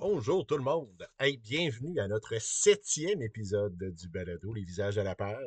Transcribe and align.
Bonjour 0.00 0.46
tout 0.46 0.56
le 0.56 0.64
monde. 0.64 1.06
Hey, 1.18 1.36
bienvenue 1.36 2.00
à 2.00 2.08
notre 2.08 2.40
septième 2.40 3.20
épisode 3.20 3.76
du 3.76 4.08
balado 4.08 4.50
Les 4.54 4.64
visages 4.64 4.96
à 4.96 5.04
la 5.04 5.14
peur. 5.14 5.38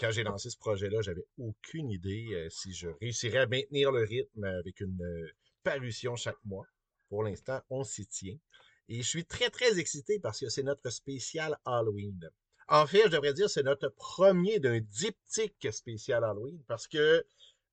Quand 0.00 0.10
j'ai 0.10 0.24
lancé 0.24 0.50
ce 0.50 0.58
projet-là, 0.58 1.02
j'avais 1.02 1.24
aucune 1.38 1.92
idée 1.92 2.26
euh, 2.32 2.50
si 2.50 2.72
je 2.72 2.88
réussirais 3.00 3.38
à 3.38 3.46
maintenir 3.46 3.92
le 3.92 4.02
rythme 4.02 4.42
avec 4.42 4.80
une 4.80 5.00
euh, 5.00 5.30
parution 5.62 6.16
chaque 6.16 6.44
mois. 6.44 6.66
Pour 7.08 7.22
l'instant, 7.22 7.60
on 7.70 7.84
s'y 7.84 8.08
tient. 8.08 8.36
Et 8.88 9.02
je 9.02 9.08
suis 9.08 9.24
très, 9.24 9.50
très 9.50 9.78
excité 9.78 10.18
parce 10.18 10.40
que 10.40 10.48
c'est 10.48 10.64
notre 10.64 10.90
spécial 10.90 11.56
Halloween. 11.64 12.28
En 12.66 12.88
fait, 12.88 13.04
je 13.04 13.10
devrais 13.10 13.34
dire 13.34 13.48
c'est 13.48 13.62
notre 13.62 13.90
premier 13.90 14.58
d'un 14.58 14.80
diptyque 14.80 15.72
spécial 15.72 16.24
Halloween 16.24 16.60
parce 16.66 16.88
que 16.88 17.24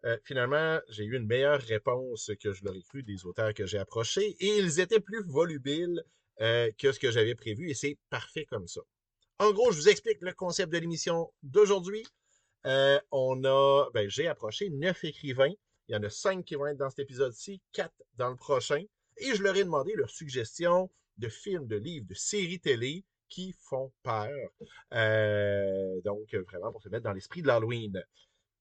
euh, 0.05 0.17
finalement, 0.23 0.79
j'ai 0.89 1.05
eu 1.05 1.15
une 1.15 1.25
meilleure 1.25 1.61
réponse 1.61 2.31
que 2.41 2.51
je 2.51 2.63
l'aurais 2.65 2.81
cru 2.81 3.03
des 3.03 3.25
auteurs 3.25 3.53
que 3.53 3.65
j'ai 3.65 3.77
approchés 3.77 4.35
et 4.39 4.57
ils 4.57 4.79
étaient 4.81 4.99
plus 4.99 5.23
volubiles 5.23 6.03
euh, 6.41 6.69
que 6.77 6.91
ce 6.91 6.99
que 6.99 7.09
j'avais 7.09 7.35
prévu 7.35 7.69
et 7.69 7.73
c'est 7.73 7.97
parfait 8.09 8.45
comme 8.45 8.67
ça. 8.67 8.81
En 9.39 9.51
gros, 9.51 9.71
je 9.71 9.77
vous 9.77 9.89
explique 9.89 10.21
le 10.21 10.33
concept 10.33 10.73
de 10.73 10.77
l'émission 10.77 11.31
d'aujourd'hui. 11.41 12.05
Euh, 12.65 12.99
on 13.11 13.43
a, 13.45 13.89
ben, 13.93 14.09
j'ai 14.09 14.27
approché 14.27 14.69
neuf 14.69 15.03
écrivains. 15.03 15.53
Il 15.87 15.93
y 15.93 15.97
en 15.97 16.03
a 16.03 16.09
cinq 16.09 16.45
qui 16.45 16.55
vont 16.55 16.67
être 16.67 16.77
dans 16.77 16.89
cet 16.89 16.99
épisode-ci, 16.99 17.61
quatre 17.71 17.95
dans 18.15 18.29
le 18.29 18.35
prochain. 18.35 18.83
Et 19.17 19.35
je 19.35 19.43
leur 19.43 19.55
ai 19.55 19.63
demandé 19.63 19.93
leurs 19.95 20.09
suggestions 20.09 20.89
de 21.17 21.29
films, 21.29 21.67
de 21.67 21.77
livres, 21.77 22.07
de 22.07 22.13
séries 22.13 22.59
télé 22.59 23.05
qui 23.29 23.53
font 23.69 23.91
peur. 24.03 24.29
donc, 26.03 26.33
vraiment 26.33 26.71
pour 26.71 26.81
se 26.81 26.89
mettre 26.89 27.03
dans 27.03 27.13
l'esprit 27.13 27.41
de 27.41 27.47
l'Halloween. 27.47 28.03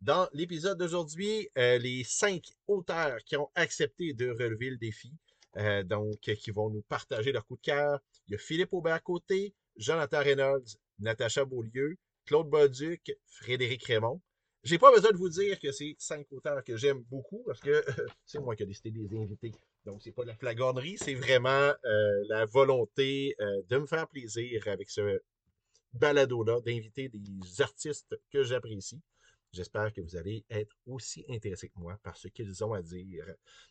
Dans 0.03 0.29
l'épisode 0.33 0.79
d'aujourd'hui, 0.79 1.49
euh, 1.57 1.79
les 1.79 2.03
cinq 2.03 2.43
auteurs 2.67 3.19
qui 3.25 3.37
ont 3.37 3.49
accepté 3.55 4.13
de 4.13 4.31
relever 4.31 4.69
le 4.71 4.77
défi, 4.77 5.13
euh, 5.59 5.85
donc 5.85 6.19
qui 6.19 6.51
vont 6.51 6.71
nous 6.71 6.83
partager 6.83 7.31
leur 7.31 7.47
coup 7.47 7.55
de 7.55 7.61
cœur. 7.61 8.01
Il 8.27 8.33
y 8.33 8.35
a 8.35 8.39
Philippe 8.39 8.73
Aubert 8.73 8.95
à 8.95 8.99
côté, 8.99 9.55
Jonathan 9.77 10.19
Reynolds, 10.19 10.77
Natacha 10.99 11.45
Beaulieu, 11.45 11.97
Claude 12.27 12.51
Boduc, 12.51 13.17
Frédéric 13.27 13.85
Raymond. 13.85 14.21
J'ai 14.65 14.77
pas 14.77 14.91
besoin 14.91 15.13
de 15.13 15.17
vous 15.19 15.29
dire 15.29 15.61
que 15.61 15.71
c'est 15.71 15.95
cinq 16.01 16.27
auteurs 16.33 16.65
que 16.65 16.77
j'aime 16.77 17.05
beaucoup 17.09 17.45
parce 17.47 17.61
que 17.61 17.85
c'est 18.27 18.41
moi 18.41 18.57
qui 18.57 18.65
ai 18.65 18.67
décidé 18.67 18.91
des 18.91 19.17
invités. 19.17 19.53
Donc, 19.85 20.03
c'est 20.03 20.11
pas 20.11 20.23
de 20.23 20.29
la 20.29 20.35
flagornerie, 20.35 20.97
c'est 20.99 21.15
vraiment 21.15 21.49
euh, 21.85 22.25
la 22.29 22.45
volonté 22.45 23.37
de 23.69 23.79
me 23.79 23.87
faire 23.87 24.09
plaisir 24.09 24.67
avec 24.67 24.91
ce 24.91 25.23
balado-là, 25.93 26.61
d'inviter 26.61 27.09
des 27.09 27.63
artistes 27.63 28.17
que 28.33 28.43
j'apprécie. 28.43 29.01
J'espère 29.53 29.93
que 29.93 30.01
vous 30.01 30.17
allez 30.17 30.45
être 30.49 30.75
aussi 30.87 31.25
intéressés 31.29 31.69
que 31.69 31.79
moi 31.79 31.99
par 32.03 32.17
ce 32.17 32.29
qu'ils 32.29 32.65
ont 32.65 32.73
à 32.73 32.83
dire. 32.83 33.27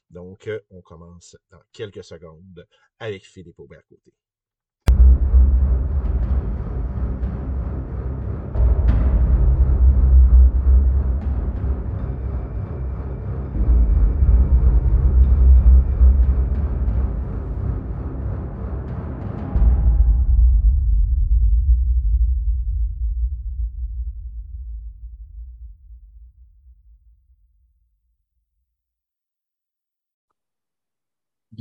Donc, 0.10 0.48
euh, 0.48 0.60
on 0.70 0.82
commence 0.82 1.36
dans 1.50 1.62
quelques 1.72 2.04
secondes 2.04 2.68
avec 3.00 3.26
Philippe 3.26 3.60
Aubert 3.60 3.82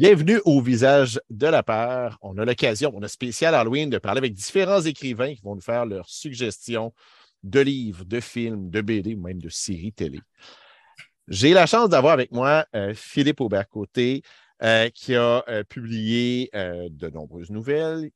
Bienvenue 0.01 0.41
au 0.47 0.63
visage 0.63 1.21
de 1.29 1.47
la 1.47 1.63
peur. 1.63 2.17
On 2.23 2.39
a 2.39 2.47
l'occasion, 2.47 2.91
on 2.95 3.03
a 3.03 3.09
spécial 3.09 3.55
Halloween 3.55 3.91
de 3.91 3.99
parler 3.99 4.17
avec 4.17 4.33
différents 4.33 4.81
écrivains 4.81 5.35
qui 5.35 5.43
vont 5.43 5.55
nous 5.55 5.61
faire 5.61 5.85
leurs 5.85 6.09
suggestions 6.09 6.95
de 7.43 7.61
livres, 7.61 8.07
de 8.07 8.19
films, 8.19 8.71
de 8.71 8.81
BD 8.81 9.15
ou 9.15 9.21
même 9.21 9.43
de 9.43 9.51
séries 9.51 9.93
télé. 9.93 10.21
J'ai 11.29 11.53
la 11.53 11.67
chance 11.67 11.91
d'avoir 11.91 12.15
avec 12.15 12.33
moi 12.33 12.65
euh, 12.75 12.95
Philippe 12.95 13.43
Aubert-Côté, 13.43 14.23
euh, 14.63 14.89
qui 14.89 15.15
a 15.17 15.45
euh, 15.49 15.65
publié 15.65 16.49
de 16.55 17.11
nombreuses 17.11 17.51
nouvelles, 17.51 18.11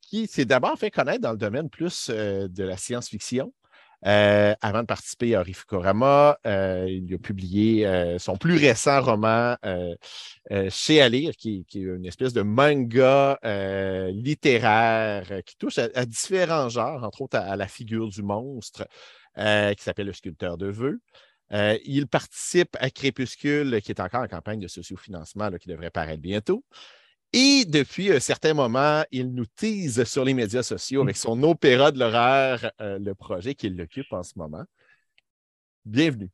qui 0.00 0.26
s'est 0.26 0.44
d'abord 0.44 0.76
fait 0.76 0.90
connaître 0.90 1.20
dans 1.20 1.30
le 1.30 1.38
domaine 1.38 1.70
plus 1.70 2.10
de 2.10 2.64
la 2.64 2.76
science-fiction. 2.76 3.52
Euh, 4.06 4.54
avant 4.60 4.82
de 4.82 4.86
participer 4.86 5.34
à 5.34 5.42
Rifukorama, 5.42 6.38
euh, 6.46 6.86
il 6.88 7.12
a 7.12 7.18
publié 7.18 7.84
euh, 7.84 8.18
son 8.18 8.36
plus 8.36 8.56
récent 8.56 9.02
roman 9.02 9.56
chez 10.70 11.02
Alire, 11.02 11.34
qui, 11.36 11.64
qui, 11.66 11.80
est 11.80 11.82
une 11.82 12.06
espèce 12.06 12.32
de 12.32 12.42
manga 12.42 13.38
littéraire 14.12 15.42
qui 15.44 15.56
touche 15.56 15.78
à, 15.78 16.06
différents 16.06 16.68
genres, 16.68 17.04
entre 17.04 17.22
autres 17.22 17.38
à, 17.38 17.56
la 17.56 17.66
figure 17.66 18.08
du 18.08 18.22
monstre, 18.22 18.86
qui 19.36 19.82
s'appelle 19.82 20.06
Le 20.06 20.12
sculpteur 20.12 20.58
de 20.58 20.66
vœux. 20.66 21.00
il 21.84 22.06
participe 22.06 22.76
à 22.80 22.90
Crépuscule, 22.90 23.80
qui 23.82 23.90
est 23.92 24.00
encore 24.00 24.22
en 24.22 24.28
campagne 24.28 24.60
de 24.60 24.68
sociofinancement, 24.68 25.50
qui 25.52 25.68
devrait 25.68 25.90
paraître 25.90 26.22
bientôt. 26.22 26.64
Et 27.32 27.64
depuis 27.66 28.10
un 28.10 28.20
certain 28.20 28.54
moment, 28.54 29.04
il 29.10 29.34
nous 29.34 29.44
tease 29.44 30.02
sur 30.04 30.24
les 30.24 30.32
médias 30.32 30.62
sociaux 30.62 31.02
avec 31.02 31.16
son 31.16 31.42
opéra 31.42 31.92
de 31.92 31.98
l'horaire, 31.98 32.72
euh, 32.80 32.98
le 32.98 33.14
projet 33.14 33.54
qu'il 33.54 33.78
occupe 33.80 34.10
en 34.12 34.22
ce 34.22 34.32
moment. 34.36 34.64
Bienvenue. 35.84 36.30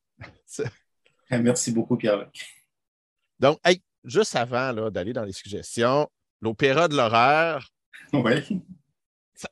Merci 1.30 1.72
beaucoup, 1.72 1.96
Pierre. 1.96 2.30
Donc, 3.40 3.58
juste 4.04 4.36
avant 4.36 4.90
d'aller 4.90 5.12
dans 5.12 5.24
les 5.24 5.32
suggestions, 5.32 6.08
l'opéra 6.40 6.86
de 6.86 6.96
l'horaire. 6.96 7.68
Oui. 8.12 8.62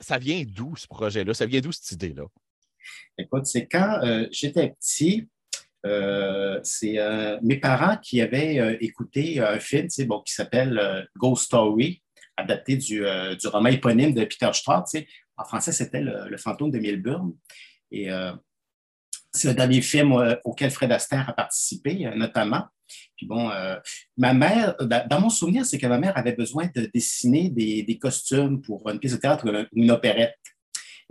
Ça, 0.00 0.18
vient 0.18 0.44
d'où 0.46 0.76
ce 0.76 0.86
projet-là? 0.86 1.34
Ça 1.34 1.46
vient 1.46 1.60
d'où 1.60 1.72
cette 1.72 1.90
idée-là? 1.92 2.26
Écoute, 3.18 3.46
c'est 3.46 3.66
quand 3.66 4.00
euh, 4.04 4.28
j'étais 4.30 4.76
petit, 4.78 5.28
euh, 5.84 6.60
c'est 6.62 6.98
euh, 6.98 7.38
mes 7.42 7.58
parents 7.58 7.96
qui 7.96 8.20
avaient 8.20 8.58
euh, 8.60 8.76
écouté 8.80 9.40
un 9.40 9.58
film 9.58 9.88
bon, 10.06 10.20
qui 10.20 10.32
s'appelle 10.32 11.08
Ghost 11.16 11.44
Story, 11.44 12.02
adapté 12.36 12.76
du, 12.76 13.04
du, 13.40 13.48
roman 13.48 13.68
éponyme 13.68 14.14
de 14.14 14.24
Peter 14.24 14.50
Straub. 14.52 14.84
En 15.36 15.44
français, 15.44 15.72
c'était 15.72 16.00
le, 16.00 16.36
fantôme 16.36 16.70
de 16.70 16.78
Milburn. 16.78 17.32
Et 17.90 18.08
c'est 19.32 19.48
le 19.48 19.54
dernier 19.54 19.82
film 19.82 20.12
auquel 20.44 20.70
Fred 20.70 20.92
Astaire 20.92 21.28
a 21.28 21.32
participé, 21.34 22.10
notamment. 22.16 22.64
Puis 23.16 23.26
bon, 23.26 23.50
ma 24.16 24.32
mère, 24.32 24.74
dans 24.78 25.20
mon 25.20 25.28
souvenir, 25.28 25.66
c'est 25.66 25.78
que 25.78 25.86
ma 25.86 25.98
mère 25.98 26.16
avait 26.16 26.32
besoin 26.32 26.68
de 26.74 26.90
dessiner 26.92 27.50
des, 27.50 27.82
des 27.82 27.98
costumes 27.98 28.62
pour 28.62 28.88
une 28.88 28.98
pièce 28.98 29.12
de 29.12 29.18
théâtre 29.18 29.46
ou 29.46 29.66
une 29.78 29.90
opérette. 29.90 30.36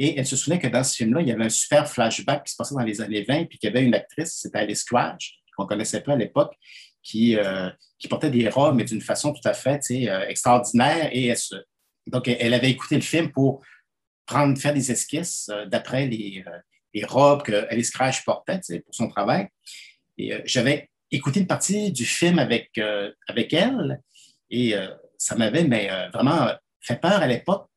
Et 0.03 0.17
elle 0.17 0.25
se 0.25 0.35
souvient 0.35 0.57
que 0.57 0.67
dans 0.67 0.83
ce 0.83 0.95
film-là, 0.95 1.21
il 1.21 1.27
y 1.27 1.31
avait 1.31 1.45
un 1.45 1.49
super 1.49 1.87
flashback 1.87 2.45
qui 2.45 2.53
se 2.53 2.57
passait 2.57 2.73
dans 2.73 2.81
les 2.81 3.01
années 3.01 3.21
20, 3.21 3.45
puis 3.45 3.59
qu'il 3.59 3.69
y 3.69 3.71
avait 3.71 3.85
une 3.85 3.93
actrice, 3.93 4.33
c'était 4.33 4.57
Alice 4.57 4.83
Crash, 4.83 5.35
qu'on 5.55 5.67
connaissait 5.67 6.01
pas 6.01 6.13
à 6.13 6.15
l'époque, 6.15 6.55
qui, 7.03 7.37
euh, 7.37 7.69
qui 7.99 8.07
portait 8.07 8.31
des 8.31 8.49
robes, 8.49 8.77
mais 8.77 8.83
d'une 8.83 8.99
façon 9.01 9.31
tout 9.31 9.47
à 9.47 9.53
fait 9.53 9.79
euh, 10.09 10.27
extraordinaire. 10.27 11.11
Et 11.13 11.31
donc, 12.07 12.27
elle 12.27 12.55
avait 12.55 12.71
écouté 12.71 12.95
le 12.95 13.01
film 13.01 13.31
pour 13.31 13.61
prendre, 14.25 14.57
faire 14.57 14.73
des 14.73 14.91
esquisses 14.91 15.49
euh, 15.49 15.67
d'après 15.67 16.07
les, 16.07 16.43
les, 16.95 17.05
robes 17.05 17.43
que 17.43 17.67
Alice 17.69 17.91
Crash 17.91 18.25
portait 18.25 18.59
pour 18.83 18.95
son 18.95 19.07
travail. 19.07 19.49
Et 20.17 20.33
j'avais 20.45 20.89
écouté 21.11 21.41
une 21.41 21.47
partie 21.47 21.91
du 21.91 22.05
film 22.05 22.39
avec, 22.39 22.71
avec 23.27 23.53
elle 23.53 24.01
et 24.49 24.73
ça 25.17 25.35
m'avait 25.35 25.63
mais, 25.63 25.89
vraiment 26.11 26.51
fait 26.79 26.99
peur 26.99 27.21
à 27.21 27.27
l'époque 27.27 27.69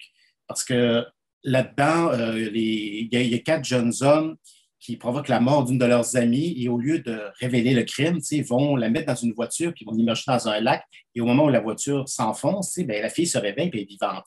parce 0.46 0.64
que 0.64 1.04
là-dedans, 1.44 2.10
euh, 2.12 2.50
il 2.52 3.08
y, 3.12 3.34
a 3.34 3.38
quatre 3.38 3.64
jeunes 3.64 3.92
hommes 4.00 4.36
qui 4.80 4.96
provoquent 4.96 5.28
la 5.28 5.40
mort 5.40 5.64
d'une 5.64 5.78
de 5.78 5.84
leurs 5.86 6.16
amies 6.16 6.54
et 6.58 6.68
au 6.68 6.76
lieu 6.76 6.98
de 6.98 7.22
révéler 7.40 7.72
le 7.72 7.84
crime, 7.84 8.18
ils 8.30 8.44
vont 8.44 8.76
la 8.76 8.90
mettre 8.90 9.06
dans 9.06 9.14
une 9.14 9.32
voiture, 9.32 9.72
puis 9.72 9.84
ils 9.84 9.86
vont 9.86 9.96
l'immerger 9.96 10.24
dans 10.26 10.48
un 10.48 10.60
lac. 10.60 10.84
Et 11.14 11.22
au 11.22 11.24
moment 11.24 11.44
où 11.44 11.48
la 11.48 11.60
voiture 11.60 12.06
s'enfonce, 12.06 12.78
ben, 12.78 13.00
la 13.00 13.08
fille 13.08 13.26
se 13.26 13.38
réveille 13.38 13.70
et 13.72 13.82
est 13.82 13.88
vivante. 13.88 14.26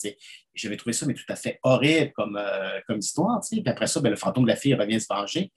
J'avais 0.56 0.78
trouvé 0.78 0.94
ça 0.94 1.06
mais 1.06 1.14
tout 1.14 1.22
à 1.30 1.36
fait 1.36 1.60
horrible 1.62 2.12
comme, 2.16 2.38
euh, 2.38 2.80
comme 2.88 3.00
histoire. 3.00 3.40
Puis 3.52 3.62
après 3.68 3.88
ça, 3.88 4.00
ben, 4.00 4.10
le 4.10 4.16
fantôme 4.16 4.46
de 4.46 4.50
la 4.50 4.56
fille 4.56 4.74
revient 4.74 5.00
se 5.00 5.08
venger 5.08 5.52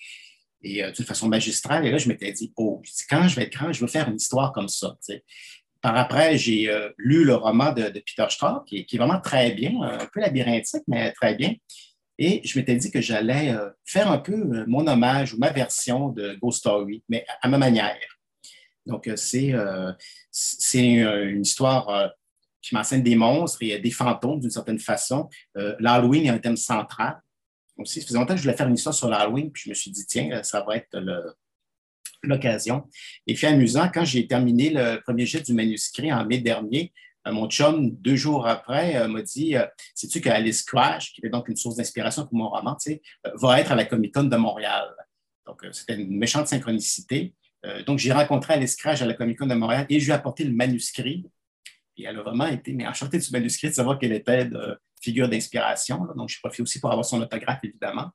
et 0.62 0.84
euh, 0.84 0.90
d'une 0.90 1.04
façon 1.04 1.28
magistrale. 1.28 1.86
Et 1.86 1.90
là, 1.90 1.98
je 1.98 2.08
m'étais 2.08 2.32
dit, 2.32 2.52
oh, 2.56 2.82
quand 3.08 3.26
je 3.28 3.36
vais 3.36 3.44
être 3.44 3.52
grand, 3.52 3.72
je 3.72 3.80
veux 3.80 3.86
faire 3.86 4.08
une 4.08 4.16
histoire 4.16 4.52
comme 4.52 4.68
ça 4.68 4.96
par 5.80 5.96
après, 5.96 6.36
j'ai 6.36 6.68
euh, 6.68 6.90
lu 6.98 7.24
le 7.24 7.34
roman 7.34 7.72
de, 7.72 7.82
Peter 7.88 8.26
Straub, 8.28 8.64
qui, 8.64 8.86
est 8.90 8.96
vraiment 8.96 9.20
très 9.20 9.52
bien, 9.52 9.80
un 9.80 10.06
peu 10.12 10.20
labyrinthique, 10.20 10.82
mais 10.86 11.12
très 11.12 11.34
bien. 11.34 11.54
Et 12.18 12.42
je 12.44 12.58
m'étais 12.58 12.76
dit 12.76 12.90
que 12.90 13.00
j'allais 13.00 13.50
euh, 13.50 13.70
faire 13.86 14.10
un 14.10 14.18
peu 14.18 14.34
euh, 14.34 14.64
mon 14.66 14.86
hommage 14.86 15.32
ou 15.32 15.38
ma 15.38 15.50
version 15.50 16.10
de 16.10 16.34
Ghost 16.40 16.58
Story, 16.58 17.02
mais 17.08 17.24
à, 17.40 17.48
ma 17.48 17.56
manière. 17.56 17.96
Donc, 18.84 19.08
c'est 19.14 19.52
une 20.32 21.42
histoire 21.42 22.10
qui 22.62 22.74
m'enseigne 22.74 23.02
des 23.02 23.14
monstres 23.14 23.58
et 23.60 23.78
des 23.78 23.90
fantômes 23.90 24.40
d'une 24.40 24.50
certaine 24.50 24.78
façon. 24.78 25.28
L'Halloween 25.54 26.26
est 26.26 26.30
un 26.30 26.38
thème 26.38 26.56
central. 26.56 27.20
Aussi, 27.76 28.00
ça 28.00 28.06
faisait 28.06 28.18
longtemps 28.18 28.34
que 28.34 28.38
je 28.38 28.42
voulais 28.42 28.56
faire 28.56 28.66
une 28.66 28.74
histoire 28.74 28.94
sur 28.94 29.08
l'Halloween, 29.08 29.52
puis 29.52 29.64
je 29.66 29.68
me 29.68 29.74
suis 29.74 29.90
dit, 29.90 30.06
tiens, 30.06 30.42
ça 30.42 30.62
va 30.62 30.76
être 30.76 30.98
le, 30.98 31.34
l'occasion. 32.22 32.84
Et 33.26 33.34
fait 33.34 33.48
amusant, 33.48 33.88
quand 33.92 34.04
j'ai 34.04 34.26
terminé 34.26 34.70
le 34.70 35.00
premier 35.00 35.26
jet 35.26 35.42
du 35.42 35.54
manuscrit 35.54 36.12
en 36.12 36.24
mai 36.24 36.38
dernier, 36.38 36.92
mon 37.26 37.48
chum, 37.48 37.90
deux 37.90 38.16
jours 38.16 38.46
après, 38.46 39.06
m'a 39.08 39.22
dit 39.22 39.54
Sais-tu 39.94 40.20
qu'Alice 40.20 40.62
Crash, 40.62 41.12
qui 41.12 41.24
est 41.24 41.28
donc 41.28 41.48
une 41.48 41.56
source 41.56 41.76
d'inspiration 41.76 42.26
pour 42.26 42.34
mon 42.34 42.48
roman, 42.48 42.76
va 43.34 43.60
être 43.60 43.72
à 43.72 43.74
la 43.74 43.84
Comic 43.84 44.14
Con 44.14 44.24
de 44.24 44.36
Montréal 44.36 44.88
Donc, 45.46 45.66
c'était 45.72 46.00
une 46.00 46.16
méchante 46.16 46.48
synchronicité. 46.48 47.34
donc, 47.86 47.98
j'ai 47.98 48.12
rencontré 48.12 48.54
Alice 48.54 48.74
Crash 48.74 49.02
à 49.02 49.06
la 49.06 49.14
Comic 49.14 49.38
Con 49.38 49.46
de 49.46 49.54
Montréal 49.54 49.86
et 49.90 50.00
je 50.00 50.06
lui 50.06 50.12
ai 50.12 50.14
apporté 50.14 50.44
le 50.44 50.52
manuscrit. 50.52 51.26
Et 51.98 52.04
elle 52.04 52.18
a 52.18 52.22
vraiment 52.22 52.46
été 52.46 52.72
mais 52.72 52.86
enchantée 52.86 53.18
du 53.18 53.30
manuscrit 53.30 53.68
de 53.68 53.74
savoir 53.74 53.98
qu'elle 53.98 54.12
était 54.12 54.46
de 54.46 54.78
figure 55.02 55.28
d'inspiration. 55.28 56.06
Donc, 56.16 56.30
je 56.30 56.38
profite 56.40 56.60
aussi 56.60 56.80
pour 56.80 56.90
avoir 56.90 57.04
son 57.04 57.20
autographe, 57.20 57.60
évidemment. 57.62 58.10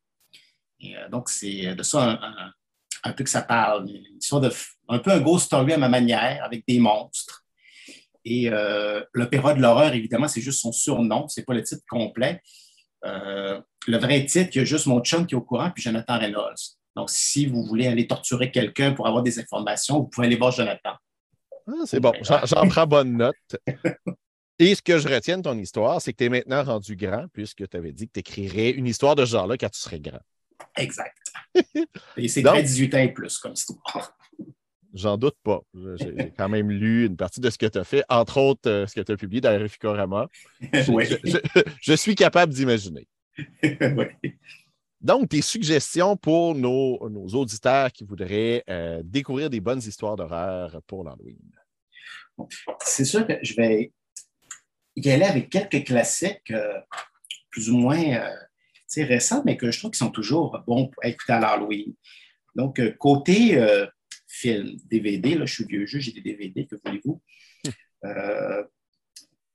Donc, 1.12 1.30
c'est 1.30 1.76
de 1.76 1.84
ça 1.84 2.20
un, 2.22 2.54
peu 3.12 3.24
que 3.24 3.30
ça 3.30 3.42
parle. 3.42 3.90
Une 3.90 4.18
histoire 4.18 4.42
de, 4.42 4.52
un 4.90 5.00
peu 5.00 5.12
un 5.12 5.20
ghost 5.20 5.46
story 5.46 5.74
à 5.74 5.78
ma 5.78 5.90
manière, 5.90 6.44
avec 6.44 6.64
des 6.68 6.80
monstres. 6.80 7.44
Et 8.24 8.50
euh, 8.50 9.04
l'opéra 9.14 9.54
de 9.54 9.62
l'horreur, 9.62 9.94
évidemment, 9.94 10.28
c'est 10.28 10.42
juste 10.42 10.60
son 10.60 10.72
surnom, 10.72 11.28
c'est 11.28 11.46
pas 11.46 11.54
le 11.54 11.64
titre 11.64 11.84
complet. 11.88 12.42
Euh, 13.06 13.62
le 13.88 13.98
vrai 13.98 14.26
titre, 14.26 14.50
il 14.56 14.58
y 14.58 14.62
a 14.62 14.66
juste 14.66 14.88
mon 14.88 15.02
chum 15.02 15.28
qui 15.28 15.36
est 15.36 15.38
au 15.38 15.42
courant, 15.42 15.70
puis 15.70 15.84
Jonathan 15.84 16.18
Reynolds. 16.18 16.78
Donc, 16.96 17.10
si 17.12 17.46
vous 17.46 17.64
voulez 17.64 17.88
aller 17.88 18.08
torturer 18.08 18.52
quelqu'un 18.52 18.94
pour 18.94 19.08
avoir 19.08 19.22
des 19.22 19.38
informations, 19.40 20.00
vous 20.00 20.08
pouvez 20.08 20.28
aller 20.28 20.38
voir 20.38 20.52
Jonathan. 20.52 20.94
Ah, 21.68 21.84
c'est 21.86 22.00
bon, 22.00 22.14
j'en 22.22 22.68
prends 22.68 22.88
bonne 22.88 23.18
note. 23.18 23.36
Et 24.58 24.74
ce 24.74 24.82
que 24.82 24.98
je 24.98 25.08
retiens 25.10 25.38
de 25.38 25.44
ton 25.44 25.58
histoire, 25.58 26.02
c'est 26.02 26.14
que 26.14 26.18
tu 26.18 26.24
es 26.26 26.30
maintenant 26.30 26.64
rendu 26.64 26.96
grand, 26.96 27.26
puisque 27.34 27.68
tu 27.68 27.78
avais 27.78 27.92
dit 27.92 28.08
que 28.08 28.14
tu 28.14 28.20
écrirais 28.22 28.70
une 28.70 28.88
histoire 28.88 29.16
de 29.16 29.26
ce 29.26 29.32
genre-là 29.32 29.58
quand 29.58 29.70
tu 29.70 29.80
serais 29.80 30.00
grand. 30.00 30.22
Exact. 30.78 31.18
Et 32.18 32.28
c'est 32.28 32.44
très 32.44 32.64
18 32.64 32.96
ans 32.96 33.00
et 33.00 33.14
plus 33.14 33.38
comme 33.38 33.54
histoire. 33.54 34.18
J'en 34.94 35.18
doute 35.18 35.36
pas. 35.44 35.62
J'ai 35.98 36.32
quand 36.38 36.48
même 36.48 36.72
lu 36.72 37.06
une 37.06 37.18
partie 37.18 37.42
de 37.42 37.50
ce 37.50 37.58
que 37.58 37.66
tu 37.66 37.78
as 37.78 37.84
fait, 37.84 38.04
entre 38.08 38.38
autres 38.38 38.70
euh, 38.70 38.88
ce 38.88 38.96
que 38.96 39.02
tu 39.02 39.12
as 39.12 39.18
publié 39.18 39.42
dans. 39.42 39.52
Je, 40.74 41.58
je, 41.82 41.94
suis 41.94 42.16
capable 42.16 42.54
d'imaginer. 42.54 43.06
Donc, 45.02 45.30
tes 45.30 45.42
suggestions 45.42 46.16
pour 46.16 46.56
nos, 46.56 46.98
auditeurs 47.34 47.92
qui 47.92 48.06
voudraient 48.06 48.64
euh, 48.70 49.02
découvrir 49.04 49.50
des 49.50 49.60
bonnes 49.60 49.80
histoires 49.80 50.16
d'horreur 50.16 50.82
pour 50.88 51.04
l'Halloween? 51.04 51.38
C'est 52.82 53.06
sûr 53.06 53.28
que 53.28 53.34
je 53.42 53.54
vais 53.56 53.92
y 54.96 55.12
aller 55.12 55.26
avec 55.26 55.50
quelques 55.50 55.86
classiques 55.86 56.52
euh, 56.52 56.80
plus 57.52 57.70
ou 57.70 57.78
moins 57.78 58.32
récents, 58.98 59.44
mais 59.46 59.58
que 59.58 59.72
je 59.72 59.80
trouve 59.80 59.92
qu'ils 59.92 60.00
sont 60.00 60.12
toujours 60.12 60.64
bons 60.68 60.92
à 61.02 61.10
écouter 61.10 61.34
à 61.34 61.40
l'Halloween. 61.40 61.94
Donc, 62.56 62.82
côté 62.98 63.58
film, 64.36 64.78
DVD. 64.90 65.36
Là, 65.36 65.46
je 65.46 65.54
suis 65.54 65.66
vieux 65.66 65.86
jeu, 65.86 66.00
j'ai 66.00 66.12
des 66.12 66.22
DVD, 66.22 66.68
que 66.68 66.76
voulez-vous? 66.84 67.22
Euh, 68.04 68.64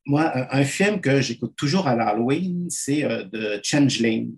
moi, 0.07 0.33
un, 0.35 0.65
film 0.65 1.01
que 1.01 1.21
j'écoute 1.21 1.55
toujours 1.57 1.87
à 1.87 1.95
l'Halloween, 1.95 2.69
c'est 2.71 3.05
euh, 3.05 3.25
The 3.25 3.65
Changeling 3.65 4.37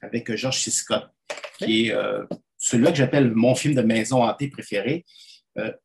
avec 0.00 0.30
euh, 0.30 0.36
George 0.36 0.60
C. 0.60 0.70
Scott, 0.70 1.08
qui 1.58 1.88
est 1.88 1.94
celui-là 2.58 2.90
que 2.90 2.96
j'appelle 2.96 3.30
mon 3.32 3.54
film 3.54 3.74
de 3.74 3.82
maison 3.82 4.22
hantée 4.22 4.48
préféré. 4.48 5.04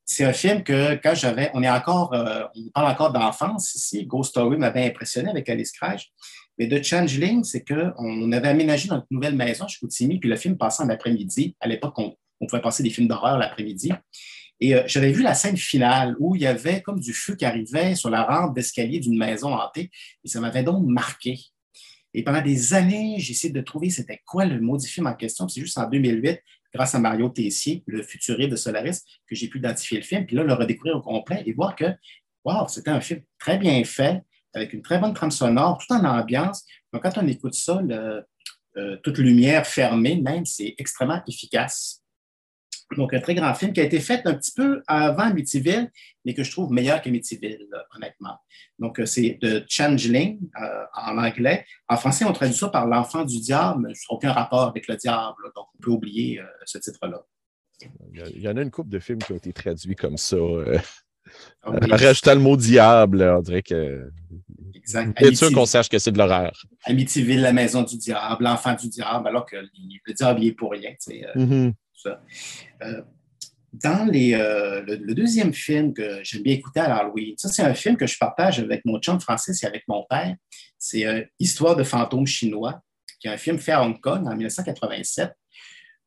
c'est 0.05 0.23
un 0.23 0.33
film 0.33 0.63
que 0.63 0.95
quand 0.95 1.13
j'avais, 1.13 1.51
on 1.53 1.61
est 1.61 1.69
encore, 1.69 2.13
on 2.13 2.69
parle 2.69 2.91
encore 2.91 3.11
d'enfance 3.11 3.75
ici. 3.75 4.05
Ghost 4.05 4.31
Story 4.31 4.57
m'avait 4.57 4.85
impressionné 4.85 5.29
avec 5.29 5.49
Alice 5.49 5.71
Crash. 5.71 6.09
Mais 6.57 6.67
The 6.67 6.83
Changeling, 6.83 7.43
c'est 7.43 7.63
qu'on 7.63 8.31
avait 8.31 8.47
aménagé 8.47 8.89
notre 8.89 9.05
nouvelle 9.11 9.35
maison 9.35 9.67
chez 9.67 9.79
Koutimi, 9.79 10.19
puis 10.19 10.29
le 10.29 10.35
film 10.35 10.57
passait 10.57 10.83
en 10.83 10.89
après-midi. 10.89 11.55
À 11.59 11.67
l'époque, 11.67 11.97
on, 11.99 12.15
pouvait 12.47 12.61
passer 12.61 12.83
des 12.83 12.89
films 12.89 13.07
d'horreur 13.07 13.37
l'après-midi. 13.37 13.91
Et 14.59 14.75
euh, 14.75 14.83
j'avais 14.87 15.11
vu 15.11 15.21
la 15.21 15.33
scène 15.33 15.57
finale 15.57 16.15
où 16.19 16.35
il 16.35 16.41
y 16.41 16.47
avait 16.47 16.81
comme 16.81 16.99
du 16.99 17.13
feu 17.13 17.35
qui 17.35 17.45
arrivait 17.45 17.95
sur 17.95 18.09
la 18.09 18.23
rampe 18.23 18.55
d'escalier 18.55 18.99
d'une 18.99 19.17
maison 19.17 19.53
hantée. 19.53 19.91
Et 20.23 20.27
ça 20.27 20.39
m'avait 20.39 20.63
donc 20.63 20.85
marqué. 20.85 21.39
Et 22.13 22.23
pendant 22.23 22.41
des 22.41 22.73
années, 22.73 23.15
j'ai 23.19 23.31
essayé 23.31 23.53
de 23.53 23.61
trouver 23.61 23.91
c'était 23.91 24.21
quoi 24.25 24.45
le 24.45 24.59
maudit 24.59 24.87
film 24.87 25.05
en 25.05 25.13
question. 25.13 25.47
C'est 25.47 25.61
juste 25.61 25.77
en 25.77 25.87
2008, 25.87 26.41
grâce 26.73 26.95
à 26.95 26.99
Mario 26.99 27.29
Tessier, 27.29 27.83
le 27.85 28.01
futuriste 28.01 28.49
de 28.49 28.55
Solaris, 28.55 29.01
que 29.27 29.35
j'ai 29.35 29.47
pu 29.47 29.59
identifier 29.59 29.99
le 29.99 30.03
film. 30.03 30.25
Puis 30.25 30.35
là, 30.35 30.43
le 30.43 30.53
redécouvrir 30.53 30.97
au 30.97 31.01
complet 31.01 31.43
et 31.45 31.53
voir 31.53 31.75
que, 31.75 31.85
wow, 32.43 32.67
c'était 32.67 32.89
un 32.89 33.01
film 33.01 33.21
très 33.37 33.59
bien 33.59 33.83
fait, 33.83 34.23
avec 34.53 34.73
une 34.73 34.81
très 34.81 34.99
bonne 34.99 35.13
trame 35.13 35.31
sonore, 35.31 35.77
tout 35.77 35.93
en 35.93 36.03
ambiance. 36.03 36.65
Donc, 36.93 37.03
quand 37.03 37.17
on 37.17 37.27
écoute 37.27 37.53
ça, 37.53 37.79
euh, 38.77 38.97
toute 39.03 39.17
lumière 39.17 39.65
fermée, 39.65 40.21
même, 40.21 40.45
c'est 40.45 40.75
extrêmement 40.77 41.21
efficace. 41.27 42.03
Donc, 42.95 43.13
un 43.13 43.19
très 43.19 43.35
grand 43.35 43.53
film 43.53 43.73
qui 43.73 43.81
a 43.81 43.83
été 43.83 43.99
fait 43.99 44.25
un 44.25 44.35
petit 44.35 44.53
peu 44.53 44.81
avant 44.87 45.23
Amityville, 45.23 45.91
mais 46.23 46.33
que 46.33 46.43
je 46.43 46.51
trouve 46.51 46.71
meilleur 46.71 47.01
qu'Amityville, 47.01 47.67
honnêtement. 47.95 48.37
Donc, 48.79 48.99
euh, 48.99 49.05
c'est 49.05 49.39
The 49.41 49.65
Changeling 49.67 50.39
euh, 50.61 50.83
en 50.93 51.17
anglais. 51.17 51.65
En 51.89 51.97
français, 51.97 52.23
on 52.23 52.31
traduit 52.31 52.55
ça 52.55 52.69
par 52.69 52.87
L'enfant 52.87 53.25
du 53.25 53.41
diable, 53.41 53.87
mais 53.87 53.93
aucun 54.09 54.31
rapport 54.31 54.63
avec 54.63 54.87
le 54.87 54.95
diable. 54.95 55.35
donc, 55.55 55.67
on 55.75 55.81
peut 55.81 55.91
oublier 55.91 56.41
ce 56.65 56.77
titre-là. 56.77 57.23
Il 58.13 58.41
y 58.41 58.47
en 58.47 58.57
a 58.57 58.61
une 58.61 58.71
couple 58.71 58.89
de 58.89 58.99
films 58.99 59.19
qui 59.19 59.33
ont 59.33 59.37
été 59.37 59.53
traduits 59.53 59.95
comme 59.95 60.17
ça. 60.17 60.37
Ah 61.63 61.71
rajoutant 61.91 62.33
le 62.33 62.39
mot 62.39 62.57
diable, 62.57 63.21
on 63.21 63.41
dirait 63.41 63.63
que. 63.63 64.09
Exact. 64.73 65.17
C'est 65.19 65.35
sûr 65.35 65.51
qu'on 65.51 65.65
sache 65.65 65.89
que 65.89 65.99
c'est 65.99 66.11
de 66.11 66.17
l'horreur. 66.17 66.53
Amityville, 66.85 67.41
la 67.41 67.51
maison 67.51 67.83
du 67.83 67.97
diable, 67.97 68.43
l'enfant 68.43 68.73
du 68.73 68.87
diable, 68.87 69.27
alors 69.27 69.45
que 69.45 69.57
le 69.57 70.13
diable, 70.13 70.41
il 70.41 70.47
est 70.47 70.51
pour 70.53 70.71
rien. 70.71 70.91
Mm-hmm. 71.35 71.73
Euh, 72.83 73.01
dans 73.73 74.09
les, 74.09 74.33
euh, 74.33 74.81
le, 74.85 75.13
deuxième 75.13 75.53
film 75.53 75.93
que 75.93 76.19
j'aime 76.23 76.41
bien 76.41 76.53
écouter 76.53 76.79
à 76.79 76.87
l'Halloween, 76.87 77.35
ça, 77.37 77.49
c'est 77.49 77.63
un 77.63 77.73
film 77.73 77.97
que 77.97 78.07
je 78.07 78.17
partage 78.17 78.59
avec 78.59 78.85
mon 78.85 78.99
chum 78.99 79.19
Francis 79.19 79.61
et 79.63 79.67
avec 79.67 79.83
mon 79.87 80.05
père. 80.09 80.35
C'est 80.79 81.05
euh, 81.05 81.23
Histoire 81.39 81.75
de 81.75 81.83
fantômes 81.83 82.27
chinois, 82.27 82.81
qui 83.19 83.27
est 83.27 83.31
un 83.31 83.37
film 83.37 83.59
fait 83.59 83.73
à 83.73 83.83
Hong 83.83 83.99
Kong 83.99 84.25
en 84.25 84.35
1987. 84.35 85.31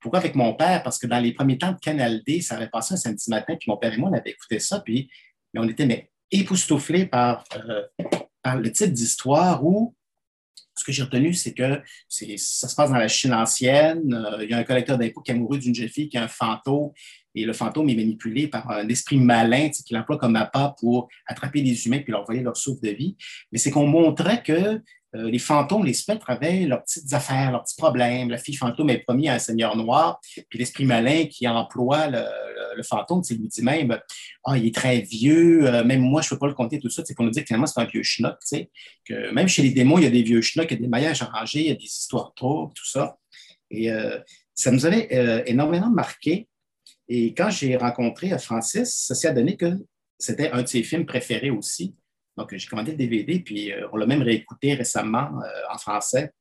Pourquoi 0.00 0.20
avec 0.20 0.34
mon 0.34 0.54
père? 0.54 0.82
Parce 0.82 0.98
que 0.98 1.06
dans 1.06 1.18
les 1.18 1.32
premiers 1.32 1.58
temps 1.58 1.72
de 1.72 1.78
Canal 1.78 2.22
D, 2.24 2.40
ça 2.40 2.56
avait 2.56 2.68
passé 2.68 2.94
un 2.94 2.96
samedi 2.96 3.28
matin, 3.30 3.56
puis 3.58 3.70
mon 3.70 3.76
père 3.76 3.92
et 3.92 3.96
moi, 3.96 4.10
on 4.10 4.16
avait 4.16 4.30
écouté 4.30 4.58
ça, 4.58 4.80
puis 4.80 5.10
on 5.56 5.68
était 5.68 5.86
mais, 5.86 6.10
époustouflés 6.30 7.06
par, 7.06 7.44
par 8.42 8.56
le 8.56 8.72
type 8.72 8.92
d'histoire 8.92 9.64
où 9.64 9.94
ce 10.80 10.84
que 10.84 10.92
j'ai 10.92 11.02
retenu, 11.02 11.34
c'est 11.34 11.52
que 11.52 11.82
ça 12.08 12.68
se 12.68 12.74
passe 12.74 12.90
dans 12.90 12.96
la 12.96 13.08
Chine 13.08 13.34
ancienne. 13.34 14.14
Euh, 14.14 14.42
il 14.42 14.50
y 14.50 14.54
a 14.54 14.58
un 14.58 14.64
collecteur 14.64 14.98
d'impôts 14.98 15.20
qui 15.20 15.30
est 15.30 15.34
amoureux 15.34 15.58
d'une 15.58 15.74
jeune 15.74 15.88
fille 15.88 16.08
qui 16.08 16.16
a 16.16 16.24
un 16.24 16.28
fantôme 16.28 16.90
et 17.34 17.44
le 17.44 17.52
fantôme 17.52 17.88
est 17.88 17.94
manipulé 17.94 18.48
par 18.48 18.68
un 18.70 18.88
esprit 18.88 19.18
malin 19.18 19.68
qui 19.68 19.94
l'emploie 19.94 20.18
comme 20.18 20.36
appât 20.36 20.74
pour 20.80 21.08
attraper 21.26 21.60
les 21.60 21.86
humains 21.86 22.00
puis 22.00 22.12
leur 22.12 22.24
voler 22.24 22.40
leur 22.40 22.56
souffle 22.56 22.82
de 22.82 22.90
vie. 22.90 23.16
Mais 23.52 23.58
c'est 23.58 23.70
qu'on 23.70 23.86
montrait 23.86 24.42
que 24.42 24.52
euh, 24.52 24.78
les 25.12 25.38
fantômes, 25.38 25.84
les 25.84 25.94
spectres 25.94 26.30
avaient 26.30 26.66
leurs 26.66 26.84
petites 26.84 27.12
affaires, 27.12 27.50
leurs 27.50 27.64
petits 27.64 27.76
problèmes. 27.76 28.30
La 28.30 28.38
fille 28.38 28.54
fantôme 28.54 28.90
est 28.90 28.98
promise 28.98 29.28
à 29.28 29.34
un 29.34 29.38
seigneur 29.38 29.76
noir, 29.76 30.20
puis 30.48 30.58
l'esprit 30.58 30.84
malin 30.84 31.26
qui 31.26 31.48
emploie 31.48 32.08
le, 32.08 32.82
fantôme, 32.82 33.22
il 33.28 33.38
lui 33.38 33.48
dit 33.48 33.62
même 33.62 33.98
Ah, 34.44 34.56
il 34.56 34.66
est 34.66 34.74
très 34.74 35.00
vieux, 35.00 35.66
euh, 35.66 35.84
même 35.84 36.00
moi, 36.00 36.22
je 36.22 36.28
ne 36.28 36.30
peux 36.30 36.38
pas 36.38 36.46
le 36.46 36.54
compter, 36.54 36.78
tout 36.78 36.88
ça. 36.88 37.02
C'est 37.04 37.14
pour 37.14 37.24
nous 37.24 37.30
dire 37.30 37.42
que 37.42 37.48
finalement, 37.48 37.66
c'est 37.66 37.80
un 37.80 37.84
vieux 37.84 38.02
schnock. 38.02 38.38
Que 39.04 39.32
même 39.32 39.48
chez 39.48 39.62
les 39.62 39.70
démons, 39.70 39.98
il 39.98 40.04
y 40.04 40.06
a 40.06 40.10
des 40.10 40.22
vieux 40.22 40.40
schnocks, 40.40 40.70
il 40.70 40.74
y 40.74 40.78
a 40.78 40.80
des 40.80 40.88
maillages 40.88 41.22
arrangés, 41.22 41.60
il 41.60 41.66
y 41.66 41.70
a 41.70 41.74
des 41.74 41.84
histoires 41.84 42.32
trop, 42.34 42.70
tout 42.74 42.86
ça. 42.86 43.18
Et 43.70 43.90
euh, 43.90 44.18
ça 44.54 44.70
nous 44.70 44.86
avait 44.86 45.44
énormément 45.46 45.90
marqué. 45.90 46.48
Et 47.08 47.34
quand 47.34 47.50
j'ai 47.50 47.76
rencontré 47.76 48.36
Francis, 48.38 49.04
ça 49.06 49.14
s'est 49.14 49.32
donné 49.34 49.56
que 49.56 49.72
c'était 50.18 50.50
un 50.50 50.62
de 50.62 50.68
ses 50.68 50.82
films 50.82 51.06
préférés 51.06 51.50
aussi. 51.50 51.94
Donc, 52.36 52.54
j'ai 52.56 52.66
commandé 52.66 52.92
le 52.92 52.96
DVD, 52.96 53.40
puis 53.40 53.72
euh, 53.72 53.88
on 53.92 53.96
l'a 53.96 54.06
même 54.06 54.22
réécouté 54.22 54.74
récemment 54.74 55.30
euh, 55.42 55.74
en 55.74 55.78
français. 55.78 56.32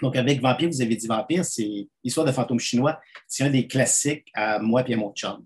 Donc, 0.00 0.16
avec 0.16 0.40
Vampire, 0.40 0.68
vous 0.68 0.82
avez 0.82 0.96
dit 0.96 1.06
Vampire, 1.06 1.44
c'est 1.44 1.88
l'histoire 2.02 2.26
de 2.26 2.32
fantômes 2.32 2.58
chinois. 2.58 3.00
C'est 3.28 3.44
un 3.44 3.50
des 3.50 3.66
classiques 3.68 4.28
à 4.34 4.58
moi 4.58 4.82
et 4.88 4.94
à 4.94 4.96
mon 4.96 5.12
chum. 5.12 5.44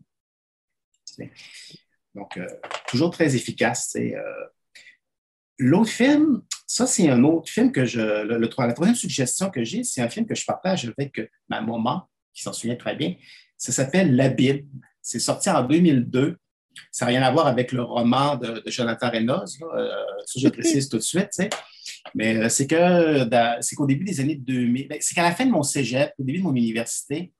Donc, 2.14 2.36
euh, 2.36 2.46
toujours 2.88 3.10
très 3.10 3.34
efficace. 3.36 3.96
L'autre 5.58 5.90
film, 5.90 6.42
ça, 6.66 6.86
c'est 6.86 7.08
un 7.08 7.22
autre 7.24 7.50
film 7.50 7.72
que 7.72 7.84
je. 7.84 8.00
La 8.00 8.72
troisième 8.72 8.94
suggestion 8.96 9.50
que 9.50 9.64
j'ai, 9.64 9.84
c'est 9.84 10.00
un 10.00 10.08
film 10.08 10.26
que 10.26 10.34
je 10.34 10.44
partage 10.44 10.90
avec 10.96 11.30
ma 11.48 11.60
maman, 11.60 12.08
qui 12.32 12.42
s'en 12.42 12.52
souvient 12.52 12.76
très 12.76 12.94
bien. 12.96 13.14
Ça 13.58 13.72
s'appelle 13.72 14.14
La 14.16 14.28
Bible. 14.28 14.66
C'est 15.02 15.18
sorti 15.18 15.50
en 15.50 15.62
2002. 15.62 16.38
Ça 16.90 17.04
n'a 17.04 17.10
rien 17.10 17.22
à 17.22 17.30
voir 17.30 17.46
avec 17.46 17.72
le 17.72 17.82
roman 17.82 18.36
de, 18.36 18.62
Jonathan 18.66 19.10
Reynolds, 19.10 19.46
euh, 19.62 19.88
ça 20.24 20.40
je 20.40 20.48
précise 20.50 20.88
tout 20.88 20.98
de 20.98 21.02
suite. 21.02 21.30
Mais 22.14 22.36
euh, 22.36 22.48
c'est 22.48 22.66
que 22.66 23.28
c'est 23.60 23.76
qu'au 23.76 23.86
début 23.86 24.04
des 24.04 24.20
années 24.20 24.36
2000, 24.36 24.88
ben, 24.88 24.98
c'est 25.00 25.14
qu'à 25.14 25.22
la 25.22 25.32
fin 25.32 25.46
de 25.46 25.50
mon 25.50 25.62
cégep, 25.62 26.12
au 26.18 26.24
début 26.24 26.38
de 26.38 26.44
mon 26.44 26.54
université, 26.54 27.32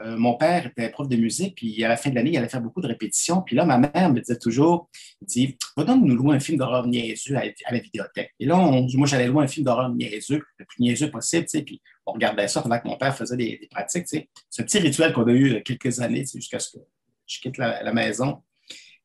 euh, 0.00 0.16
mon 0.18 0.34
père 0.34 0.66
était 0.66 0.90
prof 0.90 1.08
de 1.08 1.16
musique, 1.16 1.54
puis 1.56 1.82
à 1.82 1.88
la 1.88 1.96
fin 1.96 2.10
de 2.10 2.14
l'année, 2.14 2.30
il 2.32 2.36
allait 2.36 2.48
faire 2.48 2.60
beaucoup 2.60 2.82
de 2.82 2.86
répétitions. 2.86 3.40
Puis 3.40 3.56
là, 3.56 3.64
ma 3.64 3.78
mère 3.78 4.12
me 4.12 4.20
disait 4.20 4.38
toujours, 4.38 4.90
dit, 5.22 5.56
va 5.76 5.84
donc 5.84 6.04
nous 6.04 6.14
louer 6.14 6.36
un 6.36 6.40
film 6.40 6.58
d'horreur 6.58 6.86
niaiseux 6.86 7.36
à, 7.36 7.44
la 7.70 7.78
vidéothèque. 7.78 8.34
Et 8.38 8.44
là, 8.44 8.56
moi, 8.94 9.06
j'allais 9.06 9.28
louer 9.28 9.44
un 9.44 9.48
film 9.48 9.64
d'horreur 9.64 9.88
niaiseux, 9.88 10.42
le 10.58 10.64
plus 10.66 10.82
niaiseux 10.82 11.10
possible, 11.10 11.46
puis 11.64 11.80
on 12.04 12.12
regardait 12.12 12.48
ça 12.48 12.60
pendant 12.60 12.78
que 12.78 12.86
mon 12.86 12.96
père 12.96 13.16
faisait 13.16 13.36
des, 13.36 13.68
pratiques. 13.70 14.06
C'est 14.06 14.28
un 14.58 14.64
petit 14.64 14.78
rituel 14.78 15.12
qu'on 15.14 15.26
a 15.26 15.32
eu 15.32 15.62
quelques 15.62 16.00
années, 16.00 16.26
jusqu'à 16.26 16.58
ce 16.58 16.76
que 16.76 16.82
je 17.26 17.40
quitte 17.40 17.56
la 17.56 17.92
maison. 17.92 18.42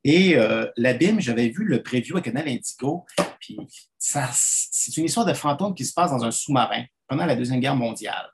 Et 0.04 0.36
euh, 0.36 0.66
l'abîme, 0.78 1.20
j'avais 1.20 1.50
vu 1.50 1.64
le 1.64 1.84
preview 1.84 2.18
à 2.18 2.22
Canal 2.22 2.48
Indigo, 2.48 3.06
puis 3.40 3.58
c'est 3.98 4.98
une 4.98 5.06
histoire 5.06 5.26
de 5.26 5.34
fantôme 5.34 5.76
qui 5.76 5.86
se 5.86 5.94
passe 5.94 6.12
dans 6.12 6.24
un 6.24 6.32
sous-marin 6.32 6.86
pendant 7.08 7.26
la 7.26 7.36
Deuxième 7.36 7.60
Guerre 7.60 7.76
mondiale. 7.76 8.30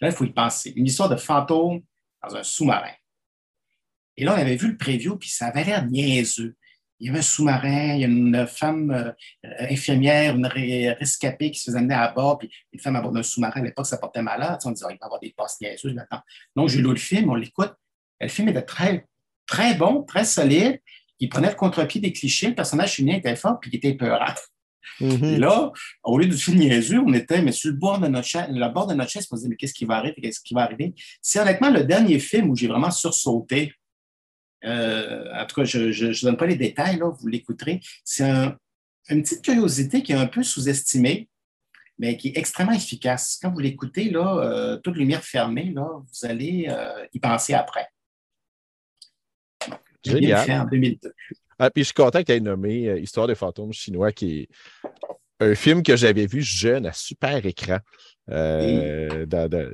Là, 0.00 0.08
il 0.08 0.14
faut 0.14 0.24
y 0.24 0.32
penser. 0.32 0.72
Une 0.76 0.86
histoire 0.86 1.10
de 1.10 1.16
fantôme 1.16 1.82
dans 2.22 2.36
un 2.36 2.42
sous-marin. 2.42 2.92
Et 4.16 4.24
là, 4.24 4.34
on 4.34 4.38
avait 4.38 4.56
vu 4.56 4.68
le 4.68 4.76
preview, 4.76 5.16
puis 5.16 5.28
ça 5.28 5.48
avait 5.48 5.64
l'air 5.64 5.86
niaiseux. 5.86 6.56
Il 6.98 7.06
y 7.06 7.10
avait 7.10 7.20
un 7.20 7.22
sous-marin, 7.22 7.94
il 7.94 8.00
y 8.00 8.04
a 8.04 8.08
une 8.08 8.46
femme 8.46 8.90
euh, 8.90 9.12
infirmière, 9.70 10.36
une 10.36 10.46
rescapée 10.46 11.50
qui 11.50 11.58
se 11.58 11.66
faisait 11.66 11.78
amener 11.78 11.94
à 11.94 12.08
bord, 12.12 12.38
puis 12.38 12.50
une 12.72 12.80
femme 12.80 12.96
à 12.96 13.00
bord 13.00 13.12
d'un 13.12 13.22
sous-marin, 13.22 13.60
à 13.60 13.64
l'époque, 13.64 13.86
ça 13.86 13.98
portait 13.98 14.22
malade. 14.22 14.58
on 14.64 14.70
disait, 14.70 14.86
il 14.90 14.92
va 14.92 14.94
y 14.94 15.04
avoir 15.04 15.20
des 15.20 15.34
postes 15.36 15.60
niaiseux 15.60 15.92
là-dedans. 15.92 16.22
Donc, 16.56 16.68
j'ai 16.68 16.78
lu 16.78 16.90
le 16.90 16.96
film, 16.96 17.30
on 17.30 17.34
l'écoute. 17.34 17.74
Le 18.20 18.28
film 18.28 18.48
était 18.48 18.62
très, 18.62 19.06
très 19.46 19.74
bon, 19.74 20.02
très 20.02 20.24
solide. 20.24 20.80
Il 21.20 21.28
prenait 21.28 21.50
le 21.50 21.54
contre-pied 21.54 22.00
des 22.00 22.12
clichés. 22.12 22.48
Le 22.48 22.54
personnage 22.54 22.96
féminin 22.96 23.18
était 23.18 23.36
fort, 23.36 23.60
puis 23.60 23.70
il 23.72 23.76
était 23.76 23.94
peurant. 23.94 24.34
Mm-hmm. 25.00 25.34
Et 25.34 25.38
là, 25.38 25.72
au 26.04 26.18
lieu 26.18 26.26
de 26.26 26.34
film 26.34 26.58
niaiseux, 26.58 26.98
on 26.98 27.12
était 27.12 27.42
mais 27.42 27.52
sur 27.52 27.70
le 27.70 27.76
bord 27.76 27.98
de 27.98 28.08
notre 28.08 28.26
chaise, 28.26 28.46
le 28.50 28.68
bord 28.68 28.86
de 28.86 28.94
notre 28.94 29.10
chaise, 29.10 29.26
on 29.30 29.36
se 29.36 29.40
disait, 29.40 29.48
mais 29.48 29.56
qu'est-ce 29.56 29.74
qui 29.74 29.84
va 29.84 29.96
arriver, 29.96 30.16
qu'est-ce 30.20 30.40
qui 30.40 30.54
va 30.54 30.62
arriver? 30.62 30.94
C'est 31.22 31.38
honnêtement 31.40 31.70
le 31.70 31.84
dernier 31.84 32.18
film 32.18 32.50
où 32.50 32.56
j'ai 32.56 32.66
vraiment 32.66 32.90
sursauté. 32.90 33.72
Euh, 34.64 35.24
en 35.34 35.46
tout 35.46 35.60
cas, 35.60 35.64
je 35.64 35.78
ne 36.06 36.22
donne 36.22 36.36
pas 36.36 36.46
les 36.46 36.56
détails, 36.56 36.98
là, 36.98 37.10
vous 37.10 37.28
l'écouterez. 37.28 37.80
C'est 38.04 38.28
une 39.08 39.22
petite 39.22 39.42
curiosité 39.42 40.02
qui 40.02 40.12
est 40.12 40.16
un 40.16 40.26
peu 40.26 40.42
sous-estimée, 40.42 41.28
mais 41.98 42.16
qui 42.16 42.28
est 42.28 42.38
extrêmement 42.38 42.72
efficace. 42.72 43.38
Quand 43.40 43.50
vous 43.50 43.60
l'écoutez, 43.60 44.10
là, 44.10 44.38
euh, 44.38 44.76
toute 44.78 44.96
lumière 44.96 45.22
fermée, 45.22 45.72
là, 45.74 45.86
vous 45.86 46.28
allez 46.28 46.66
euh, 46.68 47.06
y 47.12 47.20
penser 47.20 47.54
après. 47.54 47.86
Génial. 50.04 50.46
Fait 50.46 50.54
en 50.54 50.64
2002. 50.64 51.12
Ah, 51.58 51.70
puis 51.70 51.82
je 51.82 51.86
suis 51.86 51.94
content 51.94 52.20
que 52.20 52.24
tu 52.24 52.32
aies 52.32 52.40
nommé 52.40 52.88
euh, 52.88 52.98
Histoire 52.98 53.26
des 53.26 53.34
fantômes 53.34 53.72
chinois, 53.72 54.12
qui 54.12 54.40
est 54.40 54.48
un 55.40 55.54
film 55.54 55.82
que 55.82 55.94
j'avais 55.94 56.26
vu 56.26 56.40
jeune 56.40 56.86
à 56.86 56.92
super 56.92 57.44
écran. 57.44 57.78
Euh, 58.30 59.26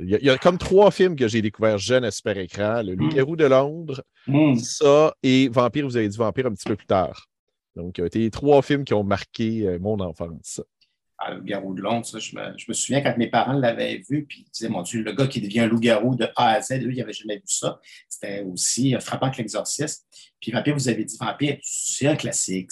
il 0.03 0.19
y, 0.23 0.31
a 0.31 0.39
comme 0.39 0.59
trois 0.59 0.91
films 0.91 1.15
que 1.15 1.29
j'ai 1.29 1.43
découverts 1.43 1.79
jeune 1.79 2.05
à 2.05 2.11
super 2.11 2.39
écran 2.39 2.83
Le 2.83 2.95
Loup-garou 2.95 3.35
mm. 3.35 3.37
de 3.37 3.45
Londres, 3.45 4.03
mm. 4.27 4.57
ça 4.57 5.15
et 5.23 5.49
Vampire, 5.49 5.87
vous 5.87 5.97
avez 5.97 6.09
dit 6.09 6.17
Vampire 6.17 6.47
un 6.47 6.55
petit 6.55 6.69
peu 6.69 6.77
plus 6.77 6.87
tard. 6.87 7.27
Donc, 7.77 7.99
euh, 7.99 8.09
les 8.15 8.31
trois 8.31 8.63
films 8.63 8.85
qui 8.85 8.95
ont 8.95 9.05
marqué 9.05 9.79
mon 9.81 10.01
enfance 10.01 10.61
loup-garou 11.35 11.75
de 11.75 11.83
Londres. 11.83 12.07
je, 12.19 12.37
me, 12.37 12.73
souviens 12.75 13.01
quand 13.01 13.17
mes 13.17 13.29
parents 13.29 13.55
l'avaient 13.55 14.03
vu, 14.09 14.27
puis 14.27 14.45
ils 14.47 14.51
disaient, 14.51 14.69
mon 14.69 14.83
Dieu, 14.83 15.03
le 15.03 15.13
gars 15.13 15.27
qui 15.27 15.41
devient 15.41 15.67
loup-garou 15.71 16.15
de 16.15 16.29
A 16.37 16.51
à 16.51 16.61
Z, 16.61 16.79
lui, 16.83 16.97
il 16.97 16.99
n'avait 16.99 17.13
jamais 17.13 17.37
vu 17.37 17.45
ça. 17.47 17.81
C'était 18.09 18.43
aussi 18.43 18.95
frappant 19.01 19.31
que 19.31 19.39
l'exorciste. 19.39 20.07
Puis 20.41 20.53
Vampire, 20.53 20.75
vous 20.75 20.89
avez 20.89 21.05
dit 21.05 21.17
Vampire, 21.19 21.59
c'est 21.63 22.07
un 22.07 22.17
classique. 22.17 22.71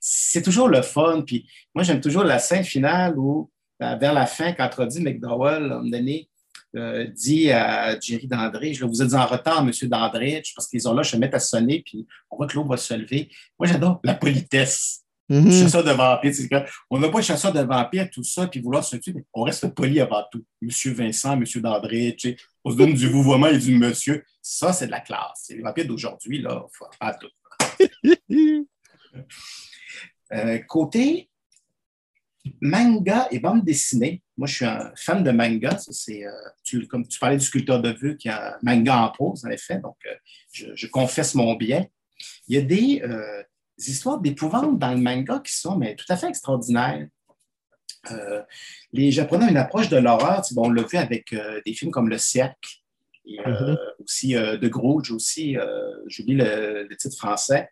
C'est 0.00 0.42
toujours 0.42 0.68
le 0.68 0.82
fun. 0.82 1.22
Puis 1.26 1.48
moi, 1.74 1.84
j'aime 1.84 2.00
toujours 2.00 2.24
la 2.24 2.38
scène 2.38 2.64
finale 2.64 3.18
où, 3.18 3.50
euh, 3.82 3.96
vers 3.96 4.12
la 4.12 4.26
fin, 4.26 4.52
quand 4.52 4.72
Roddy 4.74 5.00
McDowell, 5.00 5.62
à 5.62 5.66
un 5.66 5.68
moment 5.68 5.90
donné, 5.90 6.28
euh, 6.76 7.06
dit 7.06 7.52
à 7.52 7.98
Jerry 8.00 8.26
Dandré, 8.26 8.72
vous 8.72 9.00
êtes 9.00 9.14
en 9.14 9.26
retard, 9.26 9.64
monsieur 9.64 9.86
Dandré, 9.86 10.42
parce 10.56 10.66
qu'ils 10.66 10.88
ont 10.88 10.94
là, 10.94 11.04
je 11.04 11.16
mettre 11.16 11.36
à 11.36 11.40
sonner, 11.40 11.82
puis 11.84 12.04
on 12.30 12.36
voit 12.36 12.48
que 12.48 12.56
l'eau 12.56 12.64
va 12.64 12.76
se 12.76 12.94
lever. 12.94 13.30
Moi, 13.58 13.68
j'adore 13.68 14.00
la 14.02 14.14
politesse. 14.14 15.03
Mm 15.28 15.50
Chasseur 15.50 15.84
de 15.84 15.90
vampires. 15.90 16.66
On 16.90 16.98
n'a 16.98 17.08
pas 17.08 17.22
chasseur 17.22 17.52
de 17.52 17.60
vampires, 17.60 18.10
tout 18.10 18.22
ça, 18.22 18.46
puis 18.46 18.60
vouloir 18.60 18.84
se 18.84 18.96
tuer, 18.96 19.12
mais 19.14 19.24
on 19.32 19.42
reste 19.42 19.74
poli 19.74 20.00
avant 20.00 20.22
tout. 20.30 20.44
Monsieur 20.60 20.92
Vincent, 20.92 21.36
Monsieur 21.36 21.60
Dandré, 21.60 22.16
on 22.62 22.70
se 22.70 22.76
donne 22.76 22.92
du 22.92 23.08
vouvoiement 23.08 23.46
et 23.46 23.58
du 23.58 23.74
monsieur. 23.74 24.24
Ça, 24.42 24.72
c'est 24.72 24.86
de 24.86 24.90
la 24.90 25.00
classe. 25.00 25.44
C'est 25.44 25.54
les 25.54 25.62
vampires 25.62 25.86
d'aujourd'hui, 25.86 26.42
là, 26.42 26.64
pas 27.00 27.14
tout. 27.14 27.30
Euh, 30.32 30.58
côté 30.66 31.30
manga 32.60 33.28
et 33.30 33.38
bande 33.38 33.64
dessinée, 33.64 34.22
moi, 34.36 34.48
je 34.48 34.54
suis 34.54 34.64
un 34.64 34.92
fan 34.96 35.22
de 35.22 35.30
manga. 35.30 35.78
C'est, 35.78 36.26
euh, 36.26 36.86
comme 36.88 37.06
tu 37.06 37.18
parlais 37.18 37.36
du 37.36 37.44
sculpteur 37.44 37.80
de 37.80 37.90
vue 37.90 38.16
qui 38.16 38.28
a 38.28 38.54
un 38.54 38.58
manga 38.62 38.98
en 39.02 39.10
pause, 39.10 39.44
en 39.44 39.50
effet, 39.50 39.78
donc 39.78 39.96
euh, 40.06 40.74
je, 40.74 40.86
confesse 40.88 41.34
mon 41.34 41.54
bien. 41.54 41.86
Il 42.48 42.56
y 42.56 42.58
a 42.58 42.62
des 42.62 43.02
histoires 43.78 44.20
d'épouvante 44.20 44.78
dans 44.78 44.90
le 44.90 44.98
manga 44.98 45.40
qui 45.40 45.54
sont 45.54 45.76
mais, 45.76 45.96
tout 45.96 46.06
à 46.08 46.16
fait 46.16 46.28
extraordinaires. 46.28 47.06
Euh, 48.10 48.42
les 48.92 49.10
Japonais 49.10 49.46
ont 49.46 49.48
une 49.48 49.56
approche 49.56 49.88
de 49.88 49.96
l'horreur. 49.96 50.42
Bon, 50.52 50.66
on 50.66 50.70
l'a 50.70 50.82
vu 50.82 50.98
avec 50.98 51.32
euh, 51.32 51.60
des 51.64 51.72
films 51.72 51.90
comme 51.90 52.08
Le 52.08 52.18
Cercle, 52.18 52.70
et, 53.26 53.40
euh, 53.40 53.44
mm-hmm. 53.44 53.78
aussi 54.04 54.34
De 54.34 54.68
Grudge, 54.68 55.10
aussi, 55.10 55.56
j'oublie 56.06 56.34
le, 56.34 56.86
le, 56.88 56.96
titre 56.96 57.16
français. 57.16 57.70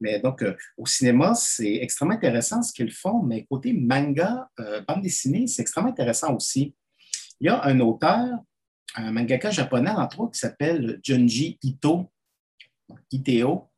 Mais 0.00 0.18
donc, 0.20 0.44
au 0.76 0.84
cinéma, 0.84 1.34
c'est 1.34 1.76
extrêmement 1.76 2.14
intéressant 2.14 2.62
ce 2.62 2.72
qu'ils 2.72 2.92
font, 2.92 3.22
mais 3.22 3.44
côté 3.44 3.72
manga, 3.72 4.50
bande 4.86 5.00
dessinée, 5.00 5.46
c'est 5.46 5.62
extrêmement 5.62 5.90
intéressant 5.90 6.34
aussi. 6.34 6.74
Il 7.40 7.46
y 7.46 7.48
a 7.48 7.64
un 7.64 7.80
auteur, 7.80 8.38
un 8.96 9.12
mangaka 9.12 9.50
japonais, 9.50 9.90
entre 9.90 10.20
autres, 10.20 10.32
qui 10.32 10.40
s'appelle 10.40 11.00
Junji 11.02 11.58
Ito, 11.62 12.10
Iteo, 13.10 13.71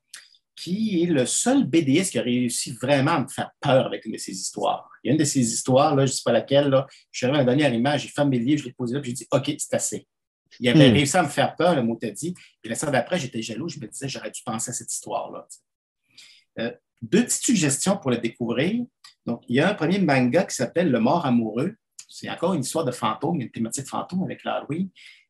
qui 0.56 1.02
est 1.02 1.06
le 1.06 1.26
seul 1.26 1.64
BDS 1.64 2.10
qui 2.10 2.18
a 2.18 2.22
réussi 2.22 2.72
vraiment 2.72 3.12
à 3.12 3.20
me 3.20 3.28
faire 3.28 3.50
peur 3.60 3.86
avec 3.86 4.04
une 4.04 4.12
de 4.12 4.18
ses 4.18 4.32
histoires. 4.32 4.88
Il 5.02 5.08
y 5.08 5.10
a 5.10 5.12
une 5.12 5.18
de 5.18 5.24
ses 5.24 5.40
histoires, 5.40 5.94
là, 5.96 6.06
je 6.06 6.12
ne 6.12 6.14
sais 6.14 6.22
pas 6.24 6.32
laquelle, 6.32 6.68
là, 6.68 6.86
je 7.10 7.18
suis 7.18 7.26
arrivé 7.26 7.38
à 7.38 7.42
la 7.42 7.46
dernière 7.46 7.74
image, 7.74 8.02
j'ai 8.02 8.08
fermé 8.08 8.38
le 8.38 8.44
livre, 8.44 8.62
je 8.62 8.66
l'ai 8.66 8.72
posé 8.72 8.94
là, 8.94 9.00
puis 9.00 9.10
j'ai 9.10 9.16
dit 9.16 9.28
OK, 9.32 9.52
c'est 9.58 9.74
assez. 9.74 10.06
Il 10.60 10.68
avait 10.68 10.90
hmm. 10.90 10.92
réussi 10.92 11.16
à 11.16 11.22
me 11.22 11.28
faire 11.28 11.56
peur, 11.56 11.74
le 11.74 11.82
mot 11.82 11.96
t'a 11.96 12.10
dit. 12.10 12.34
Et 12.62 12.68
la 12.68 12.76
d'après, 12.76 13.18
j'étais 13.18 13.42
jaloux, 13.42 13.68
je 13.68 13.80
me 13.80 13.88
disais, 13.88 14.08
j'aurais 14.08 14.30
dû 14.30 14.40
penser 14.44 14.70
à 14.70 14.74
cette 14.74 14.92
histoire-là. 14.92 15.46
Euh, 16.60 16.72
deux 17.02 17.24
petites 17.24 17.44
suggestions 17.44 17.96
pour 17.96 18.10
le 18.10 18.18
découvrir. 18.18 18.84
Donc, 19.26 19.42
il 19.48 19.56
y 19.56 19.60
a 19.60 19.68
un 19.68 19.74
premier 19.74 19.98
manga 19.98 20.44
qui 20.44 20.54
s'appelle 20.54 20.90
Le 20.90 21.00
mort 21.00 21.26
amoureux. 21.26 21.74
C'est 22.08 22.30
encore 22.30 22.54
une 22.54 22.60
histoire 22.60 22.84
de 22.84 22.92
fantôme, 22.92 23.40
une 23.40 23.50
thématique 23.50 23.88
fantôme 23.88 24.22
avec 24.22 24.44
l'Halloween, 24.44 24.88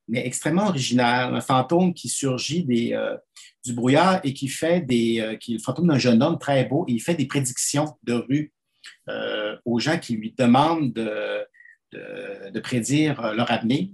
mais 0.09 0.27
extrêmement 0.27 0.67
original. 0.67 1.35
Un 1.35 1.41
fantôme 1.41 1.95
qui 1.95 2.09
surgit 2.09 2.67
euh, 2.95 3.17
du 3.65 3.73
brouillard 3.73 4.21
et 4.25 4.35
qui 4.35 4.49
fait 4.49 4.81
des, 4.81 5.21
euh, 5.21 5.37
qui 5.37 5.55
est 5.55 5.59
le 5.59 5.63
fantôme 5.63 5.89
d'un 5.89 5.99
jeune 5.99 6.23
homme 6.23 6.39
très 6.39 6.65
beau 6.65 6.85
et 6.89 6.93
il 6.93 7.01
fait 7.01 7.15
des 7.15 7.27
prédictions 7.27 7.97
de 8.03 8.15
rue 8.15 8.53
euh, 9.09 9.57
aux 9.65 9.79
gens 9.79 9.99
qui 9.99 10.17
lui 10.17 10.35
demandent 10.37 10.93
de, 10.93 11.47
prédire 12.61 13.35
leur 13.35 13.51
avenir. 13.51 13.89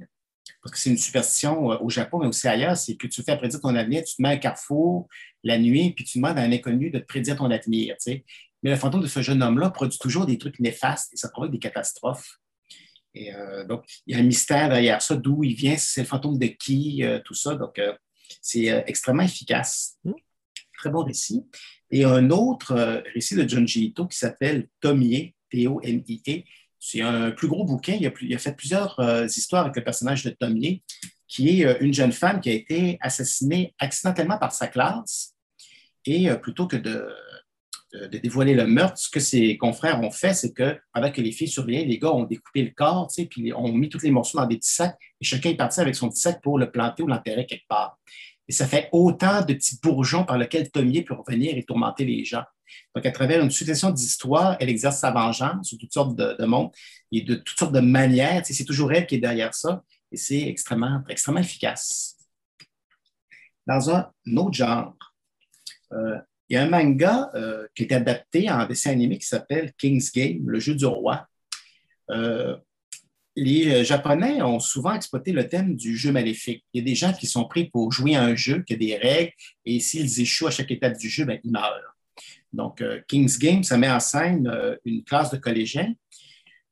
Parce 0.63 0.73
que 0.73 0.79
c'est 0.79 0.91
une 0.91 0.99
superstition 0.99 1.67
au 1.67 1.89
Japon, 1.89 2.19
mais 2.19 2.27
aussi 2.27 2.47
ailleurs, 2.47 2.77
c'est 2.77 2.95
que 2.95 3.07
tu 3.07 3.23
fais 3.23 3.37
prédire 3.37 3.61
ton 3.61 3.75
avenir, 3.75 4.05
tu 4.05 4.17
te 4.17 4.23
mets 4.23 4.29
à 4.29 4.37
carrefour 4.37 5.09
la 5.43 5.59
nuit, 5.59 5.93
puis 5.95 6.05
tu 6.05 6.19
demandes 6.19 6.39
à 6.39 6.43
un 6.43 6.53
inconnu 6.53 6.91
de 6.91 6.99
te 6.99 7.05
prédire 7.07 7.37
ton 7.37 7.51
avenir. 7.51 7.97
Mais 8.63 8.71
le 8.71 8.77
fantôme 8.77 9.01
de 9.01 9.07
ce 9.07 9.23
jeune 9.23 9.43
homme-là 9.43 9.71
produit 9.71 9.99
toujours 9.99 10.27
des 10.27 10.39
trucs 10.39 10.61
néfastes 10.61 11.13
et 11.15 11.17
ça 11.17 11.29
provoque 11.31 11.51
des 11.51 11.59
catastrophes. 11.59 12.40
Et 13.15 13.33
donc, 13.69 13.85
il 14.07 14.15
y 14.15 14.17
a 14.17 14.21
un 14.21 14.25
mystère 14.25 14.69
derrière 14.69 15.03
ça, 15.03 15.17
d'où 15.17 15.43
il 15.43 15.55
vient, 15.55 15.77
c'est 15.77 16.03
le 16.03 16.07
fantôme 16.07 16.39
de 16.39 16.47
qui, 16.47 17.03
tout 17.25 17.35
ça. 17.35 17.57
Donc, 17.57 17.81
c'est 18.41 18.71
euh, 18.71 18.83
extrêmement 18.87 19.23
efficace. 19.23 19.97
Hmm. 20.05 20.13
Très 20.79 20.91
bon 20.91 21.05
récit. 21.05 21.45
Et 21.91 22.05
un 22.05 22.31
autre 22.31 22.73
euh, 22.73 23.01
récit 23.15 23.35
de 23.35 23.47
Junji 23.49 23.87
Ito 23.87 24.07
qui 24.07 24.19
s'appelle 24.19 24.69
Tomie, 24.81 25.35
T-O-M-I-E. 25.51 26.43
C'est 26.79 27.03
un 27.03 27.31
plus 27.33 27.49
gros 27.49 27.65
bouquin. 27.65 27.99
Il 28.01 28.35
a, 28.35 28.39
fait 28.39 28.57
plusieurs 28.57 28.99
euh, 29.01 29.27
histoires 29.27 29.65
avec 29.65 29.77
le 29.77 29.85
personnage 29.85 30.25
de 30.25 30.31
Tomie, 30.31 30.83
qui 31.29 31.61
est 31.61 31.81
une 31.81 31.93
jeune 31.93 32.13
femme 32.13 32.41
qui 32.41 32.51
a 32.51 32.55
été 32.55 32.99
assassinée 33.01 33.75
accidentellement 33.79 34.39
par 34.39 34.53
sa 34.53 34.67
classe. 34.67 35.35
Et 36.07 36.29
plutôt 36.43 36.67
que 36.67 36.77
de, 36.77 37.07
de, 37.93 38.19
dévoiler 38.19 38.55
le 38.55 38.67
meurtre, 38.67 38.99
ce 38.99 39.11
que 39.11 39.21
ses 39.21 39.57
confrères 39.57 40.01
ont 40.01 40.11
fait, 40.11 40.35
c'est 40.35 40.53
que 40.53 40.79
pendant 40.93 41.11
que 41.11 41.21
les 41.21 41.33
filles 41.33 41.49
surveillaient, 41.49 41.85
les 41.85 41.99
gars 41.99 42.13
ont 42.13 42.25
découpé 42.25 42.63
le 42.63 42.71
corps, 42.71 43.09
puis 43.31 43.53
ont 43.53 43.73
mis 43.73 43.89
tous 43.89 44.03
les 44.03 44.11
morceaux 44.11 44.39
dans 44.39 44.47
des 44.47 44.57
petits 44.57 44.73
sacs, 44.73 44.97
et 45.21 45.25
chacun 45.25 45.51
est 45.51 45.57
parti 45.57 45.81
avec 45.81 45.95
son 45.95 46.09
petit 46.09 46.21
sac 46.21 46.41
pour 46.43 46.59
le 46.59 46.71
planter 46.71 47.03
ou 47.03 47.07
l'enterrer 47.07 47.47
quelque 47.47 47.67
part. 47.69 47.99
Et 48.49 48.53
ça 48.53 48.67
fait 48.67 48.89
autant 48.93 49.45
de 49.45 49.55
petits 49.55 49.79
bourgeons 49.83 50.25
par 50.25 50.37
lesquels 50.37 50.71
Tommy 50.71 51.03
peut 51.03 51.15
revenir 51.15 51.57
et 51.57 51.63
tourmenter 51.63 52.05
les 52.05 52.25
gens. 52.25 52.45
Donc, 52.95 53.07
à 53.07 53.11
travers 53.11 53.43
une 53.43 53.51
succession 53.51 53.91
d'histoires, 53.91 54.57
elle 54.61 54.69
exerce 54.69 54.99
sa 54.99 55.11
vengeance 55.11 55.69
sur 55.69 55.79
toutes 55.79 55.93
sortes 55.93 56.17
de, 56.17 56.45
mondes 56.45 56.71
et 57.13 57.23
de 57.23 57.37
toutes 57.37 57.59
sortes 57.59 57.73
de 57.73 57.81
manières. 57.81 58.43
c'est 58.45 58.65
toujours 58.65 58.93
elle 58.93 59.07
qui 59.07 59.17
est 59.17 59.19
derrière 59.19 59.55
ça 59.55 59.83
et 60.13 60.17
c'est 60.17 60.43
extrêmement, 60.43 61.03
extrêmement 61.09 61.41
efficace. 61.41 62.17
Dans 63.67 63.91
un 63.91 64.11
autre 64.37 64.55
genre, 64.55 64.95
euh, 65.93 66.19
il 66.51 66.55
y 66.55 66.57
a 66.57 66.65
un 66.65 66.69
manga 66.69 67.31
euh, 67.37 67.67
qui 67.77 67.85
est 67.85 67.93
adapté 67.93 68.51
en 68.51 68.67
dessin 68.67 68.91
animé 68.91 69.19
qui 69.19 69.27
s'appelle 69.27 69.73
King's 69.79 70.11
Game, 70.13 70.49
le 70.49 70.59
jeu 70.59 70.75
du 70.75 70.85
roi. 70.85 71.25
Euh, 72.11 72.57
les 73.37 73.69
euh, 73.69 73.85
Japonais 73.85 74.43
ont 74.43 74.59
souvent 74.59 74.93
exploité 74.93 75.31
le 75.31 75.49
thème 75.49 75.77
du 75.77 75.97
jeu 75.97 76.11
maléfique. 76.11 76.65
Il 76.75 76.81
y 76.81 76.83
a 76.83 76.85
des 76.85 76.97
gens 76.97 77.13
qui 77.13 77.29
sont 77.29 77.45
pris 77.45 77.71
pour 77.71 77.93
jouer 77.93 78.17
à 78.17 78.25
un 78.25 78.35
jeu 78.35 78.65
qui 78.67 78.75
a 78.75 78.77
des 78.77 78.97
règles 78.97 79.33
et 79.65 79.79
s'ils 79.79 80.21
échouent 80.21 80.49
à 80.49 80.51
chaque 80.51 80.73
étape 80.73 80.99
du 80.99 81.09
jeu, 81.09 81.25
ben, 81.25 81.39
ils 81.45 81.53
meurent. 81.53 81.97
Donc, 82.53 82.83
King's 83.07 83.39
Game, 83.39 83.63
ça 83.63 83.79
met 83.79 83.89
en 83.89 84.01
scène 84.01 84.53
une 84.85 85.05
classe 85.05 85.31
de 85.31 85.37
collégiens. 85.37 85.95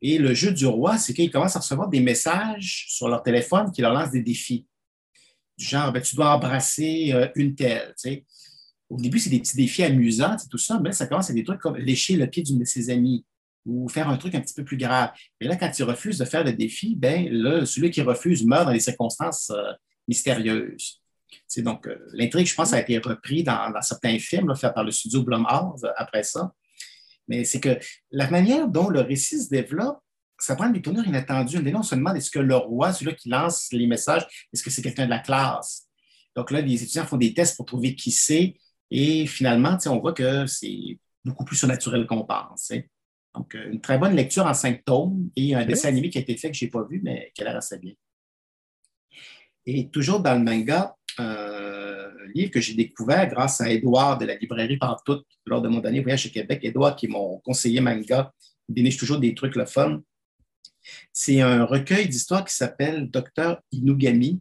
Et 0.02 0.18
le 0.18 0.34
jeu 0.34 0.50
du 0.50 0.66
roi, 0.66 0.98
c'est 0.98 1.14
qu'ils 1.14 1.30
commencent 1.30 1.54
à 1.54 1.60
recevoir 1.60 1.88
des 1.88 2.00
messages 2.00 2.86
sur 2.88 3.08
leur 3.08 3.22
téléphone 3.22 3.70
qui 3.70 3.80
leur 3.80 3.94
lancent 3.94 4.10
des 4.10 4.22
défis. 4.22 4.66
Du 5.56 5.64
genre, 5.64 5.92
ben, 5.92 6.02
tu 6.02 6.16
dois 6.16 6.34
embrasser 6.34 7.14
une 7.36 7.54
telle. 7.54 7.94
Au 8.90 8.96
début, 8.96 9.18
c'est 9.18 9.30
des 9.30 9.40
petits 9.40 9.56
défis 9.56 9.84
amusants, 9.84 10.36
tout 10.50 10.58
ça, 10.58 10.80
mais 10.82 10.92
ça 10.92 11.06
commence 11.06 11.30
à 11.30 11.32
des 11.32 11.44
trucs 11.44 11.60
comme 11.60 11.76
lécher 11.76 12.16
le 12.16 12.26
pied 12.26 12.42
d'une 12.42 12.58
de 12.58 12.64
ses 12.64 12.90
amies 12.90 13.24
ou 13.66 13.88
faire 13.88 14.08
un 14.08 14.16
truc 14.16 14.34
un 14.34 14.40
petit 14.40 14.54
peu 14.54 14.64
plus 14.64 14.78
grave. 14.78 15.10
Et 15.40 15.46
là, 15.46 15.56
quand 15.56 15.70
il 15.78 15.82
refuse 15.82 16.16
de 16.18 16.24
faire 16.24 16.42
le 16.42 16.52
défi, 16.52 16.96
ben 16.96 17.28
là, 17.30 17.66
celui 17.66 17.90
qui 17.90 18.00
refuse 18.00 18.46
meurt 18.46 18.64
dans 18.64 18.72
des 18.72 18.80
circonstances 18.80 19.50
euh, 19.50 19.72
mystérieuses. 20.06 21.02
C'est 21.46 21.60
donc, 21.60 21.86
euh, 21.86 21.98
l'intrigue, 22.14 22.46
je 22.46 22.54
pense, 22.54 22.72
a 22.72 22.80
été 22.80 22.96
repris 22.98 23.42
dans, 23.42 23.70
certains 23.82 24.18
films 24.18 24.54
faits 24.56 24.74
par 24.74 24.84
le 24.84 24.90
studio 24.90 25.22
Blumhouse 25.22 25.84
euh, 25.84 25.90
après 25.96 26.22
ça. 26.22 26.52
Mais 27.26 27.44
c'est 27.44 27.60
que 27.60 27.78
la 28.10 28.30
manière 28.30 28.68
dont 28.68 28.88
le 28.88 29.00
récit 29.00 29.42
se 29.42 29.50
développe, 29.50 29.98
ça 30.38 30.56
prend 30.56 30.70
des 30.70 30.80
tournures 30.80 31.06
inattendues. 31.06 31.60
là, 31.60 31.78
on 31.78 31.82
se 31.82 31.94
demande 31.94 32.16
est-ce 32.16 32.30
que 32.30 32.38
le 32.38 32.56
roi, 32.56 32.92
celui-là 32.92 33.16
qui 33.16 33.28
lance 33.28 33.68
les 33.72 33.86
messages, 33.86 34.26
est-ce 34.52 34.62
que 34.62 34.70
c'est 34.70 34.82
quelqu'un 34.82 35.04
de 35.04 35.10
la 35.10 35.18
classe? 35.18 35.88
Donc 36.36 36.50
là, 36.52 36.60
les 36.60 36.82
étudiants 36.82 37.04
font 37.04 37.16
des 37.16 37.34
tests 37.34 37.56
pour 37.56 37.66
trouver 37.66 37.94
qui 37.96 38.12
c'est. 38.12 38.54
Et 38.90 39.26
finalement, 39.26 39.76
on 39.86 39.98
voit 39.98 40.12
que 40.12 40.46
c'est 40.46 40.98
beaucoup 41.24 41.44
plus 41.44 41.56
surnaturel 41.56 42.06
qu'on 42.06 42.24
pense. 42.24 42.72
Donc, 43.34 43.54
euh, 43.54 43.70
une 43.70 43.80
très 43.80 43.98
bonne 43.98 44.14
lecture 44.14 44.46
en 44.46 44.54
cinq 44.54 44.84
tomes 44.84 45.30
et 45.36 45.54
un 45.54 45.64
dessin 45.64 45.88
animé 45.88 46.10
qui 46.10 46.18
a 46.18 46.22
été 46.22 46.36
fait 46.36 46.50
que 46.50 46.56
je 46.56 46.64
n'ai 46.64 46.70
pas 46.70 46.82
vu, 46.84 47.00
mais 47.02 47.30
qui 47.34 47.42
a 47.42 47.44
l'air 47.44 47.56
assez 47.56 47.78
bien. 47.78 47.92
Et 49.66 49.90
toujours 49.90 50.20
dans 50.20 50.34
le 50.34 50.42
manga, 50.42 50.96
euh, 51.20 52.08
un 52.08 52.32
livre 52.34 52.50
que 52.50 52.60
j'ai 52.60 52.74
découvert 52.74 53.28
grâce 53.28 53.60
à 53.60 53.70
Édouard 53.70 54.18
de 54.18 54.24
la 54.24 54.36
librairie 54.36 54.78
Pantoute 54.78 55.26
lors 55.46 55.60
de 55.60 55.68
mon 55.68 55.80
dernier 55.80 56.00
voyage 56.00 56.26
au 56.26 56.30
Québec. 56.30 56.60
Édouard, 56.62 56.96
qui 56.96 57.06
est 57.06 57.10
mon 57.10 57.38
conseiller 57.40 57.80
manga, 57.80 58.32
il 58.68 58.74
déniche 58.74 58.96
toujours 58.96 59.18
des 59.18 59.34
trucs 59.34 59.56
le 59.56 59.66
fun. 59.66 60.00
C'est 61.12 61.40
un 61.40 61.64
recueil 61.64 62.08
d'histoires 62.08 62.44
qui 62.44 62.54
s'appelle 62.54 63.10
Docteur 63.10 63.60
Inugami. 63.72 64.40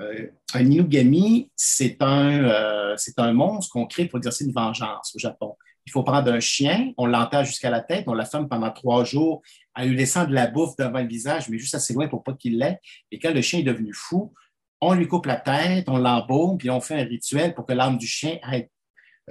Euh, 0.00 0.28
un 0.54 0.64
Inugami, 0.64 1.50
c'est 1.54 2.00
un, 2.00 2.96
un 3.16 3.32
monstre 3.32 3.72
qu'on 3.72 3.86
crée 3.86 4.06
pour 4.06 4.18
exercer 4.18 4.44
une 4.44 4.52
vengeance 4.52 5.14
au 5.14 5.18
Japon. 5.18 5.56
Il 5.84 5.92
faut 5.92 6.02
prendre 6.02 6.32
un 6.32 6.40
chien, 6.40 6.92
on 6.96 7.06
l'enterre 7.06 7.44
jusqu'à 7.44 7.68
la 7.70 7.80
tête, 7.80 8.04
on 8.06 8.14
la 8.14 8.24
ferme 8.24 8.48
pendant 8.48 8.70
trois 8.70 9.04
jours 9.04 9.42
en 9.74 9.84
lui 9.84 9.96
laissant 9.96 10.24
de 10.24 10.32
la 10.32 10.46
bouffe 10.46 10.76
devant 10.76 11.00
le 11.00 11.08
visage, 11.08 11.48
mais 11.48 11.58
juste 11.58 11.74
assez 11.74 11.92
loin 11.92 12.08
pour 12.08 12.22
pas 12.22 12.34
qu'il 12.34 12.58
l'ait. 12.58 12.78
Et 13.10 13.18
quand 13.18 13.32
le 13.32 13.42
chien 13.42 13.60
est 13.60 13.64
devenu 13.64 13.92
fou, 13.92 14.32
on 14.80 14.94
lui 14.94 15.08
coupe 15.08 15.26
la 15.26 15.36
tête, 15.36 15.88
on 15.88 15.98
l'embaume, 15.98 16.56
puis 16.56 16.70
on 16.70 16.80
fait 16.80 17.00
un 17.00 17.04
rituel 17.04 17.54
pour 17.54 17.66
que 17.66 17.72
l'âme 17.72 17.98
du 17.98 18.06
chien 18.06 18.38
aille 18.42 18.68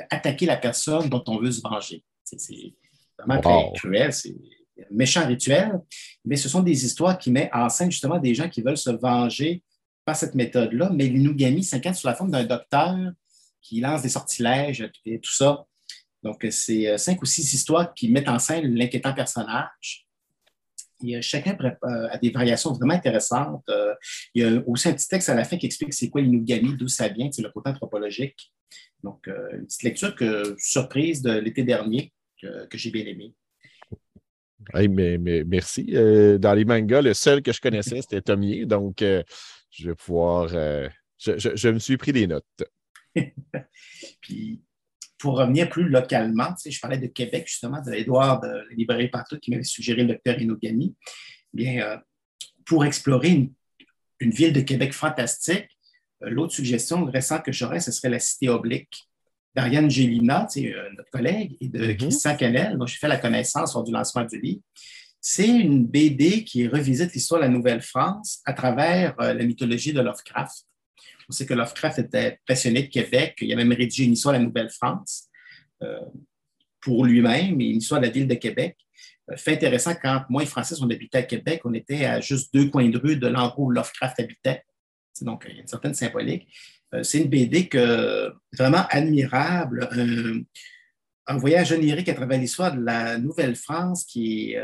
attaquer 0.09 0.45
la 0.45 0.57
personne 0.57 1.09
dont 1.09 1.23
on 1.27 1.39
veut 1.39 1.51
se 1.51 1.61
venger. 1.61 2.03
C'est 2.23 2.73
vraiment 3.17 3.41
très 3.41 3.71
cruel, 3.75 4.13
c'est 4.13 4.35
un 4.79 4.83
méchant 4.91 5.25
rituel, 5.25 5.79
mais 6.25 6.35
ce 6.35 6.49
sont 6.49 6.61
des 6.61 6.85
histoires 6.85 7.17
qui 7.17 7.31
mettent 7.31 7.51
en 7.53 7.69
scène 7.69 7.91
justement 7.91 8.17
des 8.17 8.33
gens 8.33 8.49
qui 8.49 8.61
veulent 8.61 8.77
se 8.77 8.89
venger 8.89 9.63
par 10.05 10.15
cette 10.15 10.35
méthode-là. 10.35 10.89
Mais 10.93 11.07
l'inugami 11.07 11.63
s'inquiète 11.63 11.95
sous 11.95 12.07
la 12.07 12.15
forme 12.15 12.31
d'un 12.31 12.45
docteur 12.45 12.97
qui 13.61 13.79
lance 13.79 14.01
des 14.01 14.09
sortilèges 14.09 14.89
et 15.05 15.19
tout 15.19 15.33
ça 15.33 15.65
donc, 16.23 16.45
c'est 16.51 16.87
euh, 16.87 16.97
cinq 16.97 17.21
ou 17.21 17.25
six 17.25 17.53
histoires 17.53 17.93
qui 17.93 18.09
mettent 18.09 18.29
en 18.29 18.39
scène 18.39 18.73
l'inquiétant 18.75 19.13
personnage. 19.13 20.07
Et 21.03 21.19
chacun 21.21 21.57
euh, 21.63 22.07
a 22.11 22.17
des 22.19 22.29
variations 22.29 22.73
vraiment 22.73 22.93
intéressantes. 22.93 23.63
Euh, 23.69 23.95
il 24.35 24.43
y 24.43 24.45
a 24.45 24.61
aussi 24.67 24.87
un 24.87 24.93
petit 24.93 25.07
texte 25.07 25.29
à 25.29 25.35
la 25.35 25.43
fin 25.43 25.57
qui 25.57 25.65
explique 25.65 25.93
c'est 25.93 26.09
quoi 26.09 26.21
l'inugami, 26.21 26.75
d'où 26.77 26.87
ça 26.87 27.07
vient, 27.07 27.31
c'est 27.31 27.41
le 27.41 27.49
côté 27.49 27.71
anthropologique. 27.71 28.53
Donc, 29.03 29.27
une 29.27 29.65
petite 29.65 29.81
lecture 29.81 30.15
que, 30.15 30.55
surprise 30.59 31.23
de 31.23 31.31
l'été 31.31 31.63
dernier 31.63 32.13
que, 32.39 32.77
j'ai 32.77 32.91
bien 32.91 33.03
aimé. 33.07 33.33
mais, 34.75 35.17
merci. 35.43 35.85
dans 35.85 36.53
les 36.53 36.65
mangas, 36.65 37.01
le 37.01 37.15
seul 37.15 37.41
que 37.41 37.51
je 37.51 37.59
connaissais, 37.59 38.01
c'était 38.01 38.21
Tomier. 38.21 38.67
Donc, 38.67 39.03
je 39.71 39.89
vais 39.89 39.95
pouvoir. 39.95 40.47
Je, 40.49 40.89
je, 41.37 41.69
me 41.69 41.79
suis 41.79 41.97
pris 41.97 42.11
des 42.11 42.27
notes. 42.27 42.45
Puis, 44.21 44.61
pour 45.21 45.37
revenir 45.37 45.69
plus 45.69 45.87
localement, 45.87 46.53
je 46.65 46.79
parlais 46.79 46.97
de 46.97 47.07
Québec, 47.07 47.45
justement, 47.47 47.79
de 47.81 47.91
la 47.91 48.75
librairie 48.75 49.09
Partout 49.09 49.37
qui 49.39 49.51
m'avait 49.51 49.63
suggéré 49.63 50.01
le 50.01 50.09
docteur 50.09 50.39
Inogami. 50.41 50.95
Bien, 51.53 51.85
euh, 51.85 51.97
pour 52.65 52.85
explorer 52.85 53.29
une, 54.19 54.31
ville 54.31 54.53
de 54.53 54.61
Québec 54.61 54.93
fantastique, 54.93 55.67
euh, 56.23 56.29
l'autre 56.29 56.53
suggestion 56.53 57.05
récente 57.05 57.43
que 57.43 57.51
j'aurais, 57.51 57.79
ce 57.79 57.91
serait 57.91 58.09
la 58.09 58.19
Cité 58.19 58.49
oblique 58.49 59.07
d'Ariane 59.53 59.89
Gélina, 59.89 60.47
euh, 60.57 60.89
notre 60.97 61.09
collègue, 61.11 61.55
et 61.59 61.67
de 61.67 61.79
mm-hmm. 61.79 61.97
Christian 61.97 62.35
Canel, 62.37 62.77
dont 62.77 62.85
j'ai 62.87 62.97
fait 62.97 63.07
la 63.07 63.17
connaissance 63.17 63.75
lors 63.75 63.83
du 63.83 63.91
lancement 63.91 64.23
du 64.23 64.39
livre. 64.39 64.61
C'est 65.23 65.47
une 65.47 65.85
BD 65.85 66.43
qui 66.43 66.67
revisite 66.67 67.13
l'histoire 67.13 67.39
de 67.39 67.45
la 67.45 67.51
Nouvelle-France 67.51 68.41
à 68.43 68.53
travers 68.53 69.15
la 69.19 69.43
mythologie 69.43 69.93
de 69.93 70.01
Lovecraft. 70.01 70.65
On 71.29 71.31
sait 71.31 71.45
que 71.45 71.53
Lovecraft 71.53 71.99
était 71.99 72.39
passionné 72.45 72.83
de 72.83 72.87
Québec. 72.87 73.37
Il 73.39 73.53
a 73.53 73.55
même 73.55 73.71
rédigé 73.71 74.03
une 74.03 74.13
histoire 74.13 74.33
de 74.33 74.39
la 74.39 74.45
Nouvelle-France 74.45 75.29
euh, 75.83 76.01
pour 76.81 77.05
lui-même 77.05 77.61
et 77.61 77.65
une 77.65 77.77
histoire 77.77 78.01
de 78.01 78.07
la 78.07 78.11
ville 78.11 78.27
de 78.27 78.35
Québec. 78.35 78.75
Euh, 79.29 79.37
fait 79.37 79.53
intéressant, 79.53 79.93
quand 79.95 80.25
moi 80.27 80.43
et 80.43 80.47
Francis, 80.47 80.81
on 80.81 80.89
habitait 80.89 81.19
à 81.19 81.23
Québec, 81.23 81.61
on 81.65 81.73
était 81.73 82.03
à 82.05 82.19
juste 82.19 82.53
deux 82.53 82.69
coins 82.69 82.89
de 82.89 82.97
rue 82.97 83.15
de 83.15 83.27
l'endroit 83.27 83.65
où 83.65 83.71
Lovecraft 83.71 84.19
habitait. 84.19 84.63
Donc, 85.21 85.45
il 85.47 85.55
y 85.55 85.59
a 85.59 85.61
une 85.61 85.67
certaine 85.67 85.93
symbolique. 85.93 86.47
Euh, 86.93 87.03
c'est 87.03 87.19
une 87.19 87.29
BD 87.29 87.69
vraiment 88.51 88.85
admirable, 88.89 89.87
un, 91.31 91.37
voyage 91.37 91.71
onirique 91.71 92.09
à 92.09 92.13
travers 92.13 92.39
l'histoire 92.39 92.75
de 92.75 92.81
la 92.81 93.17
Nouvelle-France 93.17 94.05
qui 94.05 94.51
est, 94.51 94.63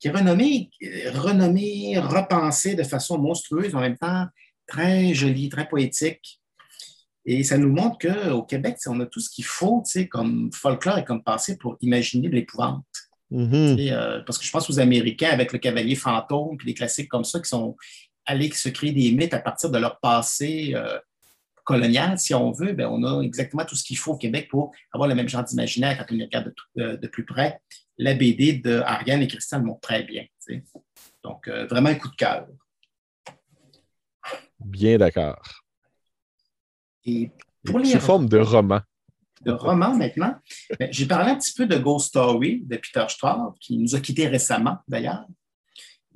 qui 0.00 0.08
est 0.08 0.10
renommée, 0.10 0.70
renommée, 1.14 1.98
repensée 1.98 2.74
de 2.74 2.82
façon 2.82 3.18
monstrueuse, 3.18 3.74
en 3.74 3.80
même 3.80 3.96
temps 3.96 4.26
très 4.66 5.14
joli, 5.14 5.48
très 5.48 5.68
poétique. 5.68 6.40
Et 7.24 7.42
ça 7.42 7.58
nous 7.58 7.70
montre 7.70 7.98
qu'au 7.98 8.42
Québec, 8.42 8.76
on 8.86 9.00
a 9.00 9.06
tout 9.06 9.20
ce 9.20 9.28
qu'il 9.28 9.44
faut 9.44 9.82
comme 10.10 10.50
folklore 10.52 10.98
et 10.98 11.04
comme 11.04 11.22
passé 11.22 11.58
pour 11.58 11.76
imaginer 11.80 12.28
de 12.28 12.34
l'épouvante. 12.34 12.84
Mm-hmm. 13.30 13.92
Euh, 13.92 14.20
parce 14.24 14.38
que 14.38 14.44
je 14.46 14.50
pense 14.50 14.70
aux 14.70 14.80
Américains 14.80 15.28
avec 15.30 15.52
le 15.52 15.58
cavalier 15.58 15.94
fantôme 15.94 16.56
puis 16.56 16.66
des 16.66 16.72
classiques 16.72 17.08
comme 17.08 17.24
ça 17.24 17.40
qui 17.40 17.48
sont 17.48 17.76
allés 18.24 18.50
se 18.52 18.70
créer 18.70 18.92
des 18.92 19.12
mythes 19.12 19.34
à 19.34 19.38
partir 19.38 19.70
de 19.70 19.76
leur 19.78 20.00
passé 20.00 20.72
euh, 20.74 20.98
colonial, 21.68 22.18
si 22.18 22.32
on 22.32 22.50
veut. 22.50 22.72
Bien, 22.72 22.88
on 22.88 23.04
a 23.04 23.20
exactement 23.22 23.62
tout 23.66 23.76
ce 23.76 23.84
qu'il 23.84 23.98
faut 23.98 24.12
au 24.12 24.16
Québec 24.16 24.48
pour 24.48 24.72
avoir 24.90 25.06
le 25.06 25.14
même 25.14 25.28
genre 25.28 25.44
d'imaginaire 25.44 25.98
quand 25.98 26.14
on 26.14 26.18
regarde 26.18 26.54
de, 26.76 26.96
de, 26.96 27.06
plus 27.08 27.26
près. 27.26 27.60
La 27.98 28.14
BD 28.14 28.54
de 28.54 28.80
Ariane 28.80 29.20
et 29.20 29.28
Christian 29.28 29.58
le 29.58 29.64
montrent 29.66 29.82
très 29.82 30.02
bien. 30.02 30.24
Donc, 31.22 31.46
euh, 31.46 31.66
vraiment 31.66 31.90
un 31.90 31.94
coup 31.96 32.08
de 32.08 32.16
cœur. 32.16 32.46
Bien 34.58 34.96
d'accord. 34.96 35.42
Et 37.04 37.30
pour 37.64 37.78
les. 37.78 37.90
Sous 37.90 38.00
forme 38.00 38.30
de 38.30 38.38
roman. 38.38 38.80
De 39.42 39.52
roman 39.52 39.94
maintenant. 39.94 40.36
Ben, 40.80 40.88
j'ai 40.90 41.06
parlé 41.06 41.32
un 41.32 41.36
petit 41.36 41.52
peu 41.52 41.66
de 41.66 41.76
Ghost 41.76 42.08
Story 42.08 42.62
de 42.64 42.76
Peter 42.78 43.04
Straub, 43.08 43.58
qui 43.60 43.76
nous 43.76 43.94
a 43.94 44.00
quittés 44.00 44.26
récemment 44.26 44.78
d'ailleurs. 44.88 45.26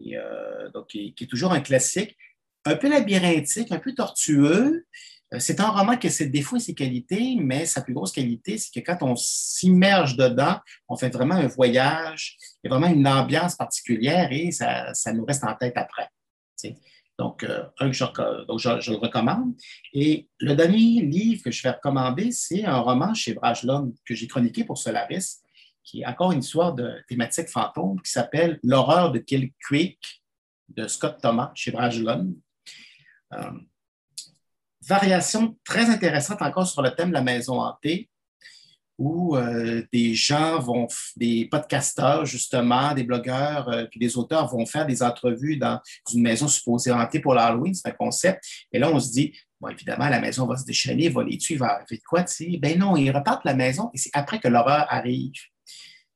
Euh, 0.00 0.70
donc, 0.70 0.86
qui, 0.88 1.14
est 1.20 1.26
toujours 1.26 1.52
un 1.52 1.60
classique, 1.60 2.16
un 2.64 2.74
peu 2.74 2.88
labyrinthique, 2.88 3.70
un 3.70 3.78
peu 3.78 3.94
tortueux. 3.94 4.86
Euh, 5.32 5.38
c'est 5.38 5.60
un 5.60 5.68
roman 5.68 5.96
qui 5.96 6.08
a 6.08 6.10
ses 6.10 6.26
défauts 6.26 6.56
et 6.56 6.60
ses 6.60 6.74
qualités, 6.74 7.36
mais 7.40 7.66
sa 7.66 7.82
plus 7.82 7.94
grosse 7.94 8.12
qualité, 8.12 8.58
c'est 8.58 8.72
que 8.72 8.84
quand 8.84 9.02
on 9.02 9.16
s'immerge 9.16 10.16
dedans, 10.16 10.58
on 10.88 10.96
fait 10.96 11.10
vraiment 11.10 11.36
un 11.36 11.46
voyage, 11.46 12.36
il 12.62 12.70
y 12.70 12.72
a 12.72 12.76
vraiment 12.76 12.92
une 12.92 13.06
ambiance 13.06 13.56
particulière 13.56 14.28
et 14.30 14.50
ça, 14.50 14.92
nous 15.12 15.24
reste 15.24 15.44
en 15.44 15.54
tête 15.54 15.76
après. 15.76 16.08
Donc, 17.18 17.44
euh, 17.44 17.64
un 17.78 17.90
que 17.90 17.96
je, 17.96 18.90
le 18.90 18.96
recommande. 18.96 19.54
Et 19.92 20.28
le 20.38 20.54
dernier 20.54 21.02
livre 21.02 21.42
que 21.44 21.50
je 21.50 21.62
vais 21.62 21.70
recommander, 21.70 22.32
c'est 22.32 22.64
un 22.64 22.78
roman 22.78 23.14
chez 23.14 23.34
Brajlon 23.34 23.94
que 24.04 24.14
j'ai 24.14 24.26
chroniqué 24.26 24.64
pour 24.64 24.78
Solaris, 24.78 25.42
qui 25.84 26.02
est 26.02 26.06
encore 26.06 26.32
une 26.32 26.40
histoire 26.40 26.74
de 26.74 26.94
thématique 27.08 27.48
fantôme 27.48 28.00
qui 28.00 28.10
s'appelle 28.10 28.58
L'horreur 28.62 29.12
de 29.12 29.18
Kill 29.18 29.52
Creek 29.60 29.98
de 30.68 30.86
Scott 30.88 31.18
Thomas 31.20 31.52
chez 31.54 31.70
Brajlon. 31.70 32.34
Euh, 33.34 33.50
variation 34.86 35.56
très 35.64 35.90
intéressante 35.90 36.42
encore 36.42 36.66
sur 36.66 36.82
le 36.82 36.94
thème 36.94 37.08
de 37.08 37.14
la 37.14 37.22
maison 37.22 37.60
hantée 37.60 38.08
où 38.98 39.36
euh, 39.36 39.82
des 39.92 40.14
gens 40.14 40.60
vont, 40.60 40.86
des 41.16 41.46
podcasteurs 41.46 42.24
justement, 42.24 42.94
des 42.94 43.04
blogueurs, 43.04 43.68
euh, 43.68 43.84
puis 43.90 43.98
des 43.98 44.16
auteurs 44.16 44.48
vont 44.48 44.66
faire 44.66 44.86
des 44.86 45.02
entrevues 45.02 45.56
dans 45.56 45.80
une 46.12 46.22
maison 46.22 46.46
supposée 46.46 46.92
hantée 46.92 47.18
pour 47.18 47.34
l'Halloween, 47.34 47.74
c'est 47.74 47.88
un 47.88 47.92
concept. 47.92 48.44
Et 48.70 48.78
là, 48.78 48.90
on 48.90 49.00
se 49.00 49.10
dit, 49.10 49.36
bon, 49.60 49.68
évidemment, 49.68 50.08
la 50.08 50.20
maison 50.20 50.46
va 50.46 50.56
se 50.56 50.64
déchaîner, 50.64 51.08
va 51.08 51.24
les 51.24 51.38
tuer, 51.38 51.56
va 51.56 51.82
faire 51.88 51.98
quoi, 52.06 52.22
tu 52.22 52.32
sais? 52.32 52.58
Ben 52.58 52.78
non, 52.78 52.96
ils 52.96 53.10
repartent 53.10 53.44
la 53.44 53.54
maison 53.54 53.90
et 53.94 53.98
c'est 53.98 54.10
après 54.12 54.38
que 54.38 54.48
l'horreur 54.48 54.86
arrive. 54.88 55.32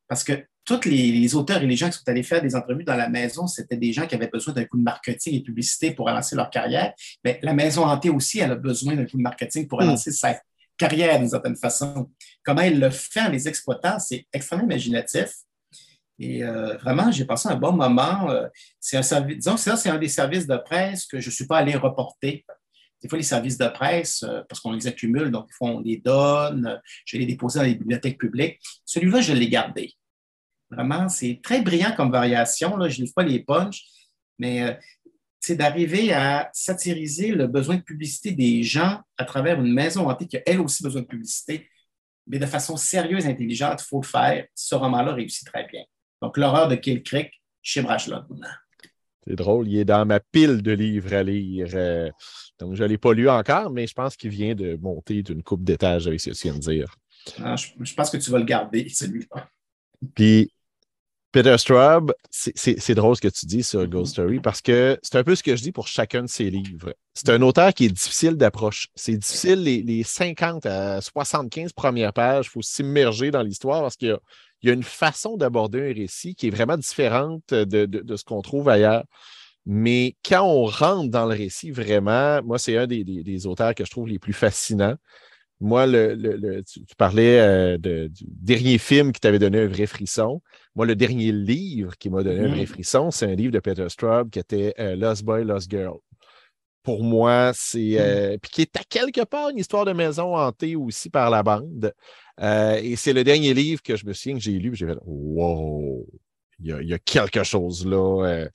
Parce 0.07 0.22
que 0.22 0.46
tous 0.66 0.85
les, 0.88 1.35
auteurs 1.37 1.62
et 1.62 1.66
les 1.66 1.76
gens 1.76 1.88
qui 1.88 1.96
sont 1.96 2.09
allés 2.09 2.24
faire 2.24 2.42
des 2.42 2.57
entrevues 2.57 2.85
dans 2.85 2.96
la 2.96 3.09
maison, 3.09 3.46
c'était 3.46 3.76
des 3.76 3.92
gens 3.92 4.07
qui 4.07 4.16
avaient 4.16 4.26
besoin 4.26 4.52
d'un 4.52 4.64
coup 4.64 4.76
de 4.76 4.83
marketing 4.83 5.35
et 5.35 5.38
de 5.38 5.44
publicité 5.44 5.92
pour 5.92 6.07
relancer 6.07 6.35
leur 6.35 6.50
carrière. 6.50 6.92
Mais 7.24 7.38
la 7.42 7.55
maison 7.55 7.85
hantée 7.85 8.11
aussi, 8.11 8.40
elle 8.40 8.50
a 8.50 8.57
besoin 8.57 8.96
d'un 8.96 9.07
coup 9.07 9.16
de 9.16 9.22
marketing 9.22 9.68
pour 9.68 9.79
relancer 9.79 10.11
sa, 10.11 10.37
carrière 10.76 11.18
d'une 11.18 11.29
certaine 11.29 11.57
façon. 11.57 12.11
Comment 12.44 12.62
il 12.62 12.79
le 12.79 12.90
fait 12.90 13.22
en 13.22 13.31
les 13.31 13.48
exploitant, 13.48 13.98
c'est 13.98 14.26
extrêmement 14.33 14.64
imaginatif. 14.64 15.31
Et 16.18 16.44
euh, 16.44 16.76
vraiment, 16.79 17.11
j'ai 17.11 17.24
passé 17.24 17.48
un 17.48 17.57
bon 17.57 17.72
moment. 17.72 18.31
Euh, 18.31 18.46
c'est 18.81 18.96
un 18.96 19.02
service, 19.02 19.38
disons 19.38 19.55
que 19.55 19.61
ça, 19.61 19.76
c'est 19.76 19.90
un 19.90 19.98
des 19.98 20.09
services 20.09 20.46
de 20.46 20.57
presse 20.57 21.07
que 21.07 21.20
je 21.20 21.29
ne 21.29 21.33
suis 21.33 21.46
pas 21.46 21.59
allé 21.59 21.74
reporter 21.76 22.44
des 23.02 23.11
fois 23.11 23.18
les 23.18 23.24
services 23.24 23.59
de 23.59 23.68
presse, 23.68 24.24
parce 24.48 24.59
qu'on 24.59 24.72
les 24.72 24.87
accumule, 24.87 25.31
donc 25.31 25.46
des 25.48 25.52
fois 25.52 25.68
on 25.68 25.81
les 25.81 25.98
donne, 25.98 26.81
je 27.05 27.18
les 27.18 27.26
déposer 27.26 27.59
dans 27.59 27.64
les 27.66 27.74
bibliothèques 27.74 28.18
publiques. 28.18 28.59
Celui-là, 28.87 29.20
je 29.20 29.35
l'ai 29.35 29.50
gardé. 29.50 29.92
Vraiment, 30.70 31.09
c'est 31.09 31.40
très 31.42 31.62
brillant 31.62 31.92
comme 31.96 32.11
variation. 32.11 32.76
Là. 32.76 32.88
Je 32.88 33.00
ne 33.00 33.05
livre 33.05 33.14
pas 33.14 33.22
les 33.22 33.40
punches, 33.40 33.83
mais 34.38 34.79
c'est 35.46 35.57
d'arriver 35.57 36.12
à 36.12 36.50
satiriser 36.52 37.31
le 37.31 37.46
besoin 37.46 37.76
de 37.76 37.83
publicité 37.83 38.33
des 38.33 38.64
gens 38.64 39.00
à 39.16 39.24
travers 39.24 39.61
une 39.61 39.72
maison 39.72 40.09
hantée 40.09 40.26
qui 40.26 40.37
a 40.38 40.42
elle 40.44 40.61
aussi 40.61 40.83
besoin 40.83 41.02
de 41.02 41.07
publicité, 41.07 41.68
mais 42.26 42.40
de 42.40 42.46
façon 42.46 42.76
sérieuse 42.76 43.26
et 43.26 43.29
intelligente, 43.29 43.81
il 43.81 43.87
faut 43.87 44.00
le 44.00 44.07
faire. 44.07 44.44
Ce 44.57 44.74
roman-là 44.74 45.14
réussit 45.14 45.46
très 45.46 45.64
bien. 45.68 45.85
Donc, 46.20 46.37
L'horreur 46.37 46.66
de 46.66 46.74
Kill 46.74 47.02
Creek 47.02 47.31
chez 47.62 47.83
Brachelot. 47.83 48.22
C'est 49.24 49.37
drôle, 49.37 49.68
il 49.68 49.79
est 49.79 49.85
dans 49.85 50.05
ma 50.05 50.18
pile 50.18 50.62
de 50.62 50.72
livres 50.72 51.14
à 51.14 51.22
lire. 51.22 51.68
Euh, 51.74 52.11
donc, 52.59 52.74
je 52.74 52.83
ne 52.83 52.88
l'ai 52.88 52.98
pas 52.98 53.12
lu 53.12 53.29
encore, 53.29 53.70
mais 53.70 53.87
je 53.87 53.94
pense 53.94 54.16
qu'il 54.16 54.31
vient 54.31 54.55
de 54.55 54.76
monter 54.76 55.22
d'une 55.22 55.42
coupe 55.42 55.62
d'étage 55.62 56.09
avec 56.09 56.20
ce 56.20 56.31
que 56.31 56.35
tu 56.35 56.48
viens 56.48 56.57
de 56.57 56.61
dire. 56.61 56.94
Ah, 57.42 57.57
je, 57.57 57.68
je, 57.81 57.94
pense 57.94 58.11
que 58.11 58.16
tu 58.16 58.31
vas 58.31 58.38
le 58.38 58.44
garder, 58.44 58.88
celui-là. 58.88 59.48
Puis, 60.14 60.50
Peter 61.37 61.59
Straub, 61.59 62.14
c'est 62.31 62.94
drôle 62.94 63.14
ce 63.14 63.20
que 63.20 63.29
tu 63.29 63.44
dis 63.44 63.62
sur 63.62 63.87
Ghost 63.87 64.12
Story 64.12 64.40
parce 64.40 64.62
que 64.62 64.99
c'est 65.03 65.16
un 65.16 65.22
peu 65.22 65.35
ce 65.35 65.42
que 65.42 65.55
je 65.55 65.61
dis 65.61 65.70
pour 65.70 65.87
chacun 65.87 66.22
de 66.22 66.29
ses 66.29 66.49
livres. 66.49 66.94
C'est 67.12 67.29
un 67.29 67.42
auteur 67.42 67.75
qui 67.75 67.85
est 67.85 67.90
difficile 67.90 68.37
d'approche. 68.37 68.88
C'est 68.94 69.18
difficile, 69.18 69.62
les, 69.62 70.03
50 70.03 70.64
à 70.64 71.03
75 71.03 71.75
premières 71.75 72.14
pages, 72.14 72.46
il 72.46 72.49
faut 72.49 72.62
s'immerger 72.62 73.31
dans 73.31 73.42
l'histoire 73.42 73.83
parce 73.83 73.96
qu'il 73.96 74.16
y, 74.62 74.70
a 74.70 74.72
une 74.72 74.83
façon 74.83 75.37
d'aborder 75.37 75.90
un 75.90 75.92
récit 75.92 76.35
qui 76.35 76.46
est 76.46 76.51
vraiment 76.51 76.79
différente 76.79 77.53
de, 77.53 78.16
ce 78.16 78.25
qu'on 78.25 78.40
trouve 78.40 78.70
ailleurs. 78.70 79.05
Mais 79.66 80.16
quand 80.27 80.42
on 80.42 80.64
rentre 80.64 81.11
dans 81.11 81.27
le 81.27 81.37
récit, 81.37 81.70
vraiment, 81.70 82.40
moi, 82.44 82.59
c'est 82.59 82.79
un 82.79 82.87
des, 82.87 83.46
auteurs 83.46 83.75
que 83.75 83.85
je 83.85 83.90
trouve 83.90 84.09
les 84.09 84.18
plus 84.18 84.33
fascinants. 84.33 84.96
Moi, 85.61 85.87
le, 85.87 86.62
tu, 86.62 86.81
parlais 86.99 87.40
euh, 87.40 87.79
du 87.79 88.25
dernier 88.27 88.77
film 88.79 89.12
qui 89.12 89.21
t'avait 89.21 89.38
donné 89.38 89.61
un 89.61 89.66
vrai 89.66 89.87
frisson. 89.87 90.42
Moi, 90.75 90.85
le 90.85 90.95
dernier 90.95 91.33
livre 91.33 91.97
qui 91.97 92.11
m'a 92.11 92.23
donné 92.23 92.40
un 92.40 92.49
vrai 92.49 92.64
mm. 92.64 92.66
frisson, 92.66 93.11
c'est 93.11 93.27
un 93.27 93.35
livre 93.35 93.53
de 93.53 93.61
Peter 93.61 93.88
Straub 93.88 94.29
qui 94.29 94.38
était 94.38 94.75
euh, 94.79 94.97
Lost 94.97 95.25
Boy, 95.25 95.45
Lost 95.45 95.71
Girl. 95.71 95.99
Pour 96.83 97.03
moi, 97.03 97.53
c'est. 97.55 97.79
Mm. 97.79 97.99
Euh, 97.99 98.38
puis 98.40 98.51
qui 98.51 98.62
est 98.62 98.77
à 98.77 98.85
quelque 98.85 99.25
part 99.25 99.49
une 99.49 99.59
histoire 99.59 99.87
de 99.87 99.92
maison 99.92 100.37
hantée 100.37 100.77
aussi 100.77 101.09
par 101.09 101.31
la 101.31 101.42
bande. 101.42 101.92
et 102.38 102.97
c'est 102.97 103.14
le 103.14 103.25
dernier 103.25 103.55
livre 103.55 103.83
que 103.83 103.97
je 103.97 104.05
me 104.05 104.12
souviens 104.12 104.37
que 104.37 104.42
j'ai 104.42 104.59
lu. 104.59 104.75
J'ai 104.75 104.87
fait 104.87 104.99
Wow! 105.07 106.07
Il 106.59 106.66
y, 106.66 106.73
a, 106.73 106.81
il 106.81 106.88
y 106.88 106.95
a 106.95 106.99
quelque 106.99 107.45
chose 107.45 107.87
là. 107.87 108.47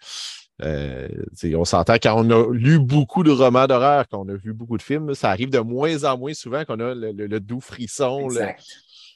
Euh, 0.64 1.08
on 1.56 1.66
s'entend 1.66 1.96
quand 1.96 2.24
on 2.24 2.30
a 2.30 2.54
lu 2.54 2.80
beaucoup 2.80 3.24
de 3.24 3.32
romans 3.32 3.68
d'horreur, 3.68 4.08
quand 4.08 4.22
on 4.26 4.30
a 4.30 4.36
vu 4.36 4.54
beaucoup 4.54 4.78
de 4.78 4.82
films, 4.82 5.14
ça 5.16 5.30
arrive 5.30 5.50
de 5.50 5.60
moins 5.60 6.04
en 6.04 6.18
moins 6.18 6.34
souvent 6.34 6.66
qu'on 6.66 6.80
a 6.80 6.94
le, 6.94 7.40
doux 7.40 7.62
frisson. 7.62 8.28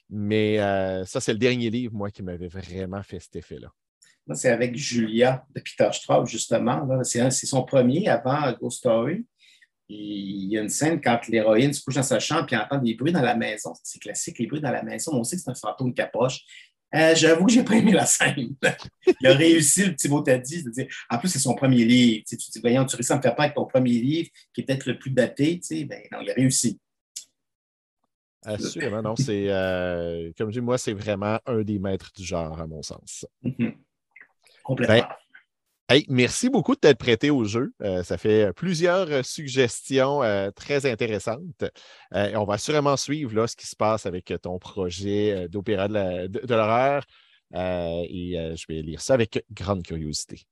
Mais 0.09 0.59
euh, 0.59 1.03
ça, 1.05 1.19
c'est 1.19 1.33
le 1.33 1.39
dernier 1.39 1.69
livre, 1.69 1.93
moi, 1.93 2.11
qui 2.11 2.23
m'avait 2.23 2.47
vraiment 2.47 3.01
fait 3.03 3.19
cet 3.19 3.35
effet-là. 3.35 3.69
C'est 4.33 4.49
avec 4.49 4.75
Julia 4.75 5.45
de 5.55 5.61
Peter 5.61 5.89
Straub, 5.91 6.27
justement. 6.27 6.87
C'est 7.03 7.31
son 7.31 7.63
premier 7.63 8.07
avant 8.07 8.51
Ghost 8.53 8.79
Story. 8.79 9.23
il 9.87 10.51
y 10.51 10.57
a 10.57 10.61
une 10.61 10.69
scène 10.69 10.99
quand 10.99 11.27
l'héroïne 11.27 11.73
se 11.73 11.83
couche 11.83 11.95
dans 11.95 12.03
sa 12.03 12.19
chambre 12.19 12.51
et 12.51 12.57
entend 12.57 12.79
des 12.79 12.95
bruits 12.95 13.11
dans 13.11 13.21
la 13.21 13.35
maison. 13.35 13.73
C'est 13.83 13.99
classique, 13.99 14.39
les 14.39 14.47
bruits 14.47 14.61
dans 14.61 14.71
la 14.71 14.81
maison. 14.81 15.11
On 15.13 15.23
sait 15.23 15.35
que 15.35 15.43
c'est 15.43 15.51
un 15.51 15.55
fantôme 15.55 15.93
qui 15.93 16.01
approche. 16.01 16.41
Euh, 16.93 17.15
j'avoue 17.15 17.45
que 17.45 17.51
j'ai 17.51 17.63
pas 17.63 17.75
aimé 17.75 17.91
la 17.91 18.05
scène. 18.05 18.55
il 19.21 19.27
a 19.27 19.33
réussi, 19.33 19.85
le 19.85 19.91
petit 19.93 20.07
mot 20.07 20.21
t'a 20.21 20.37
dit, 20.37 20.63
de 20.63 20.87
en 21.09 21.17
plus, 21.17 21.29
c'est 21.29 21.39
son 21.39 21.55
premier 21.55 21.83
livre. 21.83 22.23
Tu, 22.27 22.35
dis, 22.35 22.59
voyons, 22.61 22.85
tu 22.85 22.95
réussis 22.95 23.11
à 23.11 23.17
me 23.17 23.21
faire 23.21 23.35
pas 23.35 23.43
avec 23.43 23.55
ton 23.55 23.65
premier 23.65 23.91
livre, 23.91 24.29
qui 24.53 24.61
est 24.61 24.63
peut-être 24.63 24.85
le 24.85 24.97
plus 24.97 25.11
daté. 25.11 25.59
Ben, 25.85 26.01
non, 26.11 26.19
il 26.21 26.29
a 26.29 26.33
réussi. 26.33 26.79
Assurément, 28.43 29.01
non, 29.01 29.15
c'est, 29.15 29.49
euh, 29.49 30.31
comme 30.37 30.51
je 30.51 30.59
dis, 30.59 30.65
moi, 30.65 30.77
c'est 30.77 30.93
vraiment 30.93 31.39
un 31.47 31.63
des 31.63 31.79
maîtres 31.79 32.11
du 32.15 32.23
genre, 32.23 32.61
à 32.61 32.67
mon 32.67 32.83
sens. 32.83 33.25
Mm-hmm. 33.43 33.75
Complètement. 34.63 34.95
Ben, 34.95 35.07
merci 36.09 36.49
beaucoup 36.49 36.75
de 36.75 36.79
t'être 36.79 36.97
prêté 36.97 37.29
au 37.29 37.43
jeu. 37.43 37.73
Euh, 37.81 38.03
ça 38.03 38.17
fait 38.17 38.51
plusieurs 38.53 39.25
suggestions 39.25 40.23
euh, 40.23 40.49
très 40.51 40.89
intéressantes. 40.89 41.63
Euh, 42.13 42.33
on 42.35 42.45
va 42.45 42.57
sûrement 42.57 42.97
suivre 42.97 43.35
là, 43.35 43.47
ce 43.47 43.55
qui 43.55 43.67
se 43.67 43.75
passe 43.75 44.05
avec 44.05 44.33
ton 44.41 44.57
projet 44.59 45.47
d'opéra 45.49 45.87
de 45.87 46.53
l'horreur. 46.53 47.05
et 47.53 48.55
je 48.55 48.65
vais 48.67 48.81
lire 48.81 49.01
ça 49.01 49.13
avec 49.13 49.45
grande 49.51 49.83
curiosité. 49.83 50.45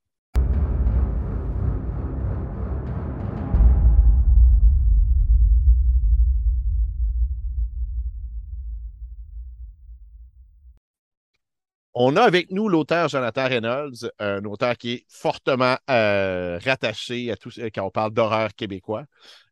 On 11.95 12.15
a 12.15 12.23
avec 12.23 12.49
nous 12.49 12.69
l'auteur 12.69 13.07
Jonathan 13.07 13.47
Reynolds, 13.47 14.11
un 14.17 14.43
auteur 14.45 14.77
qui 14.77 14.93
est 14.93 15.05
fortement 15.07 15.77
euh, 15.91 16.57
rattaché 16.63 17.31
à 17.31 17.37
tout 17.37 17.51
quand 17.73 17.85
on 17.85 17.91
parle 17.91 18.11
d'horreur 18.13 18.55
québécois. 18.55 19.05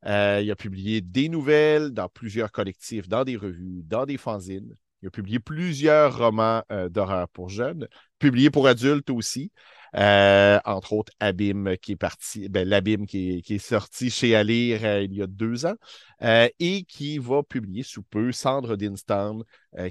Euh, 0.08 0.40
il 0.42 0.50
a 0.50 0.56
publié 0.56 1.02
des 1.02 1.30
nouvelles 1.30 1.92
dans 1.92 2.10
plusieurs 2.10 2.52
collectifs, 2.52 3.08
dans 3.08 3.24
des 3.24 3.36
revues, 3.36 3.84
dans 3.84 4.08
des 4.08 4.18
fanzines. 4.18 4.76
Il 5.02 5.08
a 5.08 5.12
publié 5.12 5.40
plusieurs 5.40 6.18
romans 6.18 6.64
euh, 6.72 6.90
d'horreur 6.90 7.28
pour 7.30 7.50
jeunes, 7.50 7.88
publié 8.20 8.50
pour 8.50 8.68
adultes 8.68 9.10
aussi. 9.10 9.52
Euh, 9.96 10.60
entre 10.64 10.94
autres, 10.94 11.12
Abîme 11.20 11.76
qui 11.82 11.94
est 11.94 11.96
parti, 11.98 12.48
ben, 12.48 12.68
l'Abîme 12.68 13.06
qui, 13.06 13.44
est 13.48 13.58
sorti 13.58 14.10
chez 14.10 14.36
Alire 14.36 14.86
euh, 14.86 15.04
il 15.04 15.14
y 15.14 15.22
a 15.22 15.28
deux 15.28 15.66
ans 15.66 15.76
euh, 16.22 16.48
et 16.60 16.84
qui 16.84 17.18
va 17.18 17.44
publier 17.44 17.84
sous 17.84 18.04
peu 18.04 18.32
Cendre 18.32 18.78
d'Instant, 18.78 19.40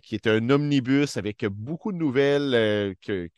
qui 0.02 0.14
est 0.14 0.26
un 0.26 0.48
omnibus 0.50 1.16
avec 1.16 1.44
beaucoup 1.46 1.92
de 1.92 1.98
nouvelles, 1.98 2.96
que, 3.02 3.28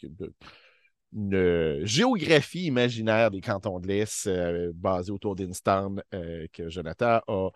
une 1.14 1.84
géographie 1.84 2.64
imaginaire 2.66 3.30
des 3.30 3.40
cantons 3.40 3.80
de 3.80 3.86
l'Est 3.86 4.28
basée 4.74 5.12
autour 5.12 5.36
d'Instan 5.36 5.96
que 6.10 6.68
Jonathan 6.68 7.20
a 7.28 7.50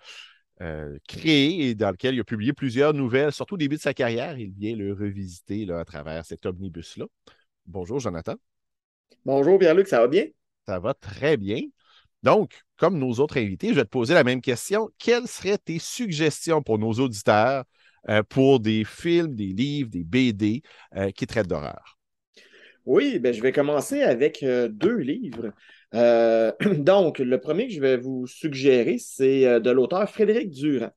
créé 1.06 1.68
et 1.68 1.74
dans 1.74 1.90
lequel 1.90 2.14
il 2.14 2.20
a 2.20 2.24
publié 2.24 2.52
plusieurs 2.52 2.94
nouvelles, 2.94 3.32
surtout 3.32 3.54
au 3.54 3.58
début 3.58 3.76
de 3.76 3.80
sa 3.80 3.94
carrière. 3.94 4.38
Il 4.38 4.52
vient 4.52 4.74
le 4.74 4.92
revisiter 4.92 5.64
là, 5.66 5.80
à 5.80 5.84
travers 5.84 6.24
cet 6.24 6.46
omnibus-là. 6.46 7.06
Bonjour, 7.66 7.98
Jonathan. 7.98 8.34
Bonjour 9.24 9.58
Pierre-Luc, 9.58 9.88
ça 9.88 10.00
va 10.00 10.08
bien? 10.08 10.26
Ça 10.66 10.78
va 10.78 10.94
très 10.94 11.36
bien. 11.36 11.60
Donc, 12.22 12.62
comme 12.76 12.98
nos 12.98 13.12
autres 13.14 13.38
invités, 13.38 13.68
je 13.68 13.74
vais 13.74 13.84
te 13.84 13.90
poser 13.90 14.14
la 14.14 14.24
même 14.24 14.40
question. 14.40 14.88
Quelles 14.98 15.28
seraient 15.28 15.58
tes 15.58 15.78
suggestions 15.78 16.62
pour 16.62 16.78
nos 16.78 16.92
auditeurs 16.92 17.64
euh, 18.08 18.22
pour 18.22 18.60
des 18.60 18.84
films, 18.84 19.34
des 19.34 19.48
livres, 19.48 19.90
des 19.90 20.04
BD 20.04 20.62
euh, 20.96 21.10
qui 21.10 21.26
traitent 21.26 21.48
d'horreur? 21.48 21.95
Oui, 22.87 23.18
ben, 23.18 23.35
je 23.35 23.42
vais 23.42 23.53
commencer 23.53 24.03
avec 24.03 24.42
euh, 24.42 24.68
deux 24.68 24.96
livres. 24.96 25.53
donc, 25.92 27.18
le 27.20 27.40
premier 27.40 27.68
que 27.68 27.72
je 27.72 27.81
vais 27.81 27.96
vous 27.96 28.27
suggérer, 28.27 28.99
c'est 28.99 29.61
de 29.61 29.70
l'auteur 29.70 30.09
Frédéric 30.11 30.51
Durand. 30.51 30.90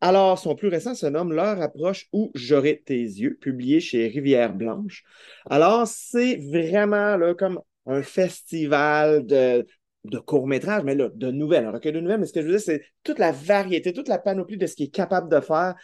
Alors, 0.00 0.38
son 0.38 0.56
plus 0.56 0.68
récent 0.68 0.94
se 0.94 1.06
nomme 1.06 1.32
L'heure 1.32 1.62
approche 1.62 2.08
où 2.12 2.32
j'aurai 2.34 2.82
tes 2.84 3.00
yeux, 3.00 3.38
publié 3.40 3.80
chez 3.80 4.08
Rivière 4.08 4.52
Blanche. 4.52 5.04
Alors, 5.48 5.86
c'est 5.86 6.36
vraiment 6.36 7.16
comme 7.34 7.60
un 7.86 8.02
festival 8.02 9.24
de, 9.24 9.64
de 10.04 10.18
courts-métrages, 10.18 10.82
mais 10.82 10.94
là, 10.96 11.08
de 11.14 11.30
nouvelles, 11.30 11.66
un 11.66 11.70
recueil 11.70 11.92
de 11.92 12.00
nouvelles. 12.00 12.20
Mais 12.20 12.26
ce 12.26 12.32
que 12.32 12.42
je 12.42 12.46
veux 12.46 12.52
dire, 12.52 12.60
c'est 12.60 12.82
toute 13.04 13.18
la 13.18 13.32
variété, 13.32 13.92
toute 13.92 14.08
la 14.08 14.18
panoplie 14.18 14.56
de 14.58 14.66
ce 14.66 14.74
qu'il 14.74 14.86
est 14.86 14.90
capable 14.90 15.30
de 15.30 15.40
faire. 15.40 15.74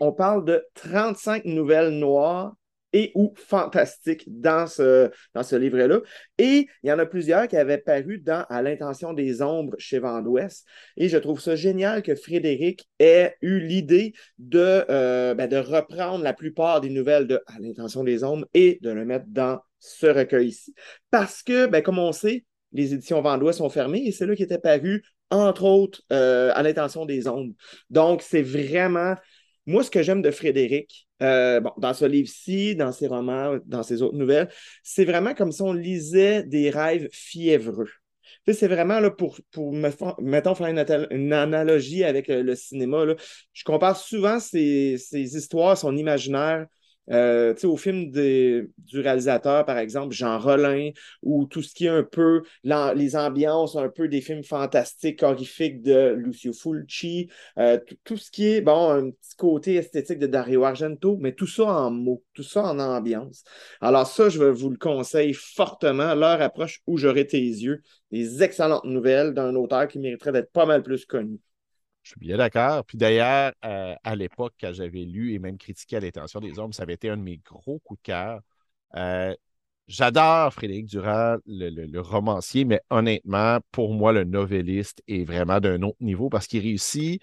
on 0.00 0.12
parle 0.12 0.44
de 0.44 0.64
35 0.74 1.44
nouvelles 1.44 1.90
noires 1.90 2.54
et 2.96 3.12
ou 3.14 3.34
fantastique 3.36 4.24
dans 4.26 4.66
ce, 4.66 5.10
dans 5.34 5.42
ce 5.42 5.54
livre-là. 5.54 6.00
Et 6.38 6.66
il 6.82 6.88
y 6.88 6.92
en 6.92 6.98
a 6.98 7.04
plusieurs 7.04 7.46
qui 7.46 7.58
avaient 7.58 7.76
paru 7.76 8.18
dans 8.18 8.46
À 8.48 8.62
l'intention 8.62 9.12
des 9.12 9.42
ombres 9.42 9.74
chez 9.78 9.98
Vendouest. 9.98 10.64
Et 10.96 11.10
je 11.10 11.18
trouve 11.18 11.38
ça 11.38 11.56
génial 11.56 12.02
que 12.02 12.14
Frédéric 12.14 12.88
ait 12.98 13.34
eu 13.42 13.60
l'idée 13.60 14.14
de, 14.38 14.86
euh, 14.88 15.34
ben, 15.34 15.46
de 15.46 15.58
reprendre 15.58 16.24
la 16.24 16.32
plupart 16.32 16.80
des 16.80 16.88
nouvelles 16.88 17.26
de 17.26 17.42
À 17.46 17.58
l'intention 17.60 18.02
des 18.02 18.24
ombres 18.24 18.46
et 18.54 18.78
de 18.80 18.90
le 18.90 19.04
mettre 19.04 19.26
dans 19.28 19.60
ce 19.78 20.06
recueil 20.06 20.48
ici. 20.48 20.74
Parce 21.10 21.42
que, 21.42 21.66
ben, 21.66 21.82
comme 21.82 21.98
on 21.98 22.12
sait, 22.12 22.46
les 22.72 22.94
éditions 22.94 23.20
Vendouest 23.20 23.58
sont 23.58 23.68
fermées 23.68 24.06
et 24.06 24.12
c'est 24.12 24.24
là 24.24 24.34
qui 24.34 24.42
était 24.42 24.58
paru, 24.58 25.04
entre 25.30 25.64
autres, 25.64 26.00
euh, 26.14 26.50
à 26.54 26.62
l'intention 26.62 27.04
des 27.04 27.28
ombres. 27.28 27.52
Donc, 27.90 28.22
c'est 28.22 28.42
vraiment 28.42 29.16
moi, 29.66 29.82
ce 29.82 29.90
que 29.90 30.02
j'aime 30.02 30.22
de 30.22 30.30
Frédéric, 30.30 31.05
euh, 31.22 31.60
bon, 31.60 31.72
dans 31.78 31.94
ce 31.94 32.04
livre-ci, 32.04 32.76
dans 32.76 32.92
ses 32.92 33.06
romans, 33.06 33.58
dans 33.66 33.82
ses 33.82 34.02
autres 34.02 34.16
nouvelles, 34.16 34.48
c'est 34.82 35.04
vraiment 35.04 35.34
comme 35.34 35.52
si 35.52 35.62
on 35.62 35.72
lisait 35.72 36.42
des 36.42 36.70
rêves 36.70 37.08
fiévreux. 37.12 37.90
C'est 38.52 38.68
vraiment 38.68 39.00
là, 39.00 39.10
pour, 39.10 39.38
pour 39.50 39.72
me, 39.72 39.90
mettons, 40.20 40.54
faire 40.54 40.68
une, 41.10 41.32
analogie 41.32 42.04
avec 42.04 42.30
euh, 42.30 42.42
le 42.42 42.54
cinéma. 42.54 43.04
Là. 43.04 43.14
Je 43.52 43.64
compare 43.64 43.96
souvent 43.96 44.38
ces, 44.38 44.98
histoires, 45.12 45.76
son 45.76 45.96
imaginaire, 45.96 46.66
euh, 47.10 47.54
au 47.64 47.76
film 47.76 48.10
du 48.10 49.00
réalisateur, 49.00 49.64
par 49.64 49.78
exemple, 49.78 50.14
Jean 50.14 50.38
Rollin, 50.38 50.90
ou 51.22 51.46
tout 51.46 51.62
ce 51.62 51.74
qui 51.74 51.86
est 51.86 51.90
un 51.90 52.02
peu 52.02 52.42
les 52.64 53.16
ambiances 53.16 53.76
un 53.76 53.88
peu 53.88 54.08
des 54.08 54.20
films 54.20 54.44
fantastiques, 54.44 55.22
horrifiques 55.22 55.82
de 55.82 56.14
Lucio 56.16 56.52
Fulci, 56.52 57.28
euh, 57.58 57.78
tout 58.04 58.16
ce 58.16 58.30
qui 58.30 58.46
est, 58.48 58.60
bon, 58.60 58.90
un 58.90 59.10
petit 59.10 59.36
côté 59.36 59.74
esthétique 59.76 60.18
de 60.18 60.26
Dario 60.26 60.64
Argento, 60.64 61.16
mais 61.20 61.32
tout 61.32 61.46
ça 61.46 61.64
en 61.64 61.90
mots, 61.90 62.22
tout 62.34 62.42
ça 62.42 62.64
en 62.64 62.78
ambiance. 62.78 63.44
Alors 63.80 64.06
ça, 64.06 64.28
je 64.28 64.42
vous 64.42 64.70
le 64.70 64.76
conseille 64.76 65.34
fortement. 65.34 66.14
L'heure 66.14 66.40
approche 66.42 66.82
où 66.86 66.96
j'aurai 66.98 67.26
tes 67.26 67.40
yeux. 67.40 67.82
Des 68.10 68.42
excellentes 68.42 68.84
nouvelles 68.84 69.34
d'un 69.34 69.54
auteur 69.56 69.88
qui 69.88 69.98
mériterait 69.98 70.32
d'être 70.32 70.52
pas 70.52 70.66
mal 70.66 70.82
plus 70.82 71.04
connu. 71.06 71.38
Je 72.06 72.12
suis 72.12 72.20
bien 72.20 72.36
d'accord. 72.36 72.84
Puis 72.84 72.96
d'ailleurs, 72.96 73.52
euh, 73.64 73.96
à 74.04 74.14
l'époque, 74.14 74.54
quand 74.60 74.72
j'avais 74.72 75.00
lu 75.00 75.34
et 75.34 75.40
même 75.40 75.58
critiqué 75.58 75.96
à 75.96 76.00
l'intention 76.00 76.38
des 76.38 76.56
hommes, 76.56 76.72
ça 76.72 76.84
avait 76.84 76.92
été 76.94 77.10
un 77.10 77.16
de 77.16 77.22
mes 77.22 77.38
gros 77.38 77.80
coups 77.80 77.98
de 77.98 78.04
cœur. 78.04 78.40
Euh, 78.94 79.34
j'adore 79.88 80.54
Frédéric 80.54 80.86
Durand, 80.86 81.38
le, 81.46 81.98
romancier, 81.98 82.64
mais 82.64 82.80
honnêtement, 82.90 83.58
pour 83.72 83.92
moi, 83.92 84.12
le 84.12 84.22
novelliste 84.22 85.02
est 85.08 85.24
vraiment 85.24 85.58
d'un 85.58 85.82
autre 85.82 85.96
niveau 85.98 86.28
parce 86.28 86.46
qu'il 86.46 86.62
réussit 86.62 87.20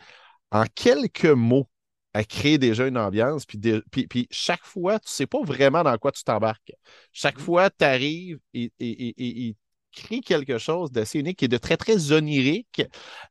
en 0.52 0.66
quelques 0.76 1.28
mots 1.28 1.70
à 2.14 2.26
créer 2.26 2.58
déjà 2.58 2.86
une 2.86 2.98
ambiance. 2.98 3.46
Puis, 3.46 3.60
puis, 3.90 4.28
chaque 4.32 4.66
fois, 4.66 5.00
tu 5.00 5.08
ne 5.08 5.12
sais 5.12 5.28
pas 5.28 5.42
vraiment 5.44 5.84
dans 5.84 5.98
quoi 5.98 6.12
tu 6.12 6.26
t'embarques. 6.26 6.74
Chaque 7.14 7.38
mmh. 7.38 7.42
fois, 7.42 7.70
tu 7.70 7.86
arrives 7.86 8.40
et, 8.54 8.70
et, 8.82 9.56
crée 9.94 10.22
quelque 10.22 10.58
chose 10.58 10.92
d'assez 10.92 11.20
unique 11.20 11.44
et 11.44 11.48
de 11.48 11.58
très, 11.58 11.78
très 11.78 12.12
onirique, 12.12 12.82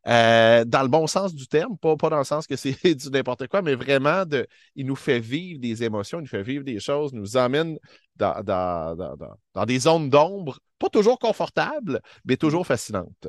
euh, 0.06 0.64
dans 0.64 0.82
le 0.82 0.88
bon 0.88 1.06
sens 1.06 1.34
du 1.34 1.46
terme, 1.46 1.76
pas, 1.78 1.96
pas 1.96 2.10
dans 2.10 2.18
le 2.18 2.24
sens 2.24 2.46
que 2.46 2.56
c'est 2.56 2.72
du 2.94 3.10
n'importe 3.10 3.48
quoi, 3.48 3.62
mais 3.62 3.74
vraiment, 3.74 4.24
de, 4.24 4.46
il 4.76 4.86
nous 4.86 4.96
fait 4.96 5.20
vivre 5.20 5.60
des 5.60 5.82
émotions, 5.84 6.18
il 6.20 6.22
nous 6.22 6.28
fait 6.28 6.42
vivre 6.42 6.64
des 6.64 6.80
choses, 6.80 7.12
nous 7.12 7.36
emmène 7.36 7.78
dans, 8.16 8.42
dans 9.54 9.66
des 9.66 9.78
zones 9.80 10.08
d'ombre, 10.08 10.60
pas 10.78 10.88
toujours 10.88 11.18
confortables, 11.18 12.00
mais 12.24 12.36
toujours 12.36 12.66
fascinantes. 12.66 13.28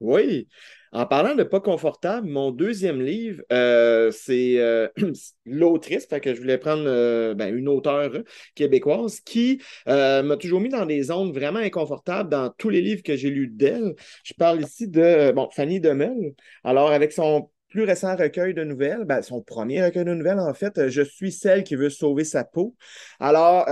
Oui. 0.00 0.46
En 0.92 1.06
parlant 1.06 1.34
de 1.34 1.42
pas 1.42 1.60
confortable, 1.60 2.28
mon 2.28 2.50
deuxième 2.50 3.00
livre, 3.02 3.42
euh, 3.52 4.10
c'est 4.10 4.58
euh, 4.58 4.88
l'autrice, 5.46 6.06
fait 6.06 6.20
que 6.20 6.34
je 6.34 6.40
voulais 6.40 6.58
prendre 6.58 6.84
euh, 6.86 7.34
ben, 7.34 7.54
une 7.54 7.68
auteure 7.68 8.12
québécoise 8.54 9.20
qui 9.20 9.60
m'a 9.86 10.36
toujours 10.38 10.60
mis 10.60 10.68
dans 10.68 10.86
des 10.86 11.04
zones 11.04 11.32
vraiment 11.32 11.58
inconfortables 11.58 12.30
dans 12.30 12.50
tous 12.50 12.68
les 12.68 12.82
livres 12.82 13.02
que 13.02 13.16
j'ai 13.16 13.30
lus 13.30 13.48
d'elle. 13.48 13.94
Je 14.24 14.34
parle 14.34 14.62
ici 14.62 14.88
de 14.88 15.32
bon, 15.32 15.48
Fanny 15.50 15.80
Demel. 15.80 16.34
Alors, 16.62 16.90
avec 16.90 17.12
son 17.12 17.50
plus 17.68 17.84
récent 17.84 18.16
recueil 18.16 18.54
de 18.54 18.64
nouvelles, 18.64 19.04
ben, 19.04 19.22
son 19.22 19.42
premier 19.42 19.84
recueil 19.84 20.04
de 20.04 20.14
nouvelles, 20.14 20.40
en 20.40 20.54
fait, 20.54 20.88
Je 20.88 21.02
suis 21.02 21.32
celle 21.32 21.64
qui 21.64 21.74
veut 21.76 21.90
sauver 21.90 22.24
sa 22.24 22.44
peau. 22.44 22.74
Alors, 23.20 23.66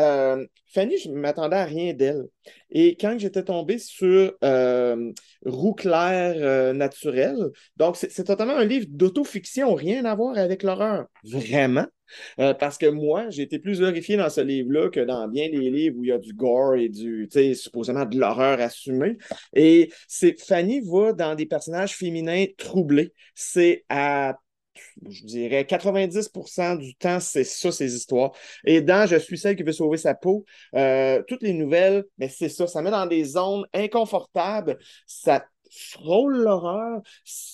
Fanny, 0.74 0.98
je 0.98 1.09
ne 1.09 1.14
m'attendais 1.14 1.57
à 1.57 1.64
rien 1.64 1.94
d'elle. 1.94 2.24
Et 2.70 2.96
quand 2.96 3.16
j'étais 3.16 3.44
tombé 3.44 3.78
sur 3.78 4.33
euh, 4.42 5.12
Roux 5.46 5.74
clair 5.74 6.35
euh, 6.37 6.72
naturel, 6.72 7.37
donc 7.76 7.96
c'est 7.96 8.24
totalement 8.24 8.57
un 8.57 8.64
livre 8.64 8.87
d'autofiction, 8.88 9.72
rien 9.74 10.04
à 10.04 10.14
voir 10.16 10.37
avec 10.37 10.64
l'horreur. 10.64 11.07
Vraiment? 11.22 11.87
Euh, 12.38 12.55
parce 12.55 12.79
que 12.79 12.87
moi, 12.87 13.31
j'ai 13.31 13.42
été 13.42 13.59
plus 13.59 13.83
horrifié 13.83 14.16
dans 14.16 14.31
ce 14.31 14.40
livre-là 14.40 14.90
que 14.90 15.00
dans 15.00 15.29
bien 15.29 15.48
des 15.48 15.70
livres 15.70 15.96
où 15.98 16.05
il 16.05 16.09
y 16.09 16.12
a 16.12 16.18
du 16.18 16.33
gore 16.35 16.74
et 16.77 16.88
du, 16.88 17.29
tu 17.31 17.38
sais, 17.38 17.55
supposément 17.55 18.05
de 18.05 18.18
l'horreur 18.18 18.61
assumée. 18.61 19.16
Et 19.55 19.92
c'est 20.09 20.40
Fanny 20.40 20.81
va 20.81 21.12
dans 21.12 21.35
des 21.35 21.46
personnages 21.46 21.94
féminins 21.96 22.46
troublés. 22.59 23.12
C'est 23.35 23.85
à 23.88 24.37
je 25.09 25.24
dirais 25.24 25.64
90% 25.64 26.77
du 26.77 26.94
temps, 26.94 27.20
c'est 27.20 27.44
ça, 27.44 27.70
ces 27.70 27.94
histoires. 27.94 28.33
Et 28.64 28.81
dans 28.81 29.07
Je 29.07 29.16
suis 29.16 29.38
celle 29.38 29.57
qui 29.57 29.62
veut 29.62 29.72
sauver 29.72 29.98
sa 29.98 30.14
peau, 30.14 30.44
euh, 30.74 31.22
toutes 31.29 31.42
les 31.42 31.53
nouvelles, 31.53 32.05
mais 32.18 32.29
c'est 32.29 32.48
ça, 32.48 32.66
ça 32.66 32.83
met 32.83 32.90
dans 32.90 33.07
des 33.07 33.24
zones 33.24 33.64
inconfortables, 33.72 34.79
ça 35.07 35.44
frôle 35.74 36.37
l'horreur, 36.37 37.00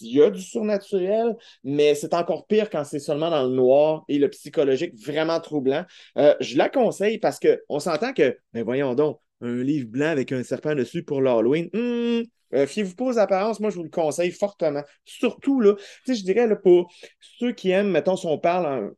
il 0.01 0.17
y 0.17 0.23
a 0.23 0.31
du 0.31 0.41
surnaturel, 0.41 1.37
mais 1.65 1.95
c'est 1.95 2.15
encore 2.15 2.47
pire 2.47 2.71
quand 2.71 2.85
c'est 2.85 2.99
seulement 2.99 3.31
dans 3.31 3.45
le 3.45 3.55
noir 3.55 4.05
et 4.09 4.19
le 4.19 4.29
psychologique 4.29 4.95
vraiment 4.95 5.41
troublant. 5.41 5.85
Euh, 6.19 6.35
je 6.41 6.57
la 6.57 6.69
conseille 6.69 7.19
parce 7.19 7.39
qu'on 7.41 7.79
s'entend 7.79 8.13
que, 8.13 8.39
mais 8.53 8.63
voyons 8.63 8.95
donc, 8.95 9.21
un 9.41 9.63
livre 9.63 9.89
blanc 9.89 10.09
avec 10.09 10.33
un 10.33 10.43
serpent 10.43 10.75
dessus 10.75 11.03
pour 11.03 11.23
l'Halloween, 11.23 11.69
hmm, 11.73 12.23
euh, 12.55 12.67
fiez-vous 12.67 12.95
pas 12.95 13.05
aux 13.05 13.19
apparences, 13.19 13.61
moi 13.61 13.71
je 13.71 13.77
vous 13.77 13.85
le 13.85 13.91
conseille 13.91 14.31
fortement. 14.31 14.83
Surtout, 15.05 15.61
là, 15.61 15.75
je 16.07 16.13
dirais 16.23 16.47
là, 16.47 16.57
pour 16.57 16.93
ceux 17.21 17.53
qui 17.53 17.71
aiment, 17.71 17.91
mettons, 17.91 18.17
si 18.17 18.27
on 18.27 18.39
parle, 18.39 18.93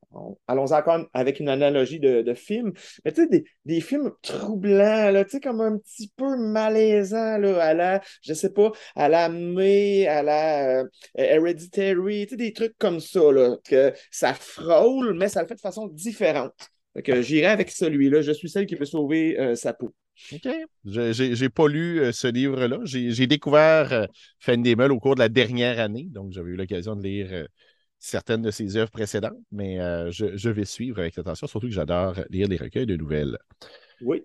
allons 0.47 0.73
encore 0.73 1.07
avec 1.13 1.41
une 1.41 1.49
analogie 1.49 2.01
de, 2.01 2.35
film, 2.35 2.73
mais 3.05 3.13
tu 3.13 3.23
sais, 3.23 3.29
des, 3.29 3.45
des, 3.67 3.81
films 3.81 4.11
troublants, 4.23 5.11
là, 5.11 5.25
comme 5.43 5.61
un 5.61 5.79
petit 5.79 6.11
peu 6.17 6.37
malaisants, 6.37 7.39
là, 7.39 7.63
à 7.63 7.75
la, 7.75 8.01
je 8.23 8.33
sais 8.33 8.53
pas, 8.53 8.73
à 8.97 9.09
la 9.09 9.29
May, 9.29 10.07
à 10.07 10.23
la 10.23 10.81
euh, 10.81 10.85
Hereditary, 11.15 12.27
des 12.27 12.53
trucs 12.53 12.77
comme 12.79 13.01
ça, 13.01 13.31
là, 13.33 13.57
que 13.65 13.93
ça 14.11 14.35
frôle, 14.35 15.15
mais 15.19 15.29
ça 15.29 15.43
le 15.43 15.49
fait 15.49 15.57
de 15.57 15.61
façon 15.61 15.89
différente. 15.89 16.53
J'irai 16.97 17.47
avec 17.47 17.71
celui-là. 17.71 18.23
Je 18.23 18.33
suis 18.33 18.51
celle 18.51 18.67
qui 18.67 18.77
peut 18.77 18.85
sauver 18.85 19.39
euh, 19.39 19.55
sa 19.55 19.73
peau. 19.73 19.95
OK. 20.33 20.49
Je 20.85 21.43
n'ai 21.43 21.49
pas 21.49 21.69
lu 21.69 22.01
euh, 22.01 22.13
ce 22.13 22.27
livre-là. 22.29 22.81
J'ai 22.85 23.27
découvert 23.27 23.93
euh, 23.93 24.07
Fanny 24.39 24.75
au 24.75 25.01
cours 25.01 25.15
de 25.15 25.21
la 25.21 25.29
dernière 25.29 25.81
année, 25.81 26.09
donc 26.11 26.33
j'avais 26.33 26.51
eu 26.51 26.57
l'occasion 26.57 26.97
de 26.97 27.03
lire 27.03 27.29
euh, 27.31 27.47
certaines 27.99 28.43
de 28.43 28.51
ses 28.51 28.77
œuvres 28.77 28.91
précédentes, 28.91 29.39
mais 29.51 29.77
je, 30.11 30.49
vais 30.51 30.65
suivre 30.65 30.99
avec 30.99 31.17
attention, 31.19 31.47
surtout 31.47 31.69
que 31.69 31.73
j'adore 31.73 32.17
lire 32.31 32.49
les 32.49 32.57
recueils 32.57 32.87
de 32.87 32.97
nouvelles. 32.97 33.39
Oui. 34.01 34.23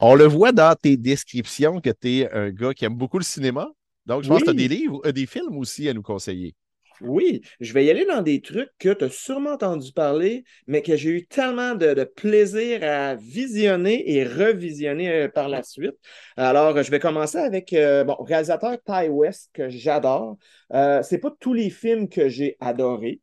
On 0.00 0.16
le 0.16 0.24
voit 0.24 0.50
dans 0.50 0.74
tes 0.74 0.96
descriptions 0.96 1.80
que 1.80 1.90
tu 1.90 2.18
es 2.18 2.32
un 2.32 2.50
gars 2.50 2.74
qui 2.74 2.84
aime 2.84 2.96
beaucoup 2.96 3.18
le 3.18 3.24
cinéma. 3.24 3.68
Donc, 4.06 4.24
je 4.24 4.28
pense 4.28 4.40
que 4.40 4.44
tu 4.46 4.50
as 4.50 4.54
des 4.54 4.68
livres, 4.68 5.10
des 5.12 5.26
films 5.26 5.56
aussi 5.56 5.88
à 5.88 5.94
nous 5.94 6.02
conseiller. 6.02 6.54
Oui, 7.00 7.42
je 7.60 7.72
vais 7.72 7.84
y 7.84 7.90
aller 7.90 8.04
dans 8.04 8.22
des 8.22 8.40
trucs 8.40 8.70
que 8.78 8.90
tu 8.90 9.04
as 9.04 9.10
sûrement 9.10 9.52
entendu 9.52 9.92
parler, 9.92 10.44
mais 10.66 10.80
que 10.82 10.96
j'ai 10.96 11.10
eu 11.10 11.26
tellement 11.26 11.74
de, 11.74 12.04
plaisir 12.04 12.84
à 12.84 13.14
visionner 13.16 14.12
et 14.12 14.24
revisionner 14.24 15.10
euh, 15.10 15.28
par 15.28 15.48
la 15.48 15.62
suite. 15.62 15.94
Alors, 16.36 16.80
je 16.82 16.90
vais 16.90 17.00
commencer 17.00 17.38
avec 17.38 17.72
euh, 17.72 18.04
bon, 18.04 18.14
réalisateur 18.20 18.76
Ty 18.84 19.08
West, 19.08 19.50
que 19.52 19.68
j'adore. 19.68 20.36
Euh, 20.72 21.02
c'est 21.02 21.18
pas 21.18 21.32
tous 21.40 21.52
les 21.52 21.70
films 21.70 22.08
que 22.08 22.28
j'ai 22.28 22.56
adorés. 22.60 23.20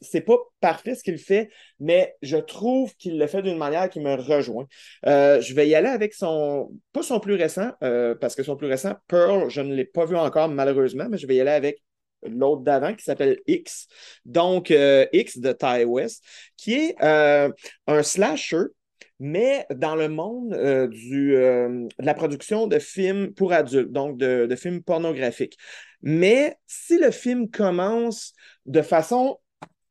C'est 0.00 0.22
pas 0.22 0.36
parfait 0.60 0.94
ce 0.96 1.04
qu'il 1.04 1.18
fait, 1.18 1.50
mais 1.78 2.16
je 2.20 2.36
trouve 2.36 2.94
qu'il 2.96 3.16
le 3.16 3.26
fait 3.28 3.42
d'une 3.42 3.58
manière 3.58 3.88
qui 3.88 4.00
me 4.00 4.14
rejoint. 4.14 4.66
je 5.04 5.54
vais 5.54 5.68
y 5.68 5.74
aller 5.76 5.88
avec 5.88 6.14
son, 6.14 6.70
pas 6.92 7.02
son 7.02 7.20
plus 7.20 7.34
récent, 7.34 7.70
parce 8.20 8.34
que 8.34 8.42
son 8.42 8.56
plus 8.56 8.66
récent, 8.66 8.94
Pearl, 9.06 9.48
je 9.50 9.60
ne 9.60 9.72
l'ai 9.72 9.84
pas 9.84 10.04
vu 10.04 10.16
encore 10.16 10.48
malheureusement, 10.48 11.06
mais 11.08 11.16
je 11.16 11.28
vais 11.28 11.36
y 11.36 11.40
aller 11.40 11.52
avec 11.52 11.80
l'autre 12.22 12.62
d'avant 12.62 12.94
qui 12.94 13.04
s'appelle 13.04 13.38
X. 13.46 13.86
Donc, 14.24 14.70
euh, 14.70 15.06
X 15.12 15.38
de 15.38 15.52
Ty 15.52 15.84
West, 15.84 16.24
qui 16.56 16.74
est 16.74 17.02
euh, 17.02 17.50
un 17.86 18.02
slasher, 18.02 18.64
mais 19.20 19.66
dans 19.74 19.96
le 19.96 20.08
monde 20.08 20.54
euh, 20.54 20.86
de 20.88 21.88
la 21.98 22.14
production 22.14 22.66
de 22.66 22.78
films 22.78 23.34
pour 23.34 23.52
adultes, 23.52 23.90
donc 23.90 24.16
de, 24.16 24.46
de, 24.46 24.56
films 24.56 24.82
pornographiques. 24.82 25.56
Mais 26.02 26.56
si 26.66 26.98
le 26.98 27.10
film 27.10 27.50
commence 27.50 28.32
de 28.66 28.82
façon 28.82 29.38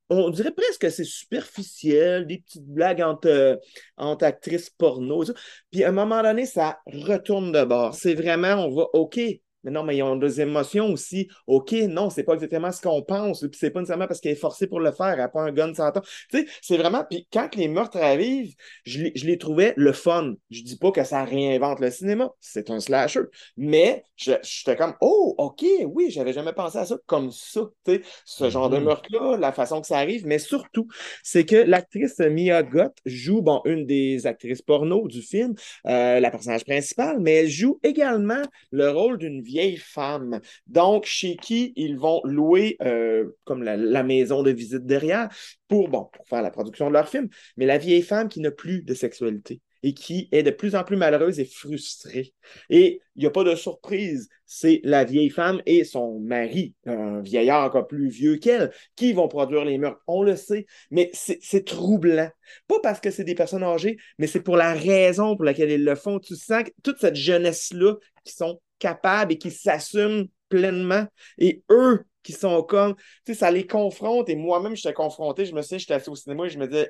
on 0.09 0.29
dirait 0.29 0.51
presque 0.51 0.81
que 0.81 0.89
c'est 0.89 1.03
superficiel, 1.03 2.27
des 2.27 2.39
petites 2.39 2.65
blagues 2.65 3.01
entre, 3.01 3.59
entre 3.97 4.25
actrices 4.25 4.69
porno. 4.69 5.23
Puis 5.71 5.83
à 5.83 5.89
un 5.89 5.91
moment 5.91 6.23
donné, 6.23 6.45
ça 6.45 6.79
retourne 6.85 7.51
de 7.51 7.63
bord. 7.63 7.93
C'est 7.93 8.13
vraiment, 8.13 8.65
on 8.65 8.73
va, 8.73 8.83
OK, 8.93 9.19
mais 9.63 9.71
non, 9.71 9.83
mais 9.83 9.97
ils 9.97 10.03
ont 10.03 10.15
des 10.15 10.41
émotions 10.41 10.87
aussi. 10.91 11.27
OK, 11.47 11.71
non, 11.71 12.09
c'est 12.09 12.23
pas 12.23 12.33
exactement 12.33 12.71
ce 12.71 12.81
qu'on 12.81 13.01
pense. 13.01 13.41
Puis 13.41 13.57
c'est 13.59 13.71
pas 13.71 13.79
nécessairement 13.79 14.07
parce 14.07 14.21
qu'elle 14.21 14.33
est 14.33 14.35
forcée 14.35 14.67
pour 14.67 14.79
le 14.79 14.91
faire. 14.91 15.13
Elle 15.13 15.17
n'a 15.17 15.29
pas 15.29 15.41
un 15.41 15.51
gun 15.51 15.73
sans 15.73 15.91
temps. 15.91 16.03
Tu 16.29 16.39
sais, 16.39 16.45
c'est 16.61 16.77
vraiment. 16.77 17.03
Puis 17.09 17.27
quand 17.31 17.55
les 17.55 17.67
meurtres 17.67 17.97
arrivent, 17.97 18.53
je 18.85 19.03
les, 19.03 19.11
je 19.15 19.25
les 19.25 19.37
trouvais 19.37 19.73
le 19.75 19.91
fun. 19.91 20.33
Je 20.49 20.61
dis 20.61 20.77
pas 20.77 20.91
que 20.91 21.03
ça 21.03 21.23
réinvente 21.23 21.79
le 21.79 21.91
cinéma. 21.91 22.31
C'est 22.39 22.69
un 22.69 22.79
slasher. 22.79 23.21
Mais 23.57 24.03
j'étais 24.15 24.75
comme, 24.75 24.93
oh, 25.01 25.35
OK, 25.37 25.65
oui, 25.85 26.11
j'avais 26.11 26.33
jamais 26.33 26.53
pensé 26.53 26.77
à 26.77 26.85
ça 26.85 26.97
comme 27.05 27.31
ça. 27.31 27.61
Tu 27.85 27.95
sais, 27.95 28.01
ce 28.25 28.49
genre 28.49 28.69
de 28.69 28.77
mm-hmm. 28.77 28.83
meurtre-là, 28.83 29.37
la 29.37 29.51
façon 29.51 29.81
que 29.81 29.87
ça 29.87 29.97
arrive. 29.97 30.25
Mais 30.25 30.39
surtout, 30.39 30.87
c'est 31.23 31.45
que 31.45 31.55
l'actrice 31.55 32.19
Mia 32.19 32.63
Gott 32.63 32.95
joue, 33.05 33.41
bon, 33.41 33.61
une 33.65 33.85
des 33.85 34.27
actrices 34.27 34.61
porno 34.61 35.07
du 35.07 35.21
film, 35.21 35.55
euh, 35.87 36.19
la 36.19 36.31
personnage 36.31 36.65
principale, 36.65 37.19
mais 37.19 37.33
elle 37.33 37.49
joue 37.49 37.79
également 37.83 38.41
le 38.71 38.89
rôle 38.89 39.17
d'une 39.17 39.41
vieille 39.47 39.77
femme. 39.77 40.41
Donc, 40.67 41.05
chez 41.05 41.37
qui 41.37 41.73
ils 41.75 41.97
vont 41.97 42.21
louer 42.25 42.77
euh, 42.81 43.29
comme 43.45 43.63
la, 43.63 44.03
maison 44.03 44.43
de 44.43 44.51
visite 44.51 44.85
derrière 44.85 45.29
pour, 45.67 45.89
bon, 45.89 46.09
pour 46.13 46.27
faire 46.27 46.41
la 46.41 46.51
production 46.51 46.87
de 46.87 46.93
leur 46.93 47.07
film. 47.09 47.29
Mais 47.55 47.65
la 47.65 47.77
vieille 47.77 48.03
femme 48.03 48.29
qui 48.29 48.39
n'a 48.41 48.51
plus 48.51 48.83
de 48.83 48.93
sexualité. 48.93 49.61
et 49.83 49.93
qui 49.93 50.27
est 50.31 50.43
de 50.43 50.51
plus 50.51 50.75
en 50.75 50.83
plus 50.83 50.97
malheureuse 50.97 51.39
et 51.39 51.45
frustrée. 51.45 52.33
Et 52.69 52.99
il 53.15 53.21
n'y 53.21 53.27
a 53.27 53.31
pas 53.31 53.43
de 53.43 53.55
surprise, 53.55 54.27
c'est 54.45 54.81
la 54.83 55.03
vieille 55.03 55.29
femme 55.29 55.61
et 55.65 55.83
son 55.83 56.19
mari, 56.19 56.73
un 56.85 57.21
vieillard 57.21 57.65
encore 57.65 57.87
plus 57.87 58.09
vieux 58.09 58.37
qu'elle, 58.37 58.71
qui 58.95 59.13
vont 59.13 59.27
produire 59.27 59.65
les 59.65 59.77
meurtres. 59.77 60.01
On 60.07 60.23
le 60.23 60.35
sait, 60.35 60.65
mais 60.89 61.11
c'est 61.13 61.65
troublant. 61.65 62.29
Pas 62.67 62.79
parce 62.81 62.99
que 62.99 63.11
c'est 63.11 63.23
des 63.23 63.35
personnes 63.35 63.63
âgées, 63.63 63.97
mais 64.17 64.27
c'est 64.27 64.41
pour 64.41 64.57
la 64.57 64.73
raison 64.73 65.35
pour 65.35 65.45
laquelle 65.45 65.71
ils 65.71 65.83
le 65.83 65.95
font. 65.95 66.19
Tu 66.19 66.35
sens 66.35 66.63
que 66.63 66.71
toute 66.83 66.99
cette 66.99 67.15
jeunesse-là 67.15 67.95
qui 68.23 68.33
sont 68.33 68.59
capables 68.79 69.33
et 69.33 69.37
qui 69.37 69.51
s'assument 69.51 70.27
pleinement, 70.49 71.05
et 71.37 71.63
eux 71.71 72.05
qui 72.23 72.33
sont 72.33 72.61
comme, 72.63 72.95
tu 73.25 73.33
sais, 73.33 73.35
ça 73.35 73.51
les 73.51 73.65
confronte. 73.65 74.27
Et 74.29 74.35
moi-même, 74.35 74.75
j'étais 74.75 74.93
confronté. 74.93 75.45
Je 75.45 75.55
me 75.55 75.61
suis 75.61 75.79
j'étais 75.79 75.93
assis 75.93 76.09
au 76.09 76.15
cinéma 76.15 76.45
et 76.45 76.49
je 76.49 76.59
me 76.59 76.67
disais, 76.67 76.89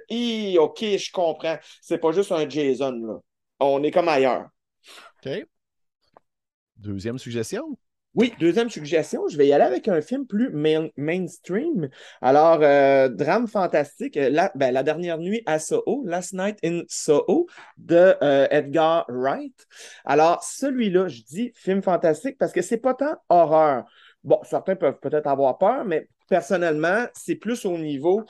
OK, 0.57 0.79
je 0.81 1.11
comprends. 1.11 1.57
C'est 1.81 1.99
pas 1.99 2.11
juste 2.11 2.31
un 2.31 2.49
Jason, 2.49 2.91
là. 2.91 3.19
On 3.59 3.83
est 3.83 3.91
comme 3.91 4.09
ailleurs. 4.09 4.47
OK. 5.23 5.45
Deuxième 6.77 7.19
suggestion. 7.19 7.77
Oui, 8.17 8.33
deuxième 8.39 8.67
suggestion, 8.67 9.27
je 9.27 9.37
vais 9.37 9.45
y 9.45 9.53
aller 9.53 9.63
avec 9.63 9.87
un 9.87 10.01
film 10.01 10.25
plus 10.25 10.49
mainstream. 10.97 11.87
Alors, 12.19 12.61
euh, 12.63 13.09
drame 13.09 13.47
fantastique, 13.47 14.17
euh, 14.17 14.31
la, 14.31 14.51
ben, 14.55 14.71
la, 14.71 14.81
dernière 14.81 15.19
nuit 15.19 15.43
à 15.45 15.59
Soho, 15.59 16.03
Last 16.03 16.33
Night 16.33 16.57
in 16.65 16.81
Soho 16.87 17.45
de 17.77 18.15
euh, 18.23 18.47
Edgar 18.49 19.05
Wright. 19.07 19.67
Alors, 20.03 20.43
celui-là, 20.43 21.07
je 21.09 21.21
dis 21.21 21.51
film 21.53 21.83
fantastique 21.83 22.39
parce 22.39 22.53
que 22.53 22.63
c'est 22.63 22.77
pas 22.77 22.95
tant 22.95 23.17
horreur. 23.29 23.85
Bon, 24.23 24.39
certains 24.41 24.75
peuvent 24.75 24.99
peut-être 24.99 25.27
avoir 25.27 25.59
peur, 25.59 25.85
mais 25.85 26.09
personnellement, 26.27 27.05
c'est 27.13 27.35
plus 27.35 27.65
au 27.65 27.77
niveau 27.77 28.23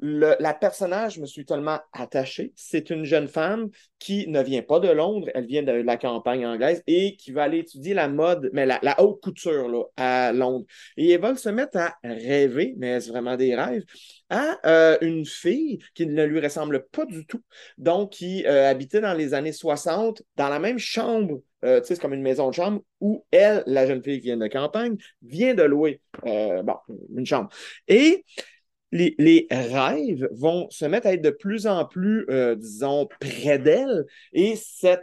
la 0.00 0.54
personnage, 0.54 1.14
je 1.14 1.20
me 1.20 1.26
suis 1.26 1.44
tellement 1.44 1.78
attaché. 1.92 2.52
C'est 2.56 2.90
une 2.90 3.04
jeune 3.04 3.28
femme 3.28 3.70
qui 3.98 4.28
ne 4.28 4.42
vient 4.42 4.62
pas 4.62 4.80
de 4.80 4.88
Londres, 4.88 5.28
elle 5.34 5.46
vient 5.46 5.62
de 5.62 5.72
la 5.72 5.96
campagne 5.96 6.46
anglaise 6.46 6.82
et 6.86 7.16
qui 7.16 7.32
va 7.32 7.44
aller 7.44 7.58
étudier 7.58 7.94
la 7.94 8.08
mode, 8.08 8.50
mais 8.52 8.66
la, 8.66 9.00
haute 9.00 9.22
couture 9.22 9.68
là, 9.68 9.82
à 9.96 10.32
Londres. 10.32 10.66
Et 10.96 11.10
elle 11.10 11.20
va 11.20 11.34
se 11.36 11.48
mettre 11.48 11.78
à 11.78 11.94
rêver, 12.02 12.74
mais 12.76 12.88
est-ce 12.88 13.08
vraiment 13.08 13.36
des 13.36 13.54
rêves, 13.54 13.84
à 14.30 14.58
euh, 14.66 14.98
une 15.00 15.24
fille 15.24 15.78
qui 15.94 16.06
ne 16.06 16.24
lui 16.24 16.40
ressemble 16.40 16.86
pas 16.88 17.06
du 17.06 17.24
tout, 17.24 17.42
donc 17.78 18.10
qui 18.12 18.44
euh, 18.46 18.68
habitait 18.68 19.00
dans 19.00 19.14
les 19.14 19.32
années 19.32 19.52
60 19.52 20.22
dans 20.36 20.48
la 20.48 20.58
même 20.58 20.78
chambre 20.78 21.40
euh, 21.64 21.80
tu 21.80 21.86
sais, 21.86 21.94
c'est 21.94 22.00
comme 22.02 22.12
une 22.12 22.20
maison 22.20 22.50
de 22.50 22.54
chambre 22.54 22.82
où 23.00 23.24
elle, 23.30 23.62
la 23.66 23.86
jeune 23.86 24.02
fille 24.02 24.20
qui 24.20 24.26
vient 24.26 24.36
de 24.36 24.48
campagne, 24.48 24.98
vient 25.22 25.54
de 25.54 25.62
louer 25.62 26.02
bon, 26.22 26.76
une 27.16 27.24
chambre. 27.24 27.48
Et 27.88 28.22
les, 28.94 29.46
rêves 29.50 30.28
vont 30.32 30.68
se 30.70 30.84
mettre 30.84 31.06
à 31.06 31.12
être 31.12 31.22
de 31.22 31.30
plus 31.30 31.66
en 31.66 31.84
plus, 31.84 32.26
euh, 32.30 32.54
disons, 32.54 33.08
près 33.20 33.58
d'elle. 33.58 34.06
Et 34.32 34.54
cette 34.56 35.02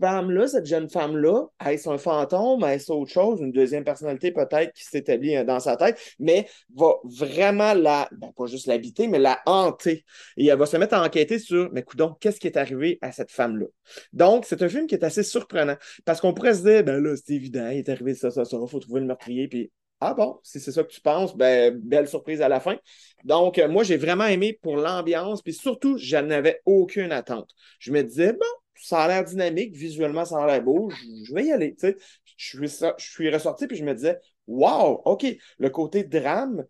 femme-là, 0.00 0.48
cette 0.48 0.66
jeune 0.66 0.90
femme-là, 0.90 1.46
est-ce 1.64 1.88
un 1.88 1.98
fantôme, 1.98 2.64
est-ce 2.64 2.90
autre 2.90 3.12
chose, 3.12 3.40
une 3.40 3.52
deuxième 3.52 3.84
personnalité 3.84 4.32
peut-être 4.32 4.72
qui 4.72 4.82
s'établit 4.82 5.36
euh, 5.36 5.44
dans 5.44 5.60
sa 5.60 5.76
tête, 5.76 6.00
mais 6.18 6.48
va 6.74 6.94
vraiment 7.04 7.74
la, 7.74 8.08
ben, 8.10 8.32
pas 8.36 8.46
juste 8.46 8.66
l'habiter, 8.66 9.06
mais 9.06 9.20
la 9.20 9.40
hanter. 9.46 10.04
Et 10.36 10.46
elle 10.46 10.58
va 10.58 10.66
se 10.66 10.76
mettre 10.76 10.94
à 10.94 11.04
enquêter 11.04 11.38
sur, 11.38 11.70
mais 11.72 11.84
coudon, 11.84 12.16
qu'est-ce 12.18 12.40
qui 12.40 12.48
est 12.48 12.56
arrivé 12.56 12.98
à 13.02 13.12
cette 13.12 13.30
femme-là? 13.30 13.66
Donc, 14.12 14.44
c'est 14.46 14.60
un 14.62 14.68
film 14.68 14.88
qui 14.88 14.96
est 14.96 15.04
assez 15.04 15.22
surprenant, 15.22 15.76
parce 16.04 16.20
qu'on 16.20 16.34
pourrait 16.34 16.54
se 16.54 16.62
dire, 16.62 16.82
ben 16.82 17.00
là, 17.00 17.14
c'est 17.16 17.34
évident, 17.34 17.68
il 17.68 17.78
est 17.78 17.88
arrivé 17.88 18.14
ça, 18.14 18.32
ça, 18.32 18.44
ça, 18.44 18.56
il 18.60 18.68
faut 18.68 18.80
trouver 18.80 19.00
le 19.00 19.06
meurtrier, 19.06 19.46
puis 19.46 19.70
ah 20.00 20.14
bon, 20.14 20.38
si 20.42 20.60
c'est 20.60 20.72
ça 20.72 20.82
que 20.82 20.92
tu 20.92 21.00
penses, 21.00 21.36
ben, 21.36 21.74
belle 21.76 22.08
surprise 22.08 22.42
à 22.42 22.48
la 22.48 22.60
fin. 22.60 22.76
Donc, 23.24 23.58
euh, 23.58 23.68
moi, 23.68 23.84
j'ai 23.84 23.96
vraiment 23.96 24.26
aimé 24.26 24.58
pour 24.62 24.76
l'ambiance, 24.76 25.42
puis 25.42 25.54
surtout, 25.54 25.96
je 25.98 26.16
n'avais 26.16 26.60
aucune 26.66 27.12
attente. 27.12 27.50
Je 27.78 27.90
me 27.92 28.02
disais, 28.02 28.32
bon, 28.32 28.46
ça 28.74 29.02
a 29.02 29.08
l'air 29.08 29.24
dynamique, 29.24 29.74
visuellement, 29.74 30.24
ça 30.24 30.42
a 30.42 30.46
l'air 30.46 30.62
beau, 30.62 30.90
je, 31.26 31.34
vais 31.34 31.46
y 31.46 31.52
aller. 31.52 31.74
Je, 31.80 31.94
suis, 32.36 32.68
je 32.68 33.10
suis 33.10 33.30
ressorti, 33.30 33.66
puis 33.66 33.76
je 33.76 33.84
me 33.84 33.94
disais, 33.94 34.18
wow, 34.46 35.00
OK, 35.04 35.26
le 35.58 35.70
côté 35.70 36.04
drame, 36.04 36.64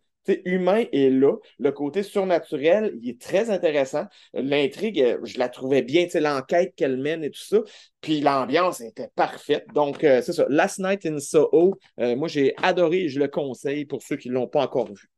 humain 0.45 0.85
est 0.93 1.11
là. 1.11 1.37
Le 1.59 1.73
côté 1.73 2.03
surnaturel, 2.03 2.97
il 3.01 3.11
est 3.11 3.21
très 3.21 3.51
intéressant. 3.51 4.07
L'intrigue, 4.33 5.01
euh, 5.01 5.19
je 5.25 5.39
la 5.39 5.49
trouvais 5.49 5.83
bien, 5.83 6.07
l'enquête 6.15 6.75
qu'elle 6.77 6.97
mène 6.97 7.25
et 7.25 7.31
tout 7.31 7.43
ça. 7.43 7.59
Puis 8.01 8.21
l'ambiance 8.21 8.81
était 8.81 9.11
parfaite. 9.15 9.67
Donc, 9.75 10.05
euh, 10.05 10.23
c'est 10.23 10.33
ça. 10.33 10.47
Last 10.49 10.79
Night 10.79 11.07
in 11.07 11.19
Soho, 11.19 11.79
euh, 12.01 12.17
moi, 12.17 12.29
j'ai 12.29 12.55
adoré 12.63 13.05
et 13.05 13.09
je 13.09 13.19
le 13.19 13.29
conseille 13.29 13.85
pour 13.85 14.03
ceux 14.03 14.17
qui 14.17 14.29
ne 14.29 14.35
l'ont 14.35 14.49
pas 14.49 14.63
encore 14.63 14.89
vu. 14.89 15.09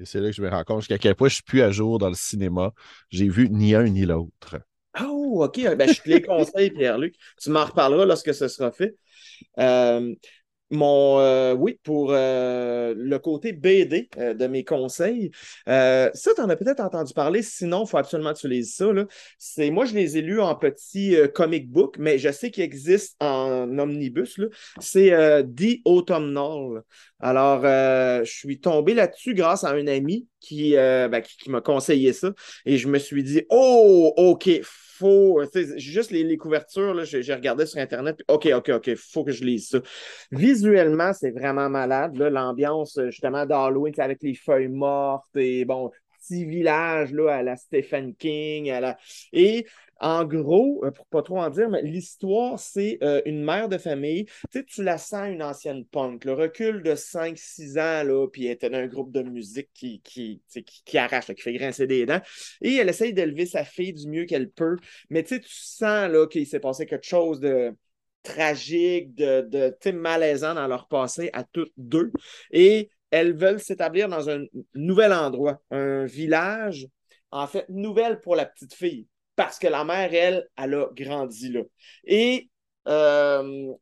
Et 0.00 0.04
c'est 0.04 0.20
là 0.20 0.28
que 0.28 0.36
je 0.36 0.42
me 0.42 0.50
rends 0.50 0.64
compte 0.64 0.86
qu'à 0.86 0.98
quel 0.98 1.14
point 1.14 1.28
je 1.28 1.34
suis 1.34 1.42
plus 1.42 1.62
à 1.62 1.70
jour 1.70 1.98
dans 1.98 2.08
le 2.08 2.14
cinéma. 2.14 2.72
J'ai 3.10 3.28
vu 3.28 3.48
ni 3.50 3.74
un 3.74 3.84
ni 3.84 4.04
l'autre. 4.04 4.56
Oh, 5.00 5.44
OK. 5.44 5.60
Ben, 5.76 5.88
je 5.88 6.00
te 6.00 6.08
les 6.08 6.22
conseille, 6.22 6.70
Pierre-Luc. 6.70 7.14
Tu 7.40 7.50
m'en 7.50 7.64
reparleras 7.64 8.04
lorsque 8.04 8.34
ce 8.34 8.48
sera 8.48 8.72
fait. 8.72 8.96
Mon 10.70 11.20
euh, 11.20 11.54
oui, 11.54 11.78
pour 11.84 12.08
euh, 12.10 12.92
le 12.96 13.18
côté 13.20 13.52
BD 13.52 14.08
euh, 14.18 14.34
de 14.34 14.48
mes 14.48 14.64
conseils. 14.64 15.30
ça, 15.66 16.10
tu 16.12 16.40
en 16.40 16.48
as 16.48 16.56
peut-être 16.56 16.80
entendu 16.80 17.12
parler, 17.14 17.42
sinon, 17.42 17.84
il 17.84 17.88
faut 17.88 17.98
absolument 17.98 18.32
que 18.32 18.40
tu 18.40 18.48
lises 18.48 18.74
ça. 18.74 18.86
C'est, 19.38 19.70
moi, 19.70 19.84
je 19.84 19.94
les 19.94 20.18
ai 20.18 20.22
lus 20.22 20.40
en 20.40 20.54
petit 20.56 21.16
comic 21.34 21.70
book, 21.70 21.96
mais 21.98 22.18
je 22.18 22.32
sais 22.32 22.50
qu'il 22.50 22.64
existe 22.64 23.16
en 23.20 23.78
omnibus. 23.78 24.40
C'est 24.80 25.10
The 25.54 25.80
Autumnal. 25.84 26.82
Alors, 27.20 27.62
je 27.62 28.30
suis 28.30 28.60
tombé 28.60 28.94
là-dessus 28.94 29.34
grâce 29.34 29.64
à 29.64 29.70
un 29.70 29.86
ami 29.86 30.26
qui, 30.40 30.72
ben, 30.74 31.20
qui, 31.20 31.36
qui 31.36 31.50
m'a 31.50 31.60
conseillé 31.60 32.12
ça. 32.12 32.32
Et 32.64 32.76
je 32.76 32.88
me 32.88 32.98
suis 32.98 33.22
dit, 33.22 33.42
oh, 33.50 34.12
OK, 34.16 34.48
faut. 34.96 35.42
Juste 35.76 36.10
les, 36.10 36.36
couvertures, 36.36 37.04
j'ai 37.04 37.34
regardé 37.34 37.66
sur 37.66 37.80
Internet. 37.80 38.22
OK, 38.28 38.48
OK, 38.54 38.70
OK, 38.70 38.86
il 38.88 38.96
faut 38.96 39.24
que 39.24 39.32
je 39.32 39.44
lise 39.44 39.68
ça. 39.68 39.78
Visuellement, 40.30 41.12
c'est 41.12 41.30
vraiment 41.30 41.68
malade. 41.68 42.16
L'ambiance, 42.16 42.98
justement, 43.06 43.46
d'Halloween, 43.46 43.92
avec 43.98 44.22
les 44.22 44.34
feuilles 44.34 44.68
mortes 44.68 45.36
et 45.36 45.64
bon, 45.64 45.90
petit 46.26 46.44
village 46.44 47.12
là, 47.12 47.36
à 47.36 47.42
la 47.42 47.56
Stephen 47.56 48.14
King. 48.14 48.70
À 48.70 48.80
la... 48.80 48.98
Et 49.32 49.66
en 49.98 50.24
gros, 50.24 50.84
euh, 50.84 50.90
pour 50.90 51.06
pas 51.06 51.22
trop 51.22 51.38
en 51.38 51.48
dire, 51.48 51.70
mais 51.70 51.82
l'histoire, 51.82 52.58
c'est 52.58 52.98
euh, 53.02 53.22
une 53.24 53.42
mère 53.42 53.68
de 53.68 53.78
famille. 53.78 54.26
Tu 54.26 54.32
sais, 54.58 54.64
tu 54.64 54.82
la 54.82 54.98
sens 54.98 55.28
une 55.28 55.42
ancienne 55.42 55.84
punk. 55.86 56.24
Le 56.24 56.34
recul 56.34 56.82
de 56.82 56.94
5-6 56.94 57.78
ans, 57.78 58.28
puis 58.28 58.46
elle 58.46 58.52
était 58.52 58.68
dans 58.70 58.78
un 58.78 58.86
groupe 58.86 59.12
de 59.12 59.22
musique 59.22 59.70
qui, 59.72 60.00
qui, 60.02 60.42
qui, 60.84 60.98
arrache, 60.98 61.32
qui 61.32 61.42
fait 61.42 61.54
grincer 61.54 61.86
des 61.86 62.04
dents. 62.04 62.20
Et 62.60 62.74
elle 62.74 62.88
essaye 62.88 63.14
d'élever 63.14 63.46
sa 63.46 63.64
fille 63.64 63.94
du 63.94 64.08
mieux 64.08 64.24
qu'elle 64.26 64.50
peut. 64.50 64.76
Mais 65.08 65.22
tu 65.22 65.36
sais, 65.36 65.40
tu 65.40 65.48
sens 65.50 66.10
là, 66.10 66.26
qu'il 66.26 66.46
s'est 66.46 66.60
passé 66.60 66.84
quelque 66.86 67.06
chose 67.06 67.40
de 67.40 67.74
tragique, 68.22 69.14
de, 69.14 69.48
de 69.50 69.90
malaisant 69.92 70.54
dans 70.54 70.66
leur 70.66 70.88
passé 70.88 71.30
à 71.32 71.44
toutes 71.44 71.72
deux. 71.76 72.12
Et 72.50 72.90
elles 73.10 73.34
veulent 73.34 73.60
s'établir 73.60 74.08
dans 74.08 74.28
un 74.28 74.44
nouvel 74.74 75.12
endroit, 75.12 75.60
un 75.70 76.04
village, 76.04 76.86
en 77.30 77.46
fait, 77.46 77.66
nouvelle 77.68 78.20
pour 78.20 78.36
la 78.36 78.46
petite 78.46 78.74
fille 78.74 79.06
parce 79.36 79.58
que 79.58 79.68
la 79.68 79.84
mère, 79.84 80.12
elle, 80.12 80.48
elle 80.56 80.74
a 80.74 80.88
grandi 80.92 81.50
là. 81.50 81.60
Et, 82.04 82.50
euh, 82.88 83.72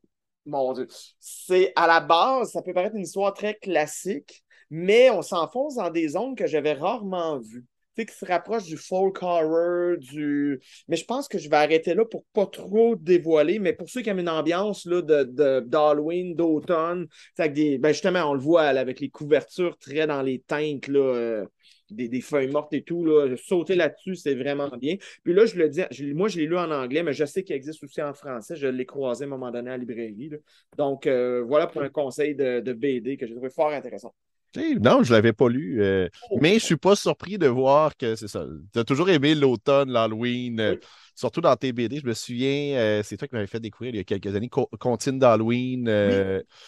mon 0.45 0.73
Dieu, 0.73 0.87
c'est 1.19 1.71
à 1.75 1.87
la 1.87 2.01
base, 2.01 2.51
ça 2.51 2.61
peut 2.61 2.73
paraître 2.73 2.95
une 2.95 3.03
histoire 3.03 3.33
très 3.33 3.55
classique, 3.55 4.43
mais 4.69 5.09
on 5.09 5.21
s'enfonce 5.21 5.75
dans 5.75 5.89
des 5.89 6.09
zones 6.09 6.35
que 6.35 6.45
j'avais 6.45 6.73
rarement 6.73 7.39
vues. 7.39 7.65
Qui 7.95 8.05
se 8.13 8.25
rapproche 8.25 8.65
du 8.65 8.77
folk 8.77 9.23
horror, 9.23 9.97
du. 9.97 10.59
Mais 10.87 10.97
je 10.97 11.05
pense 11.05 11.27
que 11.27 11.37
je 11.37 11.49
vais 11.49 11.55
arrêter 11.55 11.93
là 11.93 12.03
pour 12.03 12.25
pas 12.33 12.45
trop 12.45 12.95
dévoiler. 12.95 13.59
Mais 13.59 13.73
pour 13.73 13.89
ceux 13.89 14.01
qui 14.01 14.09
aiment 14.09 14.19
une 14.19 14.29
ambiance 14.29 14.85
là, 14.85 15.01
de, 15.01 15.61
d'Halloween, 15.61 16.35
d'automne, 16.35 17.07
des... 17.37 17.77
ben 17.77 17.93
justement, 17.93 18.29
on 18.29 18.33
le 18.33 18.39
voit 18.41 18.63
avec 18.63 18.99
les 18.99 19.09
couvertures 19.09 19.77
très 19.77 20.07
dans 20.07 20.21
les 20.21 20.39
teintes 20.39 20.87
là, 20.87 20.99
euh, 20.99 21.45
des, 21.89 22.21
feuilles 22.21 22.51
mortes 22.51 22.73
et 22.73 22.83
tout. 22.83 23.05
Là. 23.05 23.35
Sauter 23.37 23.75
là-dessus, 23.75 24.15
c'est 24.15 24.35
vraiment 24.35 24.69
bien. 24.77 24.95
Puis 25.23 25.33
là, 25.33 25.45
je 25.45 25.55
le 25.55 25.69
dis, 25.69 25.81
moi, 26.13 26.27
je 26.27 26.39
l'ai 26.39 26.47
lu 26.47 26.57
en 26.57 26.71
anglais, 26.71 27.03
mais 27.03 27.13
je 27.13 27.25
sais 27.25 27.43
qu'il 27.43 27.55
existe 27.55 27.83
aussi 27.83 28.01
en 28.01 28.13
français. 28.13 28.55
Je 28.55 28.67
l'ai 28.67 28.85
croisé 28.85 29.23
à 29.23 29.27
un 29.27 29.29
moment 29.29 29.51
donné 29.51 29.69
à 29.69 29.73
la 29.73 29.77
librairie. 29.77 30.31
Donc, 30.77 31.07
euh, 31.07 31.43
voilà 31.43 31.67
pour 31.67 31.81
un 31.81 31.89
conseil 31.89 32.35
de, 32.35 32.73
BD 32.73 33.17
que 33.17 33.25
j'ai 33.25 33.33
trouvé 33.33 33.49
fort 33.49 33.71
intéressant. 33.71 34.13
Non, 34.55 35.03
je 35.03 35.11
ne 35.11 35.15
l'avais 35.15 35.33
pas 35.33 35.49
lu. 35.49 35.81
Euh, 35.81 36.07
oh. 36.29 36.37
mais 36.41 36.49
je 36.49 36.55
ne 36.55 36.59
suis 36.59 36.77
pas 36.77 36.95
surpris 36.95 37.37
de 37.37 37.47
voir 37.47 37.95
que 37.97 38.15
c'est 38.15 38.27
ça. 38.27 38.45
Tu 38.73 38.79
as 38.79 38.83
toujours 38.83 39.09
aimé 39.09 39.35
l'automne, 39.35 39.91
l'Halloween, 39.91 40.59
euh, 40.59 40.75
surtout 41.13 41.41
dans 41.41 41.55
tes 41.55 41.71
BD. 41.73 41.99
Je 41.99 42.07
me 42.07 42.13
souviens, 42.13 43.01
c'est 43.03 43.17
toi 43.17 43.27
qui 43.27 43.35
m'avais 43.35 43.47
fait 43.47 43.59
découvrir 43.59 43.93
il 43.93 43.97
y 43.97 44.01
a 44.01 44.03
quelques 44.03 44.35
années 44.35 44.49
Contine 44.49 45.19
d'Halloween. 45.19 45.89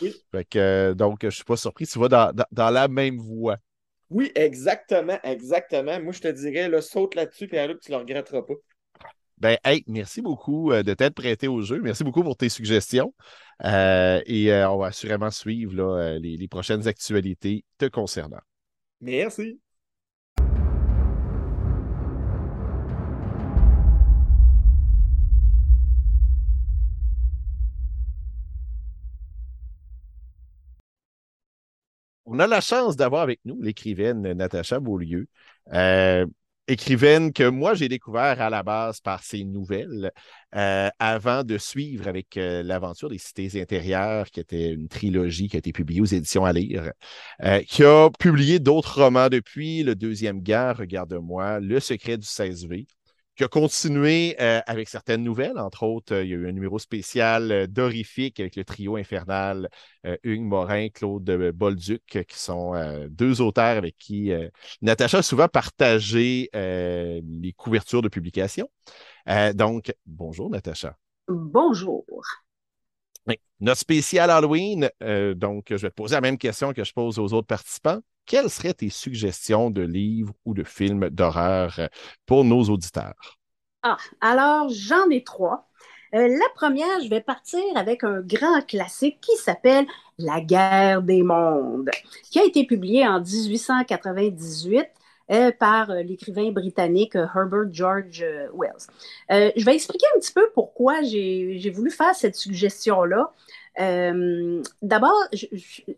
Oui. 0.01 0.13
donc, 0.95 1.19
je 1.21 1.27
ne 1.27 1.31
suis 1.31 1.43
pas 1.43 1.57
surpris. 1.57 1.87
Tu 1.87 1.99
vas 1.99 2.33
dans 2.51 2.69
la 2.69 2.87
même 2.87 3.17
voie. 3.17 3.57
Oui, 4.09 4.31
exactement, 4.35 5.19
exactement. 5.23 5.99
Moi, 5.99 6.13
je 6.13 6.21
te 6.21 6.27
dirais, 6.29 6.69
là, 6.69 6.81
saute 6.81 7.15
là-dessus, 7.15 7.47
puis 7.47 7.57
tu 7.81 7.91
ne 7.91 7.97
le 7.97 8.01
regretteras 8.01 8.41
pas. 8.41 8.53
Ben, 9.39 9.57
hey, 9.63 9.83
merci 9.87 10.21
beaucoup 10.21 10.71
euh, 10.71 10.81
de 10.81 10.93
t'être 10.95 11.13
prêté 11.13 11.47
au 11.47 11.61
jeu. 11.61 11.79
Merci 11.79 12.03
beaucoup 12.03 12.23
pour 12.23 12.35
tes 12.35 12.49
suggestions. 12.49 13.13
Euh, 13.63 14.19
et 14.25 14.51
euh, 14.51 14.69
on 14.71 14.77
va 14.79 14.87
assurément 14.87 15.29
suivre 15.29 16.17
les, 16.17 16.47
prochaines 16.47 16.87
actualités 16.87 17.63
te 17.77 17.85
concernant. 17.85 18.39
Merci. 18.99 19.59
On 32.25 32.39
a 32.39 32.47
la 32.47 32.59
chance 32.59 32.95
d'avoir 32.97 33.21
avec 33.21 33.39
nous 33.45 33.61
l'écrivaine 33.61 34.33
Natacha 34.33 34.79
Beaulieu 34.79 35.27
écrivaine 36.67 37.33
que 37.33 37.47
moi, 37.47 37.73
j'ai 37.73 37.87
découvert 37.87 38.41
à 38.41 38.49
la 38.49 38.63
base 38.63 38.99
par 38.99 39.23
ses 39.23 39.43
nouvelles 39.43 40.11
euh, 40.55 40.89
avant 40.99 41.43
de 41.43 41.57
suivre 41.57 42.07
avec 42.07 42.37
euh, 42.37 42.63
l'aventure 42.63 43.09
des 43.09 43.17
cités 43.17 43.61
intérieures, 43.61 44.29
qui 44.31 44.39
était 44.39 44.71
une 44.71 44.87
trilogie 44.87 45.47
qui 45.47 45.57
a 45.57 45.59
été 45.59 45.71
publiée 45.71 46.01
aux 46.01 46.05
éditions 46.05 46.45
à 46.45 46.53
lire, 46.53 46.91
qui 47.67 47.83
a 47.83 48.09
publié 48.19 48.59
d'autres 48.59 49.03
romans 49.03 49.29
depuis, 49.29 49.83
Le 49.83 49.95
Deuxième 49.95 50.41
Guerre, 50.41 50.77
Regarde-moi, 50.77 51.59
Le 51.59 51.79
Secret 51.79 52.17
du 52.17 52.25
16V 52.25 52.85
qui 53.37 53.43
a 53.43 53.47
continué 53.47 54.35
euh, 54.41 54.61
avec 54.65 54.89
certaines 54.89 55.23
nouvelles. 55.23 55.59
Entre 55.59 55.83
autres, 55.83 56.15
euh, 56.15 56.23
il 56.23 56.29
y 56.31 56.33
a 56.33 56.37
eu 56.37 56.49
un 56.49 56.51
numéro 56.51 56.79
spécial 56.79 57.51
euh, 57.51 57.67
d'Horrifique 57.67 58.39
avec 58.39 58.55
le 58.55 58.65
trio 58.65 58.97
infernal 58.97 59.69
Hugues 60.23 60.41
Morin, 60.41 60.89
Claude 60.89 61.51
Bolduc, 61.53 62.25
qui 62.27 62.39
sont 62.39 62.73
deux 63.09 63.41
auteurs 63.41 63.77
avec 63.77 63.97
qui 63.97 64.31
Natacha 64.81 65.17
a 65.17 65.21
souvent 65.21 65.49
partagé 65.49 66.49
les 66.53 67.53
couvertures 67.57 68.01
de 68.01 68.07
publication. 68.07 68.69
donc, 69.53 69.93
bonjour 70.05 70.49
Natacha. 70.49 70.95
Bonjour. 71.27 72.05
Notre 73.59 73.79
spécial 73.79 74.29
Halloween, 74.29 74.89
donc 75.35 75.65
je 75.69 75.75
vais 75.75 75.89
te 75.89 75.95
poser 75.95 76.15
la 76.15 76.21
même 76.21 76.37
question 76.37 76.73
que 76.73 76.83
je 76.83 76.93
pose 76.93 77.19
aux 77.19 77.33
autres 77.33 77.47
participants 77.47 77.99
quelles 78.27 78.49
seraient 78.49 78.73
tes 78.73 78.89
suggestions 78.89 79.71
de 79.71 79.81
livres 79.81 80.33
ou 80.45 80.53
de 80.53 80.63
films 80.63 81.09
d'horreur 81.09 81.73
euh, 81.79 81.87
pour 82.27 82.43
nos 82.43 82.63
auditeurs? 82.63 83.37
Ah, 83.81 83.97
alors 84.21 84.69
j'en 84.69 85.09
ai 85.09 85.23
trois. 85.23 85.67
Euh, 86.13 86.27
la 86.27 86.49
première, 86.55 87.01
je 87.03 87.09
vais 87.09 87.21
partir 87.21 87.59
avec 87.75 88.03
un 88.03 88.21
grand 88.21 88.61
classique 88.65 89.19
qui 89.21 89.35
s'appelle 89.37 89.85
La 90.17 90.41
guerre 90.41 91.01
des 91.01 91.23
mondes, 91.23 91.89
qui 92.29 92.39
a 92.39 92.45
été 92.45 92.65
publié 92.65 93.07
en 93.07 93.19
1898 93.19 94.87
euh, 95.31 95.51
par 95.51 95.93
l'écrivain 95.93 96.51
britannique 96.51 97.15
Herbert 97.15 97.71
George 97.71 98.25
Wells. 98.53 98.87
je 99.29 99.65
vais 99.65 99.75
expliquer 99.75 100.05
un 100.15 100.19
petit 100.19 100.33
peu 100.33 100.49
pourquoi 100.53 101.01
j'ai 101.03 101.71
voulu 101.73 101.91
faire 101.91 102.15
cette 102.15 102.35
suggestion-là. 102.35 103.33
Euh, 103.79 104.63
d'abord, 104.81 105.17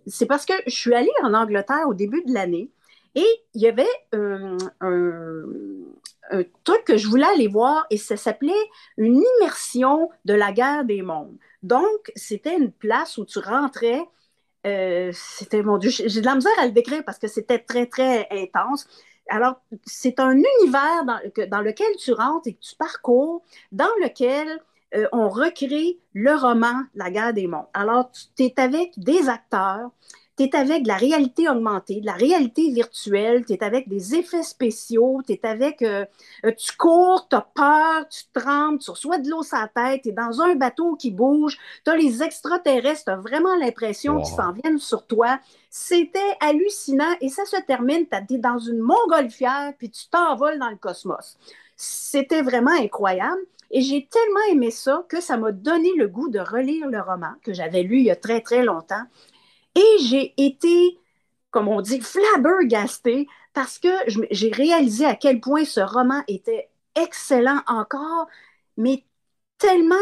c'est 0.07 0.25
parce 0.25 0.45
que 0.45 0.53
je 0.67 0.75
suis 0.75 0.93
allée 0.93 1.11
en 1.23 1.33
Angleterre 1.33 1.87
au 1.87 1.93
début 1.93 2.23
de 2.23 2.33
l'année 2.33 2.69
et 3.15 3.27
il 3.53 3.61
y 3.61 3.67
avait 3.67 3.87
un, 4.11 4.57
truc 6.63 6.83
que 6.85 6.97
je 6.97 7.07
voulais 7.07 7.25
aller 7.25 7.47
voir 7.47 7.87
et 7.89 7.97
ça 7.97 8.17
s'appelait 8.17 8.53
une 8.97 9.23
immersion 9.37 10.09
de 10.25 10.33
la 10.33 10.51
guerre 10.51 10.85
des 10.85 11.01
mondes. 11.01 11.37
Donc, 11.63 12.11
c'était 12.15 12.55
une 12.55 12.71
place 12.71 13.17
où 13.17 13.25
tu 13.25 13.39
rentrais. 13.39 14.01
Euh, 14.67 15.11
c'était, 15.13 15.63
mon 15.63 15.77
Dieu, 15.77 15.89
j'ai 15.89 16.21
de 16.21 16.25
la 16.25 16.35
misère 16.35 16.51
à 16.59 16.65
le 16.65 16.71
décrire 16.71 17.03
parce 17.05 17.17
que 17.17 17.27
c'était 17.27 17.59
très, 17.59 17.85
très 17.87 18.27
intense. 18.31 18.87
Alors, 19.29 19.61
c'est 19.85 20.19
un 20.19 20.31
univers 20.31 21.05
dans, 21.05 21.19
dans, 21.49 21.61
lequel 21.61 21.95
tu 21.97 22.13
rentres 22.13 22.47
et 22.47 22.53
que 22.53 22.61
tu 22.61 22.75
parcours, 22.75 23.43
dans 23.71 23.89
lequel 24.01 24.59
euh, 24.95 25.07
on 25.11 25.29
recrée 25.29 25.99
le 26.13 26.35
roman 26.35 26.83
La 26.95 27.11
guerre 27.11 27.33
des 27.33 27.47
mondes. 27.47 27.67
Alors, 27.73 28.11
tu 28.11 28.43
es 28.43 28.53
avec 28.59 28.97
des 28.97 29.29
acteurs, 29.29 29.91
tu 30.35 30.43
es 30.45 30.55
avec 30.55 30.83
de 30.83 30.87
la 30.87 30.95
réalité 30.95 31.47
augmentée, 31.47 32.01
de 32.01 32.05
la 32.05 32.13
réalité 32.13 32.71
virtuelle, 32.71 33.45
tu 33.45 33.53
es 33.53 33.63
avec 33.63 33.87
des 33.87 34.15
effets 34.15 34.41
spéciaux, 34.41 35.21
tu 35.25 35.33
es 35.33 35.45
avec. 35.45 35.81
Euh, 35.81 36.05
euh, 36.45 36.51
tu 36.57 36.75
cours, 36.75 37.27
tu 37.29 37.35
as 37.35 37.47
peur, 37.53 38.07
tu 38.09 38.23
trembles, 38.33 38.79
tu 38.79 38.89
reçois 38.89 39.19
de 39.19 39.29
l'eau 39.29 39.43
sur 39.43 39.57
la 39.57 39.67
tête, 39.67 40.01
tu 40.03 40.09
es 40.09 40.11
dans 40.11 40.41
un 40.41 40.55
bateau 40.55 40.95
qui 40.95 41.11
bouge, 41.11 41.57
tu 41.85 41.91
as 41.91 41.95
les 41.95 42.23
extraterrestres, 42.23 43.03
tu 43.05 43.11
as 43.11 43.17
vraiment 43.17 43.55
l'impression 43.57 44.17
qu'ils 44.21 44.35
s'en 44.35 44.53
viennent 44.53 44.79
sur 44.79 45.05
toi. 45.05 45.39
C'était 45.69 46.37
hallucinant 46.39 47.15
et 47.21 47.29
ça 47.29 47.45
se 47.45 47.57
termine, 47.61 48.07
tu 48.07 48.35
es 48.35 48.37
dans 48.37 48.57
une 48.57 48.79
montgolfière 48.79 49.73
puis 49.77 49.91
tu 49.91 50.07
t'envoles 50.09 50.59
dans 50.59 50.69
le 50.69 50.77
cosmos. 50.77 51.37
C'était 51.75 52.41
vraiment 52.41 52.71
incroyable. 52.71 53.41
Et 53.71 53.81
j'ai 53.81 54.07
tellement 54.07 54.39
aimé 54.51 54.71
ça 54.71 55.05
que 55.07 55.21
ça 55.21 55.37
m'a 55.37 55.51
donné 55.51 55.93
le 55.95 56.07
goût 56.07 56.29
de 56.29 56.39
relire 56.39 56.87
le 56.87 56.99
roman 56.99 57.33
que 57.43 57.53
j'avais 57.53 57.83
lu 57.83 57.97
il 57.97 58.05
y 58.05 58.11
a 58.11 58.15
très, 58.15 58.41
très 58.41 58.63
longtemps. 58.63 59.03
Et 59.75 60.03
j'ai 60.03 60.33
été, 60.37 60.97
comme 61.51 61.67
on 61.67 61.81
dit, 61.81 62.01
flabbergastée 62.01 63.27
parce 63.53 63.77
que 63.77 63.89
j'ai 64.31 64.51
réalisé 64.51 65.05
à 65.05 65.15
quel 65.15 65.39
point 65.39 65.65
ce 65.65 65.81
roman 65.81 66.23
était 66.27 66.69
excellent 66.95 67.61
encore, 67.67 68.27
mais 68.77 69.03
tellement 69.59 69.95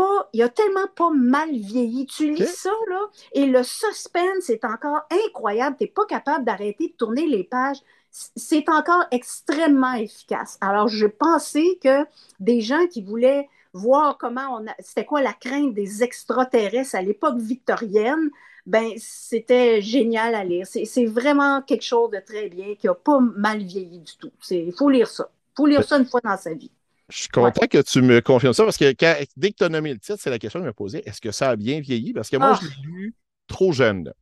pas, 0.00 0.28
il 0.32 0.42
a 0.42 0.48
tellement 0.48 0.86
pas 0.96 1.10
mal 1.10 1.50
vieilli. 1.50 2.06
Tu 2.06 2.32
lis 2.32 2.46
ça, 2.46 2.72
là, 2.88 3.00
et 3.32 3.46
le 3.46 3.62
suspense 3.62 4.48
est 4.48 4.64
encore 4.64 5.00
incroyable. 5.26 5.76
Tu 5.78 5.84
n'es 5.84 5.90
pas 5.90 6.06
capable 6.06 6.44
d'arrêter 6.44 6.88
de 6.88 6.92
tourner 6.94 7.26
les 7.26 7.44
pages 7.44 7.78
c'est 8.10 8.68
encore 8.68 9.04
extrêmement 9.10 9.94
efficace. 9.94 10.58
Alors, 10.60 10.88
je 10.88 11.06
pensais 11.06 11.78
que 11.82 12.04
des 12.40 12.60
gens 12.60 12.86
qui 12.88 13.02
voulaient 13.02 13.48
voir 13.72 14.18
comment 14.18 14.58
on 14.58 14.66
c'était 14.80 15.04
quoi 15.04 15.22
la 15.22 15.32
crainte 15.32 15.74
des 15.74 16.02
extraterrestres 16.02 16.96
à 16.96 17.02
l'époque 17.02 17.38
victorienne, 17.38 18.30
ben 18.66 18.90
c'était 18.98 19.80
génial 19.80 20.34
à 20.34 20.44
lire. 20.44 20.66
C'est 20.66 21.06
vraiment 21.06 21.62
quelque 21.62 21.84
chose 21.84 22.10
de 22.10 22.18
très 22.18 22.48
bien 22.48 22.74
qui 22.74 22.86
n'a 22.88 22.94
pas 22.94 23.20
mal 23.20 23.62
vieilli 23.62 24.00
du 24.00 24.16
tout. 24.16 24.32
Il 24.50 24.72
faut 24.72 24.90
lire 24.90 25.08
ça. 25.08 25.30
Il 25.52 25.56
faut 25.56 25.66
lire 25.66 25.84
ça 25.84 25.98
une 25.98 26.06
fois 26.06 26.20
dans 26.20 26.36
sa 26.36 26.52
vie. 26.52 26.70
Je 27.10 27.18
suis 27.18 27.28
content 27.28 27.66
que 27.66 27.82
tu 27.82 28.02
me 28.02 28.20
confirmes 28.20 28.52
ça 28.52 28.64
parce 28.64 28.76
que 28.76 28.92
dès 29.36 29.50
que 29.50 29.56
tu 29.56 29.64
as 29.64 29.68
nommé 29.68 29.92
le 29.92 29.98
titre, 29.98 30.18
c'est 30.20 30.30
la 30.30 30.38
question 30.38 30.60
que 30.60 30.64
je 30.64 30.68
me 30.68 30.72
posais 30.72 31.02
est-ce 31.04 31.20
que 31.20 31.30
ça 31.30 31.50
a 31.50 31.56
bien 31.56 31.80
vieilli? 31.80 32.12
Parce 32.12 32.30
que 32.30 32.36
moi, 32.36 32.52
ah. 32.54 32.60
je 32.62 32.68
l'ai 32.68 32.82
lu 32.82 33.14
trop 33.46 33.72
jeune. 33.72 34.12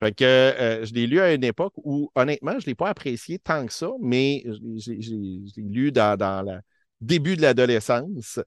Fait 0.00 0.12
que 0.12 0.24
euh, 0.24 0.84
je 0.84 0.94
l'ai 0.94 1.06
lu 1.06 1.20
à 1.20 1.32
une 1.32 1.44
époque 1.44 1.74
où, 1.76 2.10
honnêtement, 2.16 2.52
je 2.52 2.64
ne 2.64 2.66
l'ai 2.66 2.74
pas 2.74 2.88
apprécié 2.88 3.38
tant 3.38 3.64
que 3.66 3.72
ça, 3.72 3.90
mais 4.00 4.42
je 4.44 4.90
l'ai 4.90 5.68
lu 5.68 5.92
dans, 5.92 6.18
le 6.44 6.58
début 7.00 7.36
de 7.36 7.42
l'adolescence. 7.42 8.40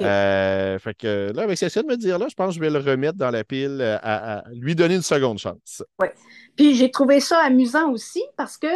Euh, 0.00 0.78
fait 0.78 0.94
que 0.94 1.32
là, 1.34 1.42
avec 1.42 1.58
ce 1.58 1.80
de 1.80 1.86
me 1.86 1.96
dire 1.96 2.18
là, 2.18 2.26
je 2.28 2.34
pense 2.34 2.48
que 2.48 2.54
je 2.54 2.60
vais 2.60 2.70
le 2.70 2.78
remettre 2.78 3.18
dans 3.18 3.30
la 3.30 3.44
pile 3.44 3.78
euh, 3.80 3.98
à, 4.02 4.44
lui 4.52 4.74
donner 4.74 4.96
une 4.96 5.02
seconde 5.02 5.38
chance. 5.38 5.82
Oui. 6.00 6.08
Puis 6.56 6.74
j'ai 6.74 6.90
trouvé 6.90 7.20
ça 7.20 7.38
amusant 7.38 7.90
aussi 7.90 8.22
parce 8.36 8.58
que 8.58 8.66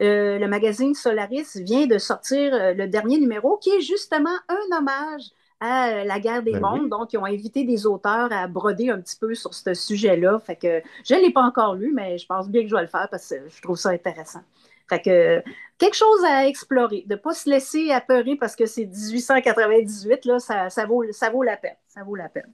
le 0.00 0.46
magazine 0.46 0.94
Solaris 0.94 1.56
vient 1.56 1.86
de 1.86 1.98
sortir 1.98 2.52
le 2.74 2.86
dernier 2.86 3.18
numéro 3.18 3.56
qui 3.58 3.70
est 3.70 3.80
justement 3.80 4.30
un 4.48 4.78
hommage 4.78 5.22
à 5.62 5.90
euh, 5.90 6.04
la 6.04 6.18
guerre 6.18 6.42
des 6.42 6.52
ben 6.52 6.60
mondes. 6.60 6.88
Donc, 6.88 7.12
ils 7.12 7.18
ont 7.18 7.24
invité 7.24 7.64
des 7.64 7.86
auteurs 7.86 8.32
à 8.32 8.48
broder 8.48 8.90
un 8.90 9.00
petit 9.00 9.16
peu 9.16 9.32
sur 9.34 9.54
ce 9.54 9.72
sujet-là. 9.72 10.40
Fait 10.40 10.56
que 10.56 10.82
je 11.04 11.14
ne 11.14 11.20
l'ai 11.20 11.30
pas 11.30 11.42
encore 11.42 11.76
lu, 11.76 11.92
mais 11.94 12.18
je 12.18 12.26
pense 12.26 12.48
bien 12.48 12.62
que 12.62 12.68
je 12.68 12.74
vais 12.74 12.82
le 12.82 12.88
faire 12.88 13.06
parce 13.08 13.28
que 13.28 13.36
je 13.48 13.62
trouve 13.62 13.76
ça 13.76 13.90
intéressant. 13.90 14.40
Fait 14.88 15.00
que 15.00 15.42
quelque 15.82 15.96
chose 15.96 16.24
à 16.24 16.46
explorer, 16.46 17.04
de 17.06 17.14
ne 17.14 17.18
pas 17.18 17.34
se 17.34 17.48
laisser 17.50 17.90
apeurer 17.90 18.36
parce 18.36 18.56
que 18.56 18.66
c'est 18.66 18.86
1898, 18.86 20.24
là, 20.24 20.38
ça, 20.38 20.70
ça, 20.70 20.86
vaut, 20.86 21.04
ça 21.12 21.30
vaut 21.30 21.42
la 21.42 21.56
peine. 21.56 21.76
Ça 21.88 22.04
vaut 22.04 22.14
la 22.14 22.28
peine. 22.28 22.52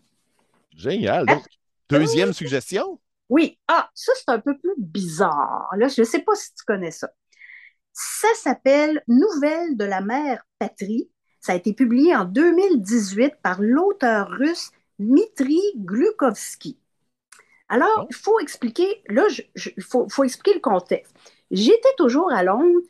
Génial. 0.75 1.27
Donc, 1.27 1.45
deuxième 1.91 2.33
suggestion? 2.33 3.01
Oui. 3.29 3.59
Ah, 3.69 3.91
ça, 3.95 4.13
c'est 4.17 4.31
un 4.31 4.39
peu 4.39 4.57
plus 4.57 4.75
bizarre. 4.79 5.69
Là, 5.77 5.89
je 5.89 6.01
ne 6.01 6.07
sais 6.07 6.21
pas 6.21 6.35
si 6.35 6.55
tu 6.55 6.65
connais 6.65 6.91
ça. 6.91 7.11
Ça 7.93 8.29
s'appelle 8.35 9.03
Nouvelles 9.09 9.77
de 9.77 9.85
la 9.85 10.01
mère 10.01 10.45
patrie 10.59 11.11
ça 11.41 11.53
a 11.53 11.57
été 11.57 11.73
publié 11.73 12.15
en 12.15 12.25
2018 12.25 13.37
par 13.43 13.61
l'auteur 13.61 14.29
russe 14.29 14.71
Dmitri 14.99 15.61
Glukovsky. 15.77 16.77
Alors, 17.69 18.07
il 18.11 18.17
faut 18.17 18.41
expliquer, 18.41 19.03
là, 19.09 19.25
il 19.55 19.83
faut, 19.83 20.25
expliquer 20.25 20.55
le 20.55 20.61
contexte. 20.61 21.15
J'étais 21.51 21.95
toujours 21.97 22.33
à 22.33 22.43
Londres 22.43 22.81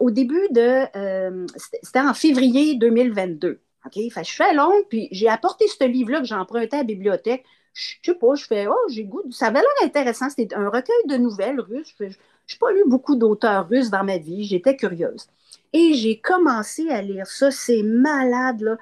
au 0.00 0.10
début 0.10 0.48
de, 0.50 0.86
euh, 0.96 1.46
c'était 1.82 2.00
en 2.00 2.14
février 2.14 2.76
2022. 2.76 3.60
OK? 3.84 3.92
je 3.94 4.22
suis 4.22 4.42
à 4.42 4.52
Londres, 4.52 4.84
puis 4.88 5.08
j'ai 5.12 5.28
apporté 5.28 5.66
ce 5.68 5.84
livre-là 5.84 6.20
que 6.20 6.26
j'ai 6.26 6.34
emprunté 6.34 6.76
à 6.76 6.78
la 6.80 6.84
bibliothèque. 6.84 7.44
Je 7.74 7.94
sais 8.02 8.14
pas, 8.14 8.34
je 8.34 8.46
fais, 8.46 8.66
oh, 8.66 8.88
j'ai 8.88 9.04
goût. 9.04 9.22
Ça 9.30 9.46
avait 9.48 9.60
l'air 9.60 9.68
intéressant. 9.84 10.30
C'était 10.30 10.54
un 10.54 10.68
recueil 10.68 10.96
de 11.08 11.16
nouvelles 11.16 11.60
russes. 11.60 11.94
Je 11.98 12.06
n'ai 12.06 12.14
pas 12.58 12.72
lu 12.72 12.82
beaucoup 12.86 13.16
d'auteurs 13.16 13.68
russes 13.68 13.90
dans 13.90 14.02
ma 14.02 14.18
vie. 14.18 14.44
J'étais 14.44 14.76
curieuse. 14.76 15.26
Et 15.72 15.94
j'ai 15.94 16.18
commencé 16.20 16.88
à 16.88 17.02
lire 17.02 17.26
ça. 17.26 17.50
C'est 17.50 17.82
malade, 17.82 18.62
là. 18.62 18.76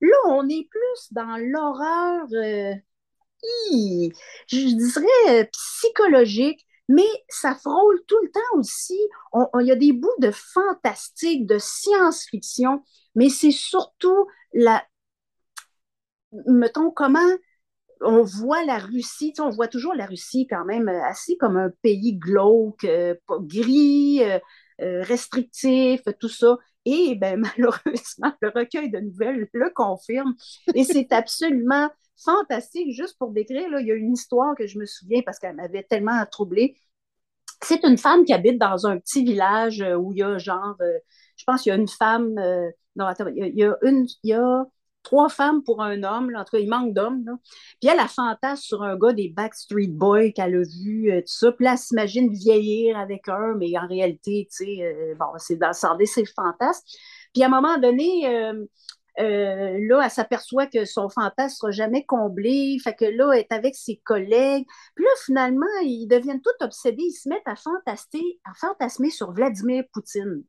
Là, 0.00 0.16
on 0.28 0.48
est 0.48 0.68
plus 0.70 1.12
dans 1.12 1.36
l'horreur, 1.38 2.26
euh, 2.32 2.74
je 4.46 4.74
dirais, 4.76 5.42
euh, 5.42 5.44
psychologique, 5.52 6.66
mais 6.88 7.06
ça 7.28 7.54
frôle 7.54 8.02
tout 8.06 8.18
le 8.22 8.30
temps 8.30 8.58
aussi. 8.58 8.98
Il 9.60 9.66
y 9.66 9.70
a 9.70 9.76
des 9.76 9.92
bouts 9.92 10.08
de 10.20 10.30
fantastique, 10.30 11.46
de 11.46 11.58
science-fiction, 11.58 12.82
mais 13.14 13.28
c'est 13.28 13.50
surtout 13.50 14.26
la. 14.52 14.84
Mettons, 16.46 16.90
comment 16.90 17.20
on 18.00 18.22
voit 18.22 18.64
la 18.64 18.78
Russie, 18.78 19.32
on 19.38 19.50
voit 19.50 19.68
toujours 19.68 19.94
la 19.94 20.06
Russie 20.06 20.46
quand 20.48 20.64
même 20.64 20.88
euh, 20.88 21.02
assez 21.04 21.36
comme 21.36 21.56
un 21.56 21.70
pays 21.82 22.16
glauque, 22.16 22.86
gris, 23.40 24.22
euh, 24.22 25.02
restrictif, 25.02 26.02
tout 26.20 26.28
ça. 26.28 26.56
Et 26.84 27.16
ben, 27.16 27.40
malheureusement, 27.58 28.32
le 28.40 28.48
recueil 28.50 28.90
de 28.90 29.00
nouvelles 29.00 29.48
le 29.52 29.70
confirme. 29.74 30.34
Et 30.74 30.84
c'est 30.84 31.12
absolument 31.12 31.90
fantastique. 32.24 32.92
Juste 32.92 33.16
pour 33.18 33.30
décrire, 33.30 33.68
là, 33.70 33.80
il 33.80 33.86
y 33.86 33.92
a 33.92 33.94
une 33.94 34.12
histoire 34.12 34.54
que 34.56 34.66
je 34.66 34.78
me 34.78 34.86
souviens 34.86 35.22
parce 35.24 35.38
qu'elle 35.38 35.56
m'avait 35.56 35.82
tellement 35.84 36.24
troublée. 36.30 36.76
c'est 37.62 37.84
une 37.84 37.98
femme 37.98 38.24
qui 38.24 38.32
habite 38.32 38.58
dans 38.58 38.86
un 38.86 38.98
petit 38.98 39.24
village 39.24 39.80
euh, 39.82 39.96
où 39.96 40.12
il 40.12 40.18
y 40.18 40.22
a 40.22 40.38
genre, 40.38 40.76
euh, 40.80 40.98
je 41.36 41.44
pense 41.44 41.62
qu'il 41.62 41.70
y 41.70 41.72
a 41.72 41.78
une 41.78 41.88
femme, 41.88 42.38
euh, 42.38 42.70
non, 42.96 43.06
attends, 43.06 43.26
il 43.28 43.56
y 43.56 43.64
a, 43.64 43.76
une, 43.82 44.06
il 44.22 44.30
y 44.30 44.34
a 44.34 44.64
trois 45.02 45.28
femmes 45.28 45.62
pour 45.64 45.82
un 45.82 46.02
homme, 46.02 46.30
là, 46.30 46.40
en 46.40 46.44
tout 46.44 46.56
cas, 46.56 46.58
il 46.58 46.68
manque 46.68 46.92
d'hommes. 46.94 47.24
Puis 47.80 47.90
elle 47.90 47.98
a 48.00 48.08
fantasme 48.08 48.62
sur 48.62 48.82
un 48.82 48.96
gars 48.96 49.12
des 49.12 49.28
Backstreet 49.30 49.88
Boys 49.88 50.32
qu'elle 50.32 50.54
a 50.56 50.62
vu, 50.62 51.10
tout 51.10 51.22
ça. 51.26 51.52
Puis 51.52 51.64
là, 51.64 51.72
elle 51.72 51.78
s'imagine 51.78 52.32
vieillir 52.32 52.98
avec 52.98 53.28
un, 53.28 53.54
mais 53.54 53.76
en 53.78 53.86
réalité, 53.86 54.48
tu 54.50 54.64
sais, 54.66 55.14
bon, 55.18 55.26
c'est 55.38 55.56
dans 55.56 55.72
ses 55.72 56.24
fantasmes. 56.26 56.84
Puis 57.32 57.42
à 57.42 57.46
un 57.46 57.48
moment 57.48 57.78
donné, 57.78 58.52
là, 59.18 60.02
elle 60.04 60.10
s'aperçoit 60.10 60.66
que 60.66 60.84
son 60.84 61.08
fantasme 61.08 61.56
sera 61.56 61.70
jamais 61.72 62.04
comblé. 62.04 62.78
Fait 62.82 62.94
que 62.94 63.04
là, 63.04 63.32
elle 63.32 63.40
est 63.40 63.52
avec 63.52 63.74
ses 63.74 63.96
collègues. 64.04 64.64
Puis 64.94 65.04
là, 65.04 65.10
finalement, 65.24 65.66
ils 65.82 66.06
deviennent 66.06 66.40
tous 66.40 66.64
obsédés. 66.64 67.02
Ils 67.02 67.12
se 67.12 67.28
mettent 67.28 67.46
à, 67.46 67.56
fantasmer, 67.56 69.10
sur 69.10 69.32
Vladimir 69.32 69.84
Poutine. 69.92 70.44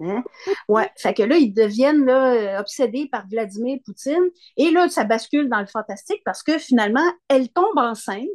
Hein? 0.00 0.24
Ouais, 0.68 0.90
fait 0.96 1.14
que 1.14 1.22
là, 1.22 1.36
ils 1.36 1.52
deviennent 1.52 2.04
là, 2.04 2.60
obsédés 2.60 3.08
par 3.10 3.26
Vladimir 3.28 3.78
Poutine. 3.84 4.30
Et 4.56 4.70
là, 4.70 4.88
ça 4.88 5.04
bascule 5.04 5.48
dans 5.48 5.60
le 5.60 5.66
fantastique 5.66 6.22
parce 6.24 6.42
que 6.42 6.58
finalement, 6.58 7.12
elle 7.28 7.48
tombe 7.50 7.76
enceinte 7.76 8.28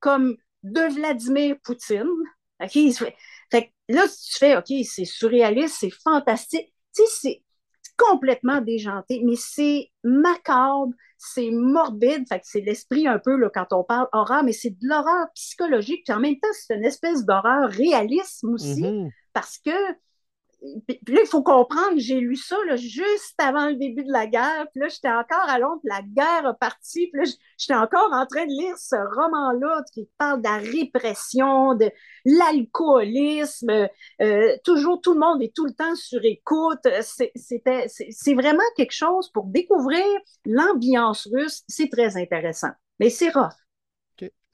comme 0.00 0.36
de 0.62 0.80
Vladimir 0.94 1.56
Poutine. 1.62 2.06
Fait 2.60 2.68
que 3.50 3.58
là, 3.88 4.02
tu 4.06 4.38
fais, 4.38 4.56
OK, 4.56 4.72
c'est 4.84 5.04
surréaliste, 5.04 5.76
c'est 5.80 5.90
fantastique. 5.90 6.72
Tu 6.94 7.02
sais, 7.06 7.42
complètement 7.98 8.60
déjanté, 8.60 9.20
mais 9.24 9.36
c'est 9.36 9.90
macabre, 10.04 10.92
c'est 11.18 11.50
morbide, 11.50 12.26
fait 12.28 12.38
que 12.38 12.46
c'est 12.46 12.60
l'esprit 12.60 13.06
un 13.06 13.18
peu 13.18 13.36
là, 13.36 13.50
quand 13.52 13.72
on 13.72 13.84
parle 13.84 14.06
horreur, 14.12 14.44
mais 14.44 14.52
c'est 14.52 14.70
de 14.70 14.88
l'horreur 14.88 15.26
psychologique, 15.34 16.04
puis 16.06 16.14
en 16.14 16.20
même 16.20 16.38
temps, 16.38 16.48
c'est 16.52 16.76
une 16.76 16.84
espèce 16.84 17.26
d'horreur 17.26 17.68
réalisme 17.68 18.54
aussi, 18.54 18.82
mm-hmm. 18.82 19.10
parce 19.34 19.58
que 19.58 19.70
puis 20.60 21.14
là, 21.14 21.20
il 21.22 21.28
faut 21.28 21.42
comprendre 21.42 21.94
que 21.94 22.00
j'ai 22.00 22.18
lu 22.18 22.34
ça 22.34 22.56
là, 22.66 22.76
juste 22.76 23.34
avant 23.38 23.68
le 23.68 23.76
début 23.76 24.04
de 24.04 24.12
la 24.12 24.26
guerre. 24.26 24.66
Puis 24.72 24.80
là, 24.80 24.88
j'étais 24.88 25.08
encore 25.08 25.48
à 25.48 25.58
Londres, 25.58 25.80
la 25.84 26.02
guerre 26.02 26.46
a 26.46 26.54
parti. 26.54 27.08
Puis 27.12 27.22
là, 27.22 27.30
j'étais 27.56 27.74
encore 27.74 28.12
en 28.12 28.26
train 28.26 28.44
de 28.44 28.50
lire 28.50 28.76
ce 28.76 28.96
roman-là 28.96 29.82
qui 29.92 30.08
parle 30.18 30.42
de 30.42 30.48
la 30.48 30.56
répression, 30.56 31.74
de 31.74 31.90
l'alcoolisme. 32.24 33.88
Euh, 34.20 34.56
toujours, 34.64 35.00
tout 35.00 35.14
le 35.14 35.20
monde 35.20 35.42
est 35.42 35.54
tout 35.54 35.66
le 35.66 35.74
temps 35.74 35.94
sur 35.94 36.24
écoute. 36.24 36.86
C'est 37.02 38.34
vraiment 38.34 38.62
quelque 38.76 38.94
chose 38.94 39.30
pour 39.30 39.44
découvrir 39.46 40.04
l'ambiance 40.44 41.28
russe. 41.32 41.62
C'est 41.68 41.88
très 41.88 42.16
intéressant. 42.16 42.70
Mais 42.98 43.10
c'est 43.10 43.30
rough. 43.30 43.67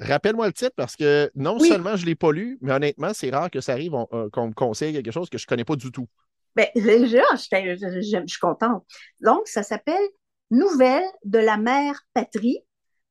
Rappelle-moi 0.04 0.46
le 0.46 0.52
titre 0.52 0.74
parce 0.76 0.96
que 0.96 1.30
non 1.34 1.58
seulement 1.58 1.96
je 1.96 2.02
ne 2.02 2.06
l'ai 2.06 2.14
pas 2.14 2.30
lu, 2.30 2.58
mais 2.60 2.72
honnêtement, 2.72 3.12
c'est 3.14 3.30
rare 3.30 3.50
que 3.50 3.60
ça 3.60 3.72
arrive 3.72 3.94
euh, 4.12 4.28
qu'on 4.30 4.48
me 4.48 4.52
conseille 4.52 4.92
quelque 4.92 5.10
chose 5.10 5.30
que 5.30 5.38
je 5.38 5.44
ne 5.44 5.48
connais 5.48 5.64
pas 5.64 5.76
du 5.76 5.90
tout. 5.90 6.06
Bien, 6.54 6.66
déjà, 6.74 7.22
je, 7.34 8.22
suis 8.26 8.38
contente. 8.40 8.84
Donc, 9.20 9.48
ça 9.48 9.62
s'appelle 9.62 10.06
Nouvelles 10.50 11.02
de 11.24 11.38
la 11.38 11.56
mère 11.56 12.00
patrie 12.12 12.60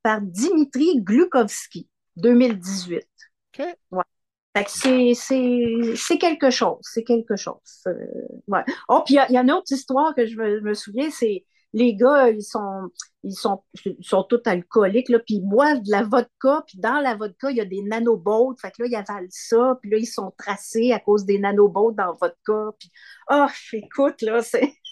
par 0.02 0.20
Dimitri 0.20 1.00
Glukovski, 1.00 1.88
2018. 2.16 3.02
OK. 3.58 3.66
c'est 4.66 6.18
quelque 6.18 6.50
chose, 6.50 6.78
c'est 6.82 7.02
quelque 7.02 7.36
chose. 7.36 7.82
Euh, 7.88 7.92
ouais. 8.46 8.62
Oh, 8.88 9.02
puis 9.04 9.14
il 9.28 9.32
y, 9.32 9.36
a 9.36 9.40
une 9.40 9.50
autre 9.50 9.72
histoire 9.72 10.14
que 10.14 10.26
je 10.26 10.36
me 10.36 10.74
souviens, 10.74 11.10
c'est 11.10 11.44
les 11.74 11.96
gars, 11.96 12.30
ils 12.30 12.42
sont, 12.42 12.88
ils 13.24 13.34
sont, 13.34 13.62
ils 13.84 14.06
sont 14.06 14.22
tous 14.22 14.40
alcooliques, 14.46 15.08
là, 15.08 15.18
puis 15.18 15.34
ils 15.34 15.40
boivent 15.40 15.82
de 15.82 15.90
la 15.90 16.04
vodka, 16.04 16.62
puis 16.66 16.78
dans 16.78 17.00
la 17.00 17.16
vodka, 17.16 17.50
il 17.50 17.56
y 17.56 17.60
a 17.60 17.64
des 17.64 17.82
nanoboats, 17.82 18.54
fait 18.62 18.70
que 18.70 18.82
là, 18.82 18.88
ils 18.88 18.94
avalent 18.94 19.28
ça, 19.30 19.76
puis 19.82 19.90
là, 19.90 19.98
ils 19.98 20.06
sont 20.06 20.32
tracés 20.38 20.92
à 20.92 21.00
cause 21.00 21.24
des 21.24 21.38
nanoboats 21.38 21.92
dans 21.96 22.06
la 22.06 22.12
vodka, 22.12 22.70
puis, 22.78 22.90
oh, 23.30 23.46
écoute, 23.72 24.22
là, 24.22 24.40
c'est... 24.40 24.72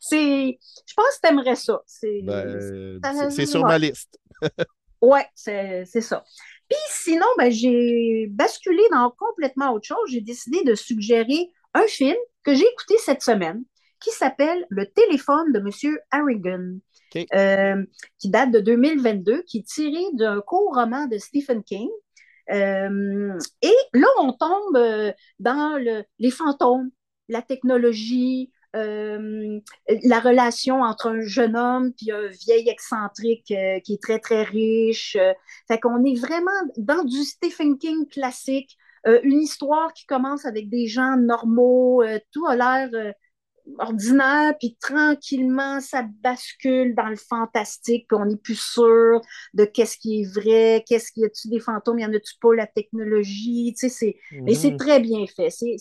C'est, 0.00 0.58
je 0.84 0.94
pense 0.96 1.06
que 1.22 1.28
tu 1.28 1.32
aimerais 1.32 1.54
ça. 1.54 1.80
C'est 1.86 2.22
ben, 2.24 3.30
sur 3.30 3.64
ma 3.64 3.78
liste. 3.78 4.18
ouais, 5.00 5.24
c'est 5.32 5.84
ça. 6.00 6.24
Puis 6.68 6.78
sinon, 6.88 7.26
ben, 7.38 7.52
j'ai 7.52 8.26
basculé 8.30 8.82
dans 8.90 9.12
complètement 9.16 9.72
autre 9.72 9.86
chose. 9.86 10.08
J'ai 10.08 10.22
décidé 10.22 10.64
de 10.64 10.74
suggérer 10.74 11.52
un 11.74 11.86
film 11.86 12.16
que 12.42 12.52
j'ai 12.52 12.66
écouté 12.66 12.96
cette 12.98 13.22
semaine 13.22 13.62
qui 14.00 14.10
s'appelle 14.10 14.66
Le 14.70 14.86
téléphone 14.86 15.52
de 15.52 15.58
M. 15.58 15.98
Harrigan, 16.10 16.78
euh, 17.34 17.84
qui 18.18 18.30
date 18.30 18.50
de 18.50 18.60
2022, 18.60 19.42
qui 19.42 19.58
est 19.58 19.66
tiré 19.66 20.00
d'un 20.14 20.40
court 20.40 20.74
roman 20.74 21.06
de 21.06 21.18
Stephen 21.18 21.62
King. 21.62 21.88
Euh, 22.50 23.38
et 23.62 23.74
là, 23.94 24.06
on 24.18 24.32
tombe 24.32 24.76
euh, 24.76 25.12
dans 25.38 25.76
le, 25.78 26.04
les 26.18 26.30
fantômes, 26.30 26.90
la 27.28 27.42
technologie, 27.42 28.50
la 28.72 30.20
relation 30.20 30.82
entre 30.82 31.08
un 31.08 31.20
jeune 31.22 31.56
homme 31.56 31.92
puis 31.92 32.12
un 32.12 32.28
vieil 32.28 32.68
excentrique 32.68 33.46
qui 33.46 33.54
est 33.94 34.00
très, 34.00 34.20
très 34.20 34.44
riche. 34.44 35.16
fait 35.66 35.80
qu'on 35.80 36.04
est 36.04 36.14
vraiment 36.20 36.52
dans 36.76 37.02
du 37.02 37.24
Stephen 37.24 37.78
King 37.78 38.06
classique, 38.06 38.76
une 39.04 39.40
histoire 39.40 39.92
qui 39.92 40.06
commence 40.06 40.46
avec 40.46 40.68
des 40.68 40.86
gens 40.86 41.16
normaux, 41.16 42.04
tout 42.30 42.46
a 42.46 42.54
l'air 42.54 43.14
ordinaire, 43.78 44.54
puis 44.58 44.76
tranquillement, 44.80 45.80
ça 45.80 46.04
bascule 46.22 46.94
dans 46.94 47.08
le 47.08 47.16
fantastique, 47.16 48.06
puis 48.08 48.18
on 48.20 48.26
n'est 48.26 48.36
plus 48.36 48.60
sûr 48.60 49.20
de 49.54 49.64
qu'est-ce 49.64 49.96
qui 49.96 50.22
est 50.22 50.34
vrai, 50.34 50.84
qu'est-ce 50.86 51.12
qu'il 51.12 51.22
y 51.22 51.26
a-tu 51.26 51.48
des 51.48 51.60
fantômes, 51.60 51.98
y 51.98 52.04
en 52.04 52.12
a-tu 52.12 52.34
pas, 52.40 52.54
la 52.54 52.66
technologie, 52.66 53.74
tu 53.78 53.88
sais, 53.88 53.94
c'est... 53.94 54.16
Mais 54.42 54.54
c'est 54.54 54.72
mhm. 54.72 54.76
très 54.78 55.00
bien 55.00 55.24
fait, 55.26 55.50
c'est... 55.50 55.76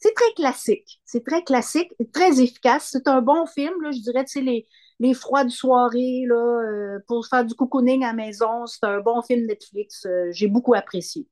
très 0.00 0.32
classique. 0.36 1.00
C'est 1.04 1.24
très 1.24 1.42
classique, 1.42 1.92
très 2.12 2.40
efficace. 2.40 2.88
C'est 2.92 3.08
un 3.08 3.20
bon 3.20 3.46
film, 3.46 3.74
là, 3.82 3.90
je 3.90 4.00
dirais, 4.00 4.24
tu 4.24 4.32
sais, 4.32 4.40
les, 4.40 4.66
les 5.00 5.14
froides 5.14 5.50
soirées 5.50 6.24
là, 6.26 6.34
euh, 6.36 6.98
pour 7.06 7.26
faire 7.26 7.44
du 7.44 7.54
cocooning 7.54 8.04
à 8.04 8.08
la 8.08 8.12
maison. 8.12 8.66
C'est 8.66 8.84
un 8.84 9.00
bon 9.00 9.22
film 9.22 9.46
Netflix. 9.46 10.06
Euh, 10.06 10.28
j'ai 10.32 10.48
beaucoup 10.48 10.74
apprécié. 10.74 11.26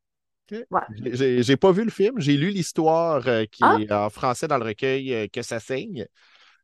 J'ai 0.49 1.57
pas 1.57 1.73
vu 1.73 1.85
le 1.85 1.91
film, 1.91 2.19
j'ai 2.19 2.37
lu 2.37 2.51
l'histoire 2.51 3.27
euh, 3.27 3.45
qui 3.45 3.63
ah! 3.63 3.79
est 3.81 3.93
en 3.93 4.11
français 4.11 4.49
dans 4.49 4.59
le 4.59 4.65
recueil 4.65 5.13
euh, 5.13 5.27
Que 5.29 5.43
ça 5.43 5.61
saigne. 5.61 6.07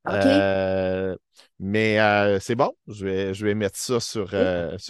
Euh, 0.08 1.16
mais 1.60 1.96
c'est 2.40 2.56
bon, 2.56 2.72
je 2.88 3.04
vais, 3.04 3.34
je 3.34 3.46
vais 3.46 3.54
mettre 3.54 3.78
ça 3.78 4.00
sur, 4.00 4.34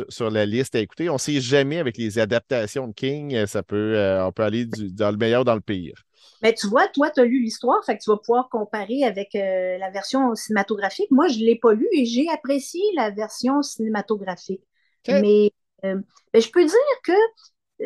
sur, 0.09 0.31
la 0.31 0.47
liste 0.47 0.75
à 0.75 0.81
écouter. 0.81 1.11
On 1.11 1.15
ne 1.15 1.19
sait 1.19 1.39
jamais 1.39 1.79
avec 1.79 1.99
les 1.99 2.19
adaptations 2.19 2.89
de 2.89 2.95
King, 2.95 3.45
ça 3.47 3.63
peut, 3.63 3.95
on 4.23 4.33
peut 4.33 4.43
aller 4.43 4.65
dans 4.65 5.11
le 5.11 5.19
meilleur, 5.19 5.45
dans 5.45 5.55
le 5.55 5.61
pire. 5.61 6.03
Mais 6.41 6.55
tu 6.55 6.67
vois, 6.67 6.89
toi, 6.89 7.11
tu 7.11 7.21
as 7.21 7.25
lu 7.25 7.43
l'histoire, 7.43 7.85
fait 7.85 7.99
que 7.99 8.03
tu 8.03 8.11
vas 8.11 8.17
pouvoir 8.17 8.49
comparer 8.49 9.05
avec 9.05 9.35
la 9.35 9.91
version 9.91 10.35
cinématographique. 10.35 11.11
Moi, 11.11 11.29
je 11.29 11.41
ne 11.41 11.45
l'ai 11.45 11.57
pas 11.57 11.75
lu 11.75 11.87
et 11.93 12.07
j'ai 12.07 12.31
apprécié 12.31 12.81
la 12.97 13.11
version 13.11 13.61
cinématographique. 13.61 14.63
Mais 15.07 15.53
ben, 15.83 16.03
je 16.35 16.49
peux 16.49 16.65
dire 16.65 16.79
que 17.05 17.13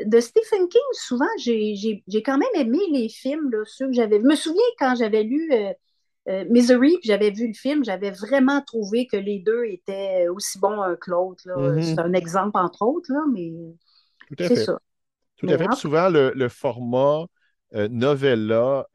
de 0.05 0.20
Stephen 0.20 0.68
King, 0.68 0.82
souvent, 0.92 1.26
j'ai 1.38 2.22
quand 2.24 2.38
même 2.38 2.49
aimé 2.55 2.78
les 2.92 3.09
films, 3.09 3.51
là, 3.51 3.59
ceux 3.64 3.86
que 3.86 3.92
j'avais. 3.92 4.18
Je 4.18 4.26
me 4.26 4.34
souviens 4.34 4.62
quand 4.78 4.94
j'avais 4.97 5.22
lu 5.22 5.51
euh, 5.53 5.72
euh, 6.28 6.44
Misery, 6.51 6.99
puis 7.01 7.09
j'avais 7.09 7.30
vu 7.30 7.47
le 7.49 7.55
film, 7.55 7.84
j'avais 7.84 8.11
vraiment 8.11 8.61
trouvé 8.62 9.07
que 9.07 9.16
les 9.16 9.38
deux 9.38 9.64
étaient 9.64 10.28
aussi 10.28 10.59
bons 10.59 10.80
un 10.82 10.97
que 10.97 11.11
l'autre. 11.11 11.44
Mm-hmm. 11.47 11.82
C'est 11.82 12.01
un 12.01 12.12
exemple, 12.12 12.59
entre 12.59 12.82
autres, 12.82 13.12
là, 13.12 13.20
mais 13.32 13.53
c'est 14.38 14.57
ça. 14.57 14.78
Tout 15.36 15.49
à 15.49 15.59
fait. 15.59 15.72
Souvent, 15.74 16.09
le, 16.11 16.49
format 16.49 17.26
euh, 17.74 17.88
novella 17.88 18.86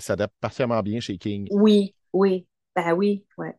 s'adapte 0.00 0.34
parfaitement 0.40 0.82
bien 0.82 1.00
chez 1.00 1.16
King. 1.16 1.46
Oui, 1.50 1.94
oui. 2.12 2.46
Ben 2.74 2.92
oui, 2.92 3.24
ouais. 3.38 3.54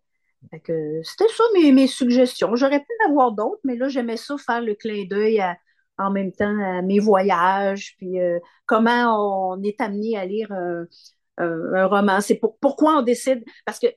C'était 0.52 1.28
ça 1.30 1.44
mes, 1.56 1.72
mes 1.72 1.88
suggestions. 1.88 2.56
J'aurais 2.56 2.80
pu 2.80 2.86
en 3.06 3.10
avoir 3.10 3.32
d'autres, 3.32 3.62
mais 3.64 3.76
là, 3.76 3.88
j'aimais 3.88 4.18
ça 4.18 4.36
faire 4.38 4.62
le 4.62 4.76
clin 4.76 5.06
d'œil 5.06 5.40
à, 5.40 5.58
en 5.98 6.12
même 6.12 6.32
temps 6.32 6.58
à 6.60 6.82
mes 6.82 7.00
voyages, 7.00 7.96
puis 7.98 8.20
euh, 8.20 8.40
comment 8.66 9.54
on 9.54 9.64
est 9.64 9.80
amené 9.82 10.18
à 10.18 10.26
lire 10.26 10.52
un, 10.52 10.86
roman. 11.88 12.22
C'est 12.22 12.40
pourquoi 12.62 13.00
on 13.00 13.02
décide? 13.02 13.44
Parce 13.66 13.80
que 13.80 13.88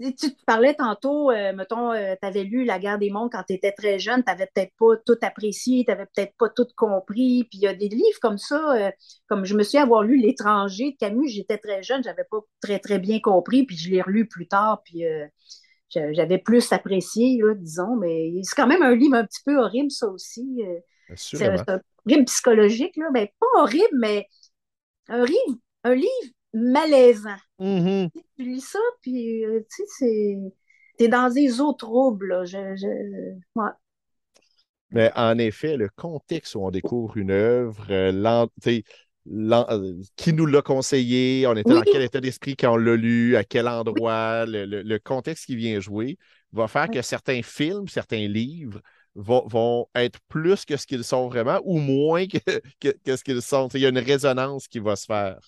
tu 0.00 0.12
te 0.14 0.44
parlais 0.44 0.74
tantôt, 0.74 1.30
euh, 1.30 1.52
mettons, 1.54 1.92
euh, 1.92 2.14
tu 2.20 2.26
avais 2.26 2.44
lu 2.44 2.64
La 2.64 2.78
guerre 2.78 2.98
des 2.98 3.10
mondes 3.10 3.30
quand 3.32 3.44
tu 3.46 3.54
étais 3.54 3.72
très 3.72 3.98
jeune, 3.98 4.22
tu 4.22 4.30
n'avais 4.30 4.48
peut-être 4.52 4.72
pas 4.78 4.96
tout 5.06 5.16
apprécié, 5.22 5.84
tu 5.84 5.90
n'avais 5.90 6.06
peut-être 6.06 6.34
pas 6.38 6.48
tout 6.48 6.66
compris. 6.76 7.44
Puis 7.44 7.58
il 7.58 7.62
y 7.62 7.66
a 7.66 7.74
des 7.74 7.88
livres 7.88 8.18
comme 8.20 8.38
ça, 8.38 8.90
comme 9.28 9.44
je 9.44 9.54
me 9.54 9.62
suis 9.62 9.78
avoir 9.78 10.02
lu 10.02 10.18
L'étranger 10.18 10.92
de 10.92 10.96
Camus, 10.96 11.28
j'étais 11.28 11.58
très 11.58 11.82
jeune, 11.82 12.02
j'avais 12.02 12.24
pas 12.30 12.38
très, 12.60 12.78
très 12.80 12.98
bien 12.98 13.20
compris, 13.20 13.64
puis 13.64 13.76
je 13.76 13.90
l'ai 13.90 14.02
relu 14.02 14.26
plus 14.26 14.48
tard, 14.48 14.82
puis 14.84 15.04
j'avais 15.90 16.38
plus 16.38 16.72
apprécié, 16.72 17.40
disons. 17.56 17.96
Mais 17.96 18.32
c'est 18.42 18.56
quand 18.56 18.66
même 18.66 18.82
un 18.82 18.94
livre 18.94 19.14
un 19.14 19.24
petit 19.24 19.42
peu 19.44 19.58
horrible, 19.58 19.90
ça 19.90 20.08
aussi. 20.08 20.62
C'est 21.16 21.46
un 21.46 21.80
livre 22.06 22.24
psychologique, 22.24 22.96
là. 22.96 23.08
Ben, 23.12 23.26
pas 23.38 23.62
horrible, 23.62 23.98
mais 23.98 24.26
un 25.08 25.24
livre, 25.24 25.58
un 25.84 25.94
livre 25.94 26.32
malaisant. 26.52 27.36
Mm-hmm. 27.60 28.10
Tu 28.36 28.44
lis 28.44 28.60
ça, 28.60 28.78
puis 29.02 29.44
euh, 29.44 29.60
tu 29.60 29.82
sais, 29.82 29.84
c'est. 29.98 30.38
T'es 30.98 31.08
dans 31.08 31.32
des 31.32 31.60
eaux 31.60 31.72
troubles, 31.72 32.28
là. 32.28 32.44
Je, 32.44 32.56
Ouais. 33.54 33.70
Mais 34.90 35.12
en 35.16 35.36
effet, 35.38 35.76
le 35.76 35.90
contexte 35.94 36.54
où 36.54 36.64
on 36.64 36.70
découvre 36.70 37.18
une 37.18 37.30
œuvre, 37.30 37.86
euh, 37.90 38.46
qui 40.16 40.32
nous 40.32 40.46
l'a 40.46 40.62
conseillé, 40.62 41.46
on 41.46 41.54
était 41.56 41.74
dans 41.74 41.82
quel 41.82 42.02
état 42.02 42.20
d'esprit 42.20 42.56
quand 42.56 42.72
on 42.72 42.76
l'a 42.76 42.96
lu, 42.96 43.36
à 43.36 43.44
quel 43.44 43.68
endroit, 43.68 44.46
le, 44.46 44.98
contexte 44.98 45.46
qui 45.46 45.56
vient 45.56 45.78
jouer 45.80 46.16
va 46.52 46.68
faire 46.68 46.88
que 46.88 47.02
certains 47.02 47.42
films, 47.42 47.88
certains 47.88 48.26
livres 48.26 48.80
vont, 49.14 49.88
être 49.94 50.18
plus 50.28 50.64
que 50.64 50.76
ce 50.76 50.86
qu'ils 50.86 51.04
sont 51.04 51.28
vraiment 51.28 51.60
ou 51.64 51.78
moins 51.78 52.26
que, 52.26 52.38
ce 53.16 53.24
qu'ils 53.24 53.42
sont. 53.42 53.68
Il 53.68 53.80
y 53.80 53.86
a 53.86 53.88
une 53.88 53.98
résonance 53.98 54.68
qui 54.68 54.78
va 54.78 54.96
se 54.96 55.06
faire. 55.06 55.38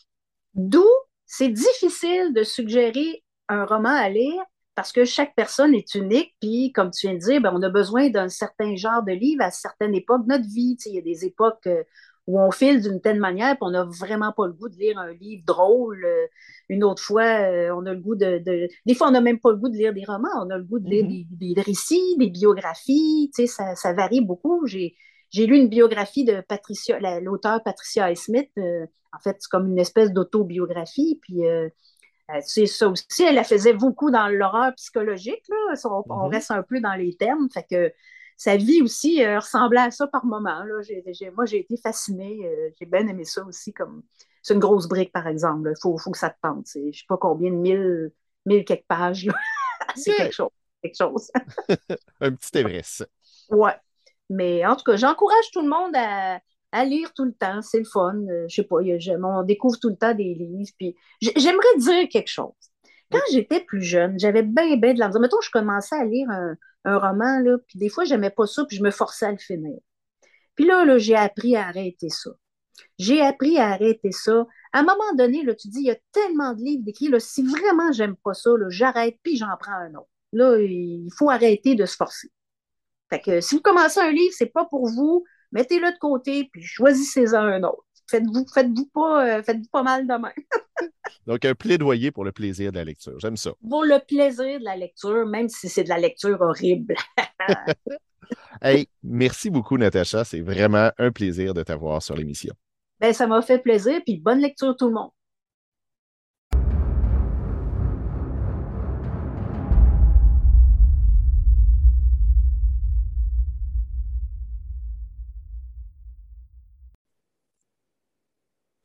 D'où 0.55 0.87
c'est 1.27 1.49
difficile 1.49 2.33
de 2.35 2.43
suggérer 2.43 3.23
un 3.49 3.65
roman 3.65 3.95
à 3.95 4.09
lire 4.09 4.43
parce 4.75 4.93
que 4.93 5.05
chaque 5.05 5.35
personne 5.35 5.75
est 5.75 5.95
unique, 5.95 6.35
puis 6.41 6.73
comme 6.73 6.91
tu 6.91 7.07
viens 7.07 7.15
de 7.15 7.21
dire, 7.21 7.41
ben, 7.41 7.53
on 7.55 7.63
a 7.63 7.69
besoin 7.69 8.09
d'un 8.09 8.29
certain 8.29 8.75
genre 8.77 9.03
de 9.03 9.13
livre 9.13 9.43
à 9.43 9.51
certaines 9.51 9.95
époques 9.95 10.23
de 10.23 10.29
notre 10.29 10.49
vie. 10.49 10.77
il 10.87 10.95
y 10.95 10.99
a 10.99 11.03
des 11.03 11.25
époques 11.25 11.67
euh, 11.67 11.83
où 12.31 12.41
on 12.41 12.51
file 12.53 12.81
d'une 12.81 13.01
telle 13.01 13.19
manière, 13.19 13.57
puis 13.57 13.63
on 13.63 13.71
n'a 13.71 13.85
vraiment 13.85 14.33
pas 14.33 14.47
le 14.47 14.53
goût 14.53 14.69
de 14.69 14.77
lire 14.77 14.99
un 14.99 15.13
livre 15.13 15.43
drôle. 15.45 16.05
Euh, 16.05 16.27
une 16.69 16.85
autre 16.85 17.03
fois, 17.03 17.25
euh, 17.25 17.75
on 17.75 17.85
a 17.87 17.93
le 17.93 17.99
goût 17.99 18.15
de, 18.15 18.41
Des 18.87 18.95
fois, 18.95 19.09
on 19.09 19.11
n'a 19.11 19.21
même 19.21 19.41
pas 19.41 19.51
le 19.51 19.57
goût 19.57 19.69
de 19.69 19.77
lire 19.77 19.93
des 19.93 20.05
romans, 20.05 20.29
on 20.41 20.51
a 20.51 20.57
le 20.57 20.63
goût 20.63 20.79
de 20.79 20.89
lire 20.89 21.05
mm-hmm. 21.05 21.55
des, 21.55 21.61
récits, 21.61 22.17
des 22.19 22.31
biographies. 22.31 23.31
Ça, 23.47 23.75
ça 23.75 23.93
varie 23.93 24.21
beaucoup. 24.21 24.65
J'ai, 24.67 24.95
lu 25.35 25.57
une 25.57 25.69
biographie 25.69 26.25
de 26.25 26.41
Patricia, 26.41 26.99
l'auteur 27.21 27.63
Patricia 27.65 28.15
Smith. 28.15 28.51
en 28.57 29.19
fait, 29.19 29.37
c'est 29.41 29.51
comme 29.51 29.67
une 29.67 29.79
espèce 29.79 30.13
d'autobiographie, 30.13 31.19
puis 31.21 31.41
c'est 32.43 32.63
euh, 32.63 32.67
ça 32.67 32.89
aussi, 32.89 33.25
elle 33.25 33.35
la 33.35 33.45
faisait 33.45 33.73
beaucoup 33.73 34.13
dans 34.13 34.29
l'horreur 34.29 34.73
psychologique. 34.77 35.43
Là. 35.49 35.75
On, 35.85 36.01
mm-hmm. 36.01 36.31
reste 36.31 36.51
un 36.53 36.63
peu 36.63 36.81
dans 36.81 36.95
les 36.95 37.17
termes. 37.17 37.49
Fait 37.53 37.67
que 37.69 37.93
sa 38.41 38.57
vie 38.57 38.81
aussi 38.81 39.23
euh, 39.23 39.39
ressemblait 39.39 39.83
à 39.83 39.91
ça 39.91 40.07
par 40.07 40.25
moments. 40.25 40.65
Là. 40.65 40.81
moi, 41.35 41.45
j'ai 41.45 41.59
été 41.59 41.77
fascinée. 41.77 42.41
Euh, 42.43 42.71
j'ai 42.79 42.87
bien 42.87 43.07
aimé 43.07 43.27
ça 43.27 43.45
aussi. 43.45 43.75
comme 43.75 44.03
C'est 44.43 44.55
une 44.55 44.61
grosse 44.61 44.89
brique, 44.89 45.13
par 45.13 45.27
exemple. 45.27 45.71
Il 45.77 45.79
faut, 45.79 46.11
que 46.11 46.17
ça 46.17 46.31
te 46.31 46.39
tente. 46.41 46.67
Je 46.75 46.79
ne 46.79 46.91
sais 46.91 47.05
pas 47.07 47.19
combien 47.19 47.51
de 47.51 47.57
mille, 47.57 48.11
mille 48.47 48.65
quelques 48.65 48.87
pages. 48.89 49.29
c'est 49.95 50.15
quelque 50.15 50.35
chose. 50.35 50.49
Quelque 50.83 50.97
chose. 50.97 51.31
un 52.23 52.33
petit 52.33 52.57
Everest. 52.57 53.07
Ouais. 53.51 53.77
Mais 54.31 54.65
en 54.65 54.75
tout 54.75 54.85
cas, 54.85 54.97
j'encourage 54.97 55.51
tout 55.53 55.61
le 55.61 55.69
monde 55.69 55.95
à, 55.95 56.41
à 56.73 56.85
lire 56.87 57.13
tout 57.13 57.27
le 57.27 57.35
temps. 57.35 57.61
C'est 57.61 57.81
le 57.81 57.85
fun. 57.85 58.17
Euh, 58.31 58.47
je 58.49 58.55
sais 58.55 58.65
pas, 58.65 58.77
on 59.23 59.43
découvre 59.43 59.79
tout 59.79 59.91
le 59.91 59.97
temps 59.97 60.15
des 60.15 60.33
livres. 60.35 60.73
Puis 60.79 60.97
j'aimerais 61.21 61.77
dire 61.77 62.09
quelque 62.09 62.31
chose. 62.31 62.55
Quand 63.13 63.21
j'étais 63.33 63.61
plus 63.61 63.83
jeune, 63.83 64.19
j'avais 64.19 64.45
bien, 64.45 64.77
bien 64.77 64.95
de 64.95 64.99
la 64.99 65.11
Mettons, 65.11 65.43
je 65.43 65.51
commençais 65.51 65.97
à 65.97 66.07
lire 66.07 66.31
un, 66.31 66.57
roman, 66.85 67.41
là, 67.41 67.59
puis 67.67 67.79
des 67.79 67.89
fois, 67.89 68.05
j'aimais 68.05 68.31
pas 68.31 68.47
ça, 68.47 68.65
puis 68.65 68.77
je 68.77 68.83
me 68.83 68.91
forçais 68.91 69.27
à 69.27 69.33
le 69.33 69.39
finir. 69.39 69.79
Puis 70.55 70.67
là, 70.67 70.85
là 70.85 70.99
j'ai 70.99 71.17
appris 71.17 71.57
à 71.57 71.67
arrêter 71.67 72.09
ça. 72.09 72.31
J'ai 72.99 73.21
appris 73.21 73.59
à 73.59 73.69
arrêter 73.69 74.13
ça. 74.13 74.47
À 74.73 74.81
un 74.81 74.83
moment 74.83 75.15
donné, 75.17 75.43
là, 75.45 75.55
tu 75.55 75.69
dis, 75.69 75.81
il 75.81 75.87
y 75.87 75.91
a 75.91 75.97
tellement 76.13 76.55
de 76.55 76.63
livres 76.63 76.85
d'écrits, 76.85 77.11
si 77.19 77.43
vraiment 77.43 77.93
j'aime 77.93 78.17
pas 78.17 78.35
ça, 78.35 78.51
j'arrête, 78.69 79.19
puis 79.23 79.37
j'en 79.37 79.57
prends 79.59 79.73
un 79.73 79.95
autre. 79.95 80.09
Là, 80.33 80.59
il 80.61 81.09
faut 81.17 81.31
arrêter 81.31 81.75
de 81.75 81.87
se 81.87 81.97
forcer. 81.97 82.31
Fait 83.11 83.21
que 83.21 83.41
si 83.41 83.57
vous 83.57 83.63
commencez 83.63 84.01
un 84.01 84.13
livre, 84.13 84.35
c'est 84.37 84.47
pas 84.47 84.65
pour 84.65 84.87
vous, 84.87 85.25
mettez-le 85.53 85.93
de 85.93 85.99
côté, 85.99 86.49
puis 86.53 86.63
choisissez-en 86.63 87.35
un 87.35 87.63
autre. 87.65 87.85
Faites-vous 88.11 88.45
faites 88.53 88.69
pas, 88.93 89.27
euh, 89.27 89.43
faites 89.43 89.71
pas 89.71 89.83
mal 89.83 90.07
demain. 90.07 90.33
Donc, 91.27 91.45
un 91.45 91.55
plaidoyer 91.55 92.11
pour 92.11 92.25
le 92.25 92.33
plaisir 92.33 92.73
de 92.73 92.79
la 92.79 92.85
lecture. 92.85 93.19
J'aime 93.21 93.37
ça. 93.37 93.53
Pour 93.69 93.85
le 93.85 94.05
plaisir 94.05 94.59
de 94.59 94.65
la 94.65 94.77
lecture, 94.77 95.27
même 95.27 95.49
si 95.49 95.69
c'est 95.69 95.85
de 95.85 95.89
la 95.89 95.99
lecture 95.99 96.41
horrible. 96.41 96.95
hey, 98.63 98.89
merci 99.03 99.51
beaucoup, 99.51 99.79
Natacha. 99.79 100.25
C'est 100.25 100.41
vraiment 100.41 100.91
un 100.99 101.13
plaisir 101.13 101.55
de 101.55 101.63
t'avoir 101.63 102.03
sur 102.03 102.17
l'émission. 102.17 102.55
Ben, 102.99 103.13
ça 103.13 103.27
m'a 103.27 103.43
fait 103.43 103.59
plaisir, 103.59 104.01
puis 104.05 104.19
bonne 104.19 104.41
lecture 104.41 104.77
tout 104.77 104.89
le 104.89 104.95
monde. 104.95 105.11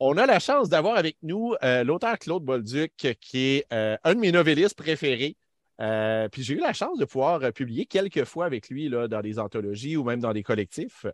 On 0.08 0.16
a 0.18 0.24
la 0.24 0.38
chance 0.38 0.68
d'avoir 0.68 0.96
avec 0.98 1.16
nous 1.24 1.56
euh, 1.64 1.82
l'auteur 1.82 2.16
Claude 2.20 2.44
Bolduc, 2.44 2.92
qui 3.20 3.38
est 3.38 3.66
euh, 3.72 3.96
un 4.04 4.14
de 4.14 4.20
mes 4.20 4.30
novellistes 4.30 4.76
préférés. 4.76 5.36
Euh, 5.80 6.28
puis 6.28 6.44
j'ai 6.44 6.54
eu 6.54 6.60
la 6.60 6.72
chance 6.72 6.96
de 6.96 7.04
pouvoir 7.04 7.52
publier 7.52 7.86
quelques 7.86 8.22
fois 8.22 8.46
avec 8.46 8.68
lui 8.68 8.88
là, 8.88 9.08
dans 9.08 9.20
des 9.20 9.40
anthologies 9.40 9.96
ou 9.96 10.04
même 10.04 10.20
dans 10.20 10.32
des 10.32 10.44
collectifs. 10.44 11.06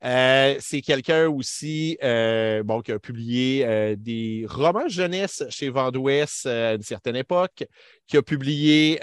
c'est 0.00 0.80
quelqu'un 0.82 1.28
aussi 1.28 1.98
qui 2.00 2.06
a 2.06 2.98
publié 2.98 3.94
des 3.96 4.46
romans 4.48 4.88
jeunesse 4.88 5.44
chez 5.50 5.68
Vendouest 5.68 6.46
à 6.46 6.72
une 6.72 6.82
certaine 6.82 7.16
époque, 7.16 7.66
qui 8.06 8.16
a 8.16 8.22
publié, 8.22 8.98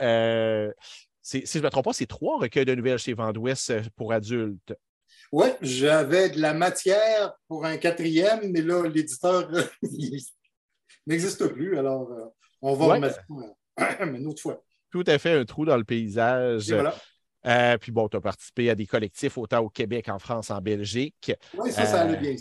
si 1.21 1.43
je 1.45 1.59
ne 1.59 1.63
me 1.63 1.69
trompe 1.69 1.85
pas, 1.85 1.93
c'est 1.93 2.07
trois 2.07 2.39
recueils 2.39 2.65
de 2.65 2.73
nouvelles 2.73 2.97
chez 2.97 3.13
Vendouest 3.13 3.71
pour 3.95 4.13
adultes. 4.13 4.73
Oui, 5.31 5.47
j'avais 5.61 6.29
de 6.29 6.39
la 6.39 6.53
matière 6.53 7.33
pour 7.47 7.65
un 7.65 7.77
quatrième, 7.77 8.51
mais 8.51 8.61
là, 8.61 8.87
l'éditeur 8.87 9.49
n'existe 11.07 11.47
plus. 11.47 11.77
Alors, 11.77 12.11
euh, 12.11 12.25
on 12.61 12.73
va 12.73 12.95
remettre 12.95 13.19
une 14.01 14.27
autre 14.27 14.41
fois. 14.41 14.63
Tout 14.91 15.03
à 15.05 15.17
fait 15.17 15.33
un 15.33 15.45
trou 15.45 15.65
dans 15.65 15.77
le 15.77 15.83
paysage. 15.83 16.73
Euh, 17.45 17.77
puis 17.77 17.91
bon, 17.91 18.07
tu 18.09 18.17
as 18.17 18.21
participé 18.21 18.69
à 18.69 18.75
des 18.75 18.85
collectifs 18.85 19.37
autant 19.37 19.59
au 19.59 19.69
Québec, 19.69 20.09
en 20.09 20.19
France, 20.19 20.49
en 20.49 20.61
Belgique. 20.61 21.31
Oui, 21.57 21.71
ça, 21.71 21.85
ça 21.85 22.01
allait 22.01 22.17
euh, 22.17 22.21
bien. 22.21 22.35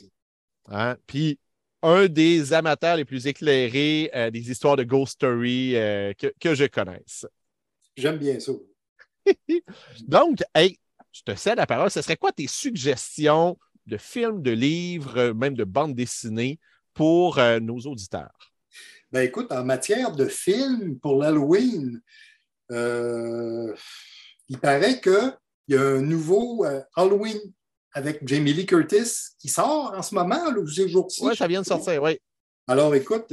Hein, 0.68 0.96
puis 1.06 1.38
un 1.82 2.06
des 2.06 2.52
amateurs 2.52 2.96
les 2.96 3.04
plus 3.04 3.26
éclairés 3.26 4.10
des 4.32 4.50
histoires 4.50 4.76
de 4.76 4.82
Ghost 4.82 5.14
Story 5.14 5.72
que, 6.18 6.32
que, 6.40 6.54
je 6.54 6.64
connaisse. 6.64 7.26
J'aime 7.96 8.16
bien 8.16 8.40
ça. 8.40 8.52
Donc, 10.08 10.42
hey, 10.54 10.78
je 11.16 11.22
te 11.22 11.36
cède 11.36 11.56
la 11.56 11.66
parole. 11.66 11.90
Ce 11.90 12.02
serait 12.02 12.16
quoi 12.16 12.32
tes 12.32 12.46
suggestions 12.46 13.56
de 13.86 13.96
films, 13.96 14.42
de 14.42 14.50
livres, 14.50 15.32
même 15.32 15.54
de 15.54 15.64
bandes 15.64 15.94
dessinées 15.94 16.58
pour 16.92 17.38
euh, 17.38 17.58
nos 17.60 17.78
auditeurs? 17.78 18.52
Ben 19.12 19.22
écoute, 19.22 19.50
en 19.50 19.64
matière 19.64 20.12
de 20.12 20.26
films 20.26 20.98
pour 20.98 21.16
l'Halloween, 21.16 22.02
euh, 22.72 23.74
il 24.48 24.58
paraît 24.58 25.00
qu'il 25.00 25.32
y 25.68 25.76
a 25.76 25.82
un 25.82 26.02
nouveau 26.02 26.64
euh, 26.64 26.82
Halloween 26.96 27.38
avec 27.92 28.26
Jamie 28.26 28.52
Lee 28.52 28.66
Curtis 28.66 29.36
qui 29.38 29.48
sort 29.48 29.94
en 29.96 30.02
ce 30.02 30.14
moment, 30.14 30.50
là, 30.50 30.66
ces 30.66 30.88
jours-ci. 30.88 31.24
Oui, 31.24 31.34
ça 31.34 31.46
vient 31.46 31.62
de 31.62 31.66
sortir, 31.66 32.02
oui. 32.02 32.18
Alors 32.68 32.94
écoute, 32.96 33.32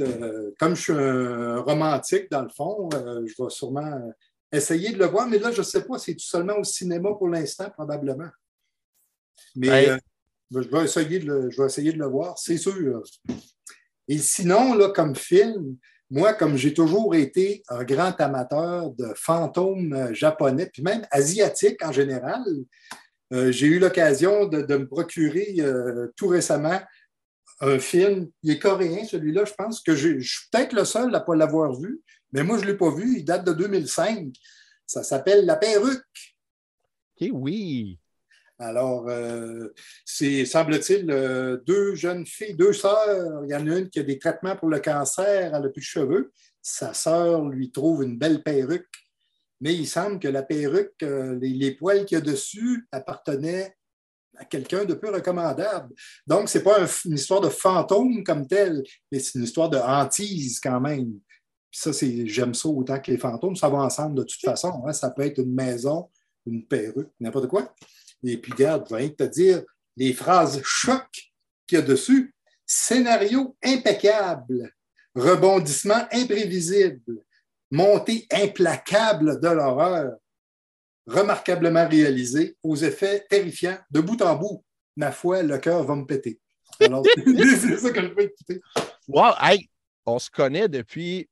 comme 0.60 0.76
je 0.76 0.80
suis 0.80 0.92
un 0.92 1.58
romantique 1.60 2.30
dans 2.30 2.42
le 2.42 2.48
fond, 2.48 2.88
je 2.92 3.42
vais 3.42 3.50
sûrement 3.50 4.14
essayer 4.56 4.92
de 4.92 4.98
le 4.98 5.06
voir, 5.06 5.28
mais 5.28 5.38
là, 5.38 5.50
je 5.50 5.60
ne 5.60 5.64
sais 5.64 5.84
pas, 5.84 5.98
c'est 5.98 6.18
seulement 6.18 6.58
au 6.58 6.64
cinéma 6.64 7.10
pour 7.16 7.28
l'instant, 7.28 7.70
probablement. 7.70 8.28
Mais 9.56 9.88
euh, 9.88 9.98
je, 10.50 10.68
vais 10.68 10.84
essayer 10.84 11.18
de 11.18 11.26
le, 11.26 11.50
je 11.50 11.60
vais 11.60 11.66
essayer 11.66 11.92
de 11.92 11.98
le 11.98 12.06
voir, 12.06 12.38
c'est 12.38 12.56
sûr. 12.56 13.02
Et 14.08 14.18
sinon, 14.18 14.74
là, 14.74 14.90
comme 14.90 15.16
film, 15.16 15.76
moi, 16.10 16.34
comme 16.34 16.56
j'ai 16.56 16.74
toujours 16.74 17.14
été 17.14 17.62
un 17.68 17.84
grand 17.84 18.14
amateur 18.20 18.90
de 18.90 19.12
fantômes 19.16 20.12
japonais, 20.12 20.70
puis 20.72 20.82
même 20.82 21.06
asiatiques 21.10 21.84
en 21.84 21.92
général, 21.92 22.42
euh, 23.32 23.50
j'ai 23.50 23.66
eu 23.66 23.78
l'occasion 23.78 24.46
de, 24.46 24.76
me 24.76 24.86
procurer 24.86 25.56
euh, 25.58 26.08
tout 26.16 26.28
récemment 26.28 26.80
un 27.60 27.78
film. 27.78 28.28
Il 28.42 28.52
est 28.52 28.58
coréen, 28.58 29.04
celui-là, 29.04 29.44
je 29.44 29.54
pense 29.54 29.80
que 29.80 29.96
je 29.96 30.20
suis 30.20 30.48
peut-être 30.52 30.72
le 30.72 30.84
seul 30.84 31.14
à 31.14 31.20
ne 31.20 31.24
pas 31.24 31.34
l'avoir 31.34 31.72
vu. 31.78 32.00
Mais 32.34 32.42
moi, 32.42 32.58
je 32.58 32.64
ne 32.64 32.72
l'ai 32.72 32.76
pas 32.76 32.90
vu. 32.90 33.18
Il 33.18 33.24
date 33.24 33.46
de 33.46 33.52
2005. 33.52 34.34
Ça 34.84 35.04
s'appelle 35.04 35.46
La 35.46 35.56
perruque. 35.56 36.02
OK, 37.20 37.28
oui. 37.32 37.98
Alors, 38.58 39.08
euh, 39.08 39.68
c'est, 40.04 40.44
semble-t-il, 40.44 41.10
euh, 41.10 41.58
deux 41.64 41.94
jeunes 41.94 42.26
filles, 42.26 42.54
deux 42.54 42.72
sœurs. 42.72 43.44
Il 43.44 43.50
y 43.50 43.54
en 43.54 43.66
a 43.68 43.78
une 43.78 43.88
qui 43.88 44.00
a 44.00 44.02
des 44.02 44.18
traitements 44.18 44.56
pour 44.56 44.68
le 44.68 44.80
cancer, 44.80 45.54
elle 45.54 45.62
n'a 45.62 45.68
plus 45.68 45.80
de 45.80 45.86
cheveux. 45.86 46.32
Sa 46.60 46.92
sœur 46.92 47.48
lui 47.48 47.70
trouve 47.70 48.02
une 48.02 48.18
belle 48.18 48.42
perruque. 48.42 48.86
Mais 49.60 49.74
il 49.74 49.86
semble 49.86 50.18
que 50.18 50.28
la 50.28 50.42
perruque, 50.42 51.02
euh, 51.02 51.38
les, 51.40 51.72
poils 51.72 52.04
qu'il 52.04 52.18
y 52.18 52.20
a 52.20 52.24
dessus 52.24 52.86
appartenaient 52.90 53.76
à 54.36 54.44
quelqu'un 54.44 54.84
de 54.84 54.94
peu 54.94 55.10
recommandable. 55.10 55.94
Donc, 56.26 56.48
ce 56.48 56.58
n'est 56.58 56.64
pas 56.64 56.84
une 57.04 57.14
histoire 57.14 57.40
de 57.40 57.48
fantôme 57.48 58.24
comme 58.24 58.48
tel, 58.48 58.82
mais 59.10 59.20
c'est 59.20 59.38
une 59.38 59.44
histoire 59.44 59.70
de 59.70 59.78
hantise 59.78 60.58
quand 60.58 60.80
même 60.80 61.20
ça, 61.74 61.92
c'est, 61.92 62.26
j'aime 62.26 62.54
ça 62.54 62.68
autant 62.68 63.00
que 63.00 63.10
les 63.10 63.18
fantômes. 63.18 63.56
Ça 63.56 63.68
va 63.68 63.78
ensemble 63.78 64.14
de 64.14 64.22
toute 64.22 64.40
façon. 64.40 64.84
Hein. 64.86 64.92
Ça 64.92 65.10
peut 65.10 65.22
être 65.22 65.38
une 65.38 65.52
maison, 65.52 66.08
une 66.46 66.64
perruque, 66.64 67.10
n'importe 67.18 67.48
quoi. 67.48 67.74
Et 68.22 68.38
puis, 68.38 68.52
regarde, 68.52 68.86
je 68.88 68.94
vais 68.94 69.10
te 69.10 69.24
dire 69.24 69.62
les 69.96 70.12
phrases 70.12 70.62
choc 70.62 71.04
qu'il 71.66 71.78
y 71.78 71.82
a 71.82 71.84
dessus. 71.84 72.32
Scénario 72.64 73.56
impeccable, 73.62 74.72
rebondissement 75.16 76.06
imprévisible, 76.12 77.24
montée 77.70 78.26
implacable 78.30 79.40
de 79.40 79.48
l'horreur, 79.48 80.14
remarquablement 81.06 81.88
réalisé, 81.88 82.56
aux 82.62 82.76
effets 82.76 83.26
terrifiants, 83.28 83.78
de 83.90 84.00
bout 84.00 84.22
en 84.22 84.36
bout. 84.36 84.64
Ma 84.96 85.10
foi, 85.10 85.42
le 85.42 85.58
cœur 85.58 85.82
va 85.82 85.96
me 85.96 86.06
péter. 86.06 86.40
Alors, 86.80 87.04
c'est 87.16 87.78
ça 87.78 87.90
que 87.90 88.00
je 88.00 88.14
vais 88.14 88.24
écouter. 88.26 88.60
Wow, 89.08 89.32
hey, 89.40 89.68
on 90.06 90.18
se 90.18 90.30
connaît 90.30 90.68
depuis 90.68 91.28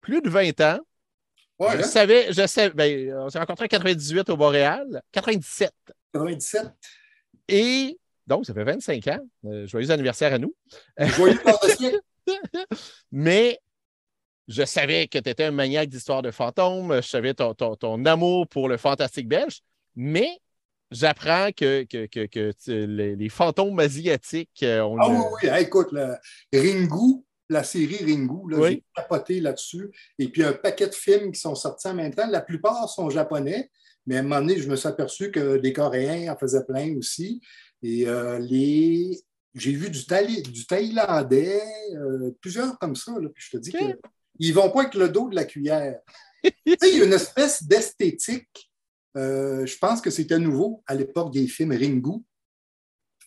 plus 0.00 0.20
de 0.22 0.28
20 0.28 0.60
ans. 0.60 0.78
Ouais, 1.58 1.72
je 1.72 1.78
hein? 1.78 1.82
savais, 1.82 2.32
je 2.32 2.46
sais, 2.46 2.70
ben, 2.70 3.12
on 3.14 3.28
s'est 3.28 3.38
rencontrés 3.38 3.66
en 3.66 3.68
98 3.68 4.30
au 4.30 4.36
Montréal, 4.36 5.02
97. 5.12 5.70
97. 6.14 6.66
Et 7.48 7.98
donc, 8.26 8.46
ça 8.46 8.54
fait 8.54 8.64
25 8.64 9.06
ans. 9.08 9.18
Euh, 9.44 9.66
joyeux 9.66 9.90
anniversaire 9.90 10.32
à 10.32 10.38
nous. 10.38 10.54
Joyeux. 10.98 11.38
Mais 13.12 13.58
je 14.48 14.64
savais 14.64 15.06
que 15.08 15.18
tu 15.18 15.28
étais 15.28 15.44
un 15.44 15.50
maniaque 15.50 15.88
d'histoire 15.88 16.22
de 16.22 16.30
fantômes. 16.30 16.96
Je 16.96 17.06
savais 17.06 17.34
ton, 17.34 17.54
ton, 17.54 17.76
ton 17.76 18.04
amour 18.04 18.46
pour 18.48 18.68
le 18.68 18.76
fantastique 18.76 19.28
belge. 19.28 19.60
Mais 19.96 20.38
j'apprends 20.90 21.50
que, 21.52 21.84
que, 21.84 22.06
que, 22.06 22.26
que 22.26 22.52
tu- 22.52 22.86
les, 22.86 23.16
les 23.16 23.28
fantômes 23.28 23.78
asiatiques 23.78 24.62
euh, 24.62 24.80
ont 24.82 24.96
Ah 25.00 25.08
oui, 25.08 25.18
oui. 25.42 25.48
Écoute, 25.60 25.88
le 25.92 26.14
Ringu, 26.54 27.24
la 27.50 27.64
série 27.64 27.98
Ringu, 28.04 28.54
Oui. 28.56 28.68
j'ai 28.70 28.84
capoté 28.94 29.40
là-dessus. 29.40 29.90
Et 30.18 30.28
puis, 30.28 30.42
un 30.42 30.52
paquet 30.52 30.86
de 30.86 30.94
films 30.94 31.32
qui 31.32 31.40
sont 31.40 31.54
sortis 31.54 31.88
en 31.88 31.94
même 31.94 32.14
temps. 32.14 32.26
La 32.28 32.40
plupart 32.40 32.88
sont 32.88 33.10
japonais, 33.10 33.70
mais 34.06 34.16
à 34.16 34.20
un 34.20 34.22
moment 34.22 34.40
donné, 34.40 34.58
je 34.58 34.68
me 34.70 34.76
suis 34.76 34.88
aperçu 34.88 35.30
que 35.30 35.56
des 35.58 35.72
Coréens 35.72 36.32
en 36.32 36.36
faisaient 36.38 36.64
plein 36.64 36.96
aussi. 36.96 37.40
Et 37.82 38.06
euh, 38.08 38.38
les... 38.38 39.18
j'ai 39.54 39.72
vu 39.72 39.90
du, 39.90 40.00
Thaï- 40.06 40.42
du 40.42 40.66
Thaïlandais, 40.66 41.60
euh, 41.96 42.30
plusieurs 42.40 42.78
comme 42.78 42.96
ça. 42.96 43.12
là. 43.20 43.28
Puis 43.34 43.44
je 43.50 43.56
te 43.56 43.62
dis 43.62 43.70
Ok. 43.74 43.96
qu'ils 44.38 44.48
ne 44.50 44.54
vont 44.54 44.70
pas 44.70 44.80
avec 44.82 44.94
le 44.94 45.08
dos 45.08 45.28
de 45.28 45.34
la 45.34 45.44
cuillère. 45.44 45.98
tu 46.44 46.50
sais, 46.66 46.90
il 46.92 46.98
y 46.98 47.02
a 47.02 47.04
une 47.04 47.12
espèce 47.12 47.62
d'esthétique. 47.64 48.70
euh, 49.16 49.66
je 49.66 49.76
pense 49.76 50.00
que 50.00 50.10
c'était 50.10 50.38
nouveau 50.38 50.82
à 50.86 50.94
l'époque 50.94 51.32
des 51.32 51.46
films 51.48 51.72
Ringu 51.72 52.22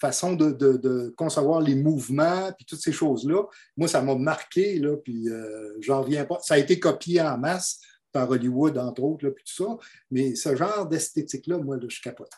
façon 0.08 0.34
de, 0.34 0.52
de- 0.52 1.14
concevoir 1.16 1.62
les 1.62 1.76
mouvements, 1.76 2.52
puis 2.58 2.66
toutes 2.66 2.82
ces 2.82 2.92
choses-là. 2.92 3.44
Moi, 3.78 3.88
ça 3.88 4.02
m'a 4.02 4.16
marqué, 4.16 4.78
là, 4.80 4.98
puis 4.98 5.30
euh, 5.30 5.78
j'en 5.80 6.02
reviens 6.02 6.26
pas. 6.26 6.40
Ça 6.42 6.56
a 6.56 6.58
été 6.58 6.78
copié 6.78 7.22
en 7.22 7.38
masse 7.38 7.80
par 8.12 8.30
Hollywood, 8.30 8.78
entre 8.78 9.02
autres, 9.04 9.26
là, 9.26 9.32
puis 9.32 9.46
tout 9.46 9.64
ça. 9.64 9.78
Mais 10.12 10.36
ce 10.36 10.56
genre 10.56 10.88
d'esthétique-là, 10.88 11.58
moi, 11.58 11.78
là, 11.78 11.86
je 11.88 12.02
capote. 12.02 12.32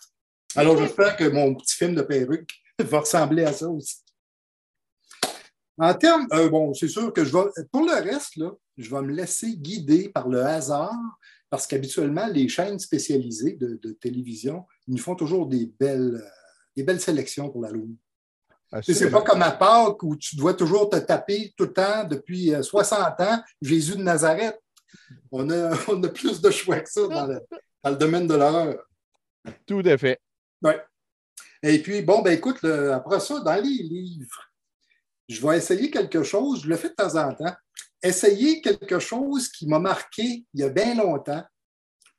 Alors, 0.55 0.77
j'espère 0.77 1.17
que 1.17 1.25
mon 1.25 1.55
petit 1.55 1.75
film 1.75 1.95
de 1.95 2.03
perruque 2.03 2.51
va 2.79 2.99
ressembler 2.99 3.43
à 3.43 3.51
ça 3.51 3.67
aussi. 3.67 3.97
En 5.77 5.93
termes, 5.95 6.27
euh, 6.33 6.47
bon, 6.47 6.73
c'est 6.73 6.87
sûr 6.87 7.11
que 7.11 7.25
je 7.25 7.33
vais, 7.35 7.49
pour 7.71 7.85
le 7.85 7.93
reste, 7.93 8.37
là, 8.37 8.51
je 8.77 8.89
vais 8.89 9.01
me 9.01 9.11
laisser 9.11 9.57
guider 9.57 10.09
par 10.09 10.29
le 10.29 10.41
hasard, 10.41 10.93
parce 11.49 11.65
qu'habituellement, 11.65 12.27
les 12.27 12.47
chaînes 12.47 12.79
spécialisées 12.79 13.53
de, 13.53 13.79
de 13.81 13.91
télévision, 13.91 14.65
ils 14.87 14.93
nous 14.93 15.01
font 15.01 15.15
toujours 15.15 15.47
des 15.47 15.71
belles, 15.79 16.21
euh, 16.23 16.29
des 16.75 16.83
belles 16.83 17.01
sélections 17.01 17.49
pour 17.49 17.61
la 17.61 17.71
Lune. 17.71 17.95
Tu 18.83 18.83
sais, 18.83 18.93
C'est 18.93 19.11
pas 19.11 19.21
comme 19.21 19.41
à 19.41 19.51
Pâques 19.51 20.03
où 20.03 20.15
tu 20.15 20.35
dois 20.35 20.53
toujours 20.53 20.89
te 20.89 20.97
taper 20.97 21.53
tout 21.57 21.65
le 21.65 21.73
temps 21.73 22.03
depuis 22.03 22.53
euh, 22.53 22.61
60 22.61 23.21
ans 23.21 23.43
Jésus 23.61 23.95
de 23.95 24.01
Nazareth. 24.03 24.59
On 25.31 25.49
a, 25.49 25.71
on 25.87 26.03
a 26.03 26.09
plus 26.09 26.41
de 26.41 26.49
choix 26.51 26.79
que 26.79 26.89
ça 26.89 27.07
dans 27.07 27.27
le, 27.27 27.39
dans 27.83 27.89
le 27.91 27.95
domaine 27.95 28.27
de 28.27 28.33
l'horreur. 28.35 28.83
Tout 29.65 29.83
à 29.85 29.97
fait. 29.97 30.19
Ouais. 30.61 30.81
Et 31.63 31.79
puis, 31.81 32.01
bon, 32.01 32.21
ben 32.21 32.33
écoute, 32.33 32.61
le- 32.63 32.91
après 32.93 33.19
ça, 33.19 33.39
dans 33.39 33.55
les 33.55 33.61
livres, 33.61 34.51
je 35.27 35.45
vais 35.45 35.57
essayer 35.57 35.89
quelque 35.89 36.23
chose, 36.23 36.63
je 36.63 36.67
le 36.69 36.75
fais 36.75 36.89
de 36.89 36.93
temps 36.95 37.15
en 37.15 37.33
temps, 37.33 37.55
essayer 38.03 38.61
quelque 38.61 38.99
chose 38.99 39.49
qui 39.49 39.67
m'a 39.67 39.79
marqué 39.79 40.45
il 40.53 40.59
y 40.59 40.63
a 40.63 40.69
bien 40.69 40.95
longtemps 40.95 41.43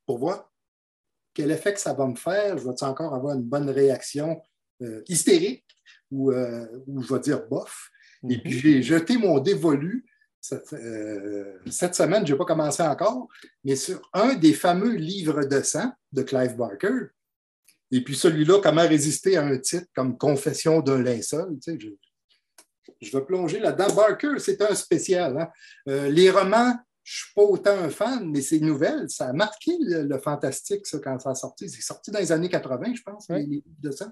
pour 0.07 0.19
voir 0.19 0.51
quel 1.37 1.51
effet 1.51 1.75
que 1.75 1.81
ça 1.81 1.93
va 1.93 2.07
me 2.07 2.17
faire? 2.17 2.57
Je 2.57 2.65
vais 2.65 2.83
encore 2.83 3.15
avoir 3.15 3.35
une 3.37 3.43
bonne 3.43 3.69
réaction 3.69 4.41
euh, 4.83 5.03
hystérique 5.07 5.67
ou, 6.11 6.33
euh, 6.33 6.67
ou 6.87 7.03
je 7.03 7.13
vais 7.13 7.21
dire 7.21 7.47
bof? 7.47 7.91
Et 8.29 8.39
puis, 8.39 8.59
j'ai 8.59 8.83
jeté 8.83 9.19
mon 9.19 9.39
dévolu. 9.39 10.07
Cette, 10.41 10.73
euh, 10.73 11.59
cette 11.71 11.95
semaine, 11.95 12.27
je 12.27 12.33
n'ai 12.33 12.39
pas 12.39 12.45
commencé 12.45 12.83
encore, 12.83 13.29
mais 13.65 13.77
sur 13.77 14.01
un 14.13 14.35
des 14.35 14.55
fameux 14.55 14.95
livres 14.95 15.45
de 15.45 15.61
sang 15.61 15.93
de 16.13 16.23
Clive 16.23 16.57
Barker. 16.57 17.09
Et 17.91 18.01
puis 18.03 18.17
celui-là, 18.17 18.61
comment 18.63 18.87
résister 18.87 19.37
à 19.37 19.45
un 19.45 19.59
titre 19.59 19.87
comme 19.95 20.17
Confession 20.17 20.81
d'un 20.81 21.03
linceul. 21.03 21.59
Tu 21.63 21.73
sais, 21.73 21.79
je, 21.81 21.89
je 23.01 23.17
vais 23.17 23.25
plonger 23.25 23.59
là-dedans. 23.59 23.95
Barker, 23.95 24.39
c'est 24.39 24.61
un 24.63 24.75
spécial. 24.75 25.37
hein. 25.39 25.49
Euh, 25.89 26.09
les 26.09 26.31
romans, 26.31 26.75
je 27.09 27.13
ne 27.13 27.25
suis 27.27 27.35
pas 27.37 27.43
autant 27.43 27.79
un 27.79 27.89
fan, 27.89 28.29
mais 28.33 28.41
ces 28.43 28.59
nouvelles, 28.59 29.09
ça 29.09 29.29
a 29.29 29.33
marqué 29.33 29.77
le, 29.81 30.03
le 30.03 30.19
fantastique, 30.19 30.85
ça, 30.89 30.99
quand 30.99 31.17
ça 31.21 31.31
a 31.31 31.35
sorti. 31.37 31.71
C'est 31.71 31.81
sorti 31.81 32.11
dans 32.11 32.19
les 32.19 32.33
années 32.33 32.49
80, 32.49 32.95
je 32.95 33.03
pense, 33.03 33.29
Ouais. 33.29 33.39
les, 33.43 33.47
livres 33.47 33.65
de 33.81 33.91
sang. 33.93 34.11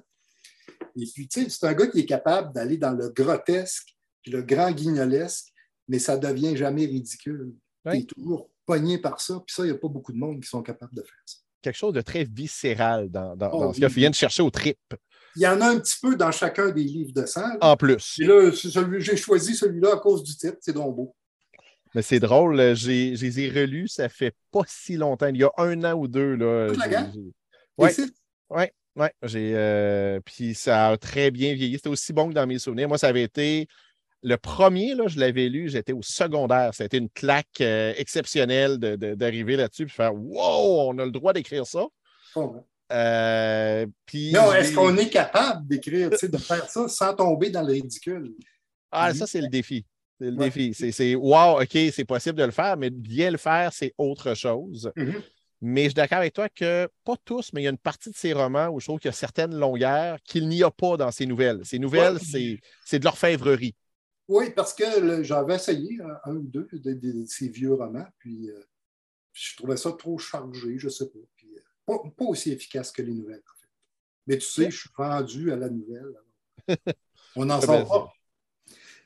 Et 0.96 1.04
puis, 1.12 1.26
tu 1.26 1.42
sais, 1.42 1.50
c'est 1.50 1.66
un 1.66 1.72
gars 1.74 1.88
qui 1.88 1.98
est 2.00 2.06
capable 2.06 2.52
d'aller 2.54 2.76
dans 2.78 2.92
le 2.92 3.08
grotesque, 3.08 3.96
puis 4.22 4.30
le 4.30 4.42
grand 4.42 4.70
guignolesque, 4.70 5.46
mais 5.88 5.98
ça 5.98 6.16
ne 6.16 6.22
devient 6.22 6.56
jamais 6.56 6.84
ridicule. 6.86 7.52
Ouais. 7.84 7.98
Il 7.98 8.02
est 8.02 8.06
toujours 8.06 8.48
pogné 8.64 8.98
par 8.98 9.20
ça, 9.20 9.42
puis 9.44 9.52
ça, 9.52 9.64
il 9.64 9.70
n'y 9.70 9.76
a 9.76 9.78
pas 9.78 9.88
beaucoup 9.88 10.12
de 10.12 10.18
monde 10.18 10.40
qui 10.40 10.48
sont 10.48 10.62
capables 10.62 10.94
de 10.94 11.02
faire 11.02 11.20
ça. 11.26 11.38
Quelque 11.62 11.76
chose 11.76 11.94
de 11.94 12.00
très 12.00 12.22
viscéral 12.22 13.10
dans, 13.10 13.34
dans, 13.34 13.50
Oh, 13.52 13.60
dans 13.64 13.72
ce 13.72 13.78
qu'il 13.80 13.88
vient 13.88 14.10
de 14.10 14.14
chercher 14.14 14.42
au 14.44 14.50
trip. 14.50 14.78
Il 15.34 15.42
y 15.42 15.48
en 15.48 15.60
a 15.60 15.66
un 15.70 15.80
petit 15.80 15.96
peu 16.00 16.14
dans 16.14 16.30
chacun 16.30 16.70
des 16.70 16.84
livres 16.84 17.12
de 17.12 17.26
sang. 17.26 17.48
là. 17.48 17.58
En 17.60 17.76
plus. 17.76 18.20
Et 18.20 18.24
là, 18.24 18.52
c'est 18.52 18.70
celui- 18.70 19.00
j'ai 19.00 19.16
choisi 19.16 19.56
celui-là 19.56 19.94
à 19.94 19.96
cause 19.96 20.22
du 20.22 20.36
titre, 20.36 20.58
c'est 20.60 20.72
donc 20.72 20.94
beau. 20.94 21.16
Mais 21.94 22.02
c'est 22.02 22.18
drôle, 22.20 22.58
euh, 22.58 22.74
j'ai, 22.74 23.14
je 23.16 23.24
les 23.24 23.40
ai 23.40 23.48
relus, 23.48 23.88
ça 23.88 24.08
fait 24.08 24.34
pas 24.50 24.62
si 24.66 24.96
longtemps. 24.96 25.28
Il 25.28 25.36
y 25.36 25.44
a 25.44 25.50
un 25.58 25.84
an 25.84 25.94
ou 25.94 26.08
deux. 26.08 26.34
Là, 26.34 26.72
Oui, 28.96 29.06
j'ai. 29.22 29.52
euh, 29.56 30.20
puis 30.24 30.54
ça 30.54 30.88
a 30.88 30.96
très 30.96 31.30
bien 31.30 31.54
vieilli. 31.54 31.74
C'était 31.74 31.88
aussi 31.88 32.12
bon 32.12 32.28
que 32.28 32.34
dans 32.34 32.46
mes 32.46 32.58
souvenirs. 32.58 32.88
Moi, 32.88 32.98
ça 32.98 33.08
avait 33.08 33.22
été. 33.22 33.66
Le 34.22 34.36
premier, 34.36 34.94
là, 34.94 35.06
je 35.06 35.18
l'avais 35.18 35.48
lu, 35.48 35.68
j'étais 35.68 35.92
au 35.92 36.00
secondaire. 36.02 36.70
C'était 36.72 36.96
une 36.98 37.10
claque 37.10 37.60
euh, 37.60 37.92
exceptionnelle 37.96 38.78
de- 38.78 38.96
de- 38.96 39.14
d'arriver 39.14 39.54
là-dessus 39.56 39.82
et 39.84 39.88
faire 39.88 40.14
Wow, 40.14 40.88
on 40.90 40.98
a 40.98 41.04
le 41.04 41.10
droit 41.10 41.32
d'écrire 41.32 41.66
ça. 41.66 41.84
bon, 42.34 42.56
hein. 42.56 42.64
Euh, 42.92 43.86
puis 44.06 44.32
Non, 44.32 44.52
est-ce 44.52 44.74
qu'on 44.74 44.96
est 44.96 45.08
capable 45.08 45.66
d'écrire, 45.66 46.10
de 46.10 46.38
faire 46.38 46.68
ça 46.70 46.86
sans 46.88 47.14
tomber 47.14 47.50
dans 47.50 47.62
le 47.62 47.72
ridicule? 47.72 48.32
Ah, 48.90 49.12
ça, 49.12 49.26
c'est 49.26 49.40
le 49.40 49.48
défi. 49.48 49.84
C'est 50.20 50.30
le 50.30 50.36
Ouais. 50.36 50.50
défi. 50.50 50.74
C'est, 50.92 51.14
wow, 51.14 51.60
OK, 51.60 51.70
c'est 51.92 52.04
possible 52.04 52.38
de 52.38 52.44
le 52.44 52.50
faire, 52.52 52.76
mais 52.76 52.90
bien 52.90 53.30
le 53.30 53.36
faire, 53.38 53.72
c'est 53.72 53.92
autre 53.98 54.34
chose. 54.34 54.90
Mhm. 54.96 55.22
Mais 55.60 55.84
je 55.84 55.88
suis 55.88 55.94
d'accord 55.94 56.18
avec 56.18 56.34
toi 56.34 56.48
que, 56.48 56.88
pas 57.04 57.16
tous, 57.24 57.52
mais 57.52 57.62
il 57.62 57.64
y 57.64 57.66
a 57.66 57.70
une 57.70 57.78
partie 57.78 58.10
de 58.10 58.14
ces 58.16 58.32
romans 58.32 58.68
où 58.68 58.80
je 58.80 58.86
trouve 58.86 58.98
qu'il 59.00 59.08
y 59.08 59.10
a 59.10 59.12
certaines 59.12 59.54
longueurs 59.56 60.18
qu'il 60.22 60.46
n'y 60.48 60.62
a 60.62 60.70
pas 60.70 60.96
dans 60.96 61.10
ces 61.10 61.26
nouvelles. 61.26 61.64
Ces 61.64 61.78
nouvelles, 61.78 62.14
Ouais. 62.16 62.60
c'est, 62.84 62.98
de 62.98 63.04
l'orfèvrerie. 63.04 63.74
Oui, 64.28 64.50
parce 64.54 64.72
que 64.74 65.22
j'avais 65.22 65.54
essayé 65.56 65.98
un, 66.02 66.30
un 66.30 66.36
ou 66.36 66.42
deux 66.42 66.68
de, 66.72 66.92
de- 66.92 67.12
de 67.12 67.24
ces 67.26 67.48
vieux 67.48 67.74
romans, 67.74 68.06
puis 68.18 68.50
euh, 68.50 68.60
je 69.32 69.56
trouvais 69.56 69.76
ça 69.76 69.92
trop 69.92 70.16
chargé, 70.18 70.78
je 70.78 70.86
ne 70.86 70.90
sais 70.90 71.06
pas. 71.08 71.18
Puis, 71.36 71.48
euh, 71.56 71.60
pas, 71.86 71.98
pas 72.16 72.24
aussi 72.26 72.50
efficace 72.52 72.90
que 72.92 73.02
les 73.02 73.12
nouvelles, 73.12 73.42
en 73.42 73.60
fait. 73.60 73.68
Mais 74.26 74.38
tu 74.38 74.46
sais, 74.46 74.70
je 74.70 74.78
suis 74.80 74.90
vendu 74.96 75.50
à 75.52 75.56
la 75.56 75.68
nouvelle. 75.70 76.12
alors. 76.68 76.78
On 77.36 77.44
n'en 77.46 77.60
sort 77.60 77.88
pas. 77.88 78.12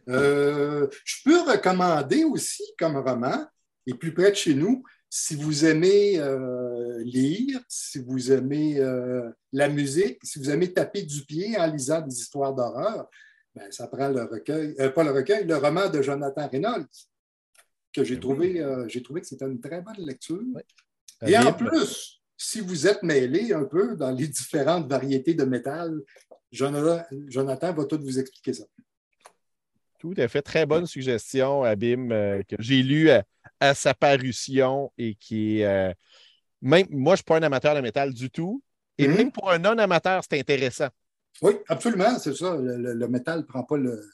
Euh, 0.08 0.86
je 1.04 1.16
peux 1.24 1.40
recommander 1.42 2.24
aussi 2.24 2.62
comme 2.78 2.96
roman, 2.96 3.46
et 3.86 3.94
plus 3.94 4.12
près 4.12 4.30
de 4.30 4.36
chez 4.36 4.54
nous, 4.54 4.82
si 5.10 5.34
vous 5.34 5.64
aimez 5.64 6.18
euh, 6.18 7.02
lire, 7.02 7.60
si 7.68 7.98
vous 7.98 8.30
aimez 8.30 8.78
euh, 8.78 9.30
la 9.52 9.68
musique, 9.68 10.18
si 10.22 10.38
vous 10.38 10.50
aimez 10.50 10.72
taper 10.72 11.02
du 11.02 11.24
pied 11.24 11.58
en 11.58 11.66
lisant 11.66 12.02
des 12.02 12.14
histoires 12.14 12.54
d'horreur, 12.54 13.08
ben, 13.54 13.70
ça 13.70 13.86
prend 13.88 14.08
le 14.08 14.24
recueil, 14.24 14.74
pas 14.74 15.04
le 15.04 15.10
recueil, 15.10 15.46
le 15.46 15.56
roman 15.56 15.88
de 15.88 16.02
Jonathan 16.02 16.48
Reynolds, 16.48 16.86
que 17.92 18.04
j'ai 18.04 18.16
Ben 18.16 18.20
trouvé, 18.20 18.84
j'ai 18.88 19.02
trouvé 19.02 19.22
que 19.22 19.26
c'était 19.26 19.46
une 19.46 19.60
très 19.60 19.80
bonne 19.80 19.96
lecture. 19.98 20.42
Et 21.26 21.36
en 21.36 21.52
plus, 21.54 22.20
si 22.36 22.60
vous 22.60 22.86
êtes 22.86 23.02
mêlé 23.02 23.52
un 23.52 23.64
peu 23.64 23.96
dans 23.96 24.12
les 24.12 24.28
différentes 24.28 24.88
variétés 24.88 25.34
de 25.34 25.44
métal, 25.44 25.98
Jonathan, 26.52 27.02
Jonathan 27.26 27.72
va 27.72 27.84
tout 27.84 28.00
vous 28.00 28.18
expliquer 28.18 28.52
ça. 28.52 28.64
Tout 29.98 30.14
à 30.16 30.28
fait. 30.28 30.42
Très 30.42 30.64
bonne 30.66 30.86
suggestion, 30.86 31.64
Abim, 31.64 32.10
euh, 32.10 32.42
que 32.48 32.56
j'ai 32.58 32.82
lu 32.82 33.10
à, 33.10 33.24
à 33.60 33.74
sa 33.74 33.94
parution 33.94 34.92
et 34.96 35.14
qui 35.16 35.60
est. 35.60 35.64
euh, 35.66 35.92
même, 36.62 36.86
moi, 36.90 37.12
je 37.12 37.14
ne 37.14 37.16
suis 37.16 37.24
pas 37.24 37.36
un 37.36 37.42
amateur 37.42 37.74
de 37.74 37.80
métal 37.80 38.12
du 38.12 38.30
tout. 38.30 38.62
Et 38.96 39.06
Mhm. 39.06 39.16
même 39.16 39.32
pour 39.32 39.50
un 39.50 39.58
non-amateur, 39.58 40.22
c'est 40.28 40.38
intéressant. 40.40 40.88
Oui, 41.42 41.52
absolument, 41.68 42.18
c'est 42.18 42.34
ça. 42.34 42.56
Le, 42.56 42.76
le- 42.76 42.94
le 42.94 43.08
métal 43.08 43.38
ne 43.40 43.44
prend, 43.44 43.62
pas 43.62 43.76
le, 43.76 44.08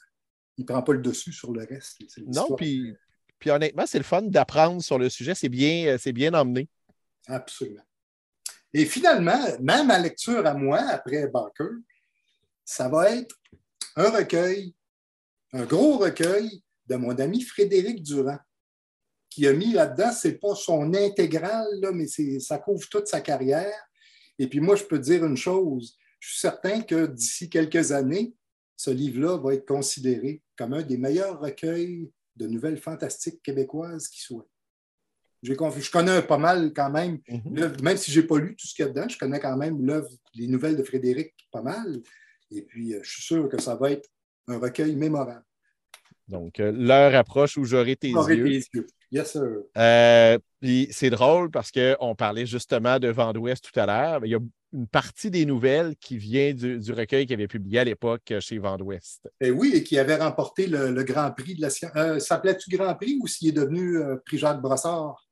il 0.57 0.65
prend 0.65 0.81
pas 0.83 0.93
le 0.93 0.99
dessus 1.01 1.31
sur 1.33 1.51
le 1.51 1.65
reste. 1.65 1.97
Non, 2.27 2.55
puis, 2.55 2.93
puis 3.39 3.49
honnêtement, 3.49 3.85
c'est 3.87 3.97
le 3.97 4.03
fun 4.03 4.21
d'apprendre 4.21 4.81
sur 4.83 4.99
le 4.99 5.09
sujet. 5.09 5.33
C'est 5.33 5.49
bien, 5.49 5.87
euh, 5.87 5.97
c'est 5.99 6.13
bien 6.13 6.33
emmené. 6.35 6.69
Absolument. 7.27 7.81
Et 8.73 8.85
finalement, 8.85 9.39
même 9.59 9.87
ma 9.87 9.97
lecture 9.97 10.45
à 10.45 10.53
moi, 10.53 10.79
après 10.89 11.27
Barker, 11.27 11.69
ça 12.63 12.89
va 12.89 13.09
être 13.11 13.35
un 13.95 14.09
recueil, 14.11 14.75
un 15.53 15.65
gros 15.65 15.97
recueil 15.97 16.63
de 16.87 16.95
mon 16.95 17.17
ami 17.17 17.41
Frédéric 17.41 18.03
Durand, 18.03 18.39
qui 19.29 19.47
a 19.47 19.53
mis 19.53 19.73
là-dedans, 19.73 20.11
ce 20.11 20.27
n'est 20.27 20.35
pas 20.35 20.55
son 20.55 20.93
intégral, 20.93 21.67
là, 21.81 21.91
mais 21.91 22.07
c'est- 22.07 22.39
ça 22.39 22.57
couvre 22.57 22.87
toute 22.89 23.07
sa 23.07 23.21
carrière. 23.21 23.87
Et 24.39 24.47
puis 24.47 24.59
moi, 24.59 24.75
je 24.75 24.83
peux 24.83 24.97
te 24.97 25.03
dire 25.03 25.25
une 25.25 25.37
chose, 25.37 25.97
je 26.19 26.29
suis 26.29 26.39
certain 26.39 26.81
que 26.81 27.07
d'ici 27.07 27.49
quelques 27.49 27.91
années, 27.91 28.33
ce 28.77 28.91
livre-là 28.91 29.37
va 29.37 29.53
être 29.53 29.65
considéré 29.65 30.41
comme 30.57 30.73
un 30.73 30.83
des 30.83 30.97
meilleurs 30.97 31.39
recueils 31.39 32.11
de 32.35 32.47
nouvelles 32.47 32.77
fantastiques 32.77 33.41
québécoises 33.41 34.07
qui 34.07 34.21
soit. 34.21 34.47
Je 35.43 35.53
connais 35.91 36.21
pas 36.23 36.37
mal 36.37 36.73
quand 36.73 36.89
même, 36.89 37.19
mm-hmm. 37.29 37.81
même 37.83 37.97
si 37.97 38.11
je 38.11 38.19
n'ai 38.19 38.27
pas 38.27 38.39
lu 38.39 38.55
tout 38.55 38.67
ce 38.67 38.73
qu'il 38.73 38.85
y 38.85 38.87
a 38.87 38.91
dedans, 38.91 39.07
je 39.07 39.17
connais 39.17 39.39
quand 39.39 39.55
même 39.55 39.85
l'œuvre, 39.85 40.09
les 40.33 40.47
nouvelles 40.47 40.75
de 40.75 40.83
Frédéric 40.83 41.33
pas 41.51 41.61
mal. 41.61 42.01
Et 42.51 42.63
puis, 42.63 42.93
euh, 42.93 42.99
je 43.03 43.11
suis 43.11 43.23
sûr 43.23 43.47
que 43.47 43.61
ça 43.61 43.75
va 43.75 43.91
être 43.91 44.09
un 44.47 44.57
recueil 44.57 44.95
mémorable. 44.95 45.43
Donc, 46.27 46.59
euh, 46.59 46.71
l'heure 46.71 47.15
approche 47.15 47.57
où 47.57 47.65
j'aurai 47.65 47.95
tes 47.95 48.09
yeux. 48.09 48.87
Yes, 49.11 49.31
sir. 49.31 49.43
Euh, 49.77 50.37
puis 50.59 50.87
c'est 50.91 51.11
drôle 51.11 51.51
parce 51.51 51.71
qu'on 51.71 52.15
parlait 52.15 52.45
justement 52.45 52.99
de 52.99 53.07
Vent 53.09 53.33
d'Ouest 53.33 53.69
tout 53.71 53.79
à 53.79 53.85
l'heure. 53.85 54.25
Il 54.25 54.31
y 54.31 54.35
a 54.35 54.39
une 54.73 54.87
partie 54.87 55.29
des 55.29 55.45
nouvelles 55.45 55.95
qui 55.97 56.17
vient 56.17 56.53
du, 56.53 56.91
recueil 56.91 57.25
qu'il 57.25 57.35
avait 57.35 57.47
publié 57.47 57.79
à 57.79 57.83
l'époque 57.83 58.33
chez 58.39 58.57
Vent 58.57 58.77
d'Ouest. 58.77 59.29
Et 59.39 59.47
eh 59.47 59.51
oui, 59.51 59.73
et 59.75 59.83
qui 59.83 59.99
avait 59.99 60.15
remporté 60.15 60.67
le, 60.67 61.03
Grand 61.03 61.31
Prix 61.31 61.55
de 61.55 61.61
la 61.61 61.69
science. 61.69 61.91
Euh, 61.95 62.19
S'appelait-tu 62.19 62.75
Grand 62.75 62.95
Prix 62.95 63.19
ou 63.21 63.27
s'il 63.27 63.49
est 63.49 63.51
devenu 63.51 63.99
prix 64.25 64.39
Jacques 64.39 64.61
Brossard? 64.61 65.23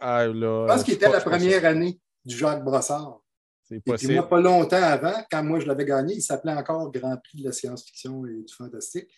Ah, 0.00 0.26
là, 0.26 0.66
je 0.68 0.72
pense 0.74 0.84
qu'il 0.84 0.94
était 0.94 1.08
la 1.08 1.20
première 1.20 1.64
année 1.64 2.00
du 2.24 2.36
Jacques 2.36 2.64
Brossard. 2.64 3.19
C'est 3.70 3.84
possible. 3.84 4.12
Et 4.12 4.20
puis 4.20 4.28
pas 4.28 4.40
longtemps 4.40 4.82
avant, 4.82 5.24
quand 5.30 5.44
moi 5.44 5.60
je 5.60 5.66
l'avais 5.66 5.84
gagné, 5.84 6.14
il 6.14 6.22
s'appelait 6.22 6.54
encore 6.54 6.90
Grand 6.90 7.16
Prix 7.16 7.38
de 7.38 7.44
la 7.44 7.52
science-fiction 7.52 8.26
et 8.26 8.42
du 8.42 8.52
fantastique. 8.52 9.08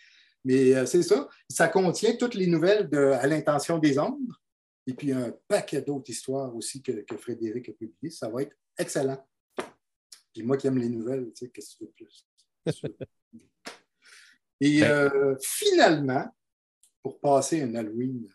Mais 0.44 0.74
euh, 0.74 0.86
c'est 0.86 1.02
ça. 1.02 1.28
Ça 1.48 1.68
contient 1.68 2.16
toutes 2.16 2.34
les 2.34 2.46
nouvelles 2.46 2.90
de 2.90 2.98
À 2.98 3.26
l'intention 3.26 3.78
des 3.78 3.98
ombres 3.98 4.40
et 4.86 4.94
puis 4.94 5.12
un 5.12 5.32
paquet 5.48 5.80
d'autres 5.80 6.10
histoires 6.10 6.54
aussi 6.54 6.82
que, 6.82 6.92
Frédéric 7.16 7.68
a 7.68 7.72
publiées. 7.72 8.10
Ça 8.10 8.28
va 8.28 8.42
être 8.42 8.56
excellent. 8.76 9.24
Puis 10.32 10.42
moi 10.42 10.56
qui 10.56 10.66
aime 10.66 10.78
les 10.78 10.88
nouvelles, 10.88 11.26
tu 11.26 11.46
sais, 11.46 11.50
qu'est-ce 11.50 11.76
que 11.76 11.78
tu 11.78 11.84
veux 11.84 11.90
plus? 11.90 12.26
et 14.60 14.80
ben. 14.80 14.90
euh, 14.90 15.36
finalement, 15.40 16.26
pour 17.02 17.20
passer 17.20 17.62
un 17.62 17.74
Halloween 17.74 18.28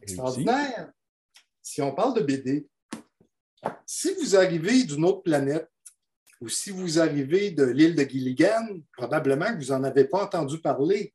extraordinaire, 0.00 0.92
si 1.62 1.82
on 1.82 1.94
parle 1.94 2.14
de 2.14 2.20
BD, 2.20 2.68
si 3.86 4.14
vous 4.14 4.36
arrivez 4.36 4.84
d'une 4.84 5.04
autre 5.04 5.22
planète 5.22 5.70
ou 6.40 6.48
si 6.48 6.70
vous 6.70 6.98
arrivez 6.98 7.50
de 7.50 7.64
l'île 7.64 7.94
de 7.94 8.02
Gilligan, 8.02 8.66
probablement 8.92 9.46
que 9.46 9.64
vous 9.64 9.72
n'en 9.72 9.84
avez 9.84 10.04
pas 10.04 10.24
entendu 10.24 10.60
parler. 10.60 11.14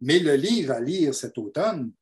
Mais 0.00 0.18
le 0.18 0.34
livre 0.34 0.72
à 0.72 0.80
lire 0.80 1.14
cet 1.14 1.36
automne, 1.38 1.92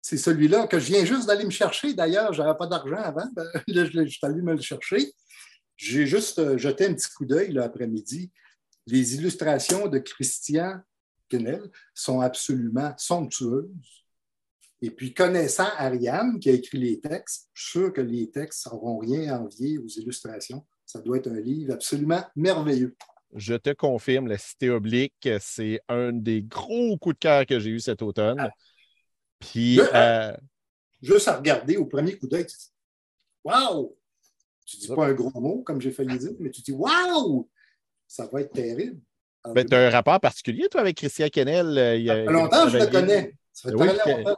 c'est 0.00 0.16
celui-là 0.16 0.66
que 0.66 0.78
je 0.80 0.86
viens 0.86 1.04
juste 1.04 1.26
d'aller 1.26 1.44
me 1.44 1.50
chercher. 1.50 1.94
D'ailleurs, 1.94 2.32
je 2.32 2.42
n'avais 2.42 2.58
pas 2.58 2.66
d'argent 2.66 2.96
avant. 2.96 3.28
Ben, 3.34 3.46
je 3.68 4.06
suis 4.08 4.18
allé 4.22 4.42
me 4.42 4.54
le 4.54 4.60
chercher. 4.60 5.12
J'ai 5.76 6.06
juste 6.06 6.38
euh, 6.38 6.58
jeté 6.58 6.86
un 6.86 6.94
petit 6.94 7.08
coup 7.10 7.24
d'œil 7.24 7.52
l'après-midi. 7.52 8.30
Les 8.86 9.14
illustrations 9.14 9.86
de 9.86 9.98
Christian 9.98 10.80
Kennel 11.28 11.70
sont 11.94 12.20
absolument 12.20 12.92
somptueuses. 12.98 14.01
Et 14.84 14.90
puis, 14.90 15.14
connaissant 15.14 15.68
Ariane, 15.78 16.40
qui 16.40 16.50
a 16.50 16.54
écrit 16.54 16.78
les 16.78 17.00
textes, 17.00 17.48
je 17.54 17.62
suis 17.62 17.78
sûr 17.78 17.92
que 17.92 18.00
les 18.00 18.30
textes 18.32 18.66
n'auront 18.66 18.98
rien 18.98 19.32
à 19.32 19.38
envier 19.38 19.78
aux 19.78 19.86
illustrations. 19.86 20.66
Ça 20.84 21.00
doit 21.00 21.18
être 21.18 21.28
un 21.28 21.40
livre 21.40 21.72
absolument 21.72 22.22
merveilleux. 22.34 22.96
Je 23.36 23.54
te 23.54 23.70
confirme, 23.70 24.26
La 24.26 24.38
Cité 24.38 24.70
oblique, 24.70 25.28
c'est 25.38 25.80
un 25.88 26.12
des 26.12 26.42
gros 26.42 26.98
coups 26.98 27.14
de 27.14 27.20
cœur 27.20 27.46
que 27.46 27.60
j'ai 27.60 27.70
eu 27.70 27.78
cet 27.78 28.02
automne. 28.02 28.40
Ah. 28.40 28.50
Puis. 29.38 29.78
Euh, 29.94 30.36
juste 31.00 31.28
à 31.28 31.36
regarder 31.36 31.76
au 31.76 31.86
premier 31.86 32.18
coup 32.18 32.26
d'œil, 32.26 32.46
tu 32.46 32.56
dis 32.56 32.72
Waouh! 33.44 33.96
Tu 34.66 34.78
dis 34.78 34.88
pas 34.88 35.06
un 35.06 35.12
gros 35.12 35.40
mot, 35.40 35.62
comme 35.62 35.80
j'ai 35.80 35.92
failli 35.92 36.18
dire, 36.18 36.32
mais 36.40 36.50
tu 36.50 36.60
dis 36.60 36.72
Waouh! 36.72 37.48
Ça 38.08 38.28
va 38.32 38.40
être 38.40 38.52
terrible. 38.52 39.00
Ben, 39.54 39.64
tu 39.64 39.74
as 39.74 39.86
un 39.86 39.90
rapport 39.90 40.20
particulier, 40.20 40.68
toi, 40.68 40.80
avec 40.80 40.96
Christian 40.96 41.28
Kennel? 41.28 41.78
Euh, 41.78 41.96
il 41.96 42.02
y 42.02 42.10
a, 42.10 42.24
longtemps, 42.24 42.68
je 42.68 42.78
le 42.78 42.86
connais. 42.86 43.34
Ça 43.52 43.70
fait 43.70 43.76
très 43.76 44.22
longtemps. 44.22 44.36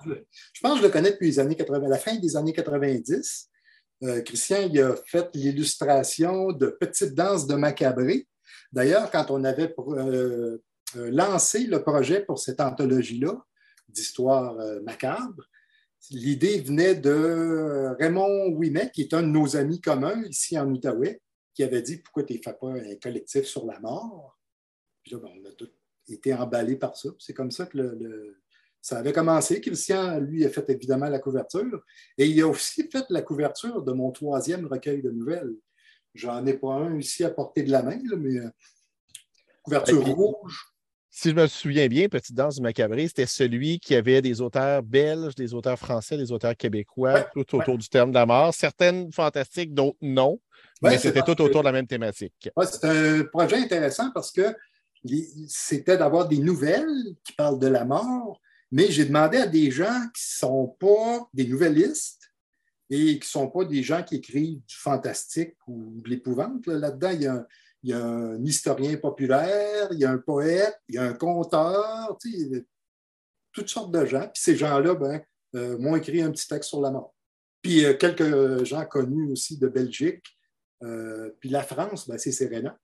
Je 0.52 0.60
pense 0.60 0.72
que 0.74 0.78
je 0.78 0.82
le 0.82 0.92
connais 0.92 1.12
depuis 1.12 1.28
les 1.28 1.38
années 1.38 1.56
80, 1.56 1.88
la 1.88 1.98
fin 1.98 2.16
des 2.16 2.36
années 2.36 2.52
90. 2.52 3.50
Euh, 4.02 4.22
Christian 4.22 4.68
il 4.70 4.80
a 4.80 4.96
fait 5.06 5.30
l'illustration 5.34 6.52
de 6.52 6.66
Petites 6.66 7.14
danses 7.14 7.46
de 7.46 7.54
Macabré. 7.54 8.26
D'ailleurs, 8.72 9.10
quand 9.10 9.30
on 9.30 9.44
avait 9.44 9.72
euh, 9.78 10.58
euh, 10.96 11.10
lancé 11.10 11.64
le 11.64 11.82
projet 11.82 12.24
pour 12.24 12.38
cette 12.38 12.60
anthologie-là 12.60 13.44
d'histoire 13.88 14.56
macabre, 14.82 15.44
l'idée 16.10 16.60
venait 16.60 16.96
de 16.96 17.94
Raymond 18.00 18.48
Ouimet, 18.48 18.90
qui 18.90 19.02
est 19.02 19.14
un 19.14 19.22
de 19.22 19.28
nos 19.28 19.56
amis 19.56 19.80
communs 19.80 20.24
ici 20.24 20.58
en 20.58 20.68
Outaouais, 20.68 21.20
qui 21.54 21.62
avait 21.62 21.82
dit 21.82 21.98
Pourquoi 21.98 22.24
tu 22.24 22.32
ne 22.32 22.38
fais 22.42 22.54
pas 22.54 22.70
un 22.70 22.96
collectif 23.00 23.44
sur 23.44 23.64
la 23.66 23.78
mort? 23.78 24.36
Puis 25.02 25.12
là, 25.12 25.18
ben, 25.18 25.30
on 25.40 25.48
a 25.48 25.52
tout 25.52 25.70
été 26.08 26.34
emballés 26.34 26.76
par 26.76 26.96
ça. 26.96 27.10
C'est 27.18 27.34
comme 27.34 27.52
ça 27.52 27.66
que 27.66 27.78
le, 27.78 28.42
ça 28.84 28.98
avait 28.98 29.14
commencé. 29.14 29.62
Christian, 29.62 30.20
lui, 30.20 30.44
a 30.44 30.50
fait 30.50 30.68
évidemment 30.68 31.08
la 31.08 31.18
couverture. 31.18 31.82
Et 32.18 32.26
il 32.26 32.38
a 32.42 32.46
aussi 32.46 32.86
fait 32.92 33.06
la 33.08 33.22
couverture 33.22 33.82
de 33.82 33.92
mon 33.92 34.10
troisième 34.10 34.66
recueil 34.66 35.00
de 35.00 35.10
nouvelles. 35.10 35.54
J'en 36.12 36.44
ai 36.44 36.52
pas 36.52 36.74
un 36.74 36.98
ici 36.98 37.24
à 37.24 37.30
portée 37.30 37.62
de 37.62 37.70
la 37.70 37.82
main, 37.82 37.98
mais 38.18 38.36
euh, 38.36 38.50
couverture 39.62 40.04
rouge. 40.04 40.66
Si 41.10 41.30
je 41.30 41.34
me 41.34 41.46
souviens 41.46 41.88
bien, 41.88 42.08
Petite 42.08 42.34
Danse 42.34 42.56
du 42.56 42.62
Macabré, 42.62 43.08
c'était 43.08 43.24
celui 43.24 43.80
qui 43.80 43.94
avait 43.94 44.20
des 44.20 44.42
auteurs 44.42 44.82
belges, 44.82 45.34
des 45.34 45.54
auteurs 45.54 45.78
français, 45.78 46.18
des 46.18 46.30
auteurs 46.30 46.54
québécois, 46.54 47.22
tout 47.32 47.56
autour 47.56 47.78
du 47.78 47.88
terme 47.88 48.10
de 48.10 48.16
la 48.16 48.26
mort. 48.26 48.52
Certaines 48.52 49.10
fantastiques, 49.12 49.72
d'autres 49.72 49.96
non, 50.02 50.38
mais 50.82 50.98
c'était 50.98 51.22
tout 51.22 51.40
autour 51.40 51.62
de 51.62 51.66
la 51.66 51.72
même 51.72 51.86
thématique. 51.86 52.50
c'est 52.64 52.84
un 52.84 53.24
projet 53.24 53.56
intéressant 53.56 54.10
parce 54.12 54.30
que 54.30 54.54
c'était 55.48 55.96
d'avoir 55.96 56.28
des 56.28 56.38
nouvelles 56.38 57.14
qui 57.24 57.32
parlent 57.32 57.58
de 57.58 57.68
la 57.68 57.86
mort, 57.86 58.42
mais 58.74 58.90
j'ai 58.90 59.04
demandé 59.04 59.38
à 59.38 59.46
des 59.46 59.70
gens 59.70 60.00
qui 60.12 60.24
ne 60.24 60.48
sont 60.48 60.66
pas 60.80 61.28
des 61.32 61.46
nouvellistes 61.46 62.32
et 62.90 63.20
qui 63.20 63.20
ne 63.20 63.24
sont 63.24 63.48
pas 63.48 63.64
des 63.64 63.84
gens 63.84 64.02
qui 64.02 64.16
écrivent 64.16 64.64
du 64.66 64.74
fantastique 64.74 65.54
ou 65.68 66.00
de 66.02 66.10
l'épouvante. 66.10 66.66
Là-dedans, 66.66 67.10
il, 67.10 67.88
y 67.88 67.92
a 67.92 68.04
un 68.04 68.44
historien 68.44 68.96
populaire, 68.96 69.86
il 69.92 70.00
y 70.00 70.04
a 70.04 70.10
un 70.10 70.18
poète, 70.18 70.76
il 70.88 70.96
y 70.96 70.98
a 70.98 71.04
un 71.04 71.12
conteur, 71.12 72.18
toutes 73.52 73.68
sortes 73.68 73.92
de 73.92 74.04
gens. 74.06 74.28
Puis 74.34 74.42
ces 74.42 74.56
gens-là 74.56 74.96
ben, 74.96 75.22
euh, 75.54 75.78
m'ont 75.78 75.94
écrit 75.94 76.20
un 76.20 76.32
petit 76.32 76.48
texte 76.48 76.70
sur 76.70 76.80
la 76.80 76.90
mort. 76.90 77.14
Puis 77.62 77.84
euh, 77.84 77.94
quelques 77.94 78.64
gens 78.64 78.84
connus 78.86 79.30
aussi 79.30 79.56
de 79.56 79.68
Belgique. 79.68 80.36
Euh, 80.82 81.30
puis 81.38 81.48
la 81.48 81.62
France, 81.62 82.08
ben, 82.08 82.18
c'est 82.18 82.32
Serena 82.32 82.76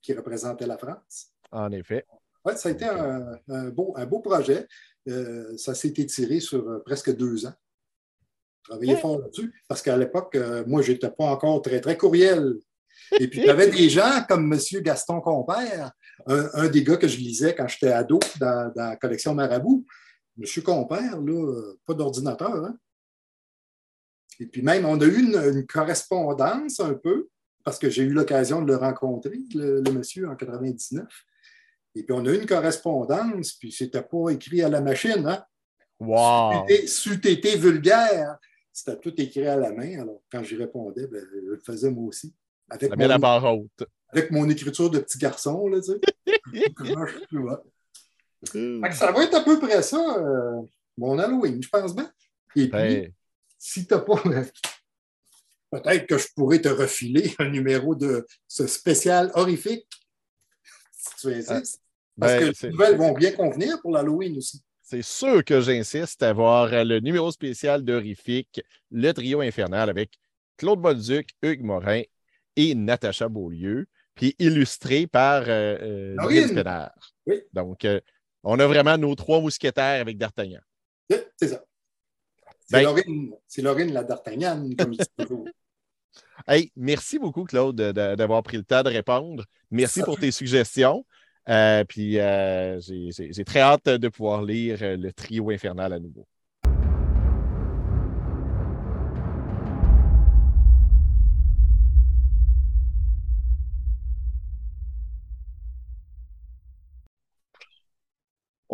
qui 0.00 0.14
représentait 0.14 0.68
la 0.68 0.78
France. 0.78 1.32
En 1.50 1.72
effet. 1.72 2.06
Oui, 2.44 2.54
ça 2.56 2.68
a 2.68 2.72
été 2.72 2.84
un, 2.84 3.68
beau, 3.70 3.94
un 3.96 4.06
beau 4.06 4.20
projet. 4.20 4.66
Euh, 5.08 5.56
ça 5.56 5.74
s'est 5.74 5.94
étiré 5.96 6.40
sur 6.40 6.68
euh, 6.68 6.78
presque 6.84 7.14
deux 7.14 7.46
ans. 7.46 7.54
Travaillé 8.64 8.96
fort 8.96 9.18
là-dessus, 9.18 9.52
parce 9.68 9.82
qu'à 9.82 9.96
l'époque, 9.96 10.36
euh, 10.36 10.64
moi, 10.66 10.82
je 10.82 10.92
n'étais 10.92 11.10
pas 11.10 11.24
encore 11.24 11.60
très, 11.62 11.80
très 11.80 11.96
courriel. 11.96 12.54
Et 13.18 13.26
puis, 13.28 13.40
il 13.40 13.46
y 13.46 13.50
avait 13.50 13.70
des 13.70 13.90
gens 13.90 14.24
comme 14.28 14.52
M. 14.52 14.60
Gaston 14.82 15.20
Compère, 15.20 15.92
un, 16.26 16.68
des 16.68 16.84
gars 16.84 16.96
que 16.96 17.08
je 17.08 17.16
lisais 17.18 17.54
quand 17.54 17.66
j'étais 17.66 17.90
ado 17.90 18.20
dans, 18.38 18.72
la 18.76 18.96
collection 18.96 19.34
Marabout. 19.34 19.84
M. 20.38 20.62
Compère, 20.62 21.20
là, 21.20 21.72
pas 21.84 21.94
d'ordinateur. 21.94 22.64
Hein? 22.64 22.76
Et 24.38 24.46
puis 24.46 24.62
même, 24.62 24.84
on 24.84 25.00
a 25.00 25.04
eu 25.04 25.18
une, 25.18 25.66
correspondance 25.66 26.78
un 26.78 26.94
peu, 26.94 27.28
parce 27.64 27.78
que 27.78 27.90
j'ai 27.90 28.04
eu 28.04 28.12
l'occasion 28.12 28.62
de 28.62 28.68
le 28.68 28.76
rencontrer, 28.76 29.40
le, 29.54 29.80
le 29.80 29.92
monsieur, 29.92 30.28
en 30.28 30.36
99. 30.36 31.04
Et 31.94 32.02
puis, 32.02 32.14
on 32.14 32.24
a 32.24 32.30
eu 32.30 32.40
une 32.40 32.46
correspondance, 32.46 33.52
puis 33.52 33.70
c'était 33.70 34.02
pas 34.02 34.30
écrit 34.30 34.62
à 34.62 34.68
la 34.68 34.80
machine. 34.80 35.26
Hein? 35.26 35.44
Wow! 36.00 36.66
C'eût 36.86 37.20
vulgaire. 37.58 38.38
C'était 38.72 38.98
tout 38.98 39.12
écrit 39.20 39.46
à 39.46 39.56
la 39.56 39.72
main. 39.72 40.00
Alors, 40.00 40.22
quand 40.30 40.42
j'y 40.42 40.56
répondais, 40.56 41.06
ben, 41.06 41.22
je 41.30 41.38
le 41.38 41.58
faisais 41.58 41.90
moi 41.90 42.08
aussi. 42.08 42.34
Avec 42.70 42.96
mon, 42.96 43.06
la 43.06 43.18
barre 43.18 43.44
haute. 43.54 43.86
Avec 44.08 44.30
mon 44.30 44.48
écriture 44.48 44.88
de 44.88 45.00
petit 45.00 45.18
garçon, 45.18 45.68
là, 45.68 45.80
tu 45.80 45.92
sais. 45.92 46.00
ça 48.92 49.12
va 49.12 49.24
être 49.24 49.34
à 49.34 49.44
peu 49.44 49.58
près 49.58 49.82
ça, 49.82 50.18
euh, 50.18 50.62
mon 50.96 51.18
Halloween, 51.18 51.62
je 51.62 51.68
pense 51.68 51.94
bien. 51.94 52.10
Et 52.56 52.68
puis, 52.68 52.68
ben. 52.68 53.12
si 53.58 53.86
tu 53.86 53.94
n'as 53.94 54.00
pas. 54.00 54.22
Peut-être 55.70 56.06
que 56.06 56.18
je 56.18 56.28
pourrais 56.34 56.60
te 56.60 56.68
refiler 56.68 57.34
un 57.38 57.48
numéro 57.48 57.94
de 57.94 58.26
ce 58.46 58.66
spécial 58.66 59.30
horrifique 59.34 59.86
si 60.92 61.16
tu 61.16 61.34
insistes. 61.34 61.81
Parce 62.18 62.32
ben, 62.32 62.52
que 62.52 62.66
les 62.66 62.72
nouvelles 62.72 62.96
vont 62.96 63.12
bien 63.12 63.32
convenir 63.32 63.80
pour 63.80 63.92
l'Halloween 63.92 64.36
aussi. 64.36 64.62
C'est 64.82 65.02
sûr 65.02 65.44
que 65.44 65.60
j'insiste 65.60 66.22
à 66.22 66.32
voir 66.32 66.68
le 66.84 67.00
numéro 67.00 67.30
spécial 67.30 67.82
d'Horrifique, 67.82 68.60
le 68.90 69.12
trio 69.12 69.40
infernal 69.40 69.88
avec 69.88 70.18
Claude 70.58 70.80
Bolduc, 70.80 71.30
Hugues 71.42 71.62
Morin 71.62 72.02
et 72.56 72.74
Natacha 72.74 73.28
Beaulieu, 73.28 73.86
puis 74.14 74.34
illustré 74.38 75.06
par 75.06 75.44
euh, 75.46 76.14
euh 76.18 76.96
oui. 77.26 77.40
Donc, 77.52 77.84
euh, 77.84 78.00
on 78.42 78.58
a 78.58 78.66
vraiment 78.66 78.98
nos 78.98 79.14
trois 79.14 79.40
mousquetaires 79.40 80.00
avec 80.00 80.18
D'Artagnan. 80.18 80.60
C'est 81.08 81.48
ça. 81.48 81.64
C'est 82.66 82.84
ben, 82.84 83.32
Laurine, 83.58 83.92
la 83.92 84.04
D'Artagnan, 84.04 84.68
comme 84.78 84.92
il 84.92 84.98
dit 84.98 85.06
toujours. 85.18 85.46
Hey, 86.46 86.72
merci 86.76 87.18
beaucoup, 87.18 87.44
Claude, 87.44 87.76
d'avoir 87.76 88.42
pris 88.42 88.56
le 88.56 88.64
temps 88.64 88.82
de 88.82 88.88
répondre. 88.88 89.44
Merci 89.70 90.02
pour 90.02 90.18
tes 90.18 90.30
suggestions. 90.30 91.04
Puis 91.88 92.12
j'ai 92.14 93.44
très 93.44 93.60
hâte 93.60 93.88
de 93.88 94.08
pouvoir 94.08 94.42
lire 94.42 94.78
le 94.80 95.12
trio 95.12 95.50
infernal 95.50 95.92
à 95.92 95.98
nouveau. 95.98 96.26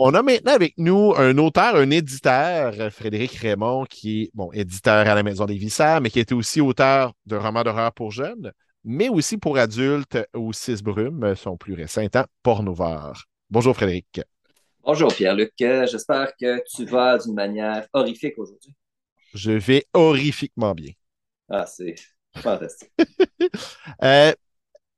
On 0.01 0.15
a 0.15 0.23
maintenant 0.23 0.53
avec 0.53 0.75
nous 0.79 1.13
un 1.17 1.37
auteur, 1.39 1.75
un 1.75 1.91
éditeur, 1.91 2.73
Frédéric 2.93 3.33
Raymond, 3.35 3.85
qui 3.85 4.23
est 4.23 4.31
bon, 4.33 4.49
éditeur 4.53 5.09
à 5.09 5.15
la 5.17 5.25
Maison 5.25 5.45
des 5.45 5.57
Vissères, 5.57 6.01
mais 6.01 6.09
qui 6.09 6.21
était 6.21 6.35
aussi 6.35 6.61
auteur 6.61 7.15
de 7.27 7.35
romans 7.35 7.65
d'horreur 7.65 7.93
pour 7.93 8.13
jeunes, 8.13 8.53
mais 8.89 9.11
aussi 9.11 9.37
pour 9.37 9.59
adultes 9.59 10.19
ou 10.35 10.55
Six 10.55 10.83
Brumes, 10.83 11.35
son 11.37 11.59
plus 11.59 11.75
récent 11.75 12.01
étant 12.01 12.25
Pornovore. 12.43 13.23
Bonjour 13.51 13.77
Frédéric. 13.77 14.23
Bonjour 14.83 15.15
Pierre-Luc. 15.15 15.53
J'espère 15.59 16.33
que 16.41 16.63
tu 16.75 16.87
vas 16.87 17.19
d'une 17.19 17.35
manière 17.35 17.87
horrifique 17.93 18.39
aujourd'hui. 18.39 18.73
Je 19.35 19.53
vais 19.53 19.85
horrifiquement 19.93 20.75
bien. 20.75 20.93
Ah, 21.51 21.67
c'est 21.67 21.97
fantastique. 22.37 22.91
Euh, 24.03 24.33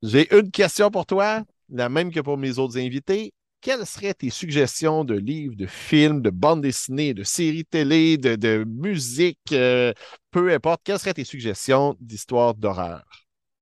j'ai 0.01 0.33
une 0.35 0.51
question 0.51 0.89
pour 0.91 1.05
toi, 1.05 1.43
la 1.69 1.89
même 1.89 2.11
que 2.11 2.19
pour 2.19 2.37
mes 2.37 2.59
autres 2.59 2.77
invités 2.77 3.33
quelles 3.61 3.85
seraient 3.85 4.13
tes 4.13 4.31
suggestions 4.31 5.03
de 5.03 5.13
livres, 5.13 5.55
de 5.55 5.67
films, 5.67 6.21
de 6.21 6.31
bandes 6.31 6.61
dessinées, 6.61 7.13
de 7.13 7.23
séries 7.23 7.63
télé, 7.63 8.17
de, 8.17 8.63
musique, 8.63 9.37
euh, 9.51 9.93
peu 10.31 10.51
importe, 10.51 10.81
quelles 10.83 10.99
seraient 10.99 11.13
tes 11.13 11.23
suggestions 11.23 11.95
d'histoires 11.99 12.55
d'horreur? 12.55 13.03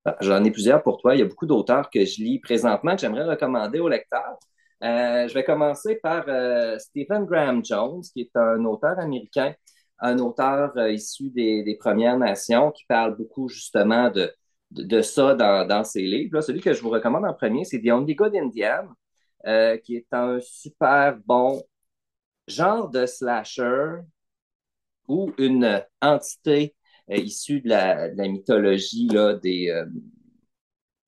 Ah, 0.05 0.15
j'en 0.21 0.43
ai 0.43 0.51
plusieurs 0.51 0.81
pour 0.81 0.97
toi. 0.97 1.15
Il 1.15 1.19
y 1.19 1.21
a 1.21 1.25
beaucoup 1.25 1.45
d'auteurs 1.45 1.89
que 1.89 2.05
je 2.05 2.21
lis 2.23 2.39
présentement 2.39 2.95
que 2.95 3.01
j'aimerais 3.01 3.25
recommander 3.25 3.79
aux 3.79 3.89
lecteurs. 3.89 4.37
Euh, 4.83 5.27
je 5.27 5.33
vais 5.33 5.43
commencer 5.43 5.97
par 5.97 6.25
euh, 6.29 6.77
Stephen 6.79 7.25
Graham 7.25 7.63
Jones, 7.65 8.01
qui 8.13 8.21
est 8.21 8.35
un 8.35 8.63
auteur 8.65 8.97
américain, 8.97 9.53
un 9.99 10.19
auteur 10.19 10.77
issu 10.89 11.29
des, 11.31 11.77
Premières 11.79 12.17
Nations 12.17 12.71
qui 12.71 12.85
parle 12.85 13.17
beaucoup 13.17 13.49
justement 13.49 14.09
de, 14.09 15.01
ça 15.01 15.35
dans, 15.35 15.83
ses 15.83 16.01
livres. 16.01 16.41
celui 16.41 16.61
que 16.61 16.73
je 16.73 16.81
vous 16.81 16.89
recommande 16.89 17.25
en 17.25 17.33
premier, 17.33 17.65
c'est 17.65 17.81
The 17.81 17.91
Only 17.91 18.15
Good 18.15 18.35
Indian. 18.35 18.87
Euh, 19.45 19.77
qui 19.77 19.95
est 19.95 20.13
un 20.13 20.41
super 20.41 21.17
bon 21.25 21.63
genre 22.47 22.89
de 22.89 23.05
slasher 23.05 24.01
ou 25.07 25.31
une 25.37 25.81
entité 26.01 26.75
euh, 27.11 27.17
issue 27.17 27.61
de 27.61 27.69
la, 27.69 28.09
mythologie 28.27 29.07
là, 29.07 29.33
des, 29.33 29.69
euh, 29.69 29.85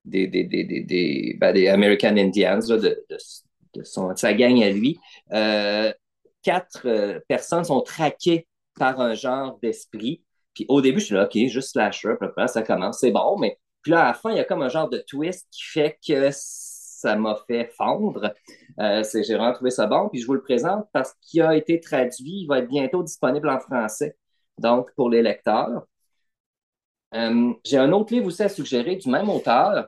des, 0.05 0.27
des, 0.27 1.37
ben, 1.39 1.67
American 1.67 2.17
Indians, 2.17 2.59
de, 2.59 3.05
son, 3.83 4.15
sa 4.15 4.33
gang 4.33 4.61
à 4.63 4.69
lui. 4.69 4.99
quatre 6.43 7.21
personnes 7.27 7.63
sont 7.63 7.81
traquées 7.81 8.47
par 8.77 8.99
un 8.99 9.13
genre 9.13 9.59
d'esprit. 9.61 10.23
Puis 10.53 10.65
au 10.67 10.81
début, 10.81 10.99
je 10.99 11.05
suis 11.05 11.15
là, 11.15 11.25
OK, 11.25 11.37
juste 11.47 11.71
slasher, 11.71 12.15
après, 12.19 12.47
ça 12.47 12.61
commence, 12.61 12.99
c'est 12.99 13.11
bon, 13.11 13.37
mais 13.39 13.57
puis 13.81 13.91
là, 13.91 14.03
à 14.03 14.07
la 14.07 14.13
fin, 14.13 14.31
il 14.31 14.37
y 14.37 14.39
a 14.39 14.43
comme 14.43 14.61
un 14.61 14.69
genre 14.69 14.89
de 14.89 14.99
twist 14.99 15.47
qui 15.51 15.63
fait 15.63 15.97
que 16.07 16.29
ça 17.01 17.15
m'a 17.15 17.35
fait 17.47 17.71
fondre. 17.75 18.33
Euh, 18.79 19.03
j'ai 19.03 19.35
vraiment 19.35 19.53
trouvé 19.53 19.71
ça 19.71 19.87
bon. 19.87 20.09
Puis 20.09 20.21
je 20.21 20.27
vous 20.27 20.35
le 20.35 20.41
présente 20.41 20.87
parce 20.93 21.13
qu'il 21.21 21.41
a 21.41 21.55
été 21.55 21.79
traduit. 21.79 22.41
Il 22.41 22.47
va 22.47 22.59
être 22.59 22.67
bientôt 22.67 23.03
disponible 23.03 23.49
en 23.49 23.59
français, 23.59 24.15
donc 24.57 24.91
pour 24.95 25.09
les 25.09 25.21
lecteurs. 25.21 25.87
Euh, 27.13 27.53
j'ai 27.65 27.77
un 27.77 27.91
autre 27.91 28.13
livre 28.13 28.27
aussi 28.27 28.43
à 28.43 28.49
suggérer 28.49 28.95
du 28.95 29.09
même 29.09 29.29
auteur 29.29 29.87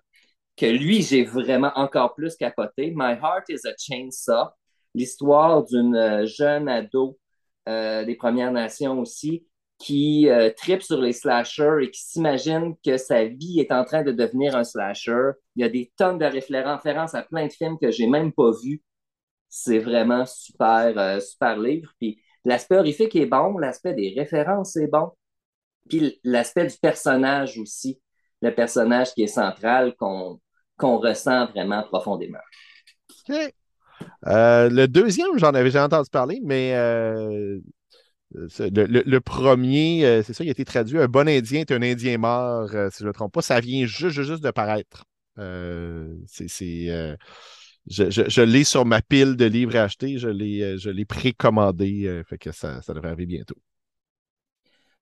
que 0.57 0.65
lui, 0.65 1.01
j'ai 1.01 1.23
vraiment 1.23 1.71
encore 1.75 2.15
plus 2.15 2.35
capoté. 2.35 2.91
My 2.95 3.13
Heart 3.13 3.49
is 3.49 3.67
a 3.67 3.73
Chainsaw, 3.77 4.49
l'histoire 4.93 5.63
d'une 5.65 6.25
jeune 6.25 6.69
ado 6.69 7.17
euh, 7.69 8.05
des 8.05 8.15
Premières 8.15 8.51
Nations 8.51 8.99
aussi, 8.99 9.47
qui 9.79 10.29
euh, 10.29 10.51
tripe 10.55 10.83
sur 10.83 11.01
les 11.01 11.13
slashers 11.13 11.77
et 11.81 11.91
qui 11.91 12.01
s'imagine 12.01 12.75
que 12.85 12.97
sa 12.97 13.25
vie 13.25 13.59
est 13.59 13.71
en 13.71 13.83
train 13.85 14.03
de 14.03 14.11
devenir 14.11 14.55
un 14.55 14.63
slasher. 14.63 15.31
Il 15.55 15.61
y 15.61 15.65
a 15.65 15.69
des 15.69 15.91
tonnes 15.97 16.19
de 16.19 16.25
références 16.25 17.15
à 17.15 17.23
plein 17.23 17.47
de 17.47 17.51
films 17.51 17.77
que 17.79 17.91
j'ai 17.91 18.07
même 18.07 18.31
pas 18.33 18.51
vus. 18.63 18.81
C'est 19.49 19.79
vraiment 19.79 20.25
super, 20.25 20.97
euh, 20.97 21.19
super 21.19 21.57
livre. 21.59 21.91
Puis 21.99 22.21
l'aspect 22.45 22.77
horrifique 22.77 23.15
est 23.15 23.25
bon, 23.27 23.57
l'aspect 23.57 23.93
des 23.93 24.13
références 24.17 24.75
est 24.77 24.87
bon. 24.87 25.11
Puis 25.89 26.19
l'aspect 26.23 26.67
du 26.67 26.77
personnage 26.81 27.57
aussi, 27.57 27.99
le 28.41 28.53
personnage 28.53 29.13
qui 29.13 29.23
est 29.23 29.27
central, 29.27 29.95
qu'on 29.95 30.39
ressent 30.79 31.47
vraiment 31.47 31.83
profondément. 31.83 32.39
OK. 33.29 33.53
Euh, 34.27 34.69
le 34.69 34.87
deuxième, 34.87 35.37
j'en 35.37 35.49
avais 35.49 35.65
déjà 35.65 35.85
entendu 35.85 36.09
parler, 36.09 36.41
mais 36.43 36.73
le, 38.33 39.19
premier, 39.19 40.05
euh, 40.05 40.23
c'est 40.23 40.33
ça, 40.33 40.43
il 40.43 40.47
a 40.47 40.51
été 40.51 40.65
traduit. 40.65 40.97
Un 40.97 41.07
bon 41.07 41.27
Indien 41.27 41.61
est 41.61 41.71
un 41.71 41.81
Indien 41.81 42.17
mort, 42.17 42.69
euh, 42.73 42.89
si 42.91 42.99
je 42.99 43.03
ne 43.03 43.09
me 43.09 43.13
trompe 43.13 43.33
pas. 43.33 43.41
Ça 43.41 43.59
vient 43.59 43.85
juste, 43.85 44.21
juste 44.21 44.43
de 44.43 44.51
paraître. 44.51 45.05
Euh, 45.39 46.15
c'est, 46.27 46.47
je, 47.87 48.41
l'ai 48.41 48.63
sur 48.63 48.85
ma 48.85 49.01
pile 49.01 49.35
de 49.35 49.45
livres 49.45 49.75
à 49.75 49.83
acheter. 49.83 50.17
Je 50.17 50.29
l'ai, 50.29 50.77
je 50.77 50.89
l'ai 50.89 51.05
précommandé. 51.05 52.23
fait 52.27 52.37
que 52.37 52.51
ça, 52.51 52.81
ça 52.81 52.93
devrait 52.93 53.09
arriver 53.09 53.25
bientôt. 53.25 53.57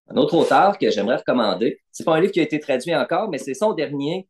Un 0.09 0.17
autre 0.17 0.35
auteur 0.35 0.77
que 0.77 0.89
j'aimerais 0.89 1.17
recommander, 1.17 1.79
c'est 1.91 2.03
pas 2.03 2.15
un 2.15 2.21
livre 2.21 2.33
qui 2.33 2.39
a 2.39 2.43
été 2.43 2.59
traduit 2.59 2.95
encore, 2.95 3.29
mais 3.29 3.37
c'est 3.37 3.53
son 3.53 3.73
dernier. 3.73 4.27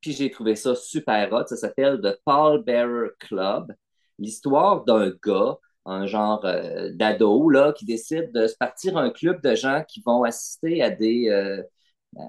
Puis 0.00 0.12
j'ai 0.12 0.30
trouvé 0.30 0.54
ça 0.54 0.74
super 0.74 1.32
hot. 1.32 1.46
Ça 1.46 1.56
s'appelle 1.56 2.00
The 2.02 2.20
Paul 2.24 2.62
Bearer 2.62 3.10
Club. 3.18 3.72
L'histoire 4.18 4.84
d'un 4.84 5.12
gars 5.24 5.58
un 5.86 6.06
genre 6.06 6.44
euh, 6.44 6.90
d'ado 6.94 7.50
là, 7.50 7.72
qui 7.72 7.84
décide 7.84 8.32
de 8.32 8.46
se 8.46 8.56
partir 8.56 8.96
un 8.96 9.10
club 9.10 9.42
de 9.42 9.54
gens 9.54 9.82
qui 9.86 10.02
vont 10.04 10.22
assister 10.24 10.82
à 10.82 10.90
des, 10.90 11.28
euh, 11.28 11.62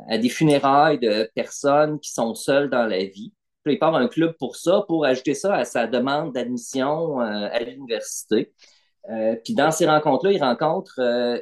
à 0.10 0.18
des 0.18 0.30
funérailles 0.30 1.00
de 1.00 1.30
personnes 1.36 2.00
qui 2.00 2.12
sont 2.12 2.36
seules 2.36 2.70
dans 2.70 2.86
la 2.86 3.06
vie. 3.06 3.34
Puis 3.64 3.76
il 3.76 3.80
part 3.80 3.96
un 3.96 4.08
club 4.08 4.36
pour 4.38 4.56
ça, 4.58 4.84
pour 4.88 5.06
ajouter 5.06 5.34
ça 5.34 5.56
à 5.56 5.66
sa 5.66 5.88
demande 5.88 6.34
d'admission 6.34 7.22
euh, 7.22 7.50
à 7.52 7.60
l'université. 7.60 8.54
puis 9.44 9.54
dans 9.54 9.72
ces 9.72 9.88
rencontres-là, 9.88 10.32
il 10.32 10.44
rencontre 10.44 11.00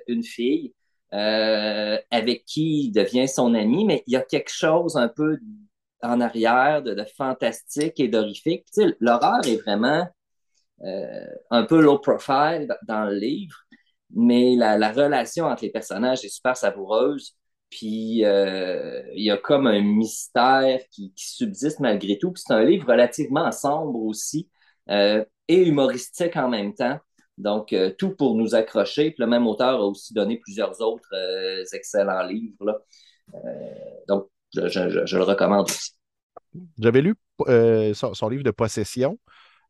une 0.08 0.24
fille 0.24 0.74
avec 1.14 2.46
qui 2.46 2.86
il 2.86 2.92
devient 2.92 3.28
son 3.28 3.54
ami, 3.54 3.86
mais 3.86 4.04
il 4.08 4.14
y 4.14 4.16
a 4.16 4.22
quelque 4.22 4.52
chose 4.52 4.98
un 4.98 5.08
peu 5.08 5.38
en 6.04 6.20
arrière 6.22 6.84
de, 6.84 6.96
fantastique 7.18 8.00
et 8.00 8.08
d'horrifique. 8.08 8.66
L'horreur 9.00 9.46
est 9.48 9.58
vraiment 9.58 10.08
euh, 10.84 11.26
un 11.50 11.64
peu 11.64 11.82
low 11.82 11.98
profile 12.00 12.68
dans 12.88 13.06
le 13.06 13.16
livre, 13.16 13.56
mais 14.12 14.56
la, 14.56 14.92
relation 14.92 15.46
entre 15.46 15.64
les 15.64 15.72
personnages 15.72 16.26
est 16.26 16.30
super 16.30 16.58
savoureuse. 16.58 17.36
Puis 17.70 18.24
euh, 18.26 19.02
il 19.16 19.24
y 19.24 19.32
a 19.32 19.38
comme 19.38 19.66
un 19.66 19.82
mystère 19.82 20.80
qui, 20.92 21.14
subsiste 21.16 21.80
malgré 21.80 22.18
tout. 22.20 22.32
Puis 22.32 22.44
c'est 22.46 22.54
un 22.54 22.64
livre 22.64 22.88
relativement 22.88 23.52
sombre 23.52 24.00
aussi 24.04 24.50
euh, 24.90 25.24
et 25.48 25.64
humoristique 25.68 26.36
en 26.36 26.50
même 26.50 26.76
temps. 26.76 27.00
Donc, 27.38 27.76
tout 27.98 28.16
pour 28.16 28.36
nous 28.36 28.56
accrocher. 28.56 29.12
Puis 29.12 29.20
le 29.20 29.28
même 29.28 29.48
auteur 29.48 29.82
a 29.82 29.86
aussi 29.86 30.14
donné 30.14 30.38
plusieurs 30.38 30.80
autres 30.82 31.14
excellents 31.74 32.24
livres. 32.24 32.82
donc, 34.08 34.30
je, 34.54 35.16
le 35.16 35.24
recommande 35.24 35.70
aussi. 35.70 35.92
J'avais 36.78 37.02
lu 37.02 37.16
son, 37.94 38.30
livre 38.30 38.44
de 38.44 38.52
possession. 38.52 39.18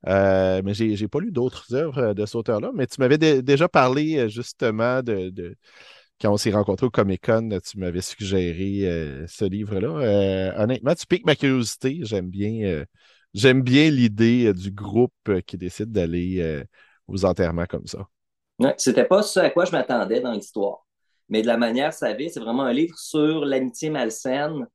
Euh, 0.07 0.61
mais 0.63 0.73
je 0.73 0.83
n'ai 0.83 1.07
pas 1.07 1.19
lu 1.19 1.31
d'autres 1.31 1.73
œuvres 1.73 1.99
euh, 1.99 2.13
de 2.13 2.25
cet 2.25 2.35
auteur-là. 2.35 2.71
Mais 2.75 2.87
tu 2.87 2.95
m'avais 2.99 3.17
déjà 3.17 3.69
parlé 3.69 4.17
euh, 4.17 4.27
justement 4.27 5.01
de, 5.01 5.55
quand 6.21 6.31
on 6.33 6.37
s'est 6.37 6.51
rencontrés 6.51 6.85
au 6.85 6.91
Comic 6.91 7.21
Con, 7.25 7.57
tu 7.63 7.77
m'avais 7.77 8.01
suggéré 8.01 9.25
ce 9.27 9.45
livre-là. 9.45 10.53
honnêtement, 10.61 10.95
tu 10.95 11.05
piques 11.05 11.25
ma 11.25 11.35
curiosité. 11.35 11.99
J'aime 12.03 12.29
bien, 12.29 12.85
j'aime 13.33 13.61
bien 13.61 13.89
l'idée 13.89 14.53
du 14.53 14.71
groupe 14.71 15.13
qui 15.45 15.57
décide 15.57 15.91
d'aller 15.91 16.63
aux 17.07 17.25
enterrements 17.25 17.65
comme 17.65 17.87
ça. 17.87 18.07
Ouais, 18.59 18.73
c'était 18.77 19.05
pas 19.05 19.23
ce 19.23 19.39
à 19.39 19.49
quoi 19.49 19.65
je 19.65 19.71
m'attendais 19.71 20.21
dans 20.21 20.31
l'histoire. 20.31 20.85
Mais 21.29 21.41
de 21.41 21.47
la 21.47 21.57
manière 21.57 21.93
ça 21.93 22.15
c'est 22.17 22.39
vraiment 22.39 22.63
un 22.63 22.73
livre 22.73 22.97
sur 22.97 23.45
l'amitié 23.45 23.89
malsaine. 23.89 24.67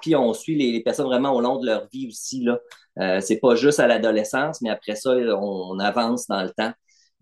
puis 0.00 0.16
on 0.16 0.32
suit 0.34 0.56
les, 0.56 0.82
personnes 0.82 1.06
vraiment 1.06 1.32
au 1.32 1.40
long 1.40 1.58
de 1.58 1.66
leur 1.66 1.88
vie 1.88 2.08
aussi. 2.08 2.46
Euh, 2.98 3.20
c'est 3.20 3.38
pas 3.38 3.54
juste 3.54 3.80
à 3.80 3.86
l'adolescence, 3.86 4.60
mais 4.62 4.70
après 4.70 4.94
ça, 4.96 5.10
on, 5.10 5.78
avance 5.78 6.26
dans 6.26 6.42
le 6.42 6.50
temps. 6.50 6.72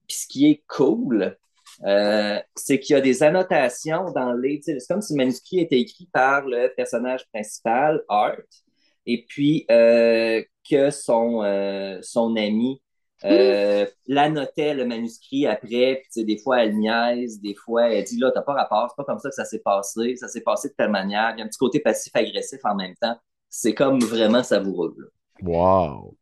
Puis 0.06 0.18
ce 0.18 0.26
qui 0.28 0.50
est 0.50 0.62
cool, 0.68 1.36
euh, 1.84 2.38
c'est 2.54 2.78
qu'il 2.78 2.94
y 2.94 2.96
a 2.98 3.00
des 3.00 3.22
annotations 3.22 4.10
dans 4.12 4.32
les. 4.32 4.60
C'est 4.62 4.78
comme 4.88 5.02
si 5.02 5.14
le 5.14 5.18
manuscrit 5.18 5.60
était 5.60 5.80
écrit 5.80 6.08
par 6.12 6.46
le 6.46 6.72
personnage 6.76 7.26
principal, 7.32 8.02
Art, 8.08 8.36
et 9.06 9.24
puis 9.28 9.66
euh, 9.70 10.42
que 10.68 10.90
son, 10.90 11.42
son 12.02 12.36
ami 12.36 12.80
l'annotait 13.22 14.74
le 14.74 14.84
manuscrit 14.84 15.46
après, 15.46 16.02
puis 16.10 16.24
des 16.24 16.38
fois 16.38 16.64
elle 16.64 16.76
niaise, 16.76 17.40
des 17.40 17.54
fois 17.54 17.88
elle 17.88 18.04
dit 18.04 18.18
là, 18.18 18.30
t'as 18.32 18.42
pas 18.42 18.54
rapport, 18.54 18.90
c'est 18.90 18.96
pas 18.96 19.04
comme 19.04 19.18
ça 19.18 19.28
que 19.28 19.34
ça 19.34 19.44
s'est 19.44 19.62
passé, 19.64 20.16
ça 20.16 20.28
s'est 20.28 20.42
passé 20.42 20.68
de 20.68 20.74
telle 20.74 20.90
manière, 20.90 21.32
il 21.34 21.38
y 21.38 21.42
a 21.42 21.44
un 21.44 21.48
petit 21.48 21.58
côté 21.58 21.80
passif-agressif 21.80 22.60
en 22.64 22.74
même 22.74 22.94
temps. 23.00 23.16
C'est 23.48 23.74
comme 23.74 24.00
vraiment 24.00 24.42
savoureux. 24.42 24.96
Wow! 25.42 26.16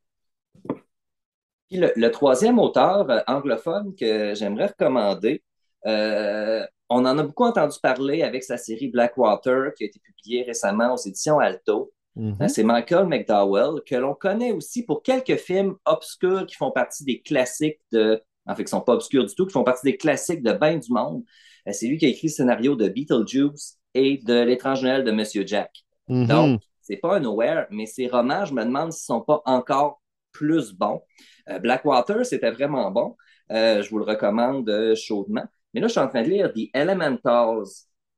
Puis 1.68 1.80
le, 1.80 2.11
troisième 2.11 2.59
auteur 2.59 3.11
euh, 3.11 3.20
anglophone 3.26 3.95
que 3.97 4.34
j'aimerais 4.34 4.66
recommander, 4.66 5.43
euh, 5.86 6.66
on 6.90 7.07
en 7.07 7.18
a 7.18 7.22
beaucoup 7.22 7.45
entendu 7.45 7.78
parler 7.82 8.22
avec 8.22 8.45
sa 8.45 8.59
série 8.59 8.88
Blackwater 8.88 9.72
qui 9.74 9.84
a 9.84 9.86
été 9.86 9.99
publiée 9.99 10.43
récemment 10.43 10.93
aux 10.93 10.99
éditions 10.99 11.38
Alto. 11.38 11.90
Mm-hmm. 12.17 12.49
C'est 12.49 12.63
Michael 12.63 13.07
McDowell, 13.07 13.81
que 13.87 13.95
l'on 13.97 14.15
connaît 14.15 14.53
aussi 14.53 14.85
pour 14.85 15.03
quelques 15.03 15.37
films 15.37 15.77
obscurs 15.85 16.47
qui 16.47 16.57
font 16.57 16.71
partie 16.71 17.05
des 17.05 17.21
classiques 17.21 17.81
de. 17.91 18.23
En 18.47 18.57
fait, 18.57 18.65
qui 18.65 18.75
ne 18.75 18.79
sont 18.79 18.81
pas 18.81 18.95
obscurs 18.95 19.25
du 19.25 19.35
tout, 19.35 19.47
qui 19.47 19.53
font 19.53 19.63
partie 19.63 19.85
des 19.85 19.97
classiques 19.97 20.43
de 20.43 20.53
Bain 20.53 20.77
du 20.77 20.93
Monde. 20.93 21.23
C'est 21.71 21.87
lui 21.87 21.97
qui 21.97 22.07
a 22.07 22.09
écrit 22.09 22.27
le 22.27 22.33
scénario 22.33 22.75
de 22.75 22.89
Beetlejuice 22.89 23.79
et 23.95 24.19
de 24.19 24.43
L'étrange 24.43 24.83
Noël 24.83 25.05
de 25.05 25.13
Monsieur 25.13 25.47
Jack. 25.47 25.71
Mm-hmm. 26.09 26.27
Donc, 26.27 26.63
c'est 26.81 26.97
pas 26.97 27.17
un 27.17 27.21
nowhere, 27.21 27.67
mais 27.71 27.87
ces 27.87 28.09
romans, 28.09 28.45
je 28.45 28.53
me 28.53 28.65
demande 28.65 28.93
s'ils 28.93 29.15
ne 29.15 29.19
sont 29.19 29.25
pas 29.25 29.43
encore 29.47 30.03
plus 30.33 30.73
bons. 30.73 31.01
Euh, 31.49 31.59
Blackwater, 31.59 32.27
c'était 32.27 32.51
vraiment 32.51 32.91
bon. 32.91 33.17
Euh, 33.53 33.83
je 33.83 33.91
vous 33.91 33.99
le 33.99 34.05
recommande 34.05 34.69
euh, 34.69 34.95
chaudement. 34.95 35.45
Mais 35.73 35.81
là, 35.81 35.87
je 35.87 35.93
suis 35.93 36.01
en 36.01 36.09
train 36.09 36.23
de 36.23 36.29
lire 36.29 36.53
The 36.53 36.69
Elementals, 36.75 37.69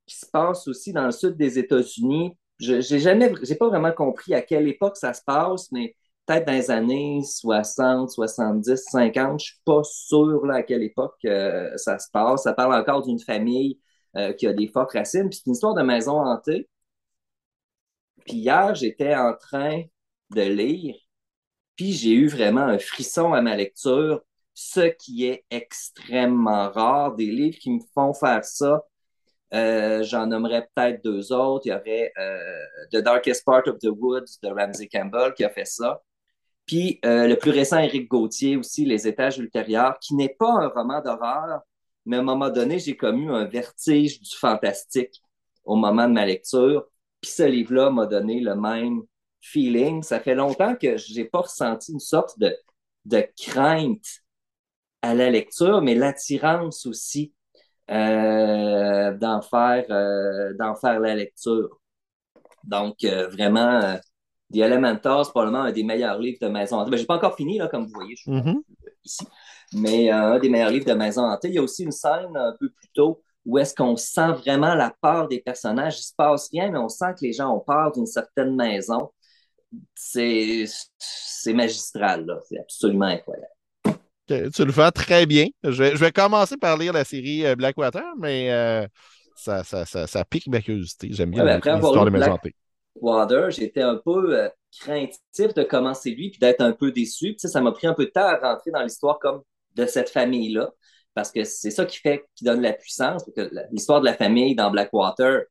qui 0.06 0.16
se 0.16 0.26
passe 0.26 0.66
aussi 0.68 0.92
dans 0.92 1.04
le 1.04 1.12
sud 1.12 1.36
des 1.36 1.58
États-Unis. 1.58 2.32
Je 2.58 2.74
n'ai 2.74 3.00
jamais, 3.00 3.32
j'ai 3.42 3.56
pas 3.56 3.68
vraiment 3.68 3.92
compris 3.92 4.34
à 4.34 4.42
quelle 4.42 4.68
époque 4.68 4.96
ça 4.96 5.12
se 5.12 5.22
passe, 5.26 5.70
mais 5.72 5.96
peut-être 6.26 6.46
dans 6.46 6.52
les 6.52 6.70
années 6.70 7.20
60, 7.22 8.10
70, 8.10 8.76
50. 8.90 9.40
Je 9.40 9.44
suis 9.46 9.60
pas 9.64 9.82
sûr 9.82 10.46
là, 10.46 10.56
à 10.56 10.62
quelle 10.62 10.82
époque 10.82 11.18
ça 11.76 11.98
se 11.98 12.08
passe. 12.12 12.44
Ça 12.44 12.52
parle 12.52 12.74
encore 12.74 13.02
d'une 13.06 13.20
famille 13.20 13.80
qui 14.38 14.46
a 14.46 14.52
des 14.52 14.68
fortes 14.68 14.92
racines. 14.92 15.28
Puis 15.28 15.38
c'est 15.38 15.46
une 15.46 15.54
histoire 15.54 15.74
de 15.74 15.82
maison 15.82 16.20
hantée. 16.20 16.68
Puis 18.24 18.36
hier, 18.36 18.74
j'étais 18.74 19.14
en 19.14 19.34
train 19.34 19.82
de 20.30 20.42
lire, 20.42 20.94
puis 21.76 21.92
j'ai 21.92 22.12
eu 22.12 22.28
vraiment 22.28 22.62
un 22.62 22.78
frisson 22.78 23.34
à 23.34 23.42
ma 23.42 23.54
lecture, 23.54 24.22
ce 24.54 24.80
qui 24.80 25.26
est 25.26 25.44
extrêmement 25.50 26.70
rare. 26.70 27.16
Des 27.16 27.26
livres 27.26 27.58
qui 27.58 27.70
me 27.70 27.80
font 27.92 28.14
faire 28.14 28.44
ça, 28.44 28.82
euh, 29.52 30.02
j'en 30.02 30.26
nommerais 30.26 30.68
peut-être 30.74 31.04
deux 31.04 31.32
autres. 31.32 31.66
Il 31.66 31.70
y 31.70 31.72
aurait 31.72 32.12
euh, 32.18 32.38
The 32.92 32.96
Darkest 32.96 33.44
Part 33.44 33.66
of 33.66 33.78
the 33.78 33.88
Woods 33.90 34.38
de 34.42 34.48
Ramsey 34.48 34.88
Campbell 34.88 35.34
qui 35.34 35.44
a 35.44 35.50
fait 35.50 35.66
ça. 35.66 36.02
Puis 36.66 36.98
euh, 37.04 37.26
le 37.26 37.36
plus 37.36 37.50
récent, 37.50 37.78
Éric 37.78 38.08
Gauthier 38.08 38.56
aussi, 38.56 38.84
Les 38.84 39.06
étages 39.06 39.38
ultérieurs, 39.38 39.98
qui 40.00 40.14
n'est 40.14 40.34
pas 40.38 40.50
un 40.50 40.68
roman 40.68 41.00
d'horreur, 41.02 41.60
mais 42.06 42.16
à 42.16 42.20
un 42.20 42.22
moment 42.22 42.50
donné, 42.50 42.78
j'ai 42.78 42.96
commu 42.96 43.30
un 43.32 43.44
vertige 43.44 44.20
du 44.20 44.36
fantastique 44.36 45.22
au 45.64 45.76
moment 45.76 46.08
de 46.08 46.12
ma 46.14 46.26
lecture. 46.26 46.86
Puis 47.20 47.30
ce 47.30 47.42
livre-là 47.42 47.90
m'a 47.90 48.06
donné 48.06 48.40
le 48.40 48.54
même 48.54 49.02
feeling. 49.40 50.02
Ça 50.02 50.20
fait 50.20 50.34
longtemps 50.34 50.74
que 50.74 50.96
je 50.96 51.14
n'ai 51.14 51.24
pas 51.24 51.40
ressenti 51.42 51.92
une 51.92 52.00
sorte 52.00 52.38
de, 52.38 52.56
de 53.04 53.26
crainte 53.36 54.06
à 55.02 55.14
la 55.14 55.30
lecture, 55.30 55.82
mais 55.82 55.94
l'attirance 55.94 56.86
aussi 56.86 57.32
euh, 57.90 59.12
d'en 59.18 59.42
faire, 59.42 59.84
euh, 59.90 60.74
faire 60.80 61.00
la 61.00 61.14
lecture. 61.14 61.80
Donc, 62.64 63.04
euh, 63.04 63.28
vraiment, 63.28 63.98
The 64.52 64.58
Elementals, 64.58 65.26
c'est 65.26 65.30
probablement 65.30 65.64
un 65.64 65.72
des 65.72 65.84
meilleurs 65.84 66.18
livres 66.18 66.38
de 66.40 66.48
maison 66.48 66.78
hantée. 66.78 66.90
Ben, 66.90 66.96
je 66.96 67.02
n'ai 67.02 67.06
pas 67.06 67.16
encore 67.16 67.36
fini, 67.36 67.58
là, 67.58 67.68
comme 67.68 67.84
vous 67.84 67.92
voyez, 67.92 68.16
je 68.16 68.22
suis 68.22 68.30
mm-hmm. 68.30 68.62
ici. 69.04 69.26
Mais 69.74 70.10
un 70.10 70.38
des 70.38 70.48
meilleurs 70.48 70.70
livres 70.70 70.86
de 70.86 70.94
maison 70.94 71.22
hantée. 71.22 71.48
Il 71.48 71.54
y 71.54 71.58
a 71.58 71.62
aussi 71.62 71.84
une 71.84 71.92
scène 71.92 72.36
un 72.36 72.54
peu 72.58 72.70
plus 72.70 72.88
tôt 72.94 73.22
où 73.44 73.58
est-ce 73.58 73.74
qu'on 73.74 73.96
sent 73.96 74.32
vraiment 74.32 74.74
la 74.74 74.94
peur 75.02 75.28
des 75.28 75.40
personnages. 75.40 75.96
Il 75.96 76.00
ne 76.00 76.04
se 76.04 76.14
passe 76.16 76.48
rien, 76.50 76.70
mais 76.70 76.78
on 76.78 76.88
sent 76.88 77.12
que 77.18 77.24
les 77.24 77.32
gens 77.32 77.54
ont 77.54 77.60
peur 77.60 77.92
d'une 77.92 78.06
certaine 78.06 78.56
maison. 78.56 79.10
C'est 79.94 80.66
magistral. 81.48 82.26
C'est 82.48 82.58
absolument 82.58 83.06
incroyable. 83.06 83.53
Tu 84.26 84.64
le 84.64 84.72
fais 84.72 84.90
très 84.90 85.26
bien. 85.26 85.46
Je 85.62 85.96
vais, 85.96 86.12
commencer 86.12 86.56
par 86.56 86.76
lire 86.76 86.92
la 86.92 87.04
série 87.04 87.44
euh, 87.46 87.56
Blackwater, 87.56 88.04
mais 88.18 88.52
euh, 88.52 88.86
ça, 89.36 89.64
ça, 89.64 90.24
pique 90.24 90.46
ma 90.48 90.60
curiosité. 90.60 91.08
J'aime 91.10 91.30
bien 91.30 91.44
l'histoire 91.56 92.04
de 92.04 92.10
Blackwater, 92.10 93.50
j'étais 93.50 93.82
un 93.82 94.00
peu 94.04 94.38
euh, 94.38 94.48
craintif 94.80 95.54
de 95.54 95.62
commencer 95.64 96.10
lui 96.10 96.30
puis 96.30 96.38
d'être 96.38 96.60
un 96.60 96.72
peu 96.72 96.92
déçu. 96.92 97.34
ça 97.38 97.60
m'a 97.60 97.72
pris 97.72 97.86
un 97.86 97.94
peu 97.94 98.06
de 98.06 98.10
temps 98.10 98.26
à 98.26 98.36
rentrer 98.36 98.70
dans 98.70 98.82
l'histoire 98.82 99.18
comme 99.18 99.42
de 99.74 99.84
cette 99.86 100.10
famille-là 100.10 100.70
parce 101.14 101.30
que 101.30 101.44
c'est 101.44 101.70
ça 101.70 101.86
qui 101.86 101.98
fait, 101.98 102.24
qui 102.34 102.44
donne 102.44 102.60
la 102.60 102.72
puissance. 102.72 103.24
L'histoire 103.70 104.00
de 104.00 104.04
la 104.04 104.14
famille 104.14 104.54
dans 104.54 104.70
Blackwater, 104.70 105.42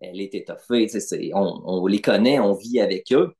elle 0.00 0.20
est 0.20 0.34
étoffée. 0.34 0.88
On, 1.34 1.62
on, 1.64 1.86
les 1.86 2.00
connaît, 2.00 2.40
on 2.40 2.54
vit 2.54 2.80
avec 2.80 3.12
eux. 3.12 3.32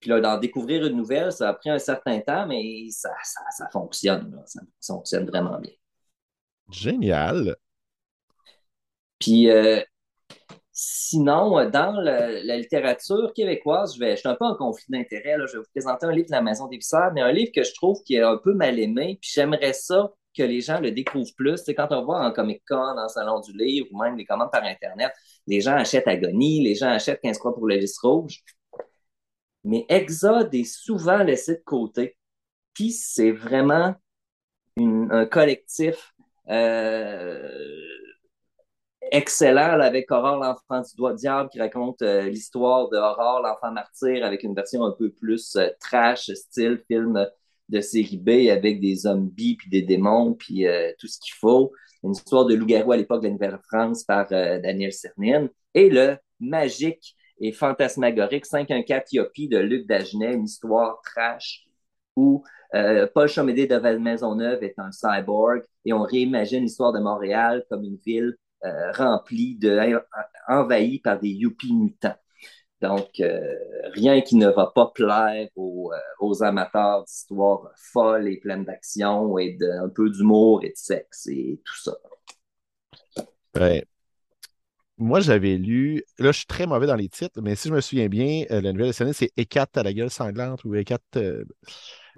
Puis 0.00 0.08
là, 0.10 0.20
d'en 0.20 0.38
découvrir 0.38 0.86
une 0.86 0.96
nouvelle, 0.96 1.30
ça 1.30 1.50
a 1.50 1.52
pris 1.52 1.70
un 1.70 1.78
certain 1.78 2.20
temps, 2.20 2.46
mais 2.46 2.88
ça, 2.90 3.10
ça, 3.22 3.68
fonctionne. 3.70 4.42
Ça, 4.46 4.60
fonctionne 4.94 5.26
vraiment 5.26 5.58
bien. 5.58 5.72
Génial. 6.70 7.56
Puis 9.18 9.50
euh, 9.50 9.80
sinon, 10.72 11.68
dans 11.68 11.92
la 12.00 12.56
littérature 12.56 13.32
québécoise, 13.34 13.94
je, 13.94 14.00
vais, 14.00 14.12
je 14.12 14.20
suis 14.20 14.28
un 14.28 14.36
peu 14.36 14.46
en 14.46 14.56
conflit 14.56 14.86
d'intérêt. 14.88 15.36
Je 15.46 15.52
vais 15.52 15.58
vous 15.58 15.70
présenter 15.74 16.06
un 16.06 16.12
livre 16.12 16.28
de 16.28 16.32
la 16.32 16.40
Maison 16.40 16.66
des 16.68 16.78
Visseurs, 16.78 17.12
mais 17.12 17.20
un 17.20 17.32
livre 17.32 17.52
que 17.54 17.62
je 17.62 17.74
trouve 17.74 18.02
qui 18.04 18.14
est 18.14 18.22
un 18.22 18.38
peu 18.38 18.54
mal 18.54 18.78
aimé. 18.78 19.18
Puis 19.20 19.30
j'aimerais 19.34 19.74
ça 19.74 20.10
que 20.34 20.42
les 20.42 20.60
gens 20.60 20.80
le 20.80 20.92
découvrent 20.92 21.34
plus. 21.36 21.58
C'est 21.58 21.74
quand 21.74 21.88
on 21.90 22.04
voit 22.04 22.24
en 22.24 22.32
Comic-Con, 22.32 22.96
en 22.96 23.08
Salon 23.08 23.40
du 23.40 23.52
Livre, 23.52 23.88
ou 23.90 24.02
même 24.02 24.16
les 24.16 24.24
commandes 24.24 24.50
par 24.50 24.64
Internet, 24.64 25.12
les 25.46 25.60
gens 25.60 25.74
achètent 25.74 26.08
Agonie, 26.08 26.62
les 26.62 26.74
gens 26.74 26.88
achètent 26.88 27.20
15 27.20 27.38
croix 27.38 27.54
pour 27.54 27.66
le 27.66 27.76
lys 27.76 27.98
rouge. 27.98 28.42
Mais 29.64 29.84
Exode 29.88 30.54
est 30.54 30.64
souvent 30.64 31.22
laissé 31.22 31.56
de 31.56 31.62
côté. 31.64 32.16
Puis 32.74 32.92
c'est 32.92 33.32
vraiment 33.32 33.94
un 34.78 35.26
collectif 35.26 36.14
euh, 36.50 37.48
excellent 39.12 39.80
avec 39.80 40.10
Aurore, 40.10 40.36
l'enfant 40.36 40.82
du 40.82 40.96
doigt 40.96 41.14
diable, 41.14 41.48
qui 41.50 41.60
raconte 41.60 42.02
euh, 42.02 42.28
l'histoire 42.28 42.88
de 42.88 42.96
Aurore, 42.96 43.42
l'enfant 43.42 43.72
martyr, 43.72 44.24
avec 44.24 44.42
une 44.42 44.54
version 44.54 44.84
un 44.84 44.92
peu 44.92 45.10
plus 45.10 45.56
euh, 45.56 45.68
trash, 45.80 46.30
style 46.32 46.82
film 46.86 47.26
de 47.68 47.80
série 47.80 48.16
B 48.16 48.50
avec 48.50 48.80
des 48.80 48.96
zombies, 48.96 49.56
puis 49.56 49.70
des 49.70 49.82
démons, 49.82 50.34
puis 50.34 50.64
tout 50.98 51.06
ce 51.06 51.20
qu'il 51.20 51.34
faut. 51.38 51.70
Une 52.02 52.10
histoire 52.10 52.44
de 52.44 52.54
loup-garou 52.54 52.90
à 52.90 52.96
l'époque 52.96 53.22
de 53.22 53.28
la 53.28 53.32
Nouvelle-France 53.32 54.02
par 54.02 54.26
Daniel 54.28 54.92
Cernin. 54.92 55.48
Et 55.74 55.88
le 55.88 56.16
magique 56.40 57.14
et 57.40 57.52
fantasmagorique 57.52 58.46
514 58.46 59.12
Yopi 59.12 59.48
de 59.48 59.58
Luc 59.58 59.86
Dagenet, 59.86 60.34
une 60.34 60.44
histoire 60.44 61.00
trash 61.02 61.64
où 62.16 62.44
euh, 62.74 63.06
Paul 63.12 63.28
Chomédé 63.28 63.66
de 63.66 63.76
Val-Maisonneuve 63.76 64.62
est 64.62 64.78
un 64.78 64.92
cyborg 64.92 65.62
et 65.84 65.92
on 65.92 66.02
réimagine 66.02 66.62
l'histoire 66.62 66.92
de 66.92 67.00
Montréal 67.00 67.64
comme 67.68 67.84
une 67.84 67.98
ville 68.04 68.36
remplie 68.92 69.56
de 69.56 69.80
envahie 70.46 70.98
par 70.98 71.18
des 71.18 71.30
Yuppies 71.30 71.74
mutants. 71.74 72.14
Donc, 72.80 73.20
euh, 73.20 73.56
rien 73.92 74.22
qui 74.22 74.36
ne 74.36 74.48
va 74.48 74.72
pas 74.74 74.90
plaire 74.94 75.48
aux, 75.54 75.92
euh, 75.92 76.42
amateurs 76.42 77.04
d'histoires 77.04 77.70
folles 77.76 78.28
et 78.28 78.38
pleines 78.38 78.64
d'action 78.64 79.36
et 79.36 79.52
d'un 79.52 79.90
peu 79.90 80.08
d'humour 80.08 80.64
et 80.64 80.70
de 80.70 80.76
sexe 80.76 81.26
et 81.26 81.60
tout 81.62 81.76
ça. 81.76 81.92
Ouais. 83.54 83.84
Moi, 85.00 85.20
j'avais 85.20 85.56
lu, 85.56 86.04
là, 86.18 86.30
je 86.30 86.38
suis 86.38 86.46
très 86.46 86.66
mauvais 86.66 86.86
dans 86.86 86.94
les 86.94 87.08
titres, 87.08 87.40
mais 87.42 87.56
si 87.56 87.68
je 87.68 87.74
me 87.74 87.80
souviens 87.80 88.08
bien, 88.08 88.44
euh, 88.50 88.60
la 88.60 88.72
nouvelle 88.72 88.94
scène, 88.94 89.12
c'est 89.12 89.32
Ekat 89.36 89.66
à 89.74 89.82
la 89.82 89.92
gueule 89.92 90.10
sanglante 90.10 90.64
ou 90.64 90.74
Ekat. 90.74 90.98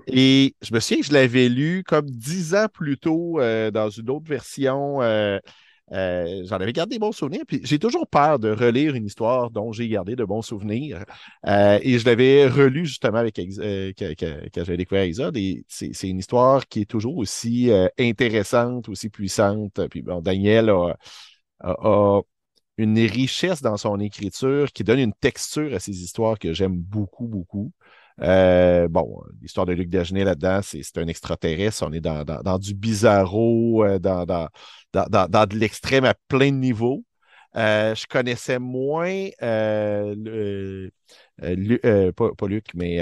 et 0.07 0.55
je 0.63 0.75
me 0.75 0.81
souviens 0.81 1.01
que 1.01 1.07
je 1.07 1.13
l'avais 1.13 1.49
lu 1.49 1.85
comme 1.87 2.11
dix 2.11 2.55
ans 2.55 2.67
plus 2.73 2.99
tôt 2.99 3.39
dans 3.73 3.91
une 3.91 4.11
autre 4.11 4.29
version 4.29 5.01
euh, 5.93 6.43
j'en 6.47 6.57
avais 6.57 6.73
gardé 6.73 6.97
des 6.97 6.99
bons 6.99 7.13
souvenirs. 7.13 7.43
Puis 7.47 7.61
j'ai 7.65 7.79
toujours 7.79 8.07
peur 8.09 8.39
de 8.39 8.51
relire 8.51 8.95
une 8.95 9.07
histoire 9.07 9.51
dont 9.51 9.73
j'ai 9.73 9.89
gardé 9.89 10.17
de 10.17 10.25
bons 10.25 10.43
souvenirs. 10.43 11.05
Euh, 11.47 11.79
et 11.83 11.99
je 11.99 12.07
l'avais 12.07 12.47
relu 12.47 12.87
justement 12.87 13.19
avec 13.19 13.39
euh, 13.39 13.93
quand, 13.99 14.65
j'avais 14.65 14.77
découvert 14.77 15.03
Exode. 15.03 15.37
Et 15.37 15.65
c'est 15.69 16.09
une 16.09 16.19
histoire 16.19 16.67
qui 16.67 16.83
est 16.83 16.91
toujours 16.91 17.17
aussi 17.17 17.71
intéressante, 17.99 18.89
aussi 18.89 19.11
puissante. 19.11 19.87
Puis 19.89 20.03
bon, 20.03 20.21
Daniel 20.21 20.71
a, 21.61 22.21
une 22.83 22.99
richesse 22.99 23.63
dans 23.63 23.77
son 23.77 24.01
écriture 24.01 24.73
qui 24.73 24.85
donne 24.85 24.99
une 24.99 25.15
texture 25.15 25.75
à 25.75 25.81
ses 25.81 26.03
histoires 26.03 26.39
que 26.39 26.53
j'aime 26.53 26.77
beaucoup, 26.77 27.27
beaucoup. 27.27 27.73
bon, 28.19 29.23
l'histoire 29.41 29.67
de 29.67 29.73
Luc 29.73 29.89
Dagenet 29.89 30.25
là-dedans, 30.25 30.61
c'est 30.63 30.99
un 30.99 31.09
extraterrestre. 31.09 31.85
On 31.87 31.93
est 31.93 32.01
dans, 32.01 32.25
dans 32.25 32.59
du 32.59 32.75
bizarro, 32.75 33.85
dans, 33.99 34.27
dans, 34.27 34.49
dans, 34.93 35.47
de 35.47 35.57
l'extrême 35.57 36.05
à 36.05 36.15
plein 36.29 36.51
de 36.51 36.57
niveaux. 36.57 37.03
Euh, 37.55 37.95
je 37.95 38.07
connaissais 38.07 38.59
moins 38.59 39.29
euh, 39.43 40.89
euh, 41.43 42.13
pas, 42.13 42.47
Luc, 42.47 42.69
mais 42.75 42.99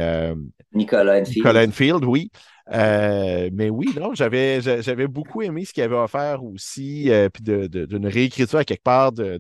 Nicolas 0.73 1.21
Enfield. 1.21 1.37
Nicolas 1.37 1.67
Enfield, 1.67 2.05
oui. 2.05 2.31
Mais 2.71 3.71
oui, 3.71 3.89
non, 3.97 4.15
j'avais, 4.15 4.61
j'avais 4.61 5.07
beaucoup 5.07 5.43
aimé 5.43 5.65
ce 5.65 5.73
qu'il 5.73 5.83
avait 5.83 5.97
offert 5.97 6.45
aussi, 6.45 7.11
puis 7.33 7.43
d'une 7.43 8.07
réécriture 8.07 8.61
à 8.61 8.65
quelque 8.65 8.83
part 8.83 9.13
de, 9.13 9.39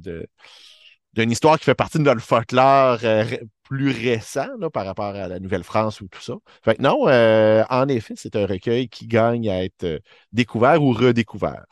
d'une 1.12 1.30
histoire 1.30 1.58
qui 1.58 1.64
fait 1.64 1.74
partie 1.74 1.98
de 1.98 2.04
notre 2.04 2.20
folklore 2.20 2.98
euh, 3.04 3.24
plus 3.64 3.90
récent 3.90 4.46
par 4.72 4.84
rapport 4.84 5.14
à 5.14 5.28
la 5.28 5.40
Nouvelle-France 5.40 6.00
ou 6.00 6.08
tout 6.08 6.20
ça. 6.20 6.34
Fait 6.64 6.76
que 6.76 6.82
non, 6.82 7.08
euh, 7.08 7.64
en 7.68 7.88
effet, 7.88 8.14
c'est 8.16 8.36
un 8.36 8.46
recueil 8.46 8.88
qui 8.88 9.06
gagne 9.06 9.48
à 9.50 9.64
être 9.64 9.84
euh, 9.84 9.98
découvert 10.32 10.82
ou 10.82 10.92
redécouvert. 10.92 11.66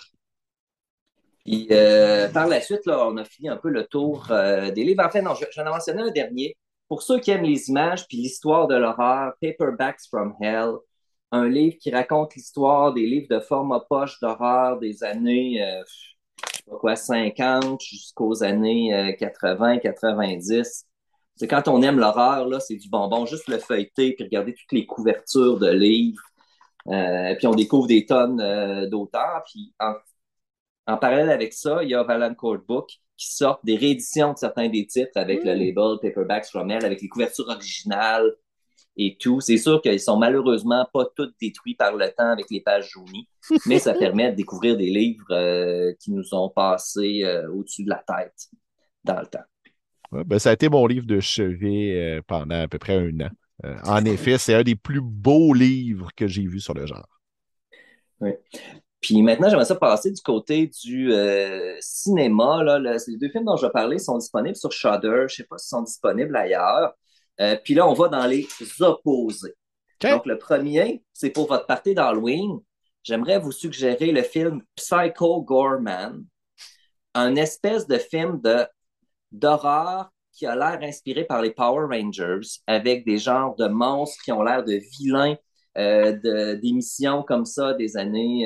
par 2.33 2.47
la 2.49 2.61
suite, 2.61 2.85
là, 2.87 3.07
on 3.07 3.17
a 3.17 3.25
fini 3.25 3.49
un 3.49 3.57
peu 3.57 3.71
le 3.71 3.85
tour 3.85 4.27
des 4.29 4.85
livres. 4.85 5.05
En 5.05 5.11
fait, 5.11 5.23
non, 5.23 5.35
j'en 5.35 5.63
ai 5.63 5.71
mentionné 5.71 6.03
un 6.03 6.11
dernier. 6.11 6.57
Pour 6.89 7.03
ceux 7.03 7.21
qui 7.21 7.31
aiment 7.31 7.45
les 7.45 7.69
images 7.69 8.07
puis 8.09 8.17
l'histoire 8.17 8.67
de 8.67 8.75
l'horreur, 8.75 9.35
Paperbacks 9.43 10.07
from 10.11 10.35
Hell, 10.41 10.77
un 11.33 11.49
livre 11.49 11.77
qui 11.81 11.91
raconte 11.91 12.35
l'histoire 12.35 12.95
des 12.95 13.07
livres 13.07 13.29
de 13.31 13.41
format 13.41 13.81
poche 13.81 14.21
d'horreur 14.21 14.79
des 14.79 15.03
années 15.05 15.63
quoi, 16.77 16.97
50 16.97 17.81
jusqu'aux 17.81 18.43
années 18.43 19.17
80, 19.19 19.77
euh, 19.77 19.79
90. 19.79 20.87
C'est 21.37 21.49
quand 21.49 21.69
on 21.69 21.83
aime 21.83 21.99
l'horreur, 21.99 22.49
là, 22.49 22.61
c'est 22.61 22.77
du 22.77 22.89
bonbon. 22.89 23.27
Juste 23.27 23.49
le 23.49 23.59
feuilleter 23.59 24.15
puis 24.15 24.25
regarder 24.25 24.55
toutes 24.55 24.73
les 24.73 24.87
couvertures 24.87 25.59
de 25.59 25.71
livres. 25.71 26.23
Euh, 26.89 27.35
puis 27.37 27.47
on 27.47 27.55
découvre 27.55 27.87
des 27.87 28.07
tonnes 28.07 28.41
euh, 28.41 28.89
d'auteurs. 28.89 29.45
Puis 29.47 29.73
en, 29.79 30.97
parallèle 30.97 31.31
avec 31.31 31.53
ça, 31.53 31.83
il 31.83 31.91
y 31.91 31.95
a 31.95 32.03
Valancourt 32.03 32.59
Book 32.67 32.91
qui 33.17 33.33
sort 33.33 33.61
des 33.65 33.77
rééditions 33.77 34.33
de 34.33 34.39
certains 34.39 34.69
des 34.69 34.87
titres 34.87 35.17
avec 35.17 35.45
le 35.45 35.55
mm. 35.55 35.59
label 35.59 35.99
Paperbacks 36.01 36.47
from 36.47 36.71
Hell, 36.71 36.85
avec 36.85 37.01
les 37.03 37.09
couvertures 37.09 37.49
originales 37.49 38.33
et 38.99 39.17
tout. 39.19 39.41
C'est 39.41 39.57
sûr 39.57 39.81
qu'ils 39.81 40.01
sont 40.01 40.19
malheureusement 40.19 40.87
pas 40.93 41.07
tous 41.17 41.33
détruits 41.41 41.77
par 41.77 41.97
le 41.97 42.09
temps 42.09 42.31
avec 42.33 42.47
les 42.51 42.61
pages 42.61 42.91
jaunies, 42.91 43.29
mais 43.65 43.79
ça 43.79 43.95
permet 43.99 44.33
de 44.33 44.37
découvrir 44.37 44.77
des 44.77 44.91
livres 44.91 45.31
euh, 45.31 45.93
qui 46.01 46.11
nous 46.11 46.35
ont 46.35 46.51
passé 46.51 47.23
euh, 47.25 47.49
au-dessus 47.53 47.85
de 47.85 47.91
la 47.91 48.05
tête 48.07 48.49
dans 49.05 49.21
le 49.21 49.27
temps. 49.27 49.45
ben, 50.11 50.39
ça 50.39 50.51
a 50.51 50.53
été 50.53 50.69
mon 50.69 50.87
livre 50.87 51.07
de 51.07 51.21
chevet 51.21 51.95
euh, 51.95 52.23
pendant 52.27 52.61
à 52.61 52.69
peu 52.69 52.79
près 52.79 52.97
un 52.97 53.21
an. 53.21 53.31
en 53.85 54.05
effet, 54.05 54.37
c'est 54.37 54.55
un 54.55 54.65
des 54.65 54.77
plus 54.77 55.01
beaux 55.01 55.55
livres 55.55 56.11
que 56.17 56.27
j'ai 56.27 56.47
vus 56.47 56.61
sur 56.61 56.75
le 56.75 56.87
genre. 56.87 57.09
Oui. 58.21 58.33
Puis 59.01 59.23
maintenant, 59.23 59.49
j'aimerais 59.49 59.65
ça 59.65 59.77
passer 59.77 60.11
du 60.11 60.21
côté 60.21 60.67
du 60.67 61.13
cinéma. 61.79 62.65
Là. 62.65 62.81
les 62.81 63.17
deux 63.17 63.29
films 63.29 63.45
dont 63.45 63.57
je 63.57 63.65
vais 63.65 63.73
parler 63.73 64.01
sont 64.01 64.19
disponibles 64.19 64.57
sur 64.57 64.73
Shudder. 64.73 65.19
Je 65.19 65.23
ne 65.23 65.29
sais 65.29 65.45
pas 65.45 65.57
s'ils 65.57 65.69
sont 65.69 65.83
disponibles 65.83 66.35
ailleurs. 66.35 66.95
Euh, 67.41 67.57
puis 67.63 67.75
là, 67.75 67.89
on 67.89 67.95
va 67.95 68.09
dans 68.09 68.27
les 68.27 68.47
opposés. 68.81 69.55
Donc, 70.01 70.27
le 70.27 70.39
premier, 70.39 71.03
c'est 71.13 71.31
pour 71.31 71.49
votre 71.49 71.67
partie 71.67 71.95
d'Halloween. 71.95 72.61
J'aimerais 73.03 73.39
vous 73.39 73.53
suggérer 73.53 74.13
le 74.13 74.23
film 74.23 74.63
Psycho 74.77 75.43
Gorman, 75.43 76.25
un 77.15 77.37
espèce 77.37 77.87
de 77.87 77.99
film 77.99 78.41
de, 78.41 78.67
d'horreur 79.33 80.11
qui 80.33 80.47
a 80.47 80.55
l'air 80.55 80.79
inspiré 80.83 81.25
par 81.25 81.43
les 81.43 81.51
Power 81.51 81.87
Rangers, 81.91 82.47
avec 82.67 83.05
des 83.05 83.19
genres 83.19 83.57
de 83.57 83.67
monstres 83.67 84.23
qui 84.23 84.31
ont 84.31 84.43
l'air 84.43 84.65
de 84.65 84.75
vilains 84.99 85.37
euh, 85.77 86.57
d'émissions 86.57 87.23
comme 87.23 87.45
ça 87.45 87.75
des 87.75 87.97
années 87.97 88.45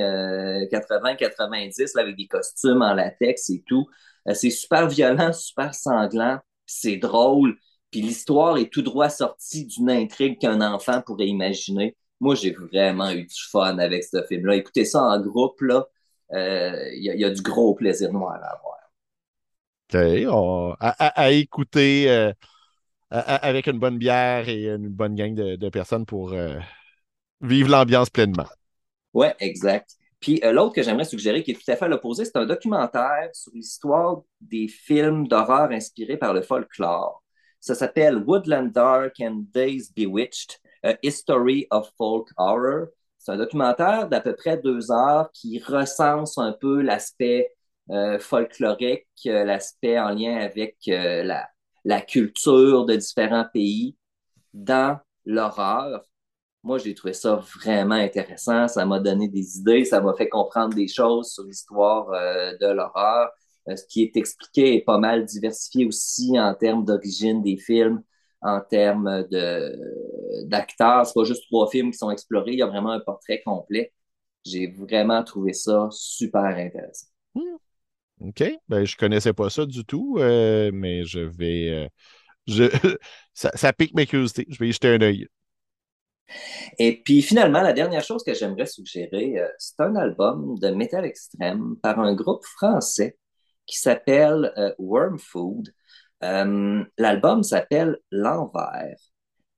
80-90, 0.70 1.80
euh, 1.96 2.00
avec 2.00 2.16
des 2.16 2.26
costumes 2.26 2.82
en 2.82 2.94
latex 2.94 3.50
et 3.50 3.62
tout. 3.66 3.86
c'est 4.32 4.50
super 4.50 4.88
violent, 4.88 5.32
super 5.32 5.74
sanglant, 5.74 6.38
c'est 6.66 6.96
drôle. 6.96 7.56
Puis 7.92 8.00
l'histoire 8.00 8.56
est 8.56 8.72
tout 8.72 8.80
droit 8.80 9.10
sortie 9.10 9.66
d'une 9.66 9.90
intrigue 9.90 10.40
qu'un 10.40 10.62
enfant 10.62 11.02
pourrait 11.02 11.28
imaginer. 11.28 11.94
Moi, 12.20 12.34
j'ai 12.34 12.52
vraiment 12.52 13.10
eu 13.10 13.24
du 13.24 13.42
fun 13.50 13.78
avec 13.78 14.02
ce 14.02 14.22
film-là. 14.24 14.56
Écoutez 14.56 14.86
ça 14.86 15.02
en 15.02 15.20
groupe, 15.20 15.60
là. 15.60 15.86
Euh, 16.32 16.88
il 16.94 17.04
y, 17.04 17.24
a 17.24 17.30
du 17.30 17.42
gros 17.42 17.74
plaisir 17.74 18.10
noir 18.10 18.40
à 18.42 18.56
avoir. 18.56 18.78
OK. 19.92 20.76
à, 20.80 21.30
écouter 21.32 22.08
euh, 22.08 22.32
avec 23.10 23.66
une 23.66 23.78
bonne 23.78 23.98
bière 23.98 24.48
et 24.48 24.68
une 24.68 24.88
bonne 24.88 25.14
gang 25.14 25.34
de, 25.34 25.68
personnes 25.68 26.06
pour 26.06 26.32
euh, 26.32 26.58
vivre 27.42 27.68
l'ambiance 27.68 28.08
pleinement. 28.08 28.46
Oui, 29.12 29.26
exact. 29.38 29.90
Puis 30.18 30.40
l'autre 30.50 30.74
que 30.74 30.82
j'aimerais 30.82 31.04
suggérer, 31.04 31.42
qui 31.42 31.50
est 31.50 31.54
tout 31.54 31.70
à 31.70 31.76
fait 31.76 31.84
à 31.84 31.88
l'opposé, 31.88 32.24
c'est 32.24 32.36
un 32.36 32.46
documentaire 32.46 33.28
sur 33.34 33.52
l'histoire 33.52 34.22
des 34.40 34.68
films 34.68 35.28
d'horreur 35.28 35.70
inspirés 35.72 36.16
par 36.16 36.32
le 36.32 36.40
folklore. 36.40 37.21
Ça 37.62 37.76
s'appelle 37.76 38.16
Woodland 38.16 38.72
Dark 38.72 39.20
and 39.20 39.44
Days 39.54 39.92
Bewitched, 39.94 40.58
A 40.82 40.96
History 41.00 41.68
of 41.70 41.88
Folk 41.96 42.30
Horror. 42.36 42.88
C'est 43.18 43.30
un 43.30 43.36
documentaire 43.36 44.08
d'à 44.08 44.20
peu 44.20 44.34
près 44.34 44.58
deux 44.58 44.90
heures 44.90 45.30
qui 45.30 45.60
recense 45.60 46.38
un 46.38 46.56
peu 46.60 46.82
l'aspect 46.82 47.54
euh, 47.90 48.18
folklorique, 48.18 49.06
euh, 49.26 49.44
l'aspect 49.44 49.96
en 49.96 50.08
lien 50.08 50.38
avec 50.38 50.76
euh, 50.88 51.22
la, 51.22 51.48
la 51.84 52.00
culture 52.00 52.84
de 52.84 52.96
différents 52.96 53.46
pays 53.54 53.96
dans 54.52 54.98
l'horreur. 55.24 56.02
Moi, 56.64 56.78
j'ai 56.78 56.94
trouvé 56.94 57.14
ça 57.14 57.36
vraiment 57.36 57.94
intéressant. 57.94 58.66
Ça 58.66 58.84
m'a 58.84 58.98
donné 58.98 59.28
des 59.28 59.58
idées, 59.58 59.84
ça 59.84 60.00
m'a 60.00 60.14
fait 60.14 60.28
comprendre 60.28 60.74
des 60.74 60.88
choses 60.88 61.30
sur 61.30 61.44
l'histoire 61.44 62.08
de 62.10 62.72
l'horreur. 62.72 63.30
Euh, 63.68 63.76
ce 63.76 63.84
qui 63.86 64.02
est 64.02 64.16
expliqué 64.16 64.76
est 64.76 64.80
pas 64.82 64.98
mal 64.98 65.24
diversifié 65.24 65.86
aussi 65.86 66.38
en 66.38 66.54
termes 66.54 66.84
d'origine 66.84 67.42
des 67.42 67.56
films, 67.56 68.02
en 68.40 68.60
termes 68.60 69.24
d'acteurs. 70.44 71.06
C'est 71.06 71.14
pas 71.14 71.24
juste 71.24 71.44
trois 71.48 71.68
films 71.68 71.92
qui 71.92 71.98
sont 71.98 72.10
explorés, 72.10 72.52
il 72.52 72.58
y 72.58 72.62
a 72.62 72.66
vraiment 72.66 72.90
un 72.90 73.00
portrait 73.00 73.42
complet. 73.44 73.92
J'ai 74.44 74.66
vraiment 74.66 75.22
trouvé 75.22 75.52
ça 75.52 75.88
super 75.92 76.44
intéressant. 76.44 77.06
Hmm. 77.34 77.56
OK. 78.20 78.42
Ben, 78.68 78.84
je 78.84 78.96
connaissais 78.96 79.32
pas 79.32 79.50
ça 79.50 79.66
du 79.66 79.84
tout, 79.84 80.16
euh, 80.18 80.70
mais 80.72 81.04
je 81.04 81.20
vais. 81.20 81.68
Euh, 81.70 81.88
je, 82.48 82.64
ça, 83.34 83.72
pique 83.72 83.94
mes 83.94 84.06
curiosités. 84.06 84.46
Je 84.48 84.58
vais 84.58 84.68
y 84.68 84.72
jeter 84.72 84.88
un 84.88 85.00
œil. 85.00 85.28
Et 86.78 87.02
puis 87.04 87.20
finalement, 87.20 87.60
la 87.60 87.72
dernière 87.72 88.02
chose 88.02 88.24
que 88.24 88.32
j'aimerais 88.32 88.66
suggérer, 88.66 89.34
c'est 89.58 89.80
un 89.80 89.94
album 89.96 90.58
de 90.58 90.68
métal 90.70 91.04
extrême 91.04 91.76
par 91.82 92.00
un 92.00 92.14
groupe 92.14 92.44
français 92.44 93.18
qui 93.66 93.78
s'appelle 93.78 94.52
euh, 94.56 94.72
Worm 94.78 95.18
Food. 95.18 95.72
Euh, 96.24 96.84
l'album 96.98 97.42
s'appelle 97.42 97.98
L'Envers. 98.10 98.98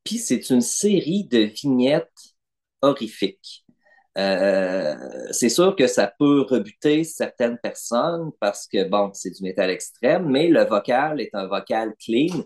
Puis 0.04 0.18
c'est 0.18 0.50
une 0.50 0.60
série 0.60 1.24
de 1.24 1.38
vignettes 1.40 2.34
horrifiques. 2.82 3.64
Euh, 4.16 4.94
c'est 5.32 5.48
sûr 5.48 5.74
que 5.74 5.86
ça 5.86 6.12
peut 6.18 6.42
rebuter 6.42 7.02
certaines 7.04 7.58
personnes 7.58 8.30
parce 8.40 8.66
que, 8.68 8.88
bon, 8.88 9.10
c'est 9.12 9.30
du 9.30 9.42
métal 9.42 9.70
extrême, 9.70 10.28
mais 10.28 10.48
le 10.48 10.64
vocal 10.64 11.20
est 11.20 11.34
un 11.34 11.46
vocal 11.48 11.94
clean 11.98 12.44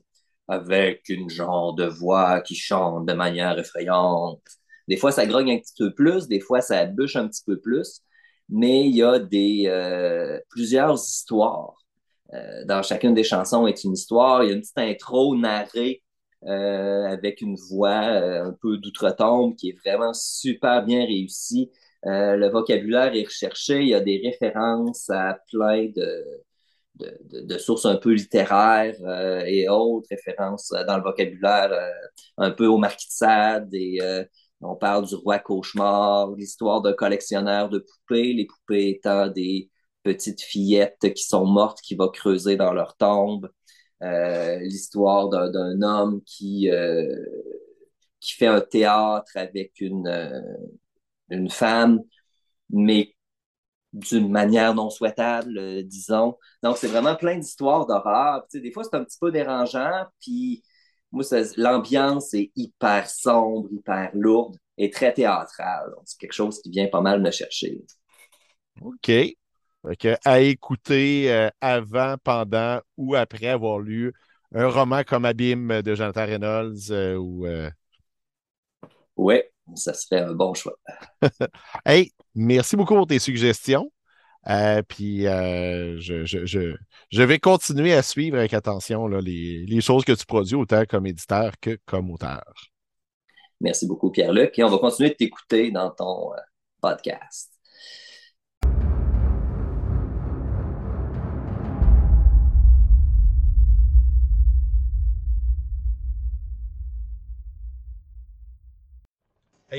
avec 0.49 1.09
une 1.11 1.29
genre 1.29 1.75
de 1.75 1.85
voix 1.85 2.41
qui 2.41 2.55
chante 2.55 3.07
de 3.07 3.13
manière 3.13 3.59
effrayante. 3.59 4.41
Des 4.89 4.97
fois, 4.97 5.13
ça 5.13 5.27
grogne 5.27 5.53
un 5.53 5.59
petit 5.59 5.75
peu 5.79 5.93
plus, 5.95 6.27
des 6.29 6.41
fois, 6.41 6.63
ça 6.63 6.87
bûche 6.87 7.17
un 7.17 7.29
petit 7.29 7.45
peu 7.45 7.61
plus 7.61 8.03
mais 8.49 8.87
il 8.89 8.97
y 8.97 9.03
a 9.03 9.19
des, 9.19 9.65
euh, 9.67 10.41
plusieurs 10.51 10.95
histoires. 10.95 11.75
Euh, 12.35 12.65
dans 12.67 12.83
chacune 12.83 13.15
des 13.15 13.25
chansons 13.25 13.67
est 13.67 13.85
une 13.85 13.93
histoire. 13.93 14.43
Il 14.45 14.49
y 14.49 14.53
a 14.53 14.55
une 14.55 14.61
petite 14.61 14.79
intro 14.79 15.37
narrée 15.37 16.03
euh, 16.45 17.07
avec 17.07 17.41
une 17.41 17.57
voix 17.71 17.99
un 17.99 18.53
peu 18.61 18.79
d'outre-tombe 18.79 19.57
qui 19.57 19.71
est 19.71 19.79
vraiment 19.85 20.15
super 20.15 20.85
bien 20.85 21.05
réussie. 21.05 21.71
le 22.05 22.49
vocabulaire 22.49 23.15
est 23.15 23.25
recherché. 23.25 23.81
Il 23.83 23.89
y 23.89 23.95
a 23.95 24.01
des 24.01 24.21
références 24.25 25.11
à 25.11 25.39
plein 25.51 25.87
de, 25.87 26.25
de, 26.97 27.41
de, 27.45 27.59
sources 27.59 27.87
un 27.87 27.97
peu 27.97 28.13
littéraires 28.13 28.97
et 29.47 29.69
autres 29.69 30.09
références 30.11 30.73
dans 30.87 30.97
le 30.97 31.03
vocabulaire 31.03 31.73
un 32.37 32.51
peu 32.51 32.67
au 32.67 32.79
Marquis 32.79 33.09
de 33.09 33.13
Sade 33.13 33.75
et 33.75 34.01
on 34.61 34.77
parle 34.77 35.07
du 35.07 35.15
roi 35.15 35.39
cauchemar, 35.39 36.33
l'histoire 36.33 36.83
d'un 36.83 36.93
collectionneur 36.93 37.69
de 37.69 37.79
poupées, 37.79 38.33
les 38.33 38.47
poupées 38.47 38.91
étant 38.91 39.29
des 39.29 39.71
petites 40.03 40.43
fillettes 40.43 41.15
qui 41.15 41.23
sont 41.25 41.47
mortes, 41.47 41.81
qui 41.81 41.95
vont 41.95 42.09
creuser 42.09 42.57
dans 42.57 42.73
leur 42.73 42.97
tombe. 42.97 43.51
Euh, 44.03 44.59
l'histoire 44.61 45.29
d'un 45.29 45.83
homme 45.83 46.23
qui, 46.25 46.71
euh, 46.71 47.17
qui 48.21 48.35
fait 48.35 48.47
un 48.47 48.61
théâtre 48.61 49.33
avec 49.35 49.81
une, 49.81 50.07
euh, 50.07 50.41
une 51.31 51.51
femme, 51.51 52.01
mais 52.71 53.15
d'une 53.93 54.31
manière 54.31 54.75
non 54.75 54.91
souhaitable, 54.91 55.85
disons. 55.85 56.37
Donc, 56.63 56.77
c'est 56.79 56.89
vraiment 56.89 57.17
plein 57.17 57.39
d'histoires 57.39 57.87
d'horreur. 57.87 58.47
des 58.53 58.73
fois, 58.73 58.85
c'est 58.85 58.95
un 58.97 59.05
petit 59.05 59.19
peu 59.21 59.33
dérangeant, 59.33 60.05
puis 60.21 60.63
moi, 61.11 61.25
l'ambiance 61.57 62.35
est 62.35 62.51
hyper 62.55 63.09
sombre, 63.09 63.69
hyper 63.73 64.11
lourde 64.15 64.57
et 64.77 64.91
très 64.91 65.13
théâtrale. 65.13 65.91
C'est 66.05 66.19
quelque 66.19 66.33
chose 66.33 66.61
qui 66.61 66.71
vient 66.71 66.89
pas 66.89 67.01
mal 67.01 67.23
me 67.23 67.31
chercher. 67.31 67.81
OK. 68.81 69.11
à 70.25 70.41
écouter 70.41 71.33
euh, 71.33 71.49
avant, 71.61 72.17
pendant 72.23 72.81
ou 72.97 73.15
après 73.15 73.47
avoir 73.47 73.79
lu 73.81 74.13
un 74.55 74.69
roman 74.69 75.03
comme 75.05 75.25
Abîme 75.25 75.83
de 75.83 75.95
Jonathan 75.95 76.27
Reynolds 76.27 76.91
euh, 76.91 77.17
ou. 77.17 77.47
Euh, 77.47 77.71
Oui, 79.17 79.43
ça 79.75 79.95
serait 79.95 80.21
un 80.21 80.35
bon 80.35 80.55
choix. 80.55 80.77
hey, 81.87 82.13
merci 82.35 82.77
beaucoup 82.77 82.95
pour 82.95 83.07
tes 83.07 83.19
suggestions. 83.19 83.91
Puis 84.89 85.23
je, 85.23 85.97
je, 86.01 87.23
vais 87.23 87.39
continuer 87.39 87.93
à 87.93 88.03
suivre 88.03 88.39
avec 88.39 88.55
attention 88.55 89.07
les, 89.07 89.67
les, 89.67 89.81
choses 89.81 90.05
que 90.05 90.13
tu 90.13 90.25
produis, 90.25 90.55
autant 90.55 90.85
comme 90.87 91.07
éditeur 91.07 91.53
que 91.61 91.79
comme 91.85 92.11
auteur. 92.11 92.43
Merci 93.61 93.87
beaucoup, 93.87 94.11
Pierre-Luc. 94.11 94.59
Et 94.59 94.65
on 94.65 94.71
va 94.71 94.79
continuer 94.79 95.11
de 95.11 95.15
t'écouter 95.15 95.71
dans 95.71 95.91
ton 95.91 96.31
podcast. 96.81 97.53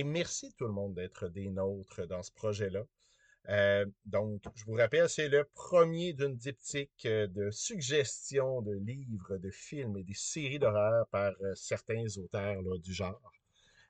merci 0.04 0.54
tout 0.58 0.66
le 0.66 0.74
monde 0.74 0.94
d'être 0.94 1.28
des 1.28 1.50
nôtres 1.50 2.08
dans 2.08 2.24
ce 2.24 2.32
projet-là. 2.32 2.84
Euh, 3.50 3.86
donc, 4.06 4.44
je 4.54 4.64
vous 4.66 4.74
rappelle, 4.74 5.10
c'est 5.10 5.28
le 5.28 5.44
premier 5.56 6.14
d'une 6.14 6.36
diptyque 6.36 7.06
euh, 7.06 7.26
de 7.28 7.50
suggestions 7.50 8.62
de 8.62 8.74
livres, 8.74 9.38
de 9.38 9.50
films 9.50 9.98
et 9.98 10.04
des 10.04 10.14
séries 10.14 10.60
d'horreur 10.60 11.08
par 11.08 11.34
euh, 11.42 11.56
certains 11.56 12.06
auteurs 12.18 12.62
du 12.80 12.94
genre. 12.94 13.34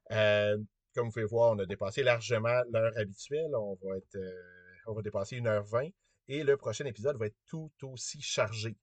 comme 0.10 1.08
vous 1.08 1.12
pouvez 1.12 1.26
voir, 1.26 1.52
on 1.52 1.60
a 1.60 1.66
dépassé 1.66 2.04
largement 2.04 2.62
l'heure 2.72 2.98
habituelle. 2.98 3.54
On 3.54 3.78
va, 3.84 3.98
être, 3.98 4.18
on 4.88 4.94
va 4.94 5.02
dépasser 5.02 5.42
1h20 5.42 5.92
et 6.30 6.44
le 6.44 6.56
prochain 6.56 6.86
épisode 6.86 7.18
va 7.18 7.26
être 7.26 7.38
tout 7.46 7.72
aussi 7.84 8.22
chargé. 8.22 8.78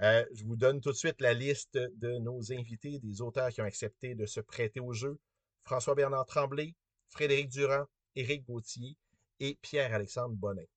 je 0.00 0.44
vous 0.44 0.56
donne 0.56 0.80
tout 0.80 0.90
de 0.90 0.96
suite 0.96 1.20
la 1.20 1.34
liste 1.34 1.74
de 1.76 2.18
nos 2.18 2.50
invités, 2.52 2.98
des 2.98 3.20
auteurs 3.20 3.50
qui 3.50 3.60
ont 3.60 3.66
accepté 3.66 4.14
de 4.14 4.24
se 4.24 4.40
prêter 4.40 4.80
au 4.80 4.92
jeu. 4.94 5.18
François-Bernard 5.64 6.26
Tremblay, 6.26 6.74
Frédéric 7.08 7.50
Durand, 7.50 7.84
Éric 8.16 8.44
Gauthier 8.46 8.96
et 9.40 9.58
Pierre-Alexandre 9.62 10.34
Bonnet. 10.34 10.68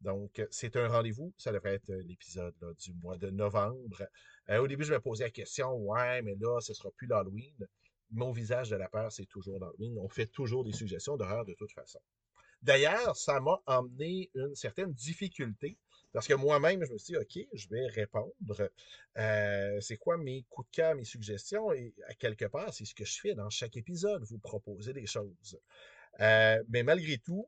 Donc, 0.00 0.40
c'est 0.50 0.76
un 0.76 0.88
rendez-vous. 0.88 1.32
Ça 1.38 1.52
devrait 1.52 1.74
être 1.74 1.92
l'épisode 1.92 2.54
du 2.78 2.92
mois 2.94 3.16
de 3.16 3.30
novembre. 3.30 4.06
Euh, 4.48 4.58
au 4.58 4.68
début, 4.68 4.84
je 4.84 4.92
me 4.92 5.00
posais 5.00 5.24
la 5.24 5.30
question, 5.30 5.74
ouais, 5.74 6.22
mais 6.22 6.36
là, 6.38 6.60
ce 6.60 6.72
sera 6.72 6.90
plus 6.92 7.06
l'Halloween. 7.06 7.56
Mon 8.10 8.30
visage 8.30 8.70
de 8.70 8.76
la 8.76 8.88
peur, 8.88 9.10
c'est 9.10 9.26
toujours 9.26 9.58
l'Halloween. 9.58 9.98
On 9.98 10.08
fait 10.08 10.26
toujours 10.26 10.64
des 10.64 10.72
suggestions 10.72 11.16
d'horreur 11.16 11.44
de 11.44 11.54
toute 11.54 11.72
façon. 11.72 12.00
D'ailleurs, 12.62 13.16
ça 13.16 13.40
m'a 13.40 13.60
emmené 13.66 14.30
une 14.34 14.54
certaine 14.54 14.92
difficulté 14.92 15.76
parce 16.12 16.26
que 16.26 16.34
moi-même, 16.34 16.84
je 16.84 16.92
me 16.92 16.98
suis 16.98 17.12
dit, 17.12 17.18
OK, 17.18 17.48
je 17.52 17.68
vais 17.68 17.86
répondre. 17.88 18.70
Euh, 19.18 19.80
c'est 19.80 19.98
quoi 19.98 20.16
mes 20.16 20.44
coups 20.48 20.68
de 20.70 20.76
cœur, 20.76 20.94
mes 20.94 21.04
suggestions? 21.04 21.72
Et 21.72 21.94
à 22.06 22.14
quelque 22.14 22.46
part, 22.46 22.72
c'est 22.72 22.84
ce 22.84 22.94
que 22.94 23.04
je 23.04 23.20
fais 23.20 23.34
dans 23.34 23.50
chaque 23.50 23.76
épisode, 23.76 24.24
vous 24.24 24.38
proposer 24.38 24.92
des 24.92 25.06
choses. 25.06 25.58
Euh, 26.20 26.62
mais 26.68 26.82
malgré 26.82 27.18
tout, 27.18 27.46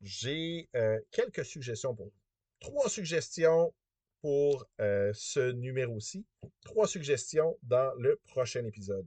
j'ai 0.00 0.68
euh, 0.74 0.98
quelques 1.10 1.44
suggestions 1.44 1.94
pour 1.94 2.06
vous. 2.06 2.20
Trois 2.60 2.88
suggestions 2.88 3.72
pour 4.20 4.66
ce 4.78 5.50
numéro-ci. 5.52 6.26
Trois 6.62 6.86
suggestions 6.86 7.56
dans 7.62 7.94
le 7.96 8.20
prochain 8.28 8.66
épisode. 8.66 9.06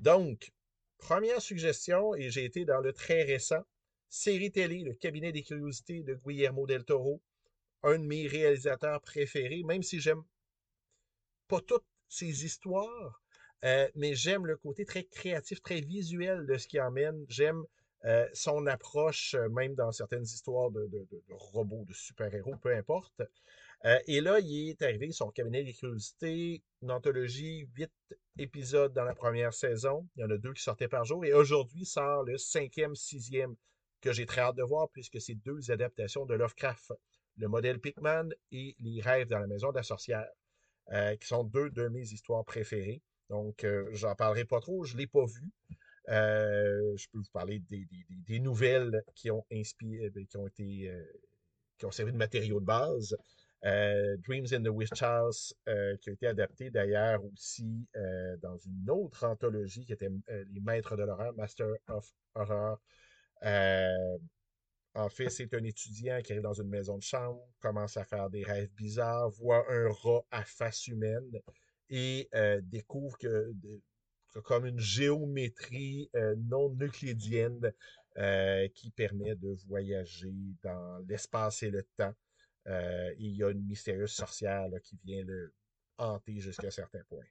Donc, 0.00 0.50
première 0.96 1.42
suggestion, 1.42 2.14
et 2.14 2.30
j'ai 2.30 2.46
été 2.46 2.64
dans 2.64 2.80
le 2.80 2.94
très 2.94 3.22
récent, 3.22 3.62
série 4.08 4.50
télé, 4.50 4.80
Le 4.80 4.94
cabinet 4.94 5.30
des 5.30 5.42
curiosités 5.42 6.02
de 6.02 6.14
Guillermo 6.14 6.66
del 6.66 6.84
Toro 6.84 7.20
un 7.84 7.98
de 7.98 8.04
mes 8.04 8.26
réalisateurs 8.26 9.00
préférés, 9.02 9.62
même 9.62 9.82
si 9.82 10.00
j'aime 10.00 10.22
pas 11.48 11.60
toutes 11.60 11.84
ses 12.08 12.44
histoires, 12.44 13.22
euh, 13.64 13.88
mais 13.94 14.14
j'aime 14.14 14.46
le 14.46 14.56
côté 14.56 14.84
très 14.84 15.04
créatif, 15.04 15.62
très 15.62 15.80
visuel 15.80 16.46
de 16.46 16.56
ce 16.56 16.66
qu'il 16.66 16.80
amène. 16.80 17.24
J'aime 17.28 17.64
euh, 18.04 18.28
son 18.32 18.66
approche, 18.66 19.34
euh, 19.34 19.48
même 19.48 19.74
dans 19.74 19.92
certaines 19.92 20.24
histoires 20.24 20.70
de, 20.70 20.88
robots, 21.30 21.84
de 21.86 21.92
super-héros, 21.92 22.56
peu 22.56 22.74
importe. 22.74 23.22
et 24.06 24.20
là, 24.20 24.40
il 24.40 24.70
est 24.70 24.82
arrivé 24.82 25.12
son 25.12 25.30
cabinet 25.30 25.62
des 25.62 25.74
curiosités, 25.74 26.62
une 26.82 26.90
anthologie, 26.90 27.68
huit 27.76 27.92
épisodes 28.38 28.92
dans 28.92 29.04
la 29.04 29.14
première 29.14 29.52
saison. 29.52 30.08
Il 30.16 30.20
y 30.20 30.24
en 30.24 30.30
a 30.30 30.38
deux 30.38 30.52
qui 30.52 30.62
sortaient 30.62 30.88
par 30.88 31.04
jour. 31.04 31.24
Et 31.24 31.32
aujourd'hui 31.32 31.84
sort 31.84 32.24
le 32.24 32.38
cinquième, 32.38 32.94
sixième 32.94 33.54
que 34.00 34.12
j'ai 34.12 34.26
très 34.26 34.40
hâte 34.40 34.56
de 34.56 34.62
voir 34.62 34.88
puisque 34.90 35.20
c'est 35.20 35.34
deux 35.34 35.70
adaptations 35.70 36.26
de 36.26 36.34
Lovecraft 36.34 36.92
le 37.36 37.48
modèle 37.48 37.80
Pickman 37.80 38.28
et 38.52 38.76
Les 38.80 39.00
rêves 39.00 39.28
dans 39.28 39.38
la 39.38 39.46
maison 39.46 39.70
de 39.70 39.76
la 39.76 39.82
sorcière, 39.82 40.26
euh, 40.92 41.16
qui 41.16 41.26
sont 41.26 41.44
deux 41.44 41.70
de 41.70 41.88
mes 41.88 42.12
histoires 42.12 42.44
préférées. 42.44 43.02
Donc, 43.30 43.64
euh, 43.64 43.88
j'en 43.92 44.14
parlerai 44.14 44.44
pas 44.44 44.60
trop, 44.60 44.84
je 44.84 44.94
ne 44.94 45.00
l'ai 45.00 45.06
pas 45.06 45.24
vu. 45.24 45.50
Euh, 46.08 46.96
je 46.96 47.06
peux 47.10 47.18
vous 47.18 47.30
parler 47.32 47.62
des, 47.70 48.38
nouvelles 48.40 49.02
qui 49.14 49.30
ont 49.30 49.44
inspiré, 49.50 50.10
qui 50.28 50.36
ont 50.36 50.46
été, 50.46 50.92
qui 51.78 51.86
ont 51.86 51.90
servi 51.90 52.12
de 52.12 52.16
matériau 52.18 52.60
de 52.60 52.66
base. 52.66 53.16
Dreams 53.62 54.52
in 54.52 54.62
the 54.62 54.68
Witch 54.68 55.02
House, 55.02 55.54
qui 56.00 56.10
a 56.10 56.12
été 56.12 56.26
adapté 56.26 56.70
d'ailleurs 56.70 57.24
aussi 57.24 57.86
dans 58.42 58.58
une 58.58 58.90
autre 58.90 59.24
anthologie 59.24 59.86
qui 59.86 59.92
était 59.94 60.10
Les 60.28 60.60
Maîtres 60.60 60.96
de 60.96 61.04
l'horreur, 61.04 61.32
Master 61.34 61.68
of 61.88 62.12
Horror. 62.34 62.78
En 64.96 65.08
fait, 65.08 65.28
c'est 65.28 65.52
un 65.54 65.64
étudiant 65.64 66.20
qui 66.22 66.32
arrive 66.32 66.44
dans 66.44 66.52
une 66.52 66.68
maison 66.68 66.96
de 66.96 67.02
chambre, 67.02 67.44
commence 67.58 67.96
à 67.96 68.04
faire 68.04 68.30
des 68.30 68.44
rêves 68.44 68.70
bizarres, 68.74 69.28
voit 69.30 69.64
un 69.68 69.88
rat 69.90 70.24
à 70.30 70.44
face 70.44 70.86
humaine 70.86 71.40
et 71.90 72.28
euh, 72.34 72.60
découvre 72.62 73.18
que, 73.18 73.52
comme 74.42 74.66
une 74.66 74.78
géométrie 74.78 76.10
euh, 76.14 76.34
non 76.36 76.76
euclidienne 76.80 77.72
euh, 78.16 78.68
qui 78.74 78.90
permet 78.90 79.34
de 79.34 79.56
voyager 79.66 80.34
dans 80.62 80.98
l'espace 81.08 81.62
et 81.62 81.70
le 81.70 81.82
temps. 81.96 82.14
il 83.18 83.36
y 83.36 83.42
a 83.42 83.50
une 83.50 83.64
mystérieuse 83.66 84.12
sorcière 84.12 84.68
qui 84.82 84.98
vient 85.04 85.22
le 85.24 85.52
hanter 85.98 86.40
jusqu'à 86.40 86.68
un 86.68 86.70
certain 86.70 87.02
point. 87.08 87.24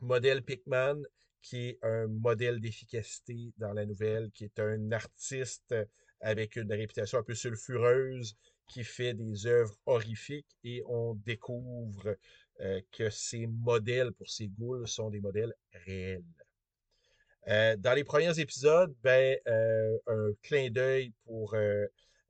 Modèle 0.00 0.42
Pickman, 0.42 1.02
qui 1.42 1.68
est 1.68 1.78
un 1.82 2.06
modèle 2.06 2.60
d'efficacité 2.60 3.52
dans 3.56 3.72
la 3.72 3.86
nouvelle, 3.86 4.30
qui 4.32 4.44
est 4.44 4.58
un 4.58 4.92
artiste 4.92 5.74
avec 6.20 6.56
une 6.56 6.72
réputation 6.72 7.18
un 7.18 7.22
peu 7.22 7.34
sulfureuse, 7.34 8.36
qui 8.66 8.84
fait 8.84 9.14
des 9.14 9.46
œuvres 9.46 9.76
horrifiques 9.86 10.56
et 10.64 10.82
on 10.86 11.14
découvre 11.14 12.16
euh, 12.62 12.80
que 12.90 13.10
ces 13.10 13.46
modèles 13.46 14.12
pour 14.12 14.30
ces 14.30 14.48
ghouls 14.48 14.86
sont 14.88 15.10
des 15.10 15.20
modèles 15.20 15.52
réels. 15.84 16.24
Euh, 17.48 17.76
dans 17.76 17.92
les 17.92 18.02
premiers 18.02 18.38
épisodes, 18.40 18.94
ben, 19.02 19.36
euh, 19.46 19.98
un 20.06 20.32
clin 20.42 20.70
d'œil 20.70 21.12
pour 21.26 21.54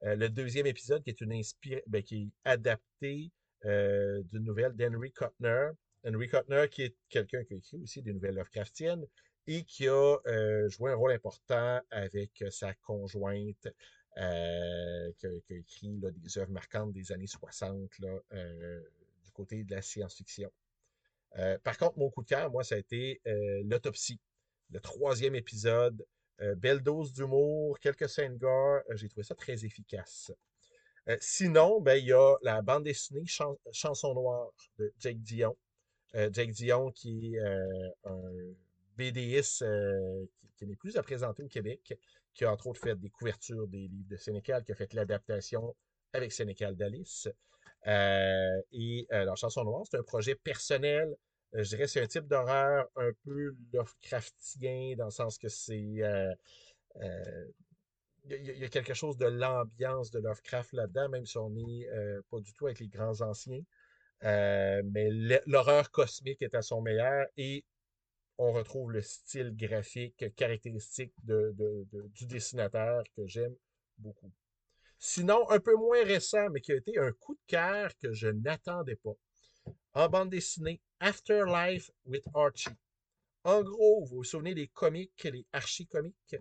le 0.03 0.29
deuxième 0.29 0.67
épisode 0.67 1.03
qui 1.05 1.11
est, 1.11 1.21
une 1.21 1.41
ben, 1.87 2.03
qui 2.03 2.23
est 2.23 2.29
adapté 2.45 3.31
d'une 3.63 4.45
nouvelle 4.45 4.73
d'Henry 4.73 5.13
Kuttner. 5.13 5.71
Henry 6.05 6.29
Kuttner, 6.29 6.69
qui 6.71 6.83
est 6.83 6.97
quelqu'un 7.09 7.45
qui 7.45 7.55
a 7.55 7.57
écrit 7.57 7.79
aussi 7.83 8.03
des 8.03 8.13
nouvelles 8.13 8.35
Lovecraftiennes, 8.35 9.07
et 9.47 9.63
qui 9.63 9.89
a 9.89 10.19
joué 10.69 10.91
un 10.91 10.97
rôle 10.97 11.13
important 11.13 11.81
avec 11.91 12.45
sa 12.51 12.75
conjointe, 12.75 13.69
qui, 14.17 14.21
a, 14.21 15.31
écrit 15.51 15.99
des 15.99 16.39
œuvres 16.39 16.53
marquantes 16.53 16.93
des 16.93 17.13
années 17.13 17.27
60 17.27 17.91
du 18.01 18.07
côté 19.37 19.65
de 19.65 19.75
la 19.75 19.83
science-fiction. 19.83 20.51
par 21.63 21.77
contre, 21.79 21.99
mon 21.99 22.11
coup 22.11 22.23
de 22.23 22.29
cœur, 22.29 22.51
moi, 22.51 22.65
ça 22.65 22.77
a 22.77 22.79
été 22.79 23.21
l'autopsie, 23.65 24.21
le 24.71 24.81
troisième 24.81 25.35
épisode. 25.35 26.05
belle 26.57 26.81
dose 26.81 27.13
d'humour, 27.13 27.79
quelques 27.81 28.09
scènes 28.09 28.37
gore, 28.37 28.81
j'ai 28.95 29.09
trouvé 29.09 29.25
ça 29.25 29.35
très 29.35 29.65
efficace. 29.65 30.33
sinon, 31.21 31.81
ben, 31.81 31.97
il 31.97 32.07
y 32.07 32.13
a 32.13 32.37
la 32.43 32.63
bande 32.63 32.85
dessinée 32.85 33.25
Chanson 33.27 34.15
noire 34.15 34.51
de 34.79 34.93
Jake 34.99 35.21
Dion. 35.23 35.57
Jake 36.15 36.53
Dion, 36.53 36.91
qui 36.93 37.37
est 37.37 37.41
un 38.05 38.55
BDS 38.97 39.63
euh, 39.63 40.27
qui, 40.57 40.67
n'est 40.67 40.77
plus 40.77 40.97
à 40.97 41.03
présenter 41.03 41.43
au 41.43 41.49
Québec, 41.49 41.99
qui 42.35 42.45
a 42.45 42.53
entre 42.53 42.67
autres 42.67 42.81
fait 42.81 42.97
des 42.97 43.11
couvertures 43.11 43.69
des 43.69 43.89
livres 43.89 44.09
de 44.09 44.17
Sénécal, 44.17 44.65
qui 44.65 44.73
a 44.73 44.75
fait 44.75 44.93
l'adaptation 44.95 45.75
avec 46.13 46.33
Sénécal 46.33 46.77
d'Alice. 46.77 47.29
Euh, 47.87 48.61
et 48.73 49.07
euh, 49.13 49.25
la 49.25 49.35
chanson 49.37 49.65
noire, 49.65 49.85
c'est 49.91 49.99
un 49.99 50.03
projet 50.03 50.35
personnel. 50.35 51.15
je 51.53 51.63
dirais 51.63 51.87
c'est 51.87 52.03
un 52.03 52.07
type 52.07 52.27
d'horreur 52.27 52.87
un 52.97 53.11
peu 53.25 53.55
Lovecraftien, 53.73 54.95
dans 54.97 55.07
le 55.07 55.11
sens 55.11 55.39
que 55.39 55.49
c'est. 55.49 55.79
il 55.79 56.37
y, 58.29 58.65
a 58.65 58.69
quelque 58.69 58.95
chose 58.95 59.17
de 59.17 59.27
l'ambiance 59.27 60.11
de 60.11 60.19
Lovecraft 60.19 60.73
là-dedans, 60.73 61.09
même 61.11 61.27
si 61.27 61.39
on 61.39 61.51
n'est 61.51 61.87
pas 62.31 62.41
du 62.41 62.53
tout 62.53 62.67
avec 62.67 62.81
les 62.81 62.89
grands 62.89 63.21
anciens. 63.21 63.63
mais 64.23 65.11
l'horreur 65.47 65.91
cosmique 65.91 66.43
est 66.43 66.55
à 66.55 66.63
son 66.63 66.81
meilleur 66.83 67.27
et 67.37 67.65
on 68.39 68.53
retrouve 68.53 68.93
le 68.93 69.01
style 69.01 69.57
graphique 69.57 70.35
caractéristique 70.35 71.13
du 71.25 72.27
dessinateur 72.27 73.05
que 73.17 73.27
j'aime 73.27 73.55
beaucoup. 73.99 74.33
Sinon, 74.99 75.49
un 75.51 75.61
peu 75.61 75.75
moins 75.75 76.03
récent, 76.05 76.49
mais 76.51 76.61
qui 76.61 76.73
a 76.73 76.77
été 76.77 76.99
un 76.99 77.13
coup 77.13 77.35
de 77.35 77.41
cœur 77.47 77.91
que 77.99 78.13
je 78.13 78.29
n'attendais 78.29 78.97
pas. 78.97 79.15
En 79.95 80.09
bande 80.09 80.31
dessinée, 80.31 80.81
Afterlife 81.01 81.91
with 82.05 82.25
Archie. 82.35 82.71
En 83.45 83.63
gros, 83.63 84.05
vous 84.05 84.17
vous 84.17 84.25
souvenez 84.25 84.55
des 84.55 84.67
comiques, 84.67 85.23
les 85.23 85.47
archi-comiques? 85.53 86.37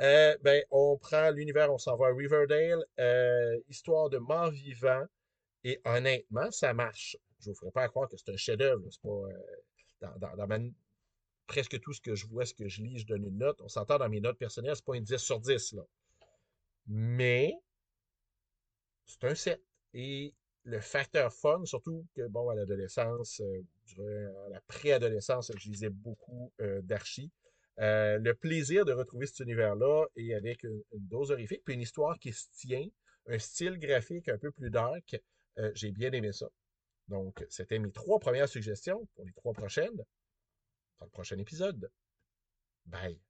Euh, 0.00 0.36
ben, 0.42 0.64
on 0.70 0.98
prend 0.98 1.30
l'univers, 1.30 1.72
on 1.72 1.78
s'en 1.78 1.96
va 1.96 2.08
à 2.08 2.14
Riverdale, 2.14 2.84
euh, 2.98 3.60
histoire 3.68 4.10
de 4.10 4.18
mort 4.18 4.50
vivant, 4.50 5.04
et 5.62 5.80
honnêtement, 5.84 6.50
ça 6.50 6.74
marche. 6.74 7.16
Je 7.38 7.50
vous 7.50 7.54
ferai 7.54 7.70
pas 7.70 7.88
croire 7.88 8.08
que 8.08 8.16
c'est 8.16 8.32
un 8.32 8.36
chef-d'œuvre. 8.36 8.82
C'est 8.90 9.02
pas 9.02 9.08
euh, 9.08 10.36
dans, 10.36 10.72
presque 11.46 11.78
tout 11.80 11.92
ce 11.92 12.00
que 12.00 12.14
je 12.14 12.26
vois, 12.26 12.44
ce 12.44 12.54
que 12.54 12.68
je 12.68 12.82
lis, 12.82 12.98
je 12.98 13.06
donne 13.06 13.24
une 13.24 13.38
note. 13.38 13.60
On 13.60 13.68
s'entend 13.68 13.98
dans 13.98 14.08
mes 14.08 14.20
notes 14.20 14.38
personnelles, 14.38 14.74
c'est 14.74 14.84
pas 14.84 14.96
une 14.96 15.04
10 15.04 15.18
sur 15.18 15.38
10. 15.38 15.74
Là. 15.74 15.82
Mais 16.86 17.54
c'est 19.06 19.24
un 19.24 19.34
7. 19.34 19.62
Et 19.94 20.34
le 20.64 20.80
facteur 20.80 21.32
fun, 21.32 21.64
surtout 21.64 22.06
que, 22.14 22.26
bon, 22.28 22.48
à 22.48 22.54
l'adolescence, 22.54 23.40
euh, 23.98 24.46
à 24.46 24.48
la 24.50 24.60
préadolescence, 24.62 25.52
je 25.56 25.68
lisais 25.68 25.90
beaucoup 25.90 26.52
euh, 26.60 26.80
d'archis. 26.82 27.30
Euh, 27.80 28.18
le 28.18 28.34
plaisir 28.34 28.84
de 28.84 28.92
retrouver 28.92 29.26
cet 29.26 29.40
univers-là 29.40 30.06
et 30.16 30.34
avec 30.34 30.62
une, 30.62 30.82
dose 30.92 31.30
horrifique, 31.30 31.62
puis 31.64 31.74
une 31.74 31.80
histoire 31.80 32.18
qui 32.18 32.32
se 32.32 32.46
tient, 32.54 32.86
un 33.26 33.38
style 33.38 33.78
graphique 33.78 34.28
un 34.28 34.38
peu 34.38 34.50
plus 34.50 34.70
dark, 34.70 35.16
j'ai 35.74 35.92
bien 35.92 36.10
aimé 36.12 36.32
ça. 36.32 36.48
Donc, 37.08 37.44
c'était 37.50 37.78
mes 37.78 37.92
trois 37.92 38.18
premières 38.18 38.48
suggestions 38.48 39.06
pour 39.14 39.24
les 39.24 39.32
trois 39.32 39.52
prochaines 39.52 39.96
dans 39.96 41.04
le 41.04 41.10
prochain 41.10 41.38
épisode. 41.38 41.90
Bye. 42.86 43.20